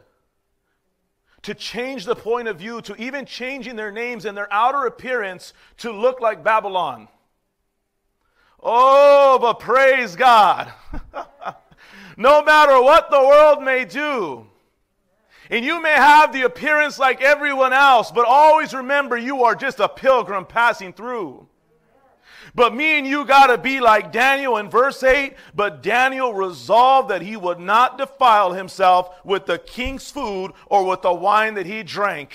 to 1.44 1.54
change 1.54 2.06
the 2.06 2.16
point 2.16 2.48
of 2.48 2.58
view, 2.58 2.82
to 2.82 2.96
even 2.96 3.26
changing 3.26 3.76
their 3.76 3.92
names 3.92 4.26
and 4.26 4.38
their 4.38 4.52
outer 4.52 4.86
appearance 4.86 5.54
to 5.78 5.92
look 5.92 6.20
like 6.20 6.44
Babylon. 6.44 7.08
Oh, 8.62 9.38
but 9.40 9.60
praise 9.60 10.16
God. 10.16 10.74
no 12.18 12.44
matter 12.44 12.82
what 12.82 13.10
the 13.12 13.20
world 13.20 13.64
may 13.64 13.86
do. 13.86 14.48
And 15.50 15.64
you 15.64 15.82
may 15.82 15.94
have 15.94 16.34
the 16.34 16.42
appearance 16.42 17.00
like 17.00 17.22
everyone 17.22 17.72
else, 17.72 18.12
but 18.12 18.26
always 18.26 18.74
remember 18.74 19.16
you 19.16 19.44
are 19.44 19.56
just 19.56 19.80
a 19.80 19.88
pilgrim 19.88 20.46
passing 20.46 20.92
through. 20.92 21.48
But 22.58 22.74
me 22.74 22.97
and 22.97 23.05
you 23.05 23.24
got 23.24 23.47
to 23.47 23.58
be 23.60 23.80
like 23.80 24.12
Daniel 24.12 24.58
in 24.58 24.68
verse 24.68 25.03
8. 25.03 25.36
But 25.53 25.84
Daniel 25.84 26.34
resolved 26.34 27.10
that 27.10 27.22
he 27.22 27.38
would 27.38 27.60
not 27.60 27.99
defile 27.99 28.51
himself 28.51 29.24
with 29.24 29.45
the 29.45 29.60
king's 29.60 30.10
food 30.10 30.53
or 30.66 30.84
with 30.84 31.03
the 31.03 31.14
wine 31.14 31.53
that 31.53 31.68
he 31.68 31.84
drank. 31.84 32.34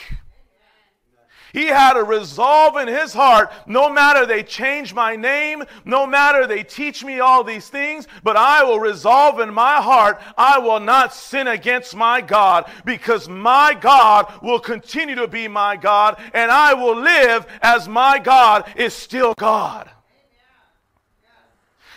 He 1.52 1.66
had 1.66 1.96
a 1.96 2.04
resolve 2.04 2.76
in 2.76 2.86
his 2.86 3.12
heart 3.12 3.52
no 3.66 3.90
matter 3.90 4.24
they 4.24 4.44
change 4.44 4.94
my 4.94 5.16
name, 5.16 5.64
no 5.84 6.06
matter 6.06 6.46
they 6.46 6.62
teach 6.62 7.04
me 7.04 7.18
all 7.18 7.42
these 7.42 7.68
things, 7.68 8.06
but 8.22 8.36
I 8.36 8.62
will 8.62 8.78
resolve 8.78 9.40
in 9.40 9.52
my 9.52 9.82
heart 9.82 10.22
I 10.38 10.60
will 10.60 10.80
not 10.80 11.12
sin 11.12 11.48
against 11.48 11.96
my 11.96 12.20
God 12.20 12.70
because 12.84 13.28
my 13.28 13.76
God 13.78 14.32
will 14.40 14.60
continue 14.60 15.16
to 15.16 15.26
be 15.26 15.48
my 15.48 15.76
God 15.76 16.22
and 16.32 16.48
I 16.48 16.74
will 16.74 16.96
live 16.96 17.44
as 17.60 17.88
my 17.88 18.20
God 18.20 18.72
is 18.76 18.94
still 18.94 19.34
God. 19.34 19.90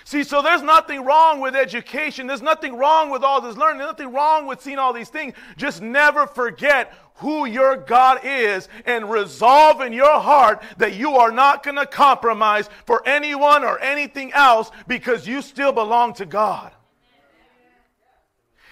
See, 0.08 0.24
so 0.24 0.44
there's 0.44 0.62
nothing 0.62 1.04
wrong 1.04 1.40
with 1.40 1.56
education. 1.56 2.28
There's 2.28 2.44
nothing 2.44 2.78
wrong 2.78 3.10
with 3.10 3.24
all 3.24 3.42
this 3.42 3.58
learning. 3.58 3.80
There's 3.80 3.90
nothing 3.90 4.14
wrong 4.14 4.46
with 4.46 4.62
seeing 4.62 4.78
all 4.78 4.94
these 4.94 5.10
things. 5.10 5.34
Just 5.58 5.82
never 5.82 6.28
forget 6.28 6.94
who 7.16 7.48
your 7.48 7.76
God 7.76 8.20
is 8.24 8.70
and 8.86 9.10
resolve 9.10 9.82
in 9.82 9.94
your 9.94 10.20
heart 10.20 10.62
that 10.78 10.94
you 10.94 11.16
are 11.16 11.32
not 11.32 11.64
going 11.64 11.78
to 11.78 11.88
compromise 11.88 12.70
for 12.86 13.02
anyone 13.08 13.64
or 13.64 13.80
anything 13.80 14.32
else 14.34 14.70
because 14.88 15.28
you 15.28 15.42
still 15.42 15.72
belong 15.72 16.14
to 16.14 16.28
God. 16.28 16.72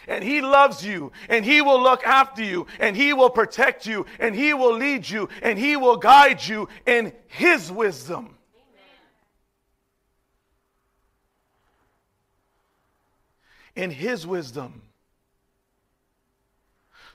And 0.08 0.24
He 0.24 0.42
loves 0.42 0.86
you, 0.86 1.14
and 1.30 1.44
He 1.44 1.62
will 1.62 1.82
look 1.82 2.04
after 2.06 2.44
you, 2.44 2.68
and 2.80 2.96
He 2.96 3.12
will 3.12 3.32
protect 3.32 3.88
you, 3.88 4.06
and 4.20 4.36
He 4.36 4.54
will 4.54 4.76
lead 4.76 5.10
you, 5.10 5.30
and 5.42 5.58
He 5.58 5.78
will 5.78 5.98
guide 5.98 6.46
you 6.46 6.70
in 6.86 7.12
His 7.26 7.72
wisdom. 7.72 8.33
In 13.76 13.92
His 13.92 14.26
wisdom. 14.28 14.82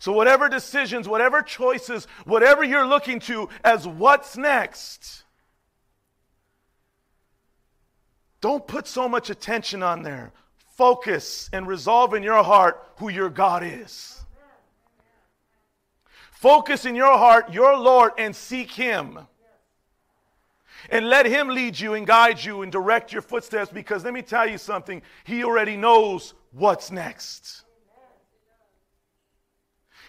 So, 0.01 0.13
whatever 0.13 0.49
decisions, 0.49 1.09
whatever 1.09 1.43
choices, 1.43 2.07
whatever 2.25 2.63
you're 2.63 2.87
looking 2.87 3.19
to 3.21 3.49
as 3.65 3.87
what's 3.87 4.37
next, 4.37 5.25
don't 8.41 8.67
put 8.67 8.87
so 8.87 9.09
much 9.09 9.31
attention 9.31 9.83
on 9.83 10.03
there. 10.03 10.33
Focus 10.77 11.51
and 11.53 11.67
resolve 11.67 12.15
in 12.15 12.23
your 12.23 12.45
heart 12.45 12.81
who 12.99 13.09
your 13.09 13.29
God 13.29 13.65
is. 13.65 14.25
Focus 16.31 16.85
in 16.85 16.95
your 16.95 17.19
heart 17.19 17.53
your 17.53 17.77
Lord 17.77 18.13
and 18.17 18.35
seek 18.35 18.71
Him. 18.71 19.19
And 20.91 21.09
let 21.09 21.27
Him 21.27 21.49
lead 21.49 21.79
you 21.81 21.95
and 21.95 22.07
guide 22.07 22.43
you 22.43 22.63
and 22.63 22.71
direct 22.71 23.13
your 23.13 23.23
footsteps 23.23 23.73
because 23.73 24.05
let 24.05 24.15
me 24.15 24.23
tell 24.23 24.49
you 24.49 24.57
something, 24.57 25.03
He 25.25 25.43
already 25.43 25.77
knows 25.77 26.35
what's 26.53 26.90
next. 26.90 27.64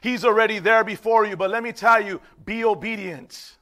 He's 0.01 0.23
already 0.23 0.59
there 0.59 0.83
before 0.83 1.25
you, 1.25 1.35
but 1.35 1.49
let 1.49 1.61
me 1.61 1.71
tell 1.71 2.01
you, 2.01 2.21
be 2.45 2.63
obedient. 2.63 3.57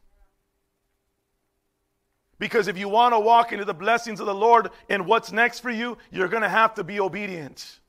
Because 2.40 2.68
if 2.68 2.78
you 2.78 2.88
want 2.88 3.14
to 3.14 3.20
walk 3.20 3.52
into 3.52 3.66
the 3.66 3.74
blessings 3.74 4.20
of 4.20 4.28
the 4.28 4.36
Lord 4.36 4.70
and 4.90 5.08
what's 5.08 5.32
next 5.32 5.62
for 5.62 5.72
you, 5.72 5.98
you're 6.12 6.28
going 6.28 6.44
to 6.44 6.50
have 6.50 6.76
to 6.76 6.84
be 6.84 7.00
obedient. 7.00 7.80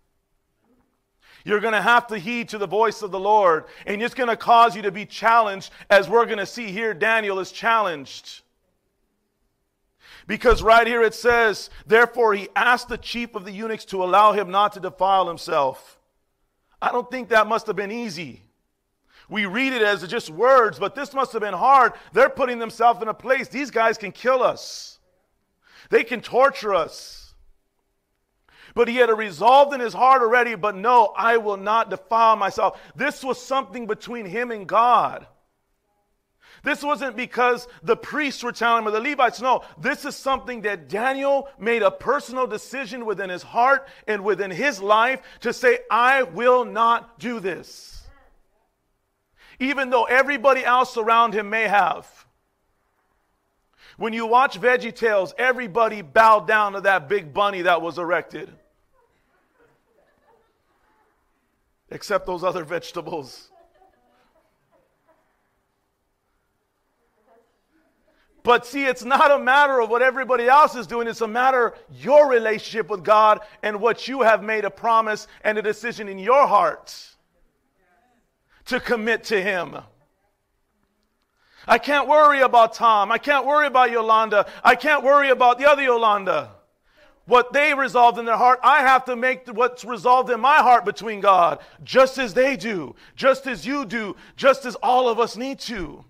You're 1.45 1.61
going 1.61 1.74
to 1.74 1.82
have 1.82 2.07
to 2.09 2.18
heed 2.18 2.49
to 2.51 2.59
the 2.59 2.66
voice 2.66 3.03
of 3.03 3.11
the 3.11 3.20
Lord, 3.20 3.64
and 3.86 4.03
it's 4.03 4.14
going 4.14 4.28
to 4.28 4.36
cause 4.36 4.74
you 4.74 4.82
to 4.82 4.91
be 4.91 5.07
challenged, 5.07 5.70
as 5.91 6.09
we're 6.09 6.26
going 6.26 6.39
to 6.39 6.47
see 6.47 6.72
here. 6.72 6.95
Daniel 6.95 7.39
is 7.39 7.53
challenged. 7.53 8.43
Because 10.29 10.62
right 10.62 10.87
here 10.87 11.03
it 11.03 11.14
says, 11.14 11.70
Therefore 11.87 12.35
he 12.35 12.51
asked 12.55 12.89
the 12.89 12.99
chief 12.99 13.35
of 13.35 13.47
the 13.47 13.51
eunuchs 13.51 13.87
to 13.87 14.05
allow 14.05 14.33
him 14.33 14.51
not 14.51 14.74
to 14.74 14.81
defile 14.81 15.26
himself. 15.26 15.99
I 16.81 16.93
don't 16.93 17.11
think 17.11 17.31
that 17.31 17.49
must 17.49 17.66
have 17.66 17.74
been 17.74 17.91
easy. 17.91 18.43
We 19.31 19.47
read 19.47 19.72
it 19.72 19.83
as 19.83 20.07
just 20.07 20.29
words, 20.29 20.79
but 20.79 20.95
this 20.95 21.14
must 21.14 21.33
have 21.33 21.41
been 21.41 21.55
hard. 21.55 21.95
They're 22.12 22.29
putting 22.29 22.59
themselves 22.59 23.01
in 23.03 23.09
a 23.09 23.14
place. 23.14 23.49
These 23.49 23.70
guys 23.70 23.97
can 23.97 24.12
kill 24.12 24.43
us, 24.43 24.99
they 25.91 26.05
can 26.05 26.20
torture 26.20 26.74
us. 26.74 27.35
But 28.74 28.87
he 28.87 28.97
had 28.97 29.09
a 29.09 29.14
resolved 29.14 29.72
in 29.72 29.81
his 29.81 29.95
heart 29.95 30.20
already, 30.20 30.55
but 30.55 30.76
no, 30.76 31.07
I 31.16 31.39
will 31.39 31.57
not 31.57 31.89
defile 31.89 32.37
myself. 32.37 32.79
This 32.95 33.24
was 33.24 33.43
something 33.43 33.87
between 33.87 34.26
him 34.26 34.51
and 34.51 34.68
God. 34.68 35.26
This 36.69 36.83
wasn't 36.83 37.16
because 37.16 37.66
the 37.83 37.97
priests 37.97 38.43
were 38.43 38.53
telling 38.53 38.83
him 38.83 38.89
or 38.89 38.91
the 38.91 39.01
Levites. 39.01 39.41
No, 39.41 39.62
this 39.81 40.05
is 40.05 40.14
something 40.14 40.61
that 40.62 40.91
Daniel 40.91 41.49
made 41.59 41.83
a 41.83 41.91
personal 41.91 42.47
decision 42.47 43.07
within 43.07 43.31
his 43.31 43.43
heart 43.43 43.89
and 44.07 44.23
within 44.23 44.51
his 44.51 44.79
life 44.79 45.23
to 45.41 45.55
say, 45.55 45.79
I 45.91 46.25
will 46.25 46.66
not 46.66 47.19
do 47.19 47.41
this. 47.41 48.07
Even 49.59 49.89
though 49.89 50.05
everybody 50.05 50.62
else 50.62 50.99
around 50.99 51.33
him 51.33 51.49
may 51.49 51.66
have. 51.66 52.07
When 53.97 54.12
you 54.12 54.27
watch 54.27 54.61
Veggie 54.61 54.95
Tales, 54.95 55.33
everybody 55.39 56.03
bowed 56.03 56.47
down 56.47 56.75
to 56.75 56.83
that 56.83 57.09
big 57.09 57.33
bunny 57.33 57.62
that 57.62 57.81
was 57.81 57.97
erected. 57.97 58.53
Except 61.89 62.27
those 62.27 62.45
other 62.45 62.64
vegetables. 62.64 63.49
But 68.49 68.65
see, 68.65 68.87
it's 68.87 69.05
not 69.05 69.31
a 69.31 69.39
matter 69.39 69.79
of 69.79 69.91
what 69.91 70.01
everybody 70.01 70.49
else 70.49 70.75
is 70.75 70.87
doing. 70.87 71.07
It's 71.07 71.21
a 71.21 71.29
matter 71.29 71.75
your 71.93 72.31
relationship 72.31 72.89
with 72.89 73.05
God 73.05 73.41
and 73.63 73.79
what 73.79 74.09
you 74.09 74.23
have 74.23 74.43
made 74.43 74.65
a 74.65 74.71
promise 74.71 75.27
and 75.45 75.59
a 75.59 75.63
decision 75.63 76.09
in 76.09 76.19
your 76.19 76.47
heart 76.47 77.15
to 78.65 78.81
commit 78.81 79.25
to 79.25 79.39
Him. 79.39 79.77
I 81.67 81.77
can't 81.77 82.09
worry 82.09 82.41
about 82.41 82.73
Tom. 82.73 83.13
I 83.13 83.19
can't 83.19 83.45
worry 83.45 83.67
about 83.67 83.91
Yolanda. 83.91 84.47
I 84.65 84.77
can't 84.77 85.05
worry 85.05 85.29
about 85.29 85.59
the 85.59 85.69
other 85.69 85.83
Yolanda. 85.83 86.53
What 87.27 87.53
they 87.53 87.75
resolved 87.75 88.19
in 88.19 88.25
their 88.25 88.39
heart, 88.39 88.61
I 88.63 88.81
have 88.81 89.05
to 89.05 89.15
make 89.15 89.47
what's 89.49 89.85
resolved 89.85 90.31
in 90.31 90.41
my 90.41 90.57
heart 90.63 90.87
between 90.87 91.21
God, 91.21 91.59
just 91.85 92.17
as 92.17 92.33
they 92.33 92.57
do, 92.57 92.97
just 93.15 93.47
as 93.47 93.67
you 93.67 93.85
do, 93.85 94.17
just 94.37 94.65
as 94.65 94.75
all 94.77 95.07
of 95.07 95.21
us 95.21 95.37
need 95.37 95.59
to. 95.59 96.03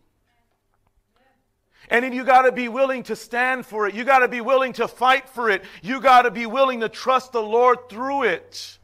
And 1.90 2.04
then 2.04 2.12
you 2.12 2.24
got 2.24 2.42
to 2.42 2.52
be 2.52 2.68
willing 2.68 3.02
to 3.04 3.16
stand 3.16 3.64
for 3.64 3.86
it. 3.86 3.94
You 3.94 4.04
got 4.04 4.18
to 4.18 4.28
be 4.28 4.40
willing 4.40 4.74
to 4.74 4.86
fight 4.86 5.28
for 5.28 5.48
it. 5.48 5.64
You 5.82 6.00
got 6.00 6.22
to 6.22 6.30
be 6.30 6.46
willing 6.46 6.80
to 6.80 6.88
trust 6.88 7.32
the 7.32 7.42
Lord 7.42 7.88
through 7.88 8.24
it. 8.24 8.78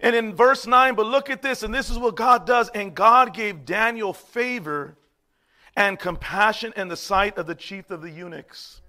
And 0.00 0.14
in 0.16 0.34
verse 0.34 0.66
9, 0.66 0.94
but 0.94 1.06
look 1.06 1.30
at 1.30 1.42
this, 1.42 1.62
and 1.62 1.74
this 1.74 1.90
is 1.90 1.98
what 1.98 2.16
God 2.16 2.46
does. 2.46 2.70
And 2.70 2.94
God 2.94 3.34
gave 3.34 3.64
Daniel 3.64 4.12
favor 4.12 4.96
and 5.76 5.98
compassion 5.98 6.72
in 6.76 6.88
the 6.88 6.96
sight 6.96 7.38
of 7.38 7.46
the 7.46 7.54
chief 7.54 7.90
of 7.90 8.02
the 8.02 8.10
eunuchs. 8.10 8.80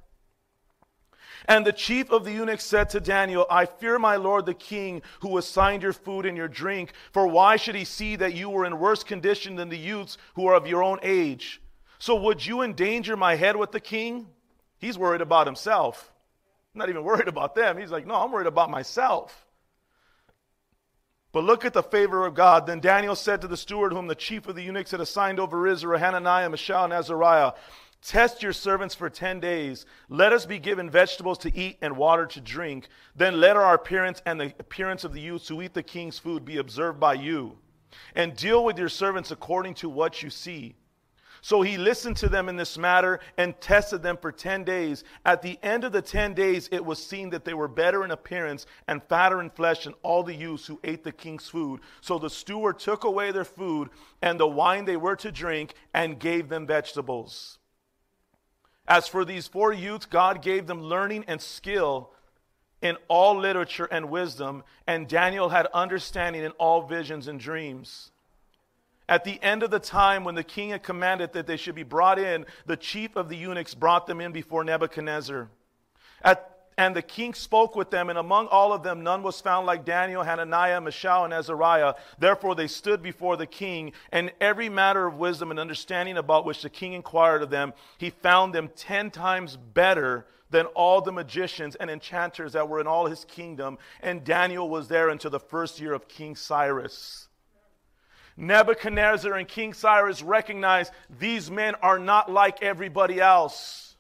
And 1.48 1.66
the 1.66 1.74
chief 1.74 2.12
of 2.12 2.24
the 2.24 2.32
eunuchs 2.32 2.64
said 2.64 2.90
to 2.90 3.00
Daniel, 3.00 3.46
I 3.50 3.66
fear 3.66 3.98
my 3.98 4.16
lord 4.16 4.46
the 4.46 4.54
king, 4.54 5.02
who 5.22 5.38
assigned 5.38 5.84
your 5.84 5.94
food 5.94 6.26
and 6.26 6.38
your 6.38 6.48
drink. 6.48 6.94
For 7.12 7.28
why 7.28 7.56
should 7.56 7.76
he 7.76 7.86
see 7.86 8.16
that 8.18 8.36
you 8.36 8.50
were 8.50 8.66
in 8.66 8.80
worse 8.80 9.04
condition 9.04 9.56
than 9.56 9.70
the 9.70 9.78
youths 9.78 10.18
who 10.36 10.46
are 10.48 10.56
of 10.56 10.68
your 10.68 10.84
own 10.84 11.00
age? 11.02 11.62
So 12.02 12.16
would 12.16 12.44
you 12.44 12.64
endanger 12.64 13.16
my 13.16 13.36
head 13.36 13.56
with 13.56 13.72
the 13.72 13.80
king? 13.80 14.26
He's 14.80 14.98
worried 14.98 15.22
about 15.22 15.46
himself. 15.46 16.12
not 16.74 16.90
even 16.90 17.04
worried 17.04 17.28
about 17.28 17.54
them. 17.54 17.78
He's 17.78 17.92
like, 17.92 18.08
no, 18.08 18.16
I'm 18.16 18.32
worried 18.32 18.48
about 18.48 18.72
myself. 18.72 19.46
But 21.32 21.44
look 21.44 21.64
at 21.64 21.74
the 21.74 21.84
favor 21.84 22.26
of 22.26 22.34
God. 22.34 22.66
Then 22.66 22.80
Daniel 22.80 23.16
said 23.16 23.42
to 23.42 23.48
the 23.48 23.56
steward, 23.56 23.94
whom 23.94 24.08
the 24.08 24.16
chief 24.16 24.48
of 24.48 24.56
the 24.56 24.64
eunuchs 24.64 24.90
had 24.90 25.00
assigned 25.00 25.40
over 25.40 25.68
Israel, 25.68 26.00
Hananiah, 26.00 26.50
Mishael, 26.50 26.86
and 26.86 26.94
Azariah, 26.94 27.52
Test 28.02 28.42
your 28.42 28.52
servants 28.52 28.96
for 28.96 29.12
10 29.12 29.40
days. 29.40 29.86
Let 30.10 30.34
us 30.34 30.48
be 30.48 30.58
given 30.58 30.90
vegetables 30.90 31.38
to 31.40 31.56
eat 31.56 31.78
and 31.84 31.98
water 31.98 32.26
to 32.26 32.42
drink. 32.42 32.88
Then 33.16 33.40
let 33.40 33.58
our 33.58 33.76
appearance 33.76 34.24
and 34.26 34.42
the 34.42 34.56
appearance 34.58 35.04
of 35.04 35.14
the 35.14 35.22
youths 35.22 35.48
who 35.48 35.62
eat 35.62 35.76
the 35.76 35.84
king's 35.84 36.18
food 36.18 36.46
be 36.46 36.58
observed 36.58 37.00
by 37.00 37.14
you. 37.14 37.60
And 38.16 38.36
deal 38.36 38.66
with 38.66 38.80
your 38.80 38.90
servants 38.90 39.30
according 39.30 39.76
to 39.76 39.88
what 39.88 40.24
you 40.24 40.32
see. 40.32 40.78
So 41.44 41.64
he 41.64 41.76
listened 41.76 42.18
to 42.18 42.30
them 42.30 42.50
in 42.50 42.56
this 42.56 42.78
matter 42.78 43.20
and 43.36 43.60
tested 43.60 44.04
them 44.04 44.18
for 44.18 44.32
10 44.32 44.64
days. 44.64 45.04
At 45.26 45.42
the 45.42 45.58
end 45.64 45.84
of 45.84 45.92
the 45.92 46.02
10 46.02 46.36
days, 46.36 46.70
it 46.72 46.86
was 46.86 47.04
seen 47.04 47.32
that 47.32 47.46
they 47.46 47.56
were 47.56 47.68
better 47.68 48.06
in 48.06 48.12
appearance 48.12 48.68
and 48.88 49.02
fatter 49.04 49.42
in 49.42 49.50
flesh 49.50 49.86
than 49.86 49.94
all 50.04 50.22
the 50.22 50.36
youths 50.36 50.68
who 50.68 50.80
ate 50.84 51.04
the 51.04 51.12
king's 51.12 51.50
food. 51.50 51.82
So 52.00 52.20
the 52.20 52.30
steward 52.30 52.78
took 52.78 53.04
away 53.04 53.32
their 53.32 53.44
food 53.44 53.90
and 54.22 54.40
the 54.40 54.48
wine 54.48 54.86
they 54.86 54.98
were 54.98 55.16
to 55.16 55.32
drink 55.32 55.74
and 55.96 56.20
gave 56.20 56.48
them 56.48 56.68
vegetables. 56.68 57.58
As 58.88 59.08
for 59.08 59.26
these 59.26 59.48
four 59.48 59.74
youths, 59.74 60.06
God 60.06 60.44
gave 60.44 60.68
them 60.68 60.82
learning 60.82 61.26
and 61.28 61.42
skill 61.42 62.12
in 62.82 62.98
all 63.08 63.38
literature 63.38 63.86
and 63.86 64.10
wisdom, 64.10 64.64
and 64.88 65.08
Daniel 65.08 65.50
had 65.50 65.68
understanding 65.68 66.44
in 66.44 66.52
all 66.54 66.82
visions 66.82 67.28
and 67.28 67.40
dreams. 67.40 68.11
At 69.10 69.24
the 69.24 69.42
end 69.44 69.64
of 69.64 69.72
the 69.72 69.80
time, 69.80 70.24
when 70.24 70.36
the 70.36 70.44
king 70.44 70.70
had 70.70 70.84
commanded 70.84 71.34
that 71.34 71.48
they 71.48 71.58
should 71.58 71.76
be 71.76 71.84
brought 71.84 72.18
in, 72.18 72.46
the 72.66 72.78
chief 72.78 73.16
of 73.16 73.30
the 73.30 73.36
eunuchs 73.36 73.74
brought 73.74 74.08
them 74.08 74.22
in 74.22 74.32
before 74.32 74.64
Nebuchadnezzar. 74.64 75.50
At, 76.24 76.48
and 76.78 76.96
the 76.96 77.02
king 77.02 77.34
spoke 77.34 77.76
with 77.76 77.92
them, 77.92 78.10
and 78.10 78.18
among 78.18 78.48
all 78.48 78.72
of 78.72 78.84
them 78.84 79.04
none 79.04 79.22
was 79.22 79.42
found 79.42 79.66
like 79.66 79.84
Daniel, 79.84 80.24
Hananiah, 80.24 80.80
Mishael, 80.80 81.26
and 81.26 81.34
Azariah. 81.34 81.96
Therefore 82.18 82.56
they 82.56 82.68
stood 82.68 83.04
before 83.04 83.36
the 83.36 83.46
king, 83.46 83.92
and 84.12 84.32
every 84.40 84.70
matter 84.70 85.06
of 85.06 85.18
wisdom 85.18 85.52
and 85.52 85.60
understanding 85.60 86.18
about 86.18 86.46
which 86.46 86.62
the 86.62 86.70
king 86.70 86.94
inquired 86.94 87.42
of 87.42 87.50
them, 87.50 87.74
he 87.98 88.10
found 88.10 88.54
them 88.54 88.70
ten 88.76 89.12
times 89.12 89.58
better 89.58 90.26
than 90.52 90.66
all 90.68 91.02
the 91.02 91.12
magicians 91.12 91.76
and 91.76 91.90
enchanters 91.90 92.54
that 92.54 92.68
were 92.68 92.80
in 92.80 92.88
all 92.88 93.08
his 93.08 93.26
kingdom. 93.26 93.78
And 94.02 94.24
Daniel 94.24 94.70
was 94.70 94.88
there 94.88 95.10
until 95.10 95.32
the 95.32 95.40
first 95.40 95.80
year 95.80 95.94
of 95.94 96.08
King 96.08 96.36
Cyrus. 96.36 97.28
Nebuchadnezzar 98.42 99.36
and 99.36 99.48
King 99.48 99.72
Cyrus 99.72 100.24
recognized 100.24 100.92
these 101.20 101.52
men 101.52 101.76
are 101.76 102.00
not 102.00 102.30
like 102.30 102.64
everybody 102.64 103.22
else. 103.22 103.96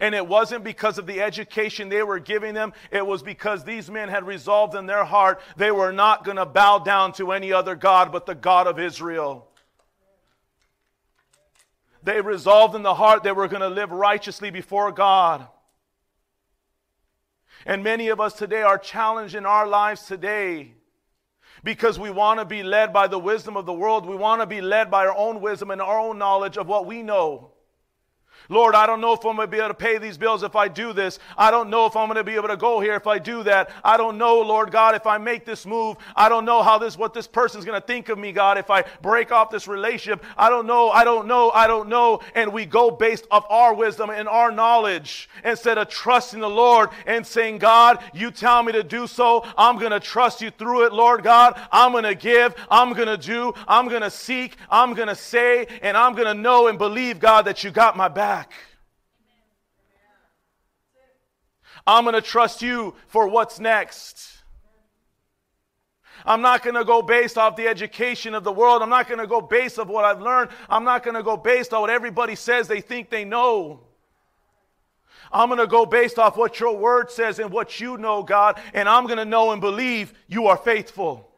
And 0.00 0.14
it 0.14 0.26
wasn't 0.26 0.64
because 0.64 0.96
of 0.96 1.06
the 1.06 1.20
education 1.20 1.90
they 1.90 2.02
were 2.02 2.18
giving 2.18 2.54
them, 2.54 2.72
it 2.90 3.06
was 3.06 3.22
because 3.22 3.64
these 3.64 3.90
men 3.90 4.08
had 4.08 4.26
resolved 4.26 4.74
in 4.74 4.86
their 4.86 5.04
heart 5.04 5.42
they 5.58 5.70
were 5.70 5.92
not 5.92 6.24
going 6.24 6.38
to 6.38 6.46
bow 6.46 6.78
down 6.78 7.12
to 7.12 7.32
any 7.32 7.52
other 7.52 7.74
God 7.74 8.10
but 8.10 8.24
the 8.24 8.34
God 8.34 8.66
of 8.66 8.78
Israel. 8.78 9.46
They 12.02 12.22
resolved 12.22 12.74
in 12.74 12.82
the 12.82 12.94
heart 12.94 13.22
they 13.22 13.32
were 13.32 13.46
going 13.46 13.60
to 13.60 13.68
live 13.68 13.92
righteously 13.92 14.50
before 14.50 14.90
God. 14.90 15.46
And 17.66 17.84
many 17.84 18.08
of 18.08 18.22
us 18.22 18.32
today 18.32 18.62
are 18.62 18.78
challenged 18.78 19.34
in 19.34 19.44
our 19.44 19.66
lives 19.66 20.06
today 20.06 20.76
because 21.62 21.98
we 21.98 22.10
want 22.10 22.38
to 22.40 22.44
be 22.44 22.62
led 22.62 22.92
by 22.92 23.06
the 23.06 23.18
wisdom 23.18 23.56
of 23.56 23.66
the 23.66 23.72
world. 23.72 24.06
We 24.06 24.16
want 24.16 24.40
to 24.40 24.46
be 24.46 24.60
led 24.60 24.90
by 24.90 25.06
our 25.06 25.16
own 25.16 25.40
wisdom 25.40 25.70
and 25.70 25.80
our 25.80 25.98
own 25.98 26.18
knowledge 26.18 26.56
of 26.56 26.66
what 26.66 26.86
we 26.86 27.02
know. 27.02 27.52
Lord, 28.50 28.74
I 28.74 28.84
don't 28.84 29.00
know 29.00 29.12
if 29.12 29.24
I'm 29.24 29.36
going 29.36 29.46
to 29.48 29.50
be 29.50 29.58
able 29.58 29.68
to 29.68 29.74
pay 29.74 29.98
these 29.98 30.18
bills 30.18 30.42
if 30.42 30.56
I 30.56 30.66
do 30.66 30.92
this. 30.92 31.20
I 31.38 31.52
don't 31.52 31.70
know 31.70 31.86
if 31.86 31.94
I'm 31.94 32.08
going 32.08 32.16
to 32.16 32.24
be 32.24 32.34
able 32.34 32.48
to 32.48 32.56
go 32.56 32.80
here 32.80 32.96
if 32.96 33.06
I 33.06 33.20
do 33.20 33.44
that. 33.44 33.70
I 33.84 33.96
don't 33.96 34.18
know, 34.18 34.40
Lord 34.40 34.72
God, 34.72 34.96
if 34.96 35.06
I 35.06 35.18
make 35.18 35.44
this 35.44 35.64
move. 35.64 35.96
I 36.16 36.28
don't 36.28 36.44
know 36.44 36.60
how 36.60 36.76
this, 36.76 36.98
what 36.98 37.14
this 37.14 37.28
person's 37.28 37.64
going 37.64 37.80
to 37.80 37.86
think 37.86 38.08
of 38.08 38.18
me, 38.18 38.32
God, 38.32 38.58
if 38.58 38.68
I 38.68 38.84
break 39.02 39.30
off 39.30 39.50
this 39.50 39.68
relationship. 39.68 40.24
I 40.36 40.50
don't 40.50 40.66
know, 40.66 40.90
I 40.90 41.04
don't 41.04 41.28
know, 41.28 41.52
I 41.52 41.68
don't 41.68 41.88
know. 41.88 42.22
And 42.34 42.52
we 42.52 42.66
go 42.66 42.90
based 42.90 43.24
off 43.30 43.46
our 43.48 43.72
wisdom 43.72 44.10
and 44.10 44.28
our 44.28 44.50
knowledge 44.50 45.28
instead 45.44 45.78
of 45.78 45.88
trusting 45.88 46.40
the 46.40 46.50
Lord 46.50 46.90
and 47.06 47.24
saying, 47.24 47.58
God, 47.58 48.02
you 48.12 48.32
tell 48.32 48.64
me 48.64 48.72
to 48.72 48.82
do 48.82 49.06
so. 49.06 49.46
I'm 49.56 49.78
going 49.78 49.92
to 49.92 50.00
trust 50.00 50.42
you 50.42 50.50
through 50.50 50.86
it, 50.86 50.92
Lord 50.92 51.22
God. 51.22 51.60
I'm 51.70 51.92
going 51.92 52.02
to 52.02 52.16
give. 52.16 52.56
I'm 52.68 52.94
going 52.94 53.06
to 53.06 53.16
do. 53.16 53.54
I'm 53.68 53.88
going 53.88 54.02
to 54.02 54.10
seek. 54.10 54.56
I'm 54.68 54.94
going 54.94 55.06
to 55.06 55.14
say. 55.14 55.68
And 55.82 55.96
I'm 55.96 56.14
going 56.14 56.26
to 56.26 56.34
know 56.34 56.66
and 56.66 56.78
believe, 56.78 57.20
God, 57.20 57.42
that 57.42 57.62
you 57.62 57.70
got 57.70 57.96
my 57.96 58.08
back. 58.08 58.39
I'm 61.86 62.04
going 62.04 62.14
to 62.14 62.20
trust 62.20 62.62
you 62.62 62.94
for 63.08 63.28
what's 63.28 63.58
next. 63.58 64.28
I'm 66.24 66.42
not 66.42 66.62
going 66.62 66.74
to 66.74 66.84
go 66.84 67.02
based 67.02 67.38
off 67.38 67.56
the 67.56 67.66
education 67.66 68.34
of 68.34 68.44
the 68.44 68.52
world. 68.52 68.82
I'm 68.82 68.90
not 68.90 69.08
going 69.08 69.20
to 69.20 69.26
go 69.26 69.40
based 69.40 69.78
off 69.78 69.88
what 69.88 70.04
I've 70.04 70.20
learned. 70.20 70.50
I'm 70.68 70.84
not 70.84 71.02
going 71.02 71.16
to 71.16 71.22
go 71.22 71.36
based 71.36 71.72
on 71.72 71.80
what 71.80 71.90
everybody 71.90 72.34
says 72.34 72.68
they 72.68 72.80
think 72.80 73.10
they 73.10 73.24
know. 73.24 73.80
I'm 75.32 75.48
going 75.48 75.60
to 75.60 75.66
go 75.66 75.86
based 75.86 76.18
off 76.18 76.36
what 76.36 76.60
your 76.60 76.76
word 76.76 77.10
says 77.10 77.38
and 77.38 77.50
what 77.50 77.80
you 77.80 77.96
know, 77.96 78.22
God, 78.22 78.60
and 78.74 78.88
I'm 78.88 79.06
going 79.06 79.18
to 79.18 79.24
know 79.24 79.52
and 79.52 79.60
believe 79.60 80.12
you 80.28 80.48
are 80.48 80.56
faithful. 80.56 81.29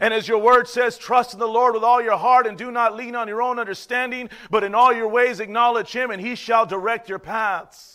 And 0.00 0.12
as 0.12 0.26
your 0.26 0.38
word 0.38 0.66
says, 0.66 0.98
trust 0.98 1.34
in 1.34 1.38
the 1.40 1.46
Lord 1.46 1.74
with 1.74 1.84
all 1.84 2.02
your 2.02 2.16
heart 2.16 2.46
and 2.46 2.58
do 2.58 2.70
not 2.70 2.96
lean 2.96 3.14
on 3.14 3.28
your 3.28 3.42
own 3.42 3.58
understanding, 3.58 4.28
but 4.50 4.64
in 4.64 4.74
all 4.74 4.92
your 4.92 5.08
ways 5.08 5.40
acknowledge 5.40 5.92
him 5.92 6.10
and 6.10 6.20
he 6.20 6.34
shall 6.34 6.66
direct 6.66 7.08
your 7.08 7.18
paths. 7.18 7.94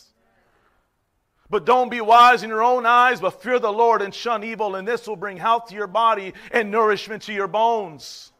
But 1.49 1.65
don't 1.65 1.89
be 1.89 1.99
wise 1.99 2.43
in 2.43 2.49
your 2.49 2.63
own 2.63 2.85
eyes, 2.85 3.19
but 3.19 3.41
fear 3.41 3.59
the 3.59 3.73
Lord 3.73 4.01
and 4.01 4.13
shun 4.13 4.43
evil, 4.43 4.75
and 4.75 4.87
this 4.87 5.07
will 5.07 5.15
bring 5.15 5.37
health 5.37 5.65
to 5.67 5.75
your 5.75 5.87
body 5.87 6.33
and 6.51 6.69
nourishment 6.69 7.23
to 7.23 7.33
your 7.33 7.47
bones. 7.47 8.31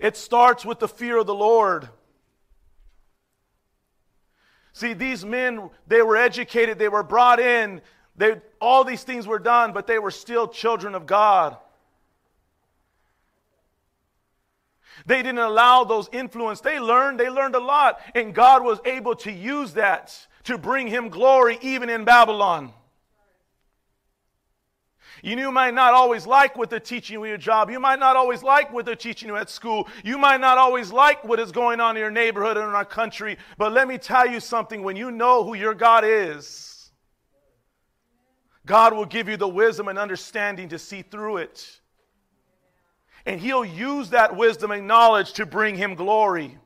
It 0.00 0.16
starts 0.16 0.64
with 0.64 0.78
the 0.78 0.86
fear 0.86 1.18
of 1.18 1.26
the 1.26 1.34
Lord. 1.34 1.88
See, 4.72 4.92
these 4.92 5.24
men, 5.24 5.70
they 5.88 6.02
were 6.02 6.16
educated, 6.16 6.78
they 6.78 6.88
were 6.88 7.02
brought 7.02 7.40
in, 7.40 7.80
they, 8.18 8.36
all 8.60 8.84
these 8.84 9.04
things 9.04 9.26
were 9.26 9.38
done, 9.38 9.72
but 9.72 9.86
they 9.86 9.98
were 9.98 10.10
still 10.10 10.48
children 10.48 10.94
of 10.94 11.06
God. 11.06 11.56
They 15.06 15.22
didn't 15.22 15.38
allow 15.38 15.84
those 15.84 16.08
influence. 16.12 16.60
They 16.60 16.80
learned, 16.80 17.20
they 17.20 17.30
learned 17.30 17.54
a 17.54 17.60
lot, 17.60 18.00
and 18.14 18.34
God 18.34 18.64
was 18.64 18.80
able 18.84 19.14
to 19.16 19.32
use 19.32 19.74
that 19.74 20.14
to 20.44 20.58
bring 20.58 20.88
him 20.88 21.08
glory 21.08 21.58
even 21.62 21.88
in 21.88 22.04
Babylon. 22.04 22.72
You 25.22 25.50
might 25.50 25.74
not 25.74 25.94
always 25.94 26.26
like 26.26 26.56
what 26.56 26.70
they're 26.70 26.80
teaching 26.80 27.14
you 27.14 27.24
at 27.24 27.28
your 27.28 27.38
job. 27.38 27.70
You 27.70 27.80
might 27.80 27.98
not 27.98 28.16
always 28.16 28.42
like 28.42 28.72
what 28.72 28.84
they're 28.84 28.94
teaching 28.94 29.28
you 29.28 29.36
at 29.36 29.50
school. 29.50 29.88
You 30.04 30.18
might 30.18 30.40
not 30.40 30.58
always 30.58 30.92
like 30.92 31.24
what 31.24 31.40
is 31.40 31.50
going 31.50 31.80
on 31.80 31.96
in 31.96 32.00
your 32.00 32.10
neighborhood 32.10 32.56
or 32.56 32.64
in 32.68 32.74
our 32.74 32.84
country. 32.84 33.36
But 33.56 33.72
let 33.72 33.88
me 33.88 33.98
tell 33.98 34.26
you 34.26 34.40
something 34.40 34.82
when 34.82 34.96
you 34.96 35.10
know 35.10 35.44
who 35.44 35.54
your 35.54 35.74
God 35.74 36.04
is, 36.04 36.67
God 38.68 38.92
will 38.92 39.06
give 39.06 39.30
you 39.30 39.38
the 39.38 39.48
wisdom 39.48 39.88
and 39.88 39.98
understanding 39.98 40.68
to 40.68 40.78
see 40.78 41.00
through 41.00 41.38
it. 41.38 41.80
And 43.24 43.40
He'll 43.40 43.64
use 43.64 44.10
that 44.10 44.36
wisdom 44.36 44.70
and 44.70 44.86
knowledge 44.86 45.32
to 45.34 45.46
bring 45.46 45.74
Him 45.74 45.94
glory. 45.94 46.58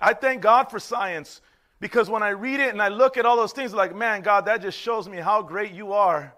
I 0.00 0.14
thank 0.14 0.40
God 0.40 0.70
for 0.70 0.78
science 0.78 1.40
because 1.80 2.08
when 2.08 2.22
I 2.22 2.28
read 2.28 2.60
it 2.60 2.68
and 2.68 2.80
I 2.80 2.86
look 2.86 3.16
at 3.16 3.26
all 3.26 3.36
those 3.36 3.52
things, 3.52 3.74
like, 3.74 3.92
man, 3.92 4.22
God, 4.22 4.46
that 4.46 4.62
just 4.62 4.78
shows 4.78 5.08
me 5.08 5.16
how 5.16 5.42
great 5.42 5.72
you 5.72 5.92
are. 5.92 6.32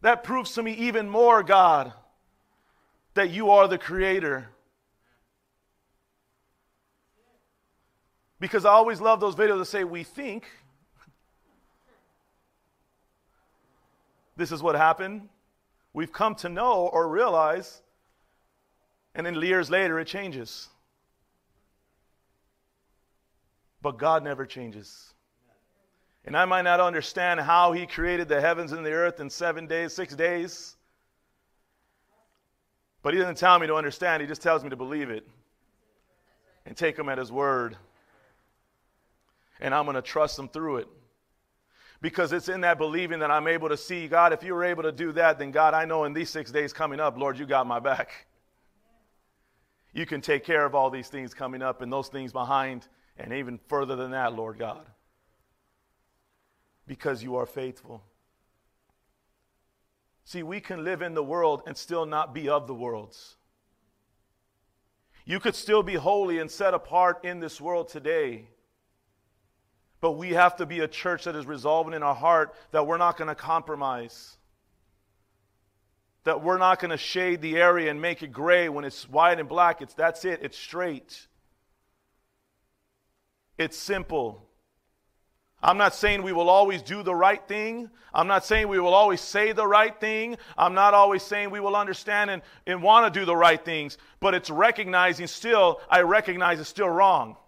That 0.00 0.24
proves 0.24 0.52
to 0.54 0.62
me 0.62 0.72
even 0.72 1.10
more, 1.10 1.42
God, 1.42 1.92
that 3.12 3.28
you 3.28 3.50
are 3.50 3.68
the 3.68 3.76
creator. 3.76 4.48
Because 8.40 8.64
I 8.64 8.70
always 8.70 8.98
love 8.98 9.20
those 9.20 9.36
videos 9.36 9.58
that 9.58 9.66
say, 9.66 9.84
we 9.84 10.02
think 10.02 10.46
this 14.36 14.52
is 14.52 14.62
what 14.62 14.76
happened. 14.76 15.28
We've 15.92 16.12
come 16.12 16.34
to 16.36 16.48
know 16.48 16.88
or 16.92 17.08
realize, 17.08 17.80
and 19.14 19.24
then 19.24 19.34
years 19.34 19.70
later 19.70 19.98
it 19.98 20.06
changes. 20.06 20.68
But 23.80 23.98
God 23.98 24.22
never 24.22 24.44
changes. 24.44 25.14
And 26.24 26.36
I 26.36 26.44
might 26.44 26.62
not 26.62 26.80
understand 26.80 27.40
how 27.40 27.72
He 27.72 27.86
created 27.86 28.28
the 28.28 28.40
heavens 28.40 28.72
and 28.72 28.84
the 28.84 28.90
earth 28.90 29.20
in 29.20 29.30
seven 29.30 29.66
days, 29.66 29.92
six 29.92 30.14
days. 30.14 30.76
But 33.02 33.14
He 33.14 33.20
doesn't 33.20 33.38
tell 33.38 33.58
me 33.58 33.68
to 33.68 33.76
understand, 33.76 34.20
He 34.20 34.26
just 34.26 34.42
tells 34.42 34.64
me 34.64 34.70
to 34.70 34.76
believe 34.76 35.08
it 35.08 35.26
and 36.66 36.76
take 36.76 36.98
Him 36.98 37.08
at 37.08 37.16
His 37.16 37.30
word. 37.30 37.76
And 39.60 39.72
I'm 39.72 39.84
going 39.84 39.94
to 39.94 40.02
trust 40.02 40.38
Him 40.38 40.48
through 40.48 40.78
it. 40.78 40.88
Because 42.06 42.32
it's 42.32 42.48
in 42.48 42.60
that 42.60 42.78
believing 42.78 43.18
that 43.18 43.32
I'm 43.32 43.48
able 43.48 43.68
to 43.68 43.76
see, 43.76 44.06
God, 44.06 44.32
if 44.32 44.44
you 44.44 44.54
were 44.54 44.62
able 44.62 44.84
to 44.84 44.92
do 44.92 45.10
that, 45.14 45.40
then 45.40 45.50
God, 45.50 45.74
I 45.74 45.84
know 45.84 46.04
in 46.04 46.12
these 46.12 46.30
six 46.30 46.52
days 46.52 46.72
coming 46.72 47.00
up, 47.00 47.18
Lord, 47.18 47.36
you 47.36 47.46
got 47.46 47.66
my 47.66 47.80
back. 47.80 48.28
You 49.92 50.06
can 50.06 50.20
take 50.20 50.44
care 50.44 50.64
of 50.64 50.72
all 50.72 50.88
these 50.88 51.08
things 51.08 51.34
coming 51.34 51.62
up 51.62 51.82
and 51.82 51.92
those 51.92 52.06
things 52.06 52.32
behind 52.32 52.86
and 53.18 53.32
even 53.32 53.58
further 53.66 53.96
than 53.96 54.12
that, 54.12 54.34
Lord 54.34 54.56
God, 54.56 54.86
because 56.86 57.24
you 57.24 57.34
are 57.34 57.44
faithful. 57.44 58.04
See, 60.24 60.44
we 60.44 60.60
can 60.60 60.84
live 60.84 61.02
in 61.02 61.12
the 61.12 61.24
world 61.24 61.64
and 61.66 61.76
still 61.76 62.06
not 62.06 62.32
be 62.32 62.48
of 62.48 62.68
the 62.68 62.74
worlds. 62.74 63.34
You 65.24 65.40
could 65.40 65.56
still 65.56 65.82
be 65.82 65.94
holy 65.94 66.38
and 66.38 66.48
set 66.48 66.72
apart 66.72 67.24
in 67.24 67.40
this 67.40 67.60
world 67.60 67.88
today. 67.88 68.46
But 70.06 70.12
we 70.12 70.34
have 70.34 70.54
to 70.58 70.66
be 70.66 70.78
a 70.78 70.86
church 70.86 71.24
that 71.24 71.34
is 71.34 71.46
resolving 71.46 71.92
in 71.92 72.04
our 72.04 72.14
heart 72.14 72.54
that 72.70 72.86
we're 72.86 72.96
not 72.96 73.16
going 73.16 73.26
to 73.26 73.34
compromise. 73.34 74.36
That 76.22 76.44
we're 76.44 76.58
not 76.58 76.78
going 76.78 76.92
to 76.92 76.96
shade 76.96 77.42
the 77.42 77.56
area 77.56 77.90
and 77.90 78.00
make 78.00 78.22
it 78.22 78.32
gray 78.32 78.68
when 78.68 78.84
it's 78.84 79.08
white 79.08 79.40
and 79.40 79.48
black. 79.48 79.82
It's 79.82 79.94
that's 79.94 80.24
it, 80.24 80.38
it's 80.44 80.56
straight. 80.56 81.26
It's 83.58 83.76
simple. 83.76 84.48
I'm 85.60 85.76
not 85.76 85.92
saying 85.92 86.22
we 86.22 86.32
will 86.32 86.50
always 86.50 86.82
do 86.82 87.02
the 87.02 87.12
right 87.12 87.42
thing. 87.48 87.90
I'm 88.14 88.28
not 88.28 88.44
saying 88.44 88.68
we 88.68 88.78
will 88.78 88.94
always 88.94 89.20
say 89.20 89.50
the 89.50 89.66
right 89.66 89.98
thing. 89.98 90.36
I'm 90.56 90.74
not 90.74 90.94
always 90.94 91.24
saying 91.24 91.50
we 91.50 91.58
will 91.58 91.74
understand 91.74 92.30
and, 92.30 92.42
and 92.64 92.80
want 92.80 93.12
to 93.12 93.20
do 93.20 93.26
the 93.26 93.34
right 93.34 93.64
things. 93.64 93.98
But 94.20 94.34
it's 94.34 94.50
recognizing 94.50 95.26
still, 95.26 95.80
I 95.90 96.02
recognize 96.02 96.60
it's 96.60 96.68
still 96.68 96.88
wrong. 96.88 97.38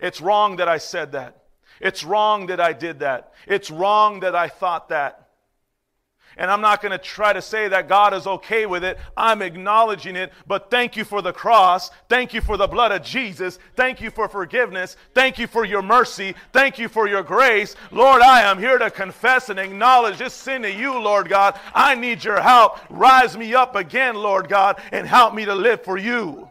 It's 0.00 0.20
wrong 0.20 0.56
that 0.56 0.68
I 0.68 0.78
said 0.78 1.12
that. 1.12 1.42
It's 1.80 2.04
wrong 2.04 2.46
that 2.46 2.60
I 2.60 2.72
did 2.72 3.00
that. 3.00 3.32
It's 3.46 3.70
wrong 3.70 4.20
that 4.20 4.34
I 4.34 4.48
thought 4.48 4.88
that. 4.88 5.26
And 6.38 6.50
I'm 6.50 6.60
not 6.60 6.82
going 6.82 6.92
to 6.92 6.98
try 6.98 7.32
to 7.32 7.40
say 7.40 7.68
that 7.68 7.88
God 7.88 8.12
is 8.12 8.26
okay 8.26 8.66
with 8.66 8.84
it. 8.84 8.98
I'm 9.16 9.40
acknowledging 9.40 10.16
it. 10.16 10.32
But 10.46 10.70
thank 10.70 10.94
you 10.94 11.04
for 11.04 11.22
the 11.22 11.32
cross. 11.32 11.90
Thank 12.10 12.34
you 12.34 12.42
for 12.42 12.58
the 12.58 12.66
blood 12.66 12.92
of 12.92 13.02
Jesus. 13.02 13.58
Thank 13.74 14.02
you 14.02 14.10
for 14.10 14.28
forgiveness. 14.28 14.96
Thank 15.14 15.38
you 15.38 15.46
for 15.46 15.64
your 15.64 15.80
mercy. 15.80 16.34
Thank 16.52 16.78
you 16.78 16.88
for 16.88 17.08
your 17.08 17.22
grace. 17.22 17.74
Lord, 17.90 18.20
I 18.20 18.42
am 18.42 18.58
here 18.58 18.76
to 18.76 18.90
confess 18.90 19.48
and 19.48 19.58
acknowledge 19.58 20.18
this 20.18 20.34
sin 20.34 20.60
to 20.62 20.70
you, 20.70 20.98
Lord 20.98 21.30
God. 21.30 21.58
I 21.74 21.94
need 21.94 22.22
your 22.22 22.40
help. 22.40 22.80
Rise 22.90 23.34
me 23.36 23.54
up 23.54 23.74
again, 23.74 24.14
Lord 24.14 24.48
God, 24.48 24.78
and 24.92 25.06
help 25.06 25.34
me 25.34 25.46
to 25.46 25.54
live 25.54 25.82
for 25.84 25.96
you. 25.96 26.50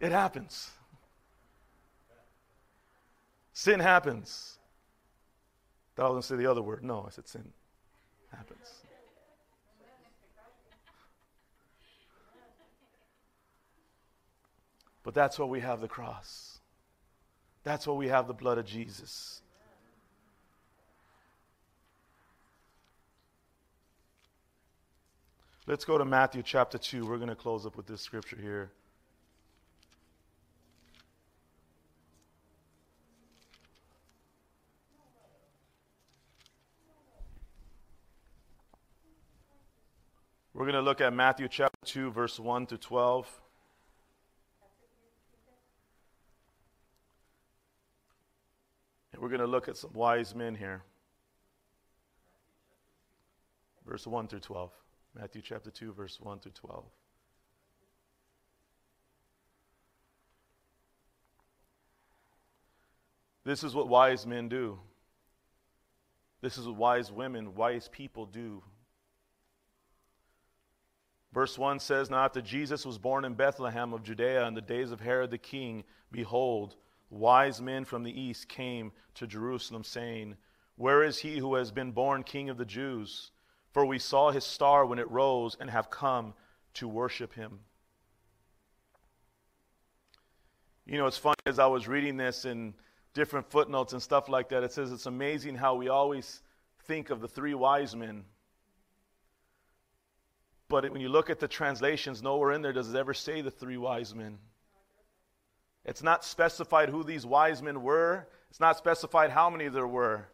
It 0.00 0.12
happens. 0.12 0.70
Sin 3.52 3.80
happens. 3.80 4.58
I 5.98 6.08
was 6.08 6.24
say 6.24 6.36
the 6.36 6.46
other 6.46 6.62
word. 6.62 6.82
No, 6.82 7.04
I 7.06 7.10
said 7.10 7.28
sin 7.28 7.52
happens. 8.30 8.80
But 15.02 15.14
that's 15.14 15.38
why 15.38 15.46
we 15.46 15.60
have 15.60 15.80
the 15.80 15.88
cross. 15.88 16.58
That's 17.64 17.86
why 17.86 17.94
we 17.94 18.08
have 18.08 18.26
the 18.26 18.34
blood 18.34 18.56
of 18.56 18.64
Jesus. 18.64 19.42
Let's 25.66 25.84
go 25.84 25.98
to 25.98 26.04
Matthew 26.04 26.42
chapter 26.42 26.78
2. 26.78 27.06
We're 27.06 27.16
going 27.16 27.28
to 27.28 27.34
close 27.34 27.66
up 27.66 27.76
with 27.76 27.86
this 27.86 28.00
scripture 28.00 28.38
here. 28.40 28.70
To 40.68 40.80
look 40.82 41.00
at 41.00 41.12
Matthew 41.12 41.48
chapter 41.48 41.78
2, 41.84 42.10
verse 42.10 42.38
1 42.38 42.66
to 42.66 42.76
12. 42.76 43.26
And 49.12 49.22
we're 49.22 49.28
going 49.28 49.40
to 49.40 49.46
look 49.46 49.68
at 49.68 49.76
some 49.76 49.92
wise 49.94 50.34
men 50.34 50.54
here. 50.54 50.82
Verse 53.86 54.06
1 54.06 54.28
through 54.28 54.40
12. 54.40 54.70
Matthew 55.18 55.42
chapter 55.42 55.70
2, 55.70 55.92
verse 55.92 56.18
1 56.20 56.40
through 56.40 56.52
12. 56.52 56.84
This 63.44 63.64
is 63.64 63.74
what 63.74 63.88
wise 63.88 64.26
men 64.26 64.48
do. 64.48 64.78
This 66.42 66.58
is 66.58 66.66
what 66.66 66.76
wise 66.76 67.10
women, 67.10 67.54
wise 67.54 67.88
people 67.88 68.26
do. 68.26 68.62
Verse 71.32 71.56
1 71.56 71.78
says, 71.78 72.10
Now 72.10 72.24
after 72.24 72.40
Jesus 72.40 72.84
was 72.84 72.98
born 72.98 73.24
in 73.24 73.34
Bethlehem 73.34 73.92
of 73.92 74.02
Judea 74.02 74.46
in 74.46 74.54
the 74.54 74.60
days 74.60 74.90
of 74.90 75.00
Herod 75.00 75.30
the 75.30 75.38
king, 75.38 75.84
behold, 76.10 76.74
wise 77.08 77.60
men 77.60 77.84
from 77.84 78.02
the 78.02 78.20
east 78.20 78.48
came 78.48 78.92
to 79.14 79.26
Jerusalem, 79.26 79.84
saying, 79.84 80.36
Where 80.76 81.04
is 81.04 81.18
he 81.18 81.38
who 81.38 81.54
has 81.54 81.70
been 81.70 81.92
born 81.92 82.24
king 82.24 82.50
of 82.50 82.58
the 82.58 82.64
Jews? 82.64 83.30
For 83.72 83.86
we 83.86 84.00
saw 84.00 84.32
his 84.32 84.44
star 84.44 84.84
when 84.84 84.98
it 84.98 85.10
rose 85.10 85.56
and 85.60 85.70
have 85.70 85.90
come 85.90 86.34
to 86.74 86.88
worship 86.88 87.34
him. 87.34 87.60
You 90.84 90.98
know, 90.98 91.06
it's 91.06 91.16
funny 91.16 91.36
as 91.46 91.60
I 91.60 91.66
was 91.66 91.86
reading 91.86 92.16
this 92.16 92.44
in 92.44 92.74
different 93.14 93.48
footnotes 93.48 93.92
and 93.92 94.02
stuff 94.02 94.28
like 94.28 94.48
that, 94.48 94.64
it 94.64 94.72
says 94.72 94.90
it's 94.90 95.06
amazing 95.06 95.54
how 95.54 95.76
we 95.76 95.88
always 95.88 96.42
think 96.84 97.10
of 97.10 97.20
the 97.20 97.28
three 97.28 97.54
wise 97.54 97.94
men 97.94 98.24
but 100.70 100.90
when 100.90 101.02
you 101.02 101.08
look 101.08 101.28
at 101.28 101.40
the 101.40 101.48
translations, 101.48 102.22
nowhere 102.22 102.52
in 102.52 102.62
there 102.62 102.72
does 102.72 102.94
it 102.94 102.96
ever 102.96 103.12
say 103.12 103.42
the 103.42 103.50
three 103.50 103.76
wise 103.76 104.14
men. 104.14 104.38
It's 105.84 106.02
not 106.02 106.24
specified 106.24 106.88
who 106.88 107.02
these 107.02 107.26
wise 107.26 107.60
men 107.60 107.82
were, 107.82 108.28
it's 108.48 108.60
not 108.60 108.78
specified 108.78 109.30
how 109.30 109.50
many 109.50 109.68
there 109.68 109.86
were. 109.86 110.28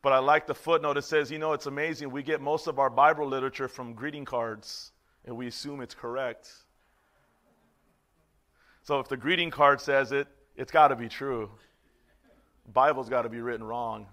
But 0.00 0.12
I 0.12 0.18
like 0.18 0.46
the 0.46 0.54
footnote. 0.54 0.96
It 0.96 1.04
says, 1.04 1.30
you 1.30 1.38
know, 1.38 1.52
it's 1.52 1.66
amazing. 1.66 2.10
We 2.10 2.22
get 2.22 2.40
most 2.40 2.66
of 2.66 2.78
our 2.78 2.88
Bible 2.88 3.26
literature 3.26 3.68
from 3.68 3.94
greeting 3.94 4.24
cards, 4.24 4.92
and 5.24 5.36
we 5.36 5.48
assume 5.48 5.80
it's 5.80 5.94
correct. 5.94 6.50
So 8.84 9.00
if 9.00 9.08
the 9.08 9.16
greeting 9.16 9.50
card 9.50 9.80
says 9.80 10.12
it, 10.12 10.28
it's 10.56 10.72
got 10.72 10.88
to 10.88 10.96
be 10.96 11.08
true. 11.08 11.50
Bible's 12.72 13.08
got 13.08 13.22
to 13.22 13.28
be 13.28 13.40
written 13.40 13.66
wrong. 13.66 14.06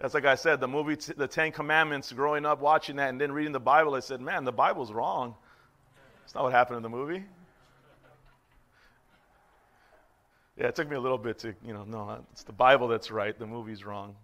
That's 0.00 0.14
like 0.14 0.24
I 0.24 0.34
said, 0.34 0.60
the 0.60 0.68
movie, 0.68 0.94
The 0.94 1.28
Ten 1.28 1.52
Commandments, 1.52 2.10
growing 2.10 2.46
up 2.46 2.60
watching 2.60 2.96
that 2.96 3.10
and 3.10 3.20
then 3.20 3.30
reading 3.32 3.52
the 3.52 3.60
Bible, 3.60 3.94
I 3.94 4.00
said, 4.00 4.20
man, 4.22 4.44
the 4.44 4.52
Bible's 4.52 4.92
wrong. 4.92 5.34
It's 6.24 6.34
not 6.34 6.42
what 6.44 6.52
happened 6.52 6.78
in 6.78 6.82
the 6.82 6.88
movie. 6.88 7.24
Yeah, 10.56 10.68
it 10.68 10.74
took 10.74 10.88
me 10.88 10.96
a 10.96 11.00
little 11.00 11.18
bit 11.18 11.38
to, 11.40 11.54
you 11.64 11.74
know, 11.74 11.84
no, 11.84 12.24
it's 12.32 12.44
the 12.44 12.52
Bible 12.52 12.88
that's 12.88 13.10
right, 13.10 13.38
the 13.38 13.46
movie's 13.46 13.84
wrong. 13.84 14.16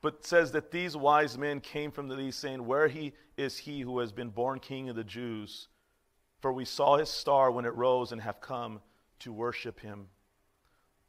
But 0.00 0.26
says 0.26 0.52
that 0.52 0.70
these 0.70 0.96
wise 0.96 1.38
men 1.38 1.60
came 1.60 1.90
from 1.90 2.08
the 2.08 2.18
east, 2.18 2.40
saying, 2.40 2.66
Where 2.66 2.88
he 2.88 3.14
is 3.36 3.58
he 3.58 3.80
who 3.80 4.00
has 4.00 4.12
been 4.12 4.28
born 4.28 4.58
king 4.58 4.88
of 4.88 4.96
the 4.96 5.04
Jews? 5.04 5.68
For 6.40 6.52
we 6.52 6.64
saw 6.64 6.98
his 6.98 7.08
star 7.08 7.50
when 7.50 7.64
it 7.64 7.74
rose 7.74 8.12
and 8.12 8.20
have 8.20 8.40
come 8.40 8.80
to 9.20 9.32
worship 9.32 9.80
him. 9.80 10.08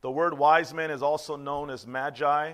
The 0.06 0.12
word 0.12 0.38
wise 0.38 0.72
man 0.72 0.92
is 0.92 1.02
also 1.02 1.36
known 1.36 1.72
as 1.72 1.88
magi 1.88 2.54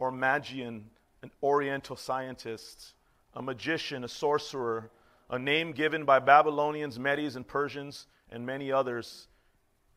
or 0.00 0.10
magian, 0.10 0.90
an 1.22 1.30
oriental 1.40 1.94
scientist, 1.94 2.94
a 3.32 3.40
magician, 3.40 4.02
a 4.02 4.08
sorcerer, 4.08 4.90
a 5.30 5.38
name 5.38 5.70
given 5.70 6.04
by 6.04 6.18
Babylonians, 6.18 6.98
Medes, 6.98 7.36
and 7.36 7.46
Persians, 7.46 8.08
and 8.28 8.44
many 8.44 8.72
others. 8.72 9.28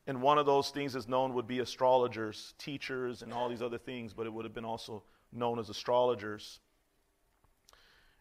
And 0.06 0.22
one 0.22 0.38
of 0.38 0.45
those 0.45 0.70
things 0.70 0.95
is 0.95 1.08
known 1.08 1.34
would 1.34 1.48
be 1.48 1.62
astrologers, 1.62 2.54
teachers, 2.60 3.24
and 3.24 3.34
all 3.34 3.49
these 3.49 3.64
other 3.64 3.80
things, 3.80 4.14
but 4.14 4.28
it 4.28 4.34
would 4.34 4.45
have 4.45 4.54
been 4.54 4.64
also 4.64 5.02
known 5.34 5.58
as 5.58 5.70
astrologers. 5.70 6.60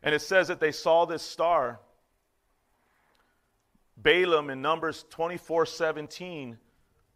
And 0.03 0.15
it 0.15 0.23
says 0.23 0.49
that 0.49 0.61
they 0.61 0.73
saw 0.73 1.05
this 1.05 1.23
star. 1.23 1.78
Balaam 3.99 4.49
in 4.49 4.62
Numbers 4.62 5.05
24 5.11 5.66
17 5.66 6.57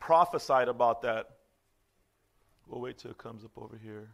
prophesied 0.01 0.69
about 0.69 1.03
that. 1.03 1.29
We'll 2.67 2.81
wait 2.81 2.99
till 2.99 3.11
it 3.11 3.19
comes 3.19 3.45
up 3.45 3.53
over 3.57 3.79
here. 3.81 4.11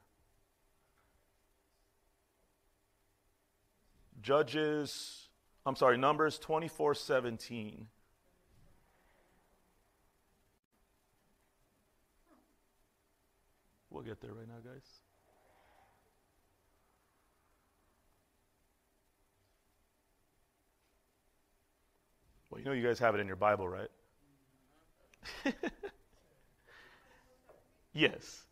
Judges, 4.21 5.29
I'm 5.65 5.77
sorry, 5.77 5.97
Numbers 5.97 6.39
24 6.39 6.95
17. 6.95 7.87
We'll 13.91 14.03
get 14.03 14.21
there 14.21 14.33
right 14.33 14.49
now, 14.49 14.61
guys. 14.63 14.83
Well, 22.51 22.61
you 22.61 22.65
know 22.65 22.73
you 22.73 22.87
guys 22.87 22.99
have 22.99 23.15
it 23.15 23.21
in 23.21 23.27
your 23.27 23.37
Bible, 23.37 23.69
right? 23.69 23.89
yes. 27.93 28.47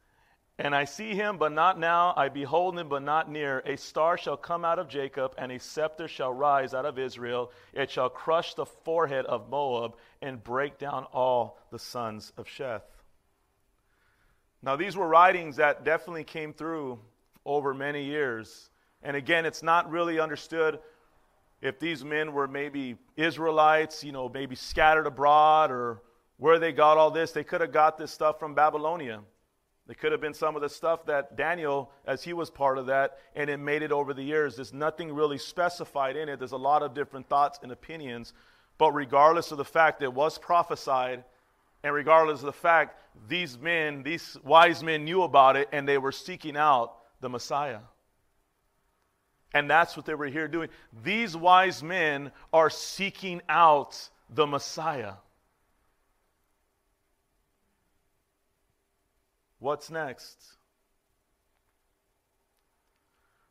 And 0.56 0.74
I 0.74 0.84
see 0.84 1.14
him, 1.14 1.36
but 1.36 1.52
not 1.52 1.80
now. 1.80 2.14
I 2.16 2.28
behold 2.28 2.78
him, 2.78 2.88
but 2.88 3.02
not 3.02 3.30
near. 3.30 3.60
A 3.66 3.76
star 3.76 4.16
shall 4.16 4.36
come 4.36 4.64
out 4.64 4.78
of 4.78 4.88
Jacob, 4.88 5.34
and 5.36 5.50
a 5.50 5.58
scepter 5.58 6.06
shall 6.06 6.32
rise 6.32 6.74
out 6.74 6.86
of 6.86 6.98
Israel. 6.98 7.50
It 7.72 7.90
shall 7.90 8.08
crush 8.08 8.54
the 8.54 8.66
forehead 8.66 9.26
of 9.26 9.48
Moab 9.50 9.96
and 10.22 10.42
break 10.42 10.78
down 10.78 11.06
all 11.12 11.58
the 11.72 11.78
sons 11.78 12.32
of 12.36 12.46
Sheth. 12.46 12.82
Now, 14.62 14.76
these 14.76 14.96
were 14.96 15.08
writings 15.08 15.56
that 15.56 15.84
definitely 15.84 16.24
came 16.24 16.52
through 16.52 17.00
over 17.44 17.74
many 17.74 18.04
years. 18.04 18.70
And 19.02 19.16
again, 19.16 19.44
it's 19.46 19.62
not 19.62 19.90
really 19.90 20.20
understood 20.20 20.78
if 21.60 21.80
these 21.80 22.04
men 22.04 22.32
were 22.32 22.46
maybe 22.46 22.96
Israelites, 23.16 24.04
you 24.04 24.12
know, 24.12 24.28
maybe 24.28 24.54
scattered 24.54 25.06
abroad 25.06 25.70
or 25.70 26.00
where 26.38 26.58
they 26.58 26.72
got 26.72 26.98
all 26.98 27.10
this. 27.10 27.32
They 27.32 27.44
could 27.44 27.60
have 27.60 27.72
got 27.72 27.98
this 27.98 28.10
stuff 28.10 28.38
from 28.38 28.54
Babylonia. 28.54 29.20
They 29.86 29.94
could 29.94 30.12
have 30.12 30.20
been 30.20 30.34
some 30.34 30.56
of 30.56 30.62
the 30.62 30.68
stuff 30.68 31.04
that 31.06 31.36
Daniel, 31.36 31.90
as 32.06 32.22
he 32.22 32.32
was 32.32 32.50
part 32.50 32.78
of 32.78 32.86
that, 32.86 33.18
and 33.34 33.50
it 33.50 33.58
made 33.58 33.82
it 33.82 33.92
over 33.92 34.14
the 34.14 34.22
years. 34.22 34.56
There's 34.56 34.72
nothing 34.72 35.12
really 35.12 35.36
specified 35.36 36.16
in 36.16 36.28
it. 36.28 36.38
There's 36.38 36.52
a 36.52 36.56
lot 36.56 36.82
of 36.82 36.94
different 36.94 37.28
thoughts 37.28 37.58
and 37.62 37.70
opinions. 37.70 38.32
But 38.78 38.92
regardless 38.92 39.52
of 39.52 39.58
the 39.58 39.64
fact 39.64 40.00
that 40.00 40.06
it 40.06 40.14
was 40.14 40.38
prophesied, 40.38 41.24
and 41.82 41.94
regardless 41.94 42.40
of 42.40 42.46
the 42.46 42.52
fact 42.52 42.98
these 43.28 43.58
men, 43.58 44.02
these 44.02 44.38
wise 44.42 44.82
men 44.82 45.04
knew 45.04 45.22
about 45.22 45.56
it 45.56 45.68
and 45.70 45.86
they 45.86 45.98
were 45.98 46.12
seeking 46.12 46.56
out 46.56 46.96
the 47.20 47.28
Messiah. 47.28 47.80
And 49.52 49.70
that's 49.70 49.96
what 49.96 50.06
they 50.06 50.14
were 50.14 50.26
here 50.26 50.48
doing. 50.48 50.68
These 51.04 51.36
wise 51.36 51.82
men 51.82 52.32
are 52.52 52.70
seeking 52.70 53.42
out 53.48 54.08
the 54.30 54.46
Messiah. 54.46 55.12
What's 59.58 59.90
next? 59.90 60.36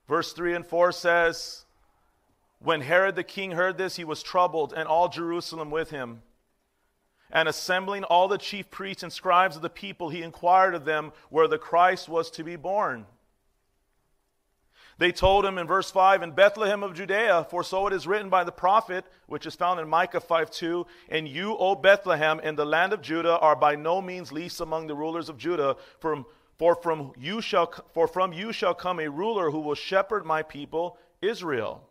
Verse 0.08 0.34
3 0.34 0.56
and 0.56 0.66
4 0.66 0.92
says, 0.92 1.66
When 2.60 2.82
Herod 2.82 3.16
the 3.16 3.24
king 3.24 3.52
heard 3.52 3.78
this, 3.78 3.96
he 3.96 4.04
was 4.04 4.22
troubled, 4.22 4.74
and 4.76 4.88
all 4.88 5.10
Jerusalem 5.10 5.72
with 5.72 5.90
him. 5.90 6.22
And 7.32 7.50
assembling 7.50 8.04
all 8.04 8.28
the 8.28 8.38
chief 8.38 8.70
priests 8.70 9.02
and 9.02 9.12
scribes 9.12 9.56
of 9.56 9.62
the 9.62 9.70
people, 9.70 10.10
he 10.10 10.22
inquired 10.22 10.76
of 10.76 10.86
them 10.86 11.14
where 11.30 11.48
the 11.48 11.58
Christ 11.58 12.08
was 12.08 12.30
to 12.32 12.44
be 12.44 12.56
born. 12.56 13.08
They 15.00 15.12
told 15.12 15.46
him 15.46 15.58
in 15.58 15.66
verse 15.66 15.90
5 15.90 16.22
in 16.22 16.32
Bethlehem 16.32 16.84
of 16.84 16.94
Judea, 16.94 17.48
for 17.50 17.64
so 17.64 17.88
it 17.88 17.94
is 17.94 18.06
written 18.06 18.30
by 18.30 18.44
the 18.44 18.52
prophet, 18.52 19.06
which 19.28 19.46
is 19.46 19.56
found 19.56 19.80
in 19.80 19.90
Micah 19.90 20.20
5 20.20 20.52
2, 20.52 20.86
and 21.10 21.28
you, 21.28 21.58
O 21.58 21.76
Bethlehem, 21.76 22.40
in 22.40 22.56
the 22.56 22.66
land 22.66 22.94
of 22.94 23.02
Judah, 23.02 23.38
are 23.40 23.56
by 23.56 23.76
no 23.76 24.02
means 24.02 24.32
least 24.32 24.62
among 24.62 24.88
the 24.88 24.96
rulers 24.96 25.30
of 25.30 25.38
Judah, 25.38 25.78
from, 26.00 26.26
for, 26.58 26.76
from 26.76 27.14
you 27.18 27.42
shall, 27.42 27.74
for 27.94 28.08
from 28.08 28.34
you 28.34 28.52
shall 28.52 28.76
come 28.76 29.00
a 29.00 29.10
ruler 29.10 29.50
who 29.50 29.60
will 29.60 29.76
shepherd 29.76 30.26
my 30.26 30.44
people, 30.44 30.98
Israel. 31.22 31.90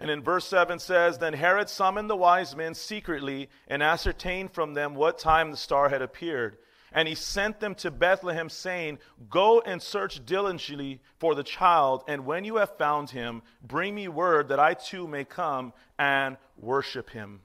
And 0.00 0.10
in 0.10 0.22
verse 0.22 0.46
7 0.46 0.78
says, 0.78 1.18
Then 1.18 1.34
Herod 1.34 1.68
summoned 1.68 2.08
the 2.08 2.16
wise 2.16 2.56
men 2.56 2.74
secretly 2.74 3.50
and 3.68 3.82
ascertained 3.82 4.50
from 4.52 4.72
them 4.72 4.94
what 4.94 5.18
time 5.18 5.50
the 5.50 5.58
star 5.58 5.90
had 5.90 6.00
appeared. 6.00 6.56
And 6.92 7.06
he 7.06 7.14
sent 7.14 7.60
them 7.60 7.74
to 7.76 7.90
Bethlehem, 7.90 8.48
saying, 8.48 8.98
Go 9.28 9.60
and 9.60 9.80
search 9.80 10.24
diligently 10.26 11.00
for 11.18 11.34
the 11.34 11.44
child, 11.44 12.02
and 12.08 12.26
when 12.26 12.44
you 12.44 12.56
have 12.56 12.76
found 12.76 13.10
him, 13.10 13.42
bring 13.62 13.94
me 13.94 14.08
word 14.08 14.48
that 14.48 14.58
I 14.58 14.74
too 14.74 15.06
may 15.06 15.24
come 15.24 15.72
and 15.98 16.36
worship 16.56 17.10
him. 17.10 17.40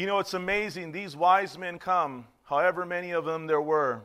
You 0.00 0.06
know, 0.06 0.18
it's 0.18 0.34
amazing. 0.34 0.92
These 0.92 1.14
wise 1.14 1.58
men 1.58 1.78
come, 1.78 2.26
however 2.44 2.86
many 2.86 3.10
of 3.10 3.26
them 3.26 3.46
there 3.46 3.60
were, 3.60 4.02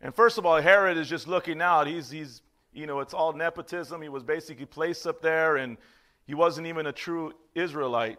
And 0.00 0.14
first 0.14 0.38
of 0.38 0.46
all, 0.46 0.60
Herod 0.60 0.96
is 0.96 1.08
just 1.08 1.28
looking 1.28 1.60
out. 1.60 1.86
He's, 1.86 2.10
he's, 2.10 2.40
you 2.72 2.86
know, 2.86 3.00
it's 3.00 3.12
all 3.12 3.34
nepotism. 3.34 4.00
He 4.00 4.08
was 4.08 4.22
basically 4.22 4.64
placed 4.64 5.06
up 5.06 5.20
there, 5.20 5.56
and 5.56 5.76
he 6.24 6.34
wasn't 6.34 6.66
even 6.66 6.86
a 6.86 6.92
true 6.92 7.34
Israelite. 7.54 8.18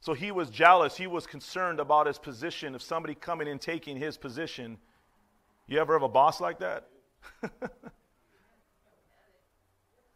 So 0.00 0.14
he 0.14 0.30
was 0.30 0.50
jealous. 0.50 0.96
He 0.96 1.06
was 1.06 1.26
concerned 1.26 1.80
about 1.80 2.06
his 2.06 2.18
position 2.18 2.74
of 2.74 2.82
somebody 2.82 3.14
coming 3.14 3.48
and 3.48 3.60
taking 3.60 3.96
his 3.96 4.16
position. 4.16 4.78
You 5.66 5.80
ever 5.80 5.94
have 5.94 6.02
a 6.02 6.08
boss 6.08 6.40
like 6.40 6.60
that? 6.60 6.88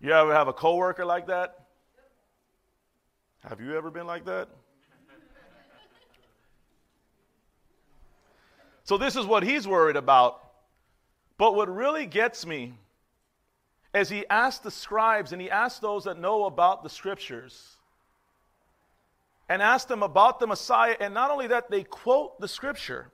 you 0.01 0.12
ever 0.12 0.32
have 0.32 0.48
a 0.48 0.52
coworker 0.52 1.05
like 1.05 1.27
that? 1.27 1.66
Have 3.48 3.61
you 3.61 3.77
ever 3.77 3.90
been 3.90 4.07
like 4.07 4.24
that? 4.27 4.48
So 8.85 8.98
this 8.98 9.15
is 9.15 9.24
what 9.24 9.44
he's 9.44 9.69
worried 9.69 9.94
about. 9.94 10.40
But 11.39 11.55
what 11.55 11.73
really 11.73 12.07
gets 12.07 12.44
me 12.44 12.74
as 13.94 14.09
he 14.09 14.27
asked 14.28 14.65
the 14.65 14.70
scribes 14.70 15.32
and 15.32 15.40
he 15.40 15.48
asked 15.48 15.81
those 15.81 16.05
that 16.05 16.19
know 16.19 16.44
about 16.44 16.82
the 16.82 16.89
scriptures 16.89 17.77
and 19.51 19.60
asked 19.60 19.89
them 19.89 20.05
about 20.05 20.39
the 20.39 20.47
Messiah, 20.47 20.97
and 21.01 21.12
not 21.12 21.32
only 21.32 21.48
that, 21.48 21.70
they 21.72 21.82
quote 21.82 22.40
the 22.40 22.47
scripture. 22.47 23.10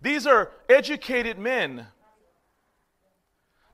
These 0.00 0.28
are 0.28 0.52
educated 0.68 1.40
men 1.40 1.88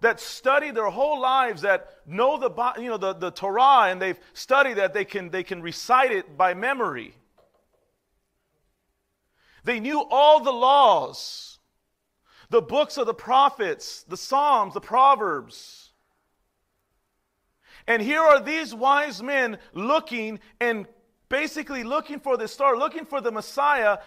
that 0.01 0.19
study 0.19 0.71
their 0.71 0.89
whole 0.89 1.21
lives, 1.21 1.61
that 1.63 1.91
know 2.07 2.39
the, 2.39 2.51
you 2.81 2.89
know, 2.89 2.97
the, 2.97 3.13
the 3.13 3.31
Torah, 3.31 3.91
and 3.91 4.01
they've 4.01 4.19
studied 4.33 4.79
that 4.79 4.95
they 4.95 5.05
can, 5.05 5.29
they 5.29 5.43
can 5.43 5.61
recite 5.61 6.13
it 6.13 6.39
by 6.39 6.55
memory. 6.55 7.15
They 9.63 9.81
knew 9.81 10.03
all 10.11 10.41
the 10.41 10.53
laws 10.53 11.59
the 12.49 12.63
books 12.63 12.97
of 12.97 13.07
the 13.07 13.15
prophets, 13.15 14.03
the 14.09 14.17
Psalms, 14.17 14.75
the 14.75 14.81
Proverbs. 14.81 15.90
And 17.87 18.03
here 18.03 18.21
are 18.21 18.41
these 18.41 18.75
wise 18.75 19.23
men 19.23 19.59
looking 19.73 20.41
and 20.61 20.87
basically 21.29 21.85
looking 21.85 22.21
for 22.21 22.37
the 22.37 22.49
star, 22.49 22.77
looking 22.77 23.07
for 23.07 23.21
the 23.21 23.33
Messiah. 23.33 23.99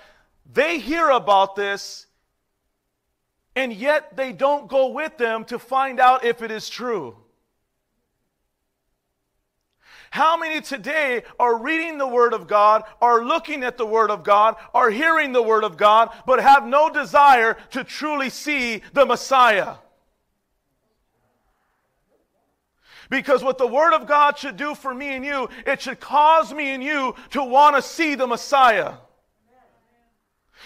They 0.51 0.79
hear 0.79 1.09
about 1.09 1.55
this, 1.55 2.07
and 3.55 3.73
yet 3.73 4.15
they 4.15 4.31
don't 4.33 4.67
go 4.67 4.89
with 4.89 5.17
them 5.17 5.45
to 5.45 5.57
find 5.57 5.99
out 5.99 6.25
if 6.25 6.41
it 6.41 6.51
is 6.51 6.69
true. 6.69 7.17
How 10.11 10.37
many 10.37 10.61
today 10.61 11.23
are 11.39 11.57
reading 11.57 11.97
the 11.97 12.07
Word 12.07 12.33
of 12.33 12.45
God, 12.45 12.83
are 13.01 13.25
looking 13.25 13.63
at 13.63 13.77
the 13.77 13.85
Word 13.85 14.11
of 14.11 14.23
God, 14.23 14.57
are 14.71 14.91
hearing 14.91 15.31
the 15.31 15.41
Word 15.41 15.63
of 15.63 15.75
God, 15.75 16.15
but 16.27 16.39
have 16.39 16.67
no 16.67 16.87
desire 16.87 17.57
to 17.71 17.83
truly 17.83 18.29
see 18.29 18.83
the 18.93 19.07
Messiah? 19.07 19.75
Because 23.13 23.43
what 23.43 23.59
the 23.59 23.67
Word 23.67 23.93
of 23.93 24.07
God 24.07 24.39
should 24.39 24.57
do 24.57 24.73
for 24.73 24.91
me 24.91 25.09
and 25.09 25.23
you, 25.23 25.47
it 25.67 25.79
should 25.79 25.99
cause 25.99 26.51
me 26.51 26.71
and 26.71 26.83
you 26.83 27.13
to 27.29 27.43
want 27.43 27.75
to 27.75 27.81
see 27.83 28.15
the 28.15 28.25
Messiah, 28.25 28.93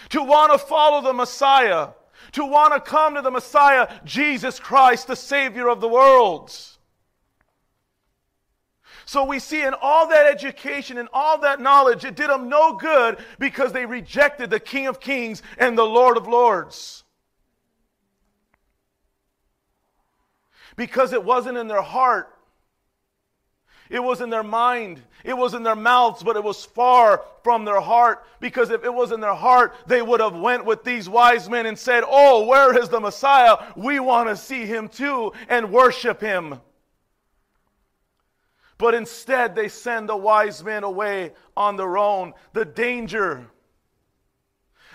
to 0.08 0.22
want 0.22 0.52
to 0.52 0.58
follow 0.58 1.02
the 1.02 1.12
Messiah, 1.12 1.88
to 2.32 2.46
want 2.46 2.72
to 2.72 2.80
come 2.80 3.16
to 3.16 3.20
the 3.20 3.30
Messiah, 3.30 3.86
Jesus 4.02 4.58
Christ, 4.58 5.08
the 5.08 5.14
Savior 5.14 5.68
of 5.68 5.82
the 5.82 5.88
world. 5.88 6.50
So 9.04 9.26
we 9.26 9.40
see 9.40 9.60
in 9.62 9.74
all 9.82 10.08
that 10.08 10.24
education 10.24 10.96
and 10.96 11.10
all 11.12 11.36
that 11.42 11.60
knowledge, 11.60 12.06
it 12.06 12.16
did 12.16 12.30
them 12.30 12.48
no 12.48 12.72
good 12.72 13.18
because 13.38 13.74
they 13.74 13.84
rejected 13.84 14.48
the 14.48 14.58
King 14.58 14.86
of 14.86 15.00
Kings 15.00 15.42
and 15.58 15.76
the 15.76 15.84
Lord 15.84 16.16
of 16.16 16.26
Lords. 16.26 17.04
Because 20.76 21.12
it 21.12 21.22
wasn't 21.22 21.58
in 21.58 21.68
their 21.68 21.82
heart. 21.82 22.36
It 23.90 24.00
was 24.00 24.20
in 24.20 24.30
their 24.30 24.42
mind. 24.42 25.02
It 25.24 25.36
was 25.36 25.54
in 25.54 25.62
their 25.62 25.76
mouths, 25.76 26.22
but 26.22 26.36
it 26.36 26.44
was 26.44 26.64
far 26.64 27.22
from 27.42 27.64
their 27.64 27.80
heart. 27.80 28.24
Because 28.38 28.70
if 28.70 28.84
it 28.84 28.92
was 28.92 29.12
in 29.12 29.20
their 29.20 29.34
heart, 29.34 29.74
they 29.86 30.02
would 30.02 30.20
have 30.20 30.36
went 30.36 30.64
with 30.64 30.84
these 30.84 31.08
wise 31.08 31.48
men 31.48 31.66
and 31.66 31.78
said, 31.78 32.04
"Oh, 32.06 32.46
where 32.46 32.76
is 32.78 32.88
the 32.88 33.00
Messiah? 33.00 33.56
We 33.76 33.98
want 34.00 34.28
to 34.28 34.36
see 34.36 34.66
him 34.66 34.88
too 34.88 35.32
and 35.48 35.72
worship 35.72 36.20
him." 36.20 36.60
But 38.76 38.94
instead, 38.94 39.54
they 39.54 39.68
send 39.68 40.08
the 40.08 40.16
wise 40.16 40.62
men 40.62 40.84
away 40.84 41.32
on 41.56 41.76
their 41.76 41.98
own. 41.98 42.34
The 42.52 42.64
danger 42.64 43.50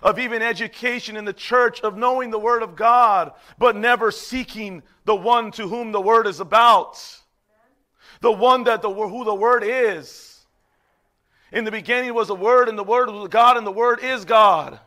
of 0.02 0.20
even 0.20 0.41
education 0.41 1.18
in 1.18 1.26
the 1.26 1.34
church, 1.34 1.82
of 1.82 1.98
knowing 1.98 2.30
the 2.30 2.40
Word 2.40 2.61
of 2.61 2.76
God, 2.76 3.34
but 3.57 3.76
never 3.76 4.11
seeking 4.11 4.84
the 5.06 5.15
one 5.15 5.52
to 5.52 5.68
whom 5.68 5.91
the 5.91 6.02
Word 6.02 6.28
is 6.28 6.40
about. 6.40 7.23
The 8.24 8.32
one 8.32 8.64
that 8.64 8.82
the, 8.82 8.90
who 8.90 9.26
the 9.26 9.36
Word 9.36 9.66
is. 9.66 10.45
In 11.52 11.66
the 11.66 11.72
beginning 11.72 12.14
was 12.14 12.30
the 12.30 12.36
Word, 12.36 12.70
and 12.70 12.78
the 12.78 12.84
Word 12.84 13.10
was 13.10 13.28
God, 13.28 13.58
and 13.58 13.68
the 13.68 13.72
Word 13.72 14.00
is 14.02 14.24
God. 14.24 14.80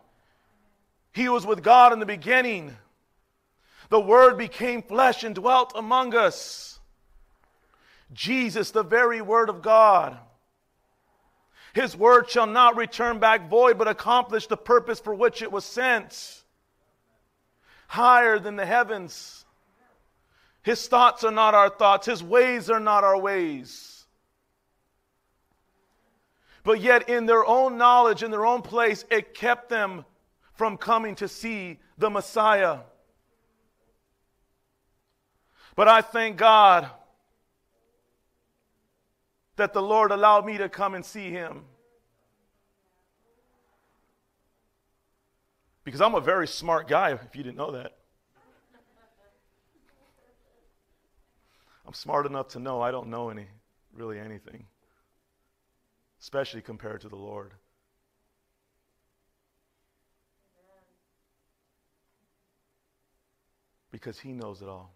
He 1.13 1.29
was 1.29 1.45
with 1.45 1.63
God 1.63 1.93
in 1.93 1.99
the 1.99 2.07
beginning. 2.07 2.75
The 3.91 4.01
Word 4.01 4.39
became 4.39 4.83
flesh 4.83 5.23
and 5.23 5.35
dwelt 5.35 5.73
among 5.75 6.15
us. 6.15 6.81
Jesus, 8.15 8.71
the 8.71 8.83
very 8.83 9.21
Word 9.21 9.51
of 9.51 9.61
God. 9.61 10.17
His 11.75 11.95
word 11.95 12.31
shall 12.31 12.47
not 12.47 12.75
return 12.75 13.19
back 13.19 13.51
void, 13.51 13.77
but 13.77 13.87
accomplish 13.87 14.47
the 14.47 14.57
purpose 14.57 14.99
for 14.99 15.15
which 15.15 15.43
it 15.43 15.53
was 15.53 15.67
sent. 15.67 16.43
Higher 17.89 18.39
than 18.39 18.57
the 18.57 18.65
heavens. 18.65 19.46
His 20.67 20.89
thoughts 20.89 21.23
are 21.23 21.31
not 21.31 21.55
our 21.55 21.71
thoughts, 21.71 22.07
His 22.07 22.25
ways 22.25 22.69
are 22.69 22.81
not 22.81 23.05
our 23.05 23.17
ways. 23.17 24.05
But 26.65 26.81
yet, 26.81 27.09
in 27.09 27.25
their 27.27 27.47
own 27.47 27.79
knowledge, 27.79 28.25
in 28.25 28.33
their 28.33 28.45
own 28.45 28.63
place, 28.63 29.05
it 29.09 29.33
kept 29.33 29.69
them 29.69 30.05
from 30.55 30.77
coming 30.77 31.15
to 31.15 31.29
see 31.29 31.79
the 31.99 32.11
Messiah. 32.11 32.81
But 35.77 35.87
I 35.87 36.03
thank 36.03 36.37
God 36.37 36.91
that 39.55 39.73
the 39.73 39.83
Lord 39.83 40.11
allowed 40.11 40.45
me 40.45 40.59
to 40.59 40.69
come 40.69 40.95
and 40.95 41.05
see 41.05 41.31
him. 41.31 41.63
Because 45.85 46.01
I'm 46.01 46.17
a 46.17 46.21
very 46.21 46.49
smart 46.49 46.89
guy, 46.89 47.13
if 47.13 47.37
you 47.37 47.45
didn't 47.45 47.57
know 47.57 47.71
that. 47.71 47.96
I'm 51.87 51.95
smart 51.95 52.27
enough 52.27 52.49
to 52.49 52.59
know 52.59 52.81
I 52.83 52.91
don't 52.91 53.09
know 53.09 53.31
any, 53.31 53.47
really 53.95 54.19
anything, 54.19 54.67
especially 56.21 56.61
compared 56.61 57.03
to 57.03 57.09
the 57.09 57.17
Lord. 57.17 57.53
Because 63.93 64.19
He 64.19 64.33
knows 64.33 64.63
it 64.63 64.69
all. 64.69 64.96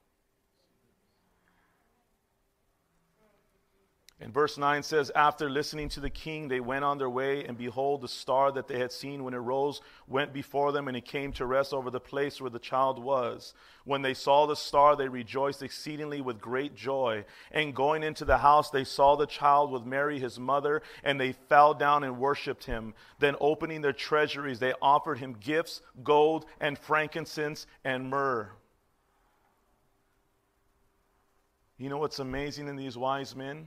And 4.23 4.35
verse 4.35 4.59
9 4.59 4.83
says, 4.83 5.11
After 5.15 5.49
listening 5.49 5.89
to 5.91 6.01
the 6.01 6.11
king, 6.11 6.49
they 6.49 6.61
went 6.61 6.85
on 6.85 6.99
their 6.99 7.09
way, 7.09 7.43
and 7.47 7.57
behold, 7.57 8.03
the 8.03 8.09
star 8.09 8.53
that 8.53 8.69
they 8.69 8.79
had 8.79 8.93
seen 8.93 9.25
when 9.25 9.33
it 9.33 9.39
rose 9.39 9.81
went 10.07 10.35
before 10.35 10.73
them, 10.73 10.89
and 10.89 10.97
it 10.97 11.07
came 11.07 11.33
to 11.33 11.47
rest 11.47 11.73
over 11.73 11.89
the 11.89 12.01
place 12.01 12.39
where 12.39 12.51
the 12.51 12.59
child 12.59 13.03
was. 13.03 13.55
When 13.85 14.03
they 14.03 14.13
saw 14.13 14.47
the 14.47 14.57
star, 14.57 14.95
they 14.95 15.09
rejoiced 15.09 15.63
exceedingly 15.63 16.21
with 16.21 16.39
great 16.39 16.75
joy. 16.75 17.25
And 17.51 17.75
going 17.75 18.03
into 18.03 18.27
the 18.27 18.37
house, 18.37 18.69
they 18.69 18.85
saw 18.85 19.17
the 19.17 19.27
child 19.27 19.73
with 19.73 19.87
Mary, 19.87 20.19
his 20.19 20.39
mother, 20.39 20.83
and 21.03 21.19
they 21.19 21.33
fell 21.33 21.73
down 21.73 22.05
and 22.05 22.19
worshipped 22.19 22.65
him. 22.65 22.93
Then, 23.21 23.37
opening 23.41 23.81
their 23.81 23.95
treasuries, 23.95 24.59
they 24.59 24.75
offered 24.83 25.19
him 25.19 25.37
gifts, 25.41 25.81
gold, 26.05 26.45
and 26.61 26.79
frankincense, 26.79 27.67
and 27.85 28.11
myrrh. 28.11 28.51
You 31.79 31.89
know 31.89 31.97
what's 31.97 32.19
amazing 32.19 32.69
in 32.69 32.77
these 32.77 32.99
wise 32.99 33.35
men? 33.35 33.67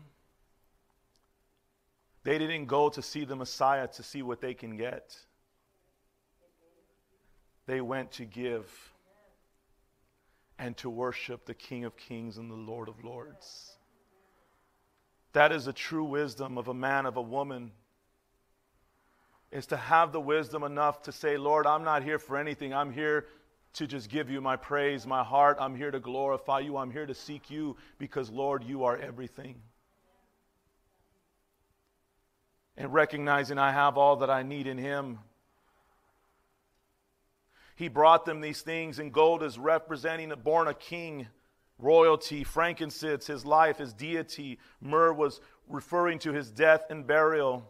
They 2.24 2.38
didn't 2.38 2.66
go 2.66 2.90
to 2.90 3.02
see 3.02 3.26
the 3.26 3.36
Messiah 3.36 3.88
to 3.88 4.04
see 4.04 4.22
what 4.22 4.40
they 4.40 4.54
can 4.54 4.78
get. 4.78 5.18
They 7.66 7.82
went 7.82 8.12
to 8.14 8.26
give 8.26 8.66
and 10.58 10.76
to 10.78 10.90
worship 10.90 11.45
the 11.45 11.54
King 11.54 11.84
of 11.84 11.98
Kings 11.98 12.38
and 12.38 12.50
the 12.50 12.56
Lord 12.56 12.88
of 12.88 13.04
Lords. 13.04 13.78
That 15.34 15.52
is 15.52 15.66
the 15.66 15.74
true 15.74 16.04
wisdom 16.04 16.58
of 16.58 16.68
a 16.68 16.74
man, 16.74 17.06
of 17.06 17.18
a 17.18 17.22
woman, 17.22 17.72
is 19.52 19.66
to 19.68 19.78
have 19.78 20.12
the 20.12 20.22
wisdom 20.22 20.64
enough 20.64 21.02
to 21.04 21.12
say, 21.12 21.38
Lord, 21.38 21.66
I'm 21.68 21.84
not 21.84 22.04
here 22.04 22.20
for 22.20 22.38
anything. 22.38 22.74
I'm 22.74 22.91
here 22.91 23.28
to 23.74 23.88
just 23.88 24.10
give 24.10 24.30
you 24.30 24.40
my 24.40 24.56
praise, 24.56 25.06
my 25.06 25.24
heart. 25.24 25.58
I'm 25.60 25.76
here 25.76 25.91
to 25.91 26.00
glorify 26.00 26.60
you. 26.60 26.78
I'm 26.78 26.91
here 26.91 27.06
to 27.06 27.16
seek 27.16 27.50
you 27.50 27.76
because, 27.98 28.30
Lord, 28.30 28.64
you 28.64 28.84
are 28.84 28.98
everything 28.98 29.56
and 32.78 32.94
recognizing 32.94 33.58
I 33.58 33.72
have 33.72 33.98
all 33.98 34.18
that 34.18 34.30
I 34.30 34.44
need 34.44 34.68
in 34.68 34.78
Him. 34.78 35.20
He 37.76 37.88
brought 37.88 38.26
them 38.26 38.41
these 38.41 38.62
things, 38.62 39.00
and 39.00 39.12
gold 39.12 39.44
is 39.44 39.58
representing 39.58 40.32
a 40.32 40.36
born 40.36 40.68
a 40.68 40.74
king, 40.74 41.28
royalty, 41.80 42.44
frankincense, 42.44 43.28
his 43.28 43.45
life, 43.45 43.80
his 43.80 43.94
deity. 43.94 44.60
Myrrh 44.80 45.14
was 45.14 45.41
referring 45.68 46.20
to 46.20 46.34
his 46.34 46.52
death 46.52 46.86
and 46.90 47.08
burial. 47.08 47.68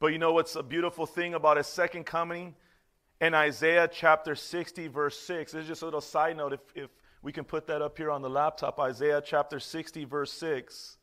But 0.00 0.08
you 0.08 0.18
know 0.18 0.32
what's 0.32 0.56
a 0.56 0.62
beautiful 0.62 1.06
thing 1.06 1.34
about 1.34 1.56
his 1.56 1.66
second 1.66 2.04
coming? 2.04 2.54
In 3.20 3.34
Isaiah 3.34 3.88
chapter 3.92 4.36
60, 4.36 4.86
verse 4.88 5.18
6, 5.18 5.52
this 5.52 5.62
is 5.62 5.68
just 5.68 5.82
a 5.82 5.84
little 5.84 6.00
side 6.00 6.36
note. 6.36 6.52
If, 6.52 6.60
if 6.74 6.90
we 7.20 7.32
can 7.32 7.44
put 7.44 7.66
that 7.66 7.82
up 7.82 7.98
here 7.98 8.10
on 8.10 8.22
the 8.22 8.30
laptop, 8.30 8.78
Isaiah 8.78 9.20
chapter 9.24 9.58
60, 9.58 10.04
verse 10.04 10.32
6. 10.32 10.97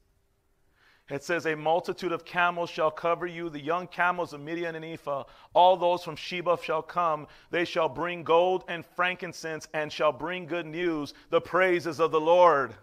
It 1.10 1.24
says, 1.24 1.46
A 1.46 1.56
multitude 1.56 2.12
of 2.12 2.26
camels 2.26 2.70
shall 2.70 2.90
cover 2.90 3.28
you, 3.28 3.50
the 3.50 3.62
young 3.62 3.86
camels 3.88 4.34
of 4.34 4.42
Midian 4.42 4.76
and 4.76 4.84
Ephah. 4.84 5.26
All 5.54 5.78
those 5.78 6.04
from 6.04 6.16
Sheba 6.16 6.58
shall 6.64 6.82
come. 6.82 7.28
They 7.52 7.64
shall 7.64 7.90
bring 7.90 8.24
gold 8.24 8.64
and 8.68 8.84
frankincense 8.96 9.68
and 9.74 9.92
shall 9.92 10.12
bring 10.12 10.48
good 10.48 10.66
news, 10.66 11.14
the 11.30 11.42
praises 11.42 12.00
of 12.00 12.12
the 12.12 12.20
Lord. 12.20 12.74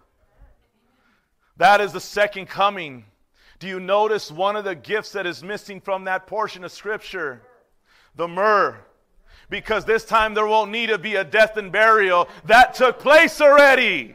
That 1.57 1.81
is 1.81 1.93
the 1.93 2.01
second 2.01 2.47
coming. 2.47 3.05
Do 3.59 3.67
you 3.67 3.81
notice 3.81 4.31
one 4.31 4.55
of 4.55 4.65
the 4.65 4.75
gifts 4.75 5.13
that 5.13 5.27
is 5.27 5.43
missing 5.43 5.81
from 5.81 6.05
that 6.05 6.27
portion 6.29 6.63
of 6.63 6.71
Scripture? 6.71 7.43
The 8.15 8.29
myrrh. 8.29 8.79
Because 9.51 9.85
this 9.85 10.05
time 10.05 10.35
there 10.35 10.47
won't 10.47 10.71
need 10.71 10.89
to 10.89 10.99
be 10.99 11.17
a 11.17 11.25
death 11.25 11.57
and 11.57 11.73
burial. 11.73 12.29
That 12.45 12.75
took 12.75 13.01
place 13.01 13.41
already. 13.41 14.15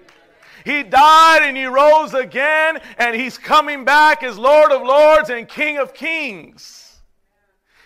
He 0.67 0.83
died 0.83 1.43
and 1.43 1.55
he 1.55 1.65
rose 1.65 2.13
again, 2.13 2.81
and 2.97 3.15
he's 3.15 3.37
coming 3.37 3.85
back 3.85 4.21
as 4.21 4.37
Lord 4.37 4.73
of 4.73 4.81
Lords 4.81 5.29
and 5.29 5.47
King 5.47 5.77
of 5.77 5.93
Kings. 5.93 6.99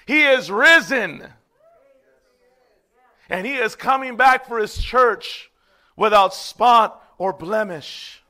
He 0.08 0.24
is 0.24 0.50
risen. 0.50 1.28
And 3.30 3.46
he 3.46 3.54
is 3.54 3.76
coming 3.76 4.18
back 4.18 4.48
for 4.48 4.58
his 4.58 4.82
church 4.82 5.52
without 5.96 6.34
spot 6.34 7.08
or 7.20 7.34
blemish. 7.34 8.24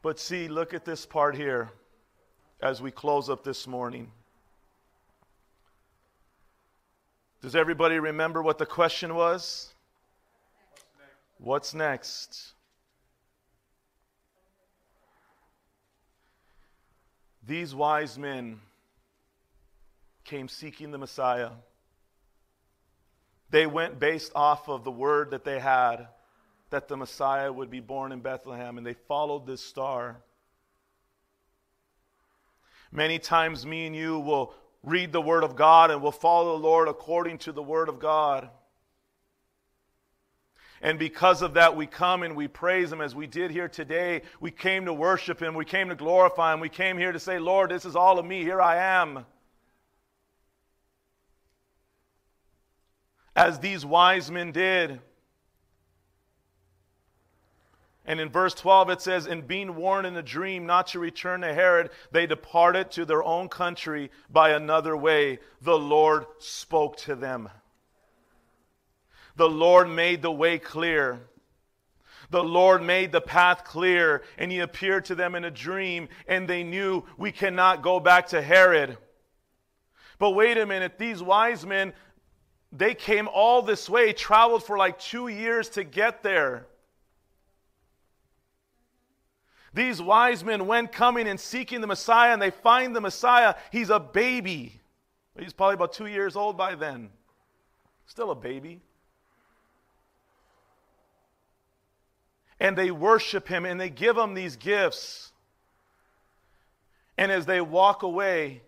But 0.00 0.18
see, 0.18 0.48
look 0.48 0.72
at 0.72 0.86
this 0.86 1.04
part 1.04 1.36
here 1.36 1.68
as 2.62 2.80
we 2.80 2.90
close 2.90 3.28
up 3.28 3.44
this 3.44 3.66
morning. 3.66 4.10
Does 7.42 7.56
everybody 7.56 7.98
remember 7.98 8.40
what 8.40 8.58
the 8.58 8.66
question 8.66 9.16
was? 9.16 9.74
What's 11.38 11.74
next? 11.74 11.74
What's 11.74 11.74
next? 11.74 12.52
These 17.44 17.74
wise 17.74 18.16
men 18.16 18.60
came 20.22 20.46
seeking 20.46 20.92
the 20.92 20.98
Messiah. 20.98 21.50
They 23.50 23.66
went 23.66 23.98
based 23.98 24.30
off 24.36 24.68
of 24.68 24.84
the 24.84 24.92
word 24.92 25.32
that 25.32 25.44
they 25.44 25.58
had 25.58 26.06
that 26.70 26.86
the 26.86 26.96
Messiah 26.96 27.52
would 27.52 27.70
be 27.70 27.80
born 27.80 28.12
in 28.12 28.20
Bethlehem, 28.20 28.78
and 28.78 28.86
they 28.86 28.94
followed 28.94 29.48
this 29.48 29.60
star. 29.60 30.18
Many 32.92 33.18
times, 33.18 33.66
me 33.66 33.86
and 33.86 33.96
you 33.96 34.20
will 34.20 34.54
read 34.84 35.12
the 35.12 35.20
Word 35.20 35.44
of 35.44 35.56
God 35.56 35.90
and 35.90 36.02
will 36.02 36.12
follow 36.12 36.56
the 36.56 36.62
Lord 36.62 36.88
according 36.88 37.38
to 37.38 37.52
the 37.52 37.62
Word 37.62 37.88
of 37.88 37.98
God. 37.98 38.50
And 40.80 40.98
because 40.98 41.42
of 41.42 41.54
that, 41.54 41.76
we 41.76 41.86
come 41.86 42.24
and 42.24 42.34
we 42.34 42.48
praise 42.48 42.92
Him 42.92 43.00
as 43.00 43.14
we 43.14 43.28
did 43.28 43.52
here 43.52 43.68
today. 43.68 44.22
We 44.40 44.50
came 44.50 44.86
to 44.86 44.92
worship 44.92 45.40
Him. 45.40 45.54
We 45.54 45.64
came 45.64 45.88
to 45.90 45.94
glorify 45.94 46.52
Him. 46.52 46.58
We 46.58 46.68
came 46.68 46.98
here 46.98 47.12
to 47.12 47.20
say, 47.20 47.38
Lord, 47.38 47.70
this 47.70 47.84
is 47.84 47.94
all 47.94 48.18
of 48.18 48.26
me. 48.26 48.42
Here 48.42 48.60
I 48.60 48.76
am. 48.76 49.24
As 53.36 53.60
these 53.60 53.86
wise 53.86 54.30
men 54.30 54.50
did. 54.50 55.00
And 58.04 58.18
in 58.18 58.30
verse 58.30 58.54
12 58.54 58.90
it 58.90 59.00
says, 59.00 59.26
In 59.26 59.42
being 59.42 59.76
warned 59.76 60.06
in 60.06 60.16
a 60.16 60.22
dream 60.22 60.66
not 60.66 60.88
to 60.88 60.98
return 60.98 61.42
to 61.42 61.54
Herod, 61.54 61.90
they 62.10 62.26
departed 62.26 62.90
to 62.92 63.04
their 63.04 63.22
own 63.22 63.48
country 63.48 64.10
by 64.30 64.50
another 64.50 64.96
way. 64.96 65.38
The 65.60 65.78
Lord 65.78 66.26
spoke 66.38 66.96
to 66.98 67.14
them. 67.14 67.48
The 69.36 69.48
Lord 69.48 69.88
made 69.88 70.20
the 70.22 70.32
way 70.32 70.58
clear. 70.58 71.20
The 72.30 72.42
Lord 72.42 72.82
made 72.82 73.12
the 73.12 73.20
path 73.20 73.62
clear, 73.64 74.22
and 74.38 74.50
He 74.50 74.58
appeared 74.58 75.04
to 75.06 75.14
them 75.14 75.34
in 75.34 75.44
a 75.44 75.50
dream, 75.50 76.08
and 76.26 76.48
they 76.48 76.64
knew 76.64 77.04
we 77.16 77.30
cannot 77.30 77.82
go 77.82 78.00
back 78.00 78.28
to 78.28 78.42
Herod. 78.42 78.96
But 80.18 80.30
wait 80.30 80.56
a 80.56 80.66
minute, 80.66 80.98
these 80.98 81.22
wise 81.22 81.66
men, 81.66 81.92
they 82.72 82.94
came 82.94 83.28
all 83.28 83.62
this 83.62 83.88
way, 83.88 84.12
traveled 84.12 84.64
for 84.64 84.78
like 84.78 84.98
two 84.98 85.28
years 85.28 85.68
to 85.70 85.84
get 85.84 86.22
there. 86.22 86.66
These 89.74 90.02
wise 90.02 90.44
men 90.44 90.66
went 90.66 90.92
coming 90.92 91.26
and 91.26 91.40
seeking 91.40 91.80
the 91.80 91.86
Messiah, 91.86 92.32
and 92.32 92.42
they 92.42 92.50
find 92.50 92.94
the 92.94 93.00
Messiah. 93.00 93.54
He's 93.70 93.88
a 93.88 93.98
baby. 93.98 94.80
He's 95.38 95.52
probably 95.52 95.74
about 95.74 95.94
two 95.94 96.06
years 96.06 96.36
old 96.36 96.56
by 96.58 96.74
then. 96.74 97.08
Still 98.06 98.30
a 98.30 98.34
baby. 98.34 98.80
And 102.60 102.76
they 102.76 102.90
worship 102.90 103.48
him 103.48 103.64
and 103.64 103.80
they 103.80 103.88
give 103.88 104.16
him 104.16 104.34
these 104.34 104.56
gifts. 104.56 105.32
And 107.16 107.32
as 107.32 107.46
they 107.46 107.60
walk 107.60 108.02
away, 108.02 108.62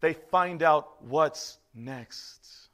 they 0.00 0.12
find 0.12 0.62
out 0.62 1.02
what's 1.02 1.58
next. 1.74 2.68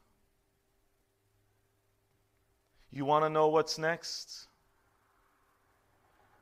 You 2.91 3.05
want 3.05 3.25
to 3.25 3.31
know 3.31 3.49
what's 3.49 3.79
next? 3.79 4.48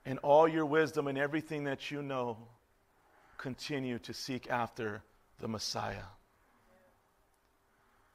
In 0.06 0.18
all 0.18 0.46
your 0.46 0.64
wisdom 0.64 1.08
and 1.08 1.18
everything 1.18 1.64
that 1.64 1.90
you 1.90 2.00
know, 2.00 2.38
continue 3.36 3.98
to 3.98 4.14
seek 4.14 4.48
after 4.48 5.02
the 5.40 5.48
Messiah. 5.48 6.06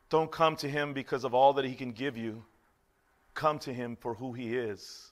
Don't 0.09 0.31
come 0.31 0.55
to 0.57 0.69
him 0.69 0.93
because 0.93 1.25
of 1.25 1.33
all 1.33 1.53
that 1.53 1.65
he 1.65 1.75
can 1.75 1.91
give 1.91 2.17
you. 2.17 2.43
Come 3.33 3.59
to 3.59 3.73
him 3.73 3.97
for 3.99 4.13
who 4.13 4.33
he 4.33 4.55
is. 4.55 5.11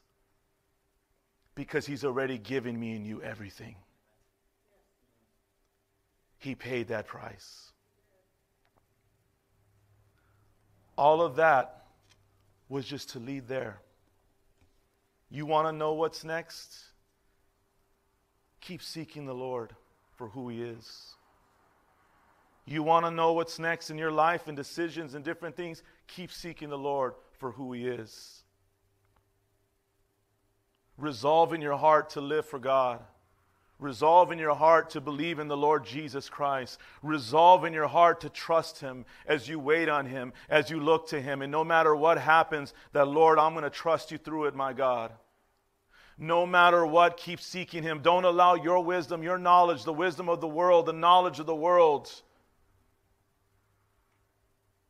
Because 1.53 1.85
he's 1.85 2.05
already 2.05 2.37
given 2.37 2.79
me 2.79 2.93
and 2.93 3.05
you 3.05 3.21
everything. 3.21 3.75
He 6.37 6.55
paid 6.55 6.87
that 6.87 7.07
price. 7.07 7.71
All 10.97 11.21
of 11.21 11.35
that 11.35 11.83
was 12.69 12.85
just 12.85 13.09
to 13.09 13.19
lead 13.19 13.47
there. 13.47 13.81
You 15.29 15.45
want 15.45 15.67
to 15.67 15.71
know 15.71 15.93
what's 15.93 16.23
next? 16.23 16.77
Keep 18.61 18.81
seeking 18.81 19.25
the 19.25 19.33
Lord 19.33 19.75
for 20.15 20.29
who 20.29 20.49
He 20.49 20.61
is. 20.61 21.15
You 22.65 22.83
want 22.83 23.05
to 23.05 23.11
know 23.11 23.33
what's 23.33 23.57
next 23.57 23.89
in 23.89 23.97
your 23.97 24.11
life 24.11 24.47
and 24.47 24.55
decisions 24.55 25.15
and 25.15 25.23
different 25.23 25.55
things? 25.55 25.81
Keep 26.07 26.31
seeking 26.31 26.69
the 26.69 26.77
Lord 26.77 27.13
for 27.39 27.51
who 27.51 27.73
He 27.73 27.87
is. 27.87 28.43
Resolve 30.97 31.53
in 31.53 31.61
your 31.61 31.77
heart 31.77 32.11
to 32.11 32.21
live 32.21 32.45
for 32.45 32.59
God. 32.59 32.99
Resolve 33.79 34.33
in 34.33 34.39
your 34.39 34.55
heart 34.55 34.89
to 34.89 35.01
believe 35.01 35.39
in 35.39 35.47
the 35.47 35.55
Lord 35.55 35.85
Jesus 35.85 36.27
Christ. 36.27 36.79
Resolve 37.01 37.63
in 37.63 37.71
your 37.71 37.87
heart 37.87 38.21
to 38.21 38.29
trust 38.29 38.81
Him 38.81 39.05
as 39.25 39.47
you 39.47 39.57
wait 39.57 39.87
on 39.87 40.05
Him, 40.05 40.33
as 40.49 40.69
you 40.69 40.81
look 40.81 41.07
to 41.09 41.21
Him. 41.21 41.41
And 41.41 41.49
no 41.49 41.63
matter 41.63 41.95
what 41.95 42.17
happens, 42.17 42.73
that 42.91 43.07
Lord, 43.07 43.39
I'm 43.39 43.53
going 43.53 43.63
to 43.63 43.69
trust 43.69 44.11
you 44.11 44.17
through 44.17 44.45
it, 44.45 44.55
my 44.55 44.73
God. 44.73 45.13
No 46.17 46.45
matter 46.45 46.85
what, 46.85 47.15
keep 47.15 47.39
seeking 47.39 47.81
Him. 47.81 48.01
Don't 48.01 48.25
allow 48.25 48.55
your 48.55 48.83
wisdom, 48.83 49.23
your 49.23 49.37
knowledge, 49.37 49.85
the 49.85 49.93
wisdom 49.93 50.27
of 50.27 50.41
the 50.41 50.47
world, 50.47 50.85
the 50.85 50.91
knowledge 50.91 51.39
of 51.39 51.45
the 51.45 51.55
world 51.55 52.11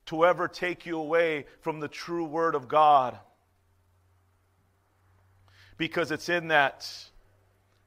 to 0.07 0.25
ever 0.25 0.47
take 0.47 0.87
you 0.87 0.97
away 0.97 1.45
from 1.61 1.79
the 1.79 1.87
true 1.87 2.25
Word 2.25 2.55
of 2.55 2.67
God. 2.67 3.19
Because 5.77 6.09
it's 6.09 6.27
in 6.27 6.47
that 6.47 6.91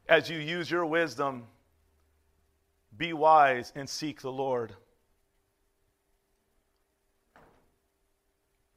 as 0.08 0.28
you 0.28 0.38
use 0.38 0.70
your 0.70 0.86
wisdom, 0.86 1.44
be 2.96 3.12
wise 3.12 3.72
and 3.74 3.88
seek 3.88 4.20
the 4.20 4.32
Lord. 4.32 4.74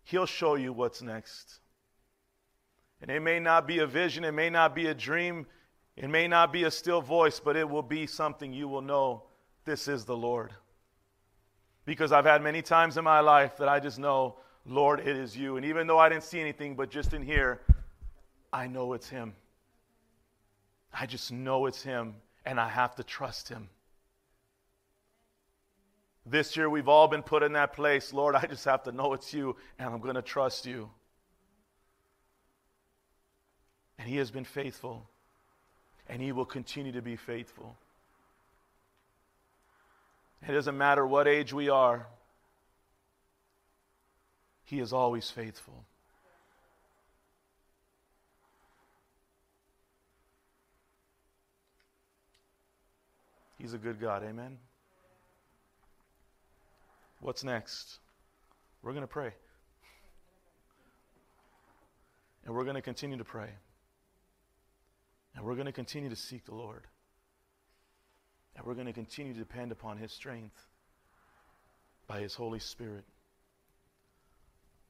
He'll 0.03 0.25
show 0.25 0.55
you 0.55 0.71
what's 0.71 1.01
next. 1.01 1.59
And 3.01 3.11
it 3.11 3.21
may 3.21 3.39
not 3.39 3.67
be 3.67 3.79
a 3.79 3.87
vision, 3.87 4.23
it 4.23 4.31
may 4.31 4.49
not 4.49 4.73
be 4.73 4.87
a 4.87 4.93
dream, 4.93 5.45
it 5.97 6.09
may 6.09 6.27
not 6.27 6.53
be 6.53 6.63
a 6.63 6.71
still 6.71 7.01
voice, 7.01 7.39
but 7.39 7.55
it 7.55 7.67
will 7.67 7.83
be 7.83 8.07
something 8.07 8.53
you 8.53 8.67
will 8.67 8.81
know 8.81 9.23
this 9.65 9.87
is 9.87 10.05
the 10.05 10.15
Lord. 10.15 10.53
Because 11.85 12.11
I've 12.11 12.25
had 12.25 12.41
many 12.41 12.61
times 12.61 12.97
in 12.97 13.03
my 13.03 13.19
life 13.19 13.57
that 13.57 13.67
I 13.67 13.79
just 13.79 13.99
know, 13.99 14.37
Lord, 14.65 14.99
it 14.99 15.15
is 15.15 15.37
you. 15.37 15.57
And 15.57 15.65
even 15.65 15.87
though 15.87 15.99
I 15.99 16.09
didn't 16.09 16.23
see 16.23 16.39
anything, 16.39 16.75
but 16.75 16.89
just 16.89 17.13
in 17.13 17.21
here, 17.21 17.61
I 18.51 18.67
know 18.67 18.93
it's 18.93 19.09
Him. 19.09 19.33
I 20.97 21.05
just 21.05 21.31
know 21.31 21.65
it's 21.65 21.81
Him, 21.81 22.15
and 22.45 22.59
I 22.59 22.69
have 22.69 22.95
to 22.95 23.03
trust 23.03 23.49
Him. 23.49 23.69
This 26.25 26.55
year 26.55 26.69
we've 26.69 26.87
all 26.87 27.07
been 27.07 27.21
put 27.21 27.43
in 27.43 27.53
that 27.53 27.73
place. 27.73 28.13
Lord, 28.13 28.33
I 28.33 28.45
just 28.45 28.65
have 28.65 28.83
to 28.83 28.91
know 28.91 29.13
it's 29.13 29.33
you, 29.33 29.57
and 29.77 29.89
I'm 29.89 29.99
going 29.99 30.15
to 30.15 30.21
trust 30.21 30.65
you. 30.65 30.89
And 33.99 34.07
He 34.07 34.17
has 34.17 34.31
been 34.31 34.45
faithful, 34.45 35.07
and 36.07 36.21
He 36.21 36.31
will 36.31 36.45
continue 36.45 36.93
to 36.93 37.01
be 37.01 37.17
faithful. 37.17 37.75
It 40.47 40.53
doesn't 40.53 40.77
matter 40.77 41.05
what 41.05 41.27
age 41.27 41.51
we 41.51 41.69
are, 41.69 42.07
He 44.63 44.79
is 44.79 44.93
always 44.93 45.29
faithful. 45.29 45.85
He's 53.65 53.73
a 53.73 53.79
good 53.79 53.99
God. 53.99 54.21
Amen. 54.21 54.59
What's 57.19 57.43
next? 57.43 57.97
We're 58.83 58.91
going 58.91 59.01
to 59.01 59.07
pray. 59.07 59.31
And 62.45 62.53
we're 62.53 62.63
going 62.63 62.75
to 62.75 62.83
continue 62.83 63.17
to 63.17 63.23
pray. 63.23 63.49
And 65.35 65.43
we're 65.43 65.55
going 65.55 65.65
to 65.65 65.71
continue 65.71 66.11
to 66.11 66.15
seek 66.15 66.45
the 66.45 66.53
Lord. 66.53 66.83
And 68.55 68.63
we're 68.67 68.75
going 68.75 68.85
to 68.85 68.93
continue 68.93 69.33
to 69.33 69.39
depend 69.39 69.71
upon 69.71 69.97
His 69.97 70.11
strength 70.11 70.67
by 72.05 72.19
His 72.19 72.35
Holy 72.35 72.59
Spirit. 72.59 73.05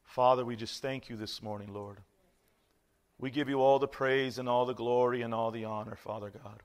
Father, 0.03 0.43
we 0.43 0.57
just 0.57 0.81
thank 0.81 1.07
you 1.07 1.15
this 1.15 1.41
morning, 1.41 1.73
Lord. 1.73 1.99
We 3.19 3.31
give 3.31 3.47
you 3.47 3.61
all 3.61 3.80
the 3.80 3.88
praise 3.88 4.38
and 4.38 4.49
all 4.49 4.65
the 4.65 4.73
glory 4.73 5.22
and 5.22 5.34
all 5.34 5.52
the 5.52 5.64
honor, 5.64 5.95
Father 5.95 6.30
God. 6.30 6.61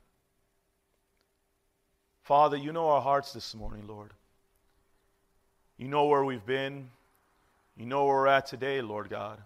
Father, 2.23 2.57
you 2.57 2.73
know 2.73 2.89
our 2.89 3.01
hearts 3.01 3.33
this 3.33 3.55
morning, 3.55 3.87
Lord. 3.87 4.13
You 5.77 5.89
know 5.89 6.07
where 6.07 6.25
we've 6.25 6.45
been. 6.45 6.91
You 7.77 7.87
know 7.87 8.05
where 8.05 8.17
we're 8.17 8.27
at 8.27 8.47
today, 8.47 8.83
Lord 8.83 9.09
God. 9.09 9.41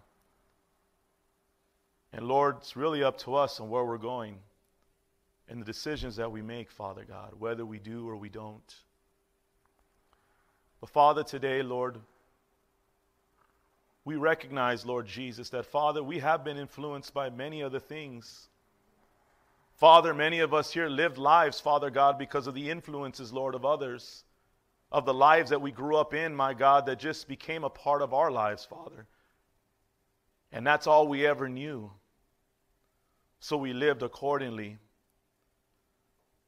And 2.13 2.27
Lord, 2.27 2.57
it's 2.59 2.77
really 2.77 3.03
up 3.03 3.19
to 3.19 3.35
us 3.35 3.61
on 3.61 3.71
where 3.71 3.85
we're 3.85 3.99
going 3.99 4.37
and 5.49 5.61
the 5.61 5.65
decisions 5.65 6.17
that 6.17 6.31
we 6.31 6.43
make, 6.43 6.71
Father 6.71 7.05
God, 7.07 7.35
whether 7.39 7.65
we 7.67 7.79
do 7.79 8.09
or 8.09 8.17
we 8.17 8.29
don't. 8.29 8.75
But 10.81 10.91
Father, 10.91 11.23
today, 11.23 11.63
Lord, 11.63 11.99
we 14.05 14.17
recognize, 14.17 14.85
Lord 14.85 15.07
Jesus, 15.07 15.51
that 15.51 15.67
Father, 15.67 16.03
we 16.03 16.19
have 16.19 16.45
been 16.45 16.59
influenced 16.59 17.15
by 17.15 17.31
many 17.31 17.63
other 17.63 17.81
things. 17.81 18.49
Father, 19.85 20.15
many 20.15 20.41
of 20.41 20.55
us 20.55 20.73
here 20.73 20.89
lived 20.89 21.19
lives, 21.19 21.61
Father 21.61 21.91
God, 21.91 22.17
because 22.17 22.47
of 22.47 22.55
the 22.55 22.71
influences, 22.71 23.35
Lord, 23.35 23.55
of 23.55 23.67
others, 23.67 24.25
of 24.91 25.05
the 25.05 25.13
lives 25.13 25.51
that 25.51 25.61
we 25.61 25.73
grew 25.73 25.99
up 25.99 26.15
in, 26.15 26.35
my 26.35 26.55
God, 26.55 26.87
that 26.87 26.99
just 26.99 27.29
became 27.29 27.65
a 27.65 27.69
part 27.69 28.01
of 28.01 28.15
our 28.15 28.31
lives, 28.31 28.65
Father. 28.65 29.07
And 30.51 30.67
that's 30.67 30.87
all 30.87 31.07
we 31.07 31.27
ever 31.27 31.51
knew. 31.51 31.91
So 33.41 33.59
we 33.59 33.75
lived 33.75 34.03
accordingly. 34.03 34.79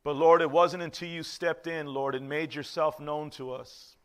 But 0.03 0.17
Lord, 0.17 0.41
it 0.41 0.51
wasn't 0.51 0.85
until 0.85 1.11
you 1.11 1.23
stepped 1.23 1.67
in, 1.67 1.89
Lord, 1.89 2.15
and 2.15 2.31
made 2.31 2.55
yourself 2.55 2.99
known 2.99 3.29
to 3.33 3.53
us. 3.53 3.99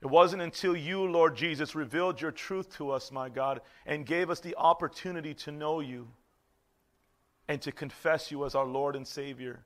It 0.00 0.06
wasn't 0.06 0.42
until 0.42 0.76
you, 0.76 1.02
Lord 1.02 1.34
Jesus, 1.34 1.74
revealed 1.74 2.20
your 2.20 2.30
truth 2.30 2.76
to 2.76 2.92
us, 2.92 3.10
my 3.10 3.28
God, 3.28 3.60
and 3.84 4.06
gave 4.06 4.30
us 4.30 4.38
the 4.38 4.54
opportunity 4.54 5.34
to 5.34 5.50
know 5.50 5.80
you 5.80 6.06
and 7.48 7.60
to 7.62 7.72
confess 7.72 8.30
you 8.30 8.44
as 8.44 8.54
our 8.54 8.66
Lord 8.66 8.96
and 8.96 9.06
Savior, 9.06 9.60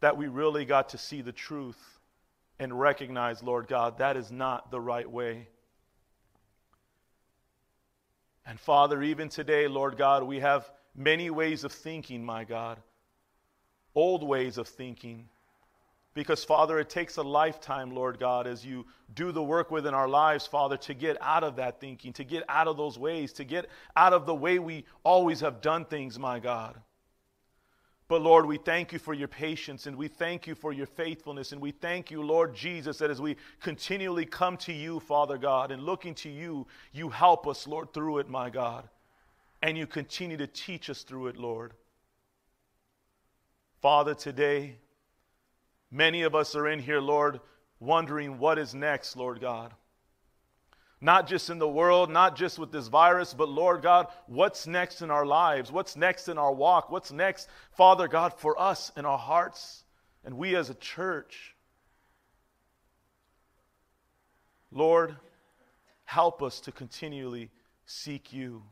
that 0.00 0.16
we 0.16 0.28
really 0.28 0.64
got 0.64 0.90
to 0.90 0.98
see 0.98 1.22
the 1.22 1.32
truth 1.32 1.98
and 2.58 2.78
recognize, 2.78 3.42
Lord 3.42 3.68
God, 3.68 3.98
that 3.98 4.16
is 4.16 4.30
not 4.30 4.70
the 4.70 4.80
right 4.80 5.10
way. 5.10 5.48
And 8.46 8.58
Father, 8.60 9.02
even 9.02 9.28
today, 9.28 9.66
Lord 9.66 9.98
God, 9.98 10.22
we 10.22 10.40
have 10.40 10.70
many 10.94 11.30
ways 11.30 11.64
of 11.64 11.72
thinking, 11.72 12.24
my 12.24 12.44
God, 12.44 12.78
old 13.94 14.22
ways 14.22 14.56
of 14.56 14.68
thinking. 14.68 15.28
Because, 16.14 16.44
Father, 16.44 16.78
it 16.78 16.88
takes 16.88 17.18
a 17.18 17.22
lifetime, 17.22 17.94
Lord 17.94 18.18
God, 18.18 18.46
as 18.46 18.64
you 18.64 18.86
do 19.14 19.32
the 19.32 19.42
work 19.42 19.70
within 19.70 19.92
our 19.92 20.08
lives, 20.08 20.46
Father, 20.46 20.78
to 20.78 20.94
get 20.94 21.18
out 21.20 21.44
of 21.44 21.56
that 21.56 21.78
thinking, 21.78 22.14
to 22.14 22.24
get 22.24 22.42
out 22.48 22.68
of 22.68 22.78
those 22.78 22.98
ways, 22.98 23.34
to 23.34 23.44
get 23.44 23.68
out 23.94 24.14
of 24.14 24.24
the 24.24 24.34
way 24.34 24.58
we 24.58 24.86
always 25.04 25.40
have 25.40 25.60
done 25.60 25.84
things, 25.84 26.18
my 26.18 26.38
God. 26.38 26.80
But 28.08 28.22
Lord, 28.22 28.46
we 28.46 28.56
thank 28.56 28.92
you 28.92 29.00
for 29.00 29.14
your 29.14 29.26
patience 29.26 29.86
and 29.86 29.96
we 29.96 30.06
thank 30.06 30.46
you 30.46 30.54
for 30.54 30.72
your 30.72 30.86
faithfulness. 30.86 31.50
And 31.50 31.60
we 31.60 31.72
thank 31.72 32.10
you, 32.10 32.22
Lord 32.22 32.54
Jesus, 32.54 32.98
that 32.98 33.10
as 33.10 33.20
we 33.20 33.36
continually 33.60 34.24
come 34.24 34.56
to 34.58 34.72
you, 34.72 35.00
Father 35.00 35.38
God, 35.38 35.72
and 35.72 35.82
looking 35.82 36.14
to 36.16 36.28
you, 36.28 36.68
you 36.92 37.08
help 37.08 37.48
us, 37.48 37.66
Lord, 37.66 37.92
through 37.92 38.18
it, 38.18 38.28
my 38.28 38.48
God. 38.48 38.88
And 39.60 39.76
you 39.76 39.88
continue 39.88 40.36
to 40.36 40.46
teach 40.46 40.88
us 40.88 41.02
through 41.02 41.28
it, 41.28 41.36
Lord. 41.36 41.72
Father, 43.82 44.14
today, 44.14 44.76
many 45.90 46.22
of 46.22 46.34
us 46.34 46.54
are 46.54 46.68
in 46.68 46.78
here, 46.78 47.00
Lord, 47.00 47.40
wondering 47.80 48.38
what 48.38 48.58
is 48.58 48.72
next, 48.72 49.16
Lord 49.16 49.40
God. 49.40 49.72
Not 51.00 51.28
just 51.28 51.50
in 51.50 51.58
the 51.58 51.68
world, 51.68 52.10
not 52.10 52.36
just 52.36 52.58
with 52.58 52.72
this 52.72 52.88
virus, 52.88 53.34
but 53.34 53.48
Lord 53.48 53.82
God, 53.82 54.06
what's 54.26 54.66
next 54.66 55.02
in 55.02 55.10
our 55.10 55.26
lives? 55.26 55.70
What's 55.70 55.94
next 55.94 56.28
in 56.28 56.38
our 56.38 56.52
walk? 56.52 56.90
What's 56.90 57.12
next, 57.12 57.48
Father 57.72 58.08
God, 58.08 58.32
for 58.32 58.58
us 58.58 58.90
in 58.96 59.04
our 59.04 59.18
hearts 59.18 59.84
and 60.24 60.38
we 60.38 60.56
as 60.56 60.70
a 60.70 60.74
church? 60.74 61.54
Lord, 64.72 65.16
help 66.04 66.42
us 66.42 66.60
to 66.60 66.72
continually 66.72 67.50
seek 67.84 68.32
you. 68.32 68.62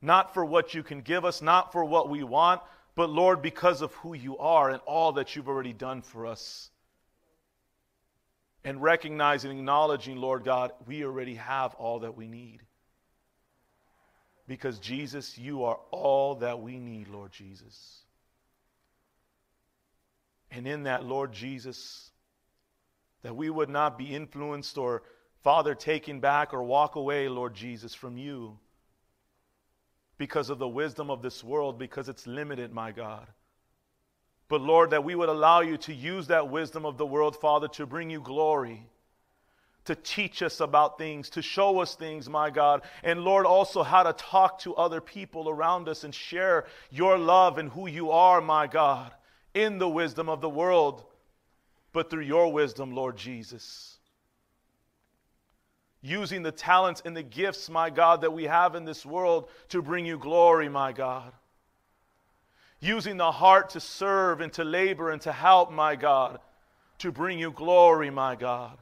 Not 0.00 0.32
for 0.32 0.44
what 0.44 0.72
you 0.72 0.82
can 0.82 1.02
give 1.02 1.24
us, 1.24 1.42
not 1.42 1.72
for 1.72 1.84
what 1.84 2.08
we 2.08 2.22
want, 2.22 2.62
but 2.94 3.10
Lord, 3.10 3.42
because 3.42 3.82
of 3.82 3.92
who 3.94 4.14
you 4.14 4.38
are 4.38 4.70
and 4.70 4.80
all 4.86 5.12
that 5.12 5.36
you've 5.36 5.48
already 5.48 5.74
done 5.74 6.00
for 6.00 6.26
us 6.26 6.70
and 8.66 8.82
recognizing 8.82 9.52
and 9.52 9.60
acknowledging, 9.60 10.16
Lord 10.16 10.42
God, 10.42 10.72
we 10.88 11.04
already 11.04 11.36
have 11.36 11.72
all 11.76 12.00
that 12.00 12.16
we 12.16 12.26
need. 12.26 12.62
Because, 14.48 14.80
Jesus, 14.80 15.38
you 15.38 15.64
are 15.64 15.78
all 15.92 16.34
that 16.36 16.60
we 16.60 16.80
need, 16.80 17.06
Lord 17.06 17.30
Jesus. 17.30 18.00
And 20.50 20.66
in 20.66 20.82
that, 20.82 21.04
Lord 21.04 21.32
Jesus, 21.32 22.10
that 23.22 23.36
we 23.36 23.48
would 23.48 23.68
not 23.68 23.96
be 23.96 24.12
influenced 24.12 24.76
or, 24.78 25.04
Father, 25.44 25.76
taken 25.76 26.18
back 26.18 26.52
or 26.52 26.64
walk 26.64 26.96
away, 26.96 27.28
Lord 27.28 27.54
Jesus, 27.54 27.94
from 27.94 28.18
you 28.18 28.58
because 30.18 30.50
of 30.50 30.58
the 30.58 30.66
wisdom 30.66 31.08
of 31.08 31.22
this 31.22 31.44
world, 31.44 31.78
because 31.78 32.08
it's 32.08 32.26
limited, 32.26 32.72
my 32.72 32.90
God. 32.90 33.28
But 34.48 34.60
Lord, 34.60 34.90
that 34.90 35.04
we 35.04 35.14
would 35.14 35.28
allow 35.28 35.60
you 35.60 35.76
to 35.78 35.94
use 35.94 36.28
that 36.28 36.48
wisdom 36.48 36.86
of 36.86 36.98
the 36.98 37.06
world, 37.06 37.36
Father, 37.36 37.68
to 37.68 37.86
bring 37.86 38.10
you 38.10 38.20
glory, 38.20 38.86
to 39.86 39.96
teach 39.96 40.40
us 40.40 40.60
about 40.60 40.98
things, 40.98 41.30
to 41.30 41.42
show 41.42 41.80
us 41.80 41.96
things, 41.96 42.28
my 42.28 42.50
God. 42.50 42.82
And 43.02 43.22
Lord, 43.22 43.44
also 43.44 43.82
how 43.82 44.04
to 44.04 44.12
talk 44.12 44.60
to 44.60 44.76
other 44.76 45.00
people 45.00 45.48
around 45.48 45.88
us 45.88 46.04
and 46.04 46.14
share 46.14 46.66
your 46.90 47.18
love 47.18 47.58
and 47.58 47.70
who 47.70 47.88
you 47.88 48.12
are, 48.12 48.40
my 48.40 48.68
God, 48.68 49.12
in 49.52 49.78
the 49.78 49.88
wisdom 49.88 50.28
of 50.28 50.40
the 50.40 50.50
world, 50.50 51.04
but 51.92 52.08
through 52.08 52.24
your 52.24 52.52
wisdom, 52.52 52.92
Lord 52.94 53.16
Jesus. 53.16 53.98
Using 56.02 56.44
the 56.44 56.52
talents 56.52 57.02
and 57.04 57.16
the 57.16 57.22
gifts, 57.24 57.68
my 57.68 57.90
God, 57.90 58.20
that 58.20 58.32
we 58.32 58.44
have 58.44 58.76
in 58.76 58.84
this 58.84 59.04
world 59.04 59.48
to 59.70 59.82
bring 59.82 60.06
you 60.06 60.18
glory, 60.18 60.68
my 60.68 60.92
God 60.92 61.32
using 62.80 63.16
the 63.16 63.32
heart 63.32 63.70
to 63.70 63.80
serve 63.80 64.40
and 64.40 64.52
to 64.54 64.64
labor 64.64 65.10
and 65.10 65.20
to 65.22 65.32
help, 65.32 65.70
my 65.70 65.96
God, 65.96 66.38
to 66.98 67.10
bring 67.10 67.38
you 67.38 67.50
glory, 67.50 68.10
my 68.10 68.36
God. 68.36 68.76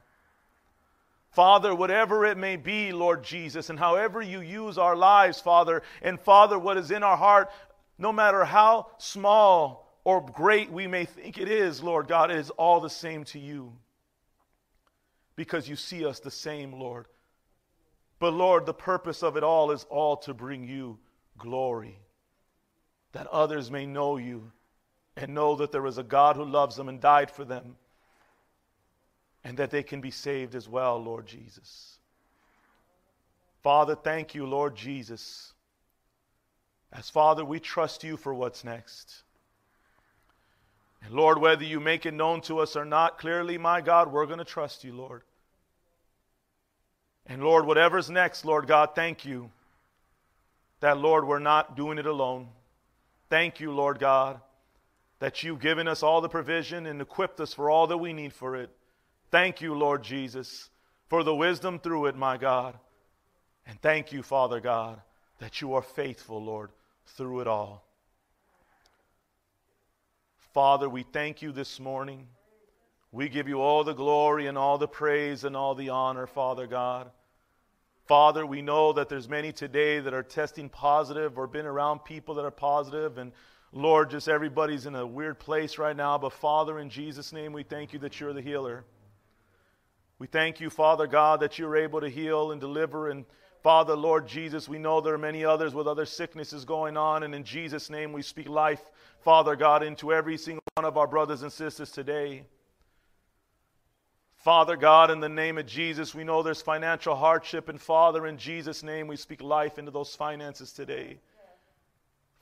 Father, 1.30 1.74
whatever 1.74 2.24
it 2.24 2.36
may 2.36 2.56
be, 2.56 2.92
Lord 2.92 3.24
Jesus, 3.24 3.70
and 3.70 3.78
however 3.78 4.22
you 4.22 4.40
use 4.40 4.78
our 4.78 4.94
lives, 4.94 5.40
Father, 5.40 5.82
and 6.00 6.20
Father, 6.20 6.58
what 6.58 6.76
is 6.76 6.90
in 6.90 7.02
our 7.02 7.16
heart, 7.16 7.50
no 7.98 8.12
matter 8.12 8.44
how 8.44 8.86
small 8.98 9.98
or 10.04 10.24
great 10.24 10.70
we 10.70 10.86
may 10.86 11.04
think 11.04 11.38
it 11.38 11.48
is, 11.48 11.82
Lord 11.82 12.06
God, 12.06 12.30
it 12.30 12.36
is 12.36 12.50
all 12.50 12.80
the 12.80 12.90
same 12.90 13.24
to 13.24 13.38
you. 13.38 13.72
Because 15.34 15.68
you 15.68 15.74
see 15.74 16.06
us 16.06 16.20
the 16.20 16.30
same, 16.30 16.72
Lord. 16.72 17.06
But 18.20 18.32
Lord, 18.32 18.64
the 18.64 18.74
purpose 18.74 19.24
of 19.24 19.36
it 19.36 19.42
all 19.42 19.72
is 19.72 19.84
all 19.90 20.16
to 20.18 20.34
bring 20.34 20.68
you 20.68 20.98
glory 21.36 21.98
that 23.14 23.26
others 23.28 23.70
may 23.70 23.86
know 23.86 24.16
you 24.16 24.50
and 25.16 25.34
know 25.34 25.54
that 25.54 25.72
there 25.72 25.86
is 25.86 25.98
a 25.98 26.02
God 26.02 26.36
who 26.36 26.44
loves 26.44 26.76
them 26.76 26.88
and 26.88 27.00
died 27.00 27.30
for 27.30 27.44
them, 27.44 27.76
and 29.44 29.56
that 29.56 29.70
they 29.70 29.84
can 29.84 30.00
be 30.00 30.10
saved 30.10 30.56
as 30.56 30.68
well, 30.68 30.98
Lord 31.02 31.26
Jesus. 31.26 31.98
Father, 33.62 33.94
thank 33.94 34.34
you, 34.34 34.46
Lord 34.46 34.74
Jesus. 34.74 35.52
As 36.92 37.08
Father, 37.08 37.44
we 37.44 37.60
trust 37.60 38.02
you 38.02 38.16
for 38.16 38.34
what's 38.34 38.64
next. 38.64 39.22
And 41.04 41.14
Lord, 41.14 41.38
whether 41.38 41.64
you 41.64 41.78
make 41.78 42.06
it 42.06 42.14
known 42.14 42.40
to 42.42 42.58
us 42.58 42.74
or 42.74 42.84
not 42.84 43.18
clearly, 43.18 43.58
my 43.58 43.80
God, 43.80 44.10
we're 44.10 44.26
going 44.26 44.38
to 44.38 44.44
trust 44.44 44.82
you, 44.82 44.92
Lord. 44.92 45.22
And 47.26 47.44
Lord, 47.44 47.64
whatever's 47.64 48.10
next, 48.10 48.44
Lord 48.44 48.66
God, 48.66 48.90
thank 48.96 49.24
you 49.24 49.50
that, 50.80 50.98
Lord, 50.98 51.26
we're 51.26 51.38
not 51.38 51.76
doing 51.76 51.98
it 51.98 52.06
alone. 52.06 52.48
Thank 53.30 53.60
you, 53.60 53.72
Lord 53.72 53.98
God, 53.98 54.40
that 55.18 55.42
you've 55.42 55.60
given 55.60 55.88
us 55.88 56.02
all 56.02 56.20
the 56.20 56.28
provision 56.28 56.86
and 56.86 57.00
equipped 57.00 57.40
us 57.40 57.54
for 57.54 57.70
all 57.70 57.86
that 57.86 57.98
we 57.98 58.12
need 58.12 58.32
for 58.32 58.56
it. 58.56 58.70
Thank 59.30 59.60
you, 59.60 59.74
Lord 59.74 60.02
Jesus, 60.02 60.70
for 61.08 61.22
the 61.24 61.34
wisdom 61.34 61.78
through 61.78 62.06
it, 62.06 62.16
my 62.16 62.36
God. 62.36 62.78
And 63.66 63.80
thank 63.80 64.12
you, 64.12 64.22
Father 64.22 64.60
God, 64.60 65.00
that 65.38 65.60
you 65.60 65.74
are 65.74 65.82
faithful, 65.82 66.42
Lord, 66.42 66.70
through 67.06 67.40
it 67.40 67.46
all. 67.46 67.84
Father, 70.52 70.88
we 70.88 71.02
thank 71.02 71.42
you 71.42 71.50
this 71.50 71.80
morning. 71.80 72.28
We 73.10 73.28
give 73.28 73.48
you 73.48 73.60
all 73.60 73.82
the 73.82 73.94
glory 73.94 74.46
and 74.46 74.58
all 74.58 74.78
the 74.78 74.86
praise 74.86 75.44
and 75.44 75.56
all 75.56 75.74
the 75.74 75.88
honor, 75.88 76.26
Father 76.26 76.66
God. 76.66 77.10
Father, 78.06 78.44
we 78.44 78.60
know 78.62 78.92
that 78.92 79.08
there's 79.08 79.28
many 79.28 79.52
today 79.52 80.00
that 80.00 80.12
are 80.12 80.22
testing 80.22 80.68
positive 80.68 81.38
or 81.38 81.46
been 81.46 81.66
around 81.66 82.00
people 82.00 82.34
that 82.34 82.44
are 82.44 82.50
positive 82.50 83.18
and 83.18 83.32
Lord, 83.76 84.10
just 84.10 84.28
everybody's 84.28 84.86
in 84.86 84.94
a 84.94 85.04
weird 85.04 85.40
place 85.40 85.78
right 85.78 85.96
now, 85.96 86.16
but 86.16 86.32
Father, 86.32 86.78
in 86.78 86.90
Jesus' 86.90 87.32
name, 87.32 87.52
we 87.52 87.64
thank 87.64 87.92
you 87.92 87.98
that 88.00 88.20
you're 88.20 88.32
the 88.32 88.40
healer. 88.40 88.84
We 90.20 90.28
thank 90.28 90.60
you, 90.60 90.70
Father 90.70 91.08
God, 91.08 91.40
that 91.40 91.58
you're 91.58 91.76
able 91.76 92.00
to 92.00 92.08
heal 92.08 92.52
and 92.52 92.60
deliver. 92.60 93.10
And 93.10 93.24
Father, 93.64 93.96
Lord 93.96 94.28
Jesus, 94.28 94.68
we 94.68 94.78
know 94.78 95.00
there 95.00 95.14
are 95.14 95.18
many 95.18 95.44
others 95.44 95.74
with 95.74 95.88
other 95.88 96.06
sicknesses 96.06 96.64
going 96.64 96.96
on. 96.96 97.24
And 97.24 97.34
in 97.34 97.42
Jesus' 97.42 97.90
name, 97.90 98.12
we 98.12 98.22
speak 98.22 98.48
life, 98.48 98.80
Father 99.24 99.56
God, 99.56 99.82
into 99.82 100.12
every 100.12 100.38
single 100.38 100.62
one 100.76 100.84
of 100.84 100.96
our 100.96 101.08
brothers 101.08 101.42
and 101.42 101.52
sisters 101.52 101.90
today. 101.90 102.44
Father 104.44 104.76
God, 104.76 105.10
in 105.10 105.20
the 105.20 105.28
name 105.30 105.56
of 105.56 105.64
Jesus, 105.64 106.14
we 106.14 106.22
know 106.22 106.42
there's 106.42 106.60
financial 106.60 107.16
hardship. 107.16 107.70
And 107.70 107.80
Father, 107.80 108.26
in 108.26 108.36
Jesus' 108.36 108.82
name, 108.82 109.06
we 109.06 109.16
speak 109.16 109.40
life 109.40 109.78
into 109.78 109.90
those 109.90 110.14
finances 110.14 110.70
today. 110.70 111.16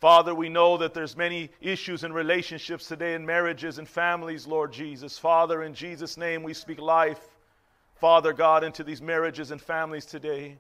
Father, 0.01 0.35
we 0.35 0.49
know 0.49 0.77
that 0.79 0.95
there's 0.95 1.17
many 1.17 1.51
issues 1.61 2.03
in 2.03 2.13
relationships 2.13 2.89
today 2.89 3.15
in 3.15 3.25
marriages 3.25 3.79
and 3.79 3.89
families, 3.89 4.49
Lord 4.49 4.73
Jesus. 4.73 5.17
Father, 5.17 5.63
in 5.63 5.75
Jesus' 5.75 6.17
name, 6.17 6.43
we 6.43 6.55
speak 6.55 6.81
life, 6.81 7.21
Father 7.95 8.33
God, 8.33 8.65
into 8.65 8.83
these 8.83 9.01
marriages 9.01 9.53
and 9.53 9.63
families 9.63 10.05
today. 10.05 10.59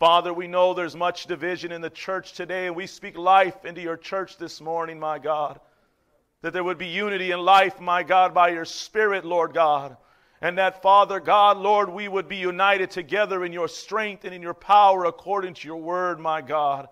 Father, 0.00 0.34
we 0.34 0.48
know 0.48 0.74
there's 0.74 0.96
much 0.96 1.28
division 1.28 1.70
in 1.70 1.80
the 1.80 1.90
church 1.90 2.32
today, 2.32 2.66
and 2.66 2.74
we 2.74 2.88
speak 2.88 3.16
life 3.16 3.64
into 3.64 3.82
your 3.82 3.96
church 3.96 4.36
this 4.36 4.60
morning, 4.60 4.98
my 4.98 5.20
God. 5.20 5.60
That 6.42 6.52
there 6.52 6.64
would 6.64 6.76
be 6.76 6.88
unity 6.88 7.30
in 7.30 7.38
life, 7.38 7.80
my 7.80 8.02
God, 8.02 8.34
by 8.34 8.48
your 8.48 8.64
Spirit, 8.64 9.24
Lord 9.24 9.54
God. 9.54 9.96
And 10.40 10.58
that, 10.58 10.82
Father 10.82 11.18
God, 11.18 11.56
Lord, 11.56 11.88
we 11.88 12.08
would 12.08 12.28
be 12.28 12.36
united 12.36 12.90
together 12.90 13.44
in 13.44 13.52
your 13.52 13.68
strength 13.68 14.24
and 14.24 14.34
in 14.34 14.42
your 14.42 14.54
power 14.54 15.04
according 15.04 15.54
to 15.54 15.68
your 15.68 15.78
word, 15.78 16.20
my 16.20 16.42
God, 16.42 16.88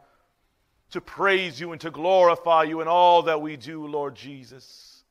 to 0.92 1.00
praise 1.00 1.60
you 1.60 1.72
and 1.72 1.80
to 1.82 1.90
glorify 1.90 2.62
you 2.62 2.80
in 2.80 2.88
all 2.88 3.24
that 3.24 3.42
we 3.42 3.56
do, 3.56 3.86
Lord 3.86 4.14
Jesus. 4.14 5.04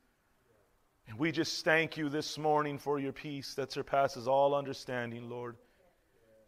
And 1.08 1.20
we 1.20 1.32
just 1.32 1.64
thank 1.64 1.98
you 1.98 2.10
this 2.10 2.38
morning 2.38 2.80
for 2.80 2.98
your 2.98 3.14
peace 3.14 3.54
that 3.56 3.72
surpasses 3.72 4.28
all 4.28 4.56
understanding, 4.56 5.30
Lord. 5.30 5.56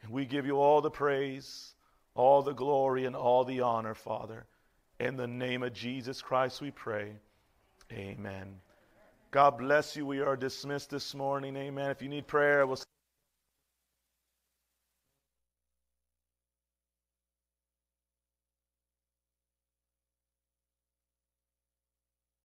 And 0.02 0.12
we 0.12 0.26
give 0.26 0.46
you 0.46 0.60
all 0.60 0.82
the 0.82 0.90
praise, 0.90 1.76
all 2.16 2.42
the 2.42 2.54
glory, 2.54 3.06
and 3.06 3.16
all 3.16 3.44
the 3.44 3.62
honor, 3.62 3.94
Father. 3.94 4.46
In 5.00 5.18
the 5.18 5.28
name 5.28 5.62
of 5.62 5.74
Jesus 5.74 6.22
Christ, 6.22 6.62
we 6.62 6.72
pray. 6.72 7.12
Amen. 7.92 8.60
God 9.36 9.58
bless 9.58 9.98
you. 9.98 10.06
We 10.06 10.22
are 10.22 10.38
dismissed 10.38 10.92
this 10.92 11.14
morning. 11.14 11.58
Amen. 11.58 11.92
If 11.92 12.02
you 12.02 12.08
need 12.08 12.26
prayer, 12.26 12.66
we'll 12.66 12.78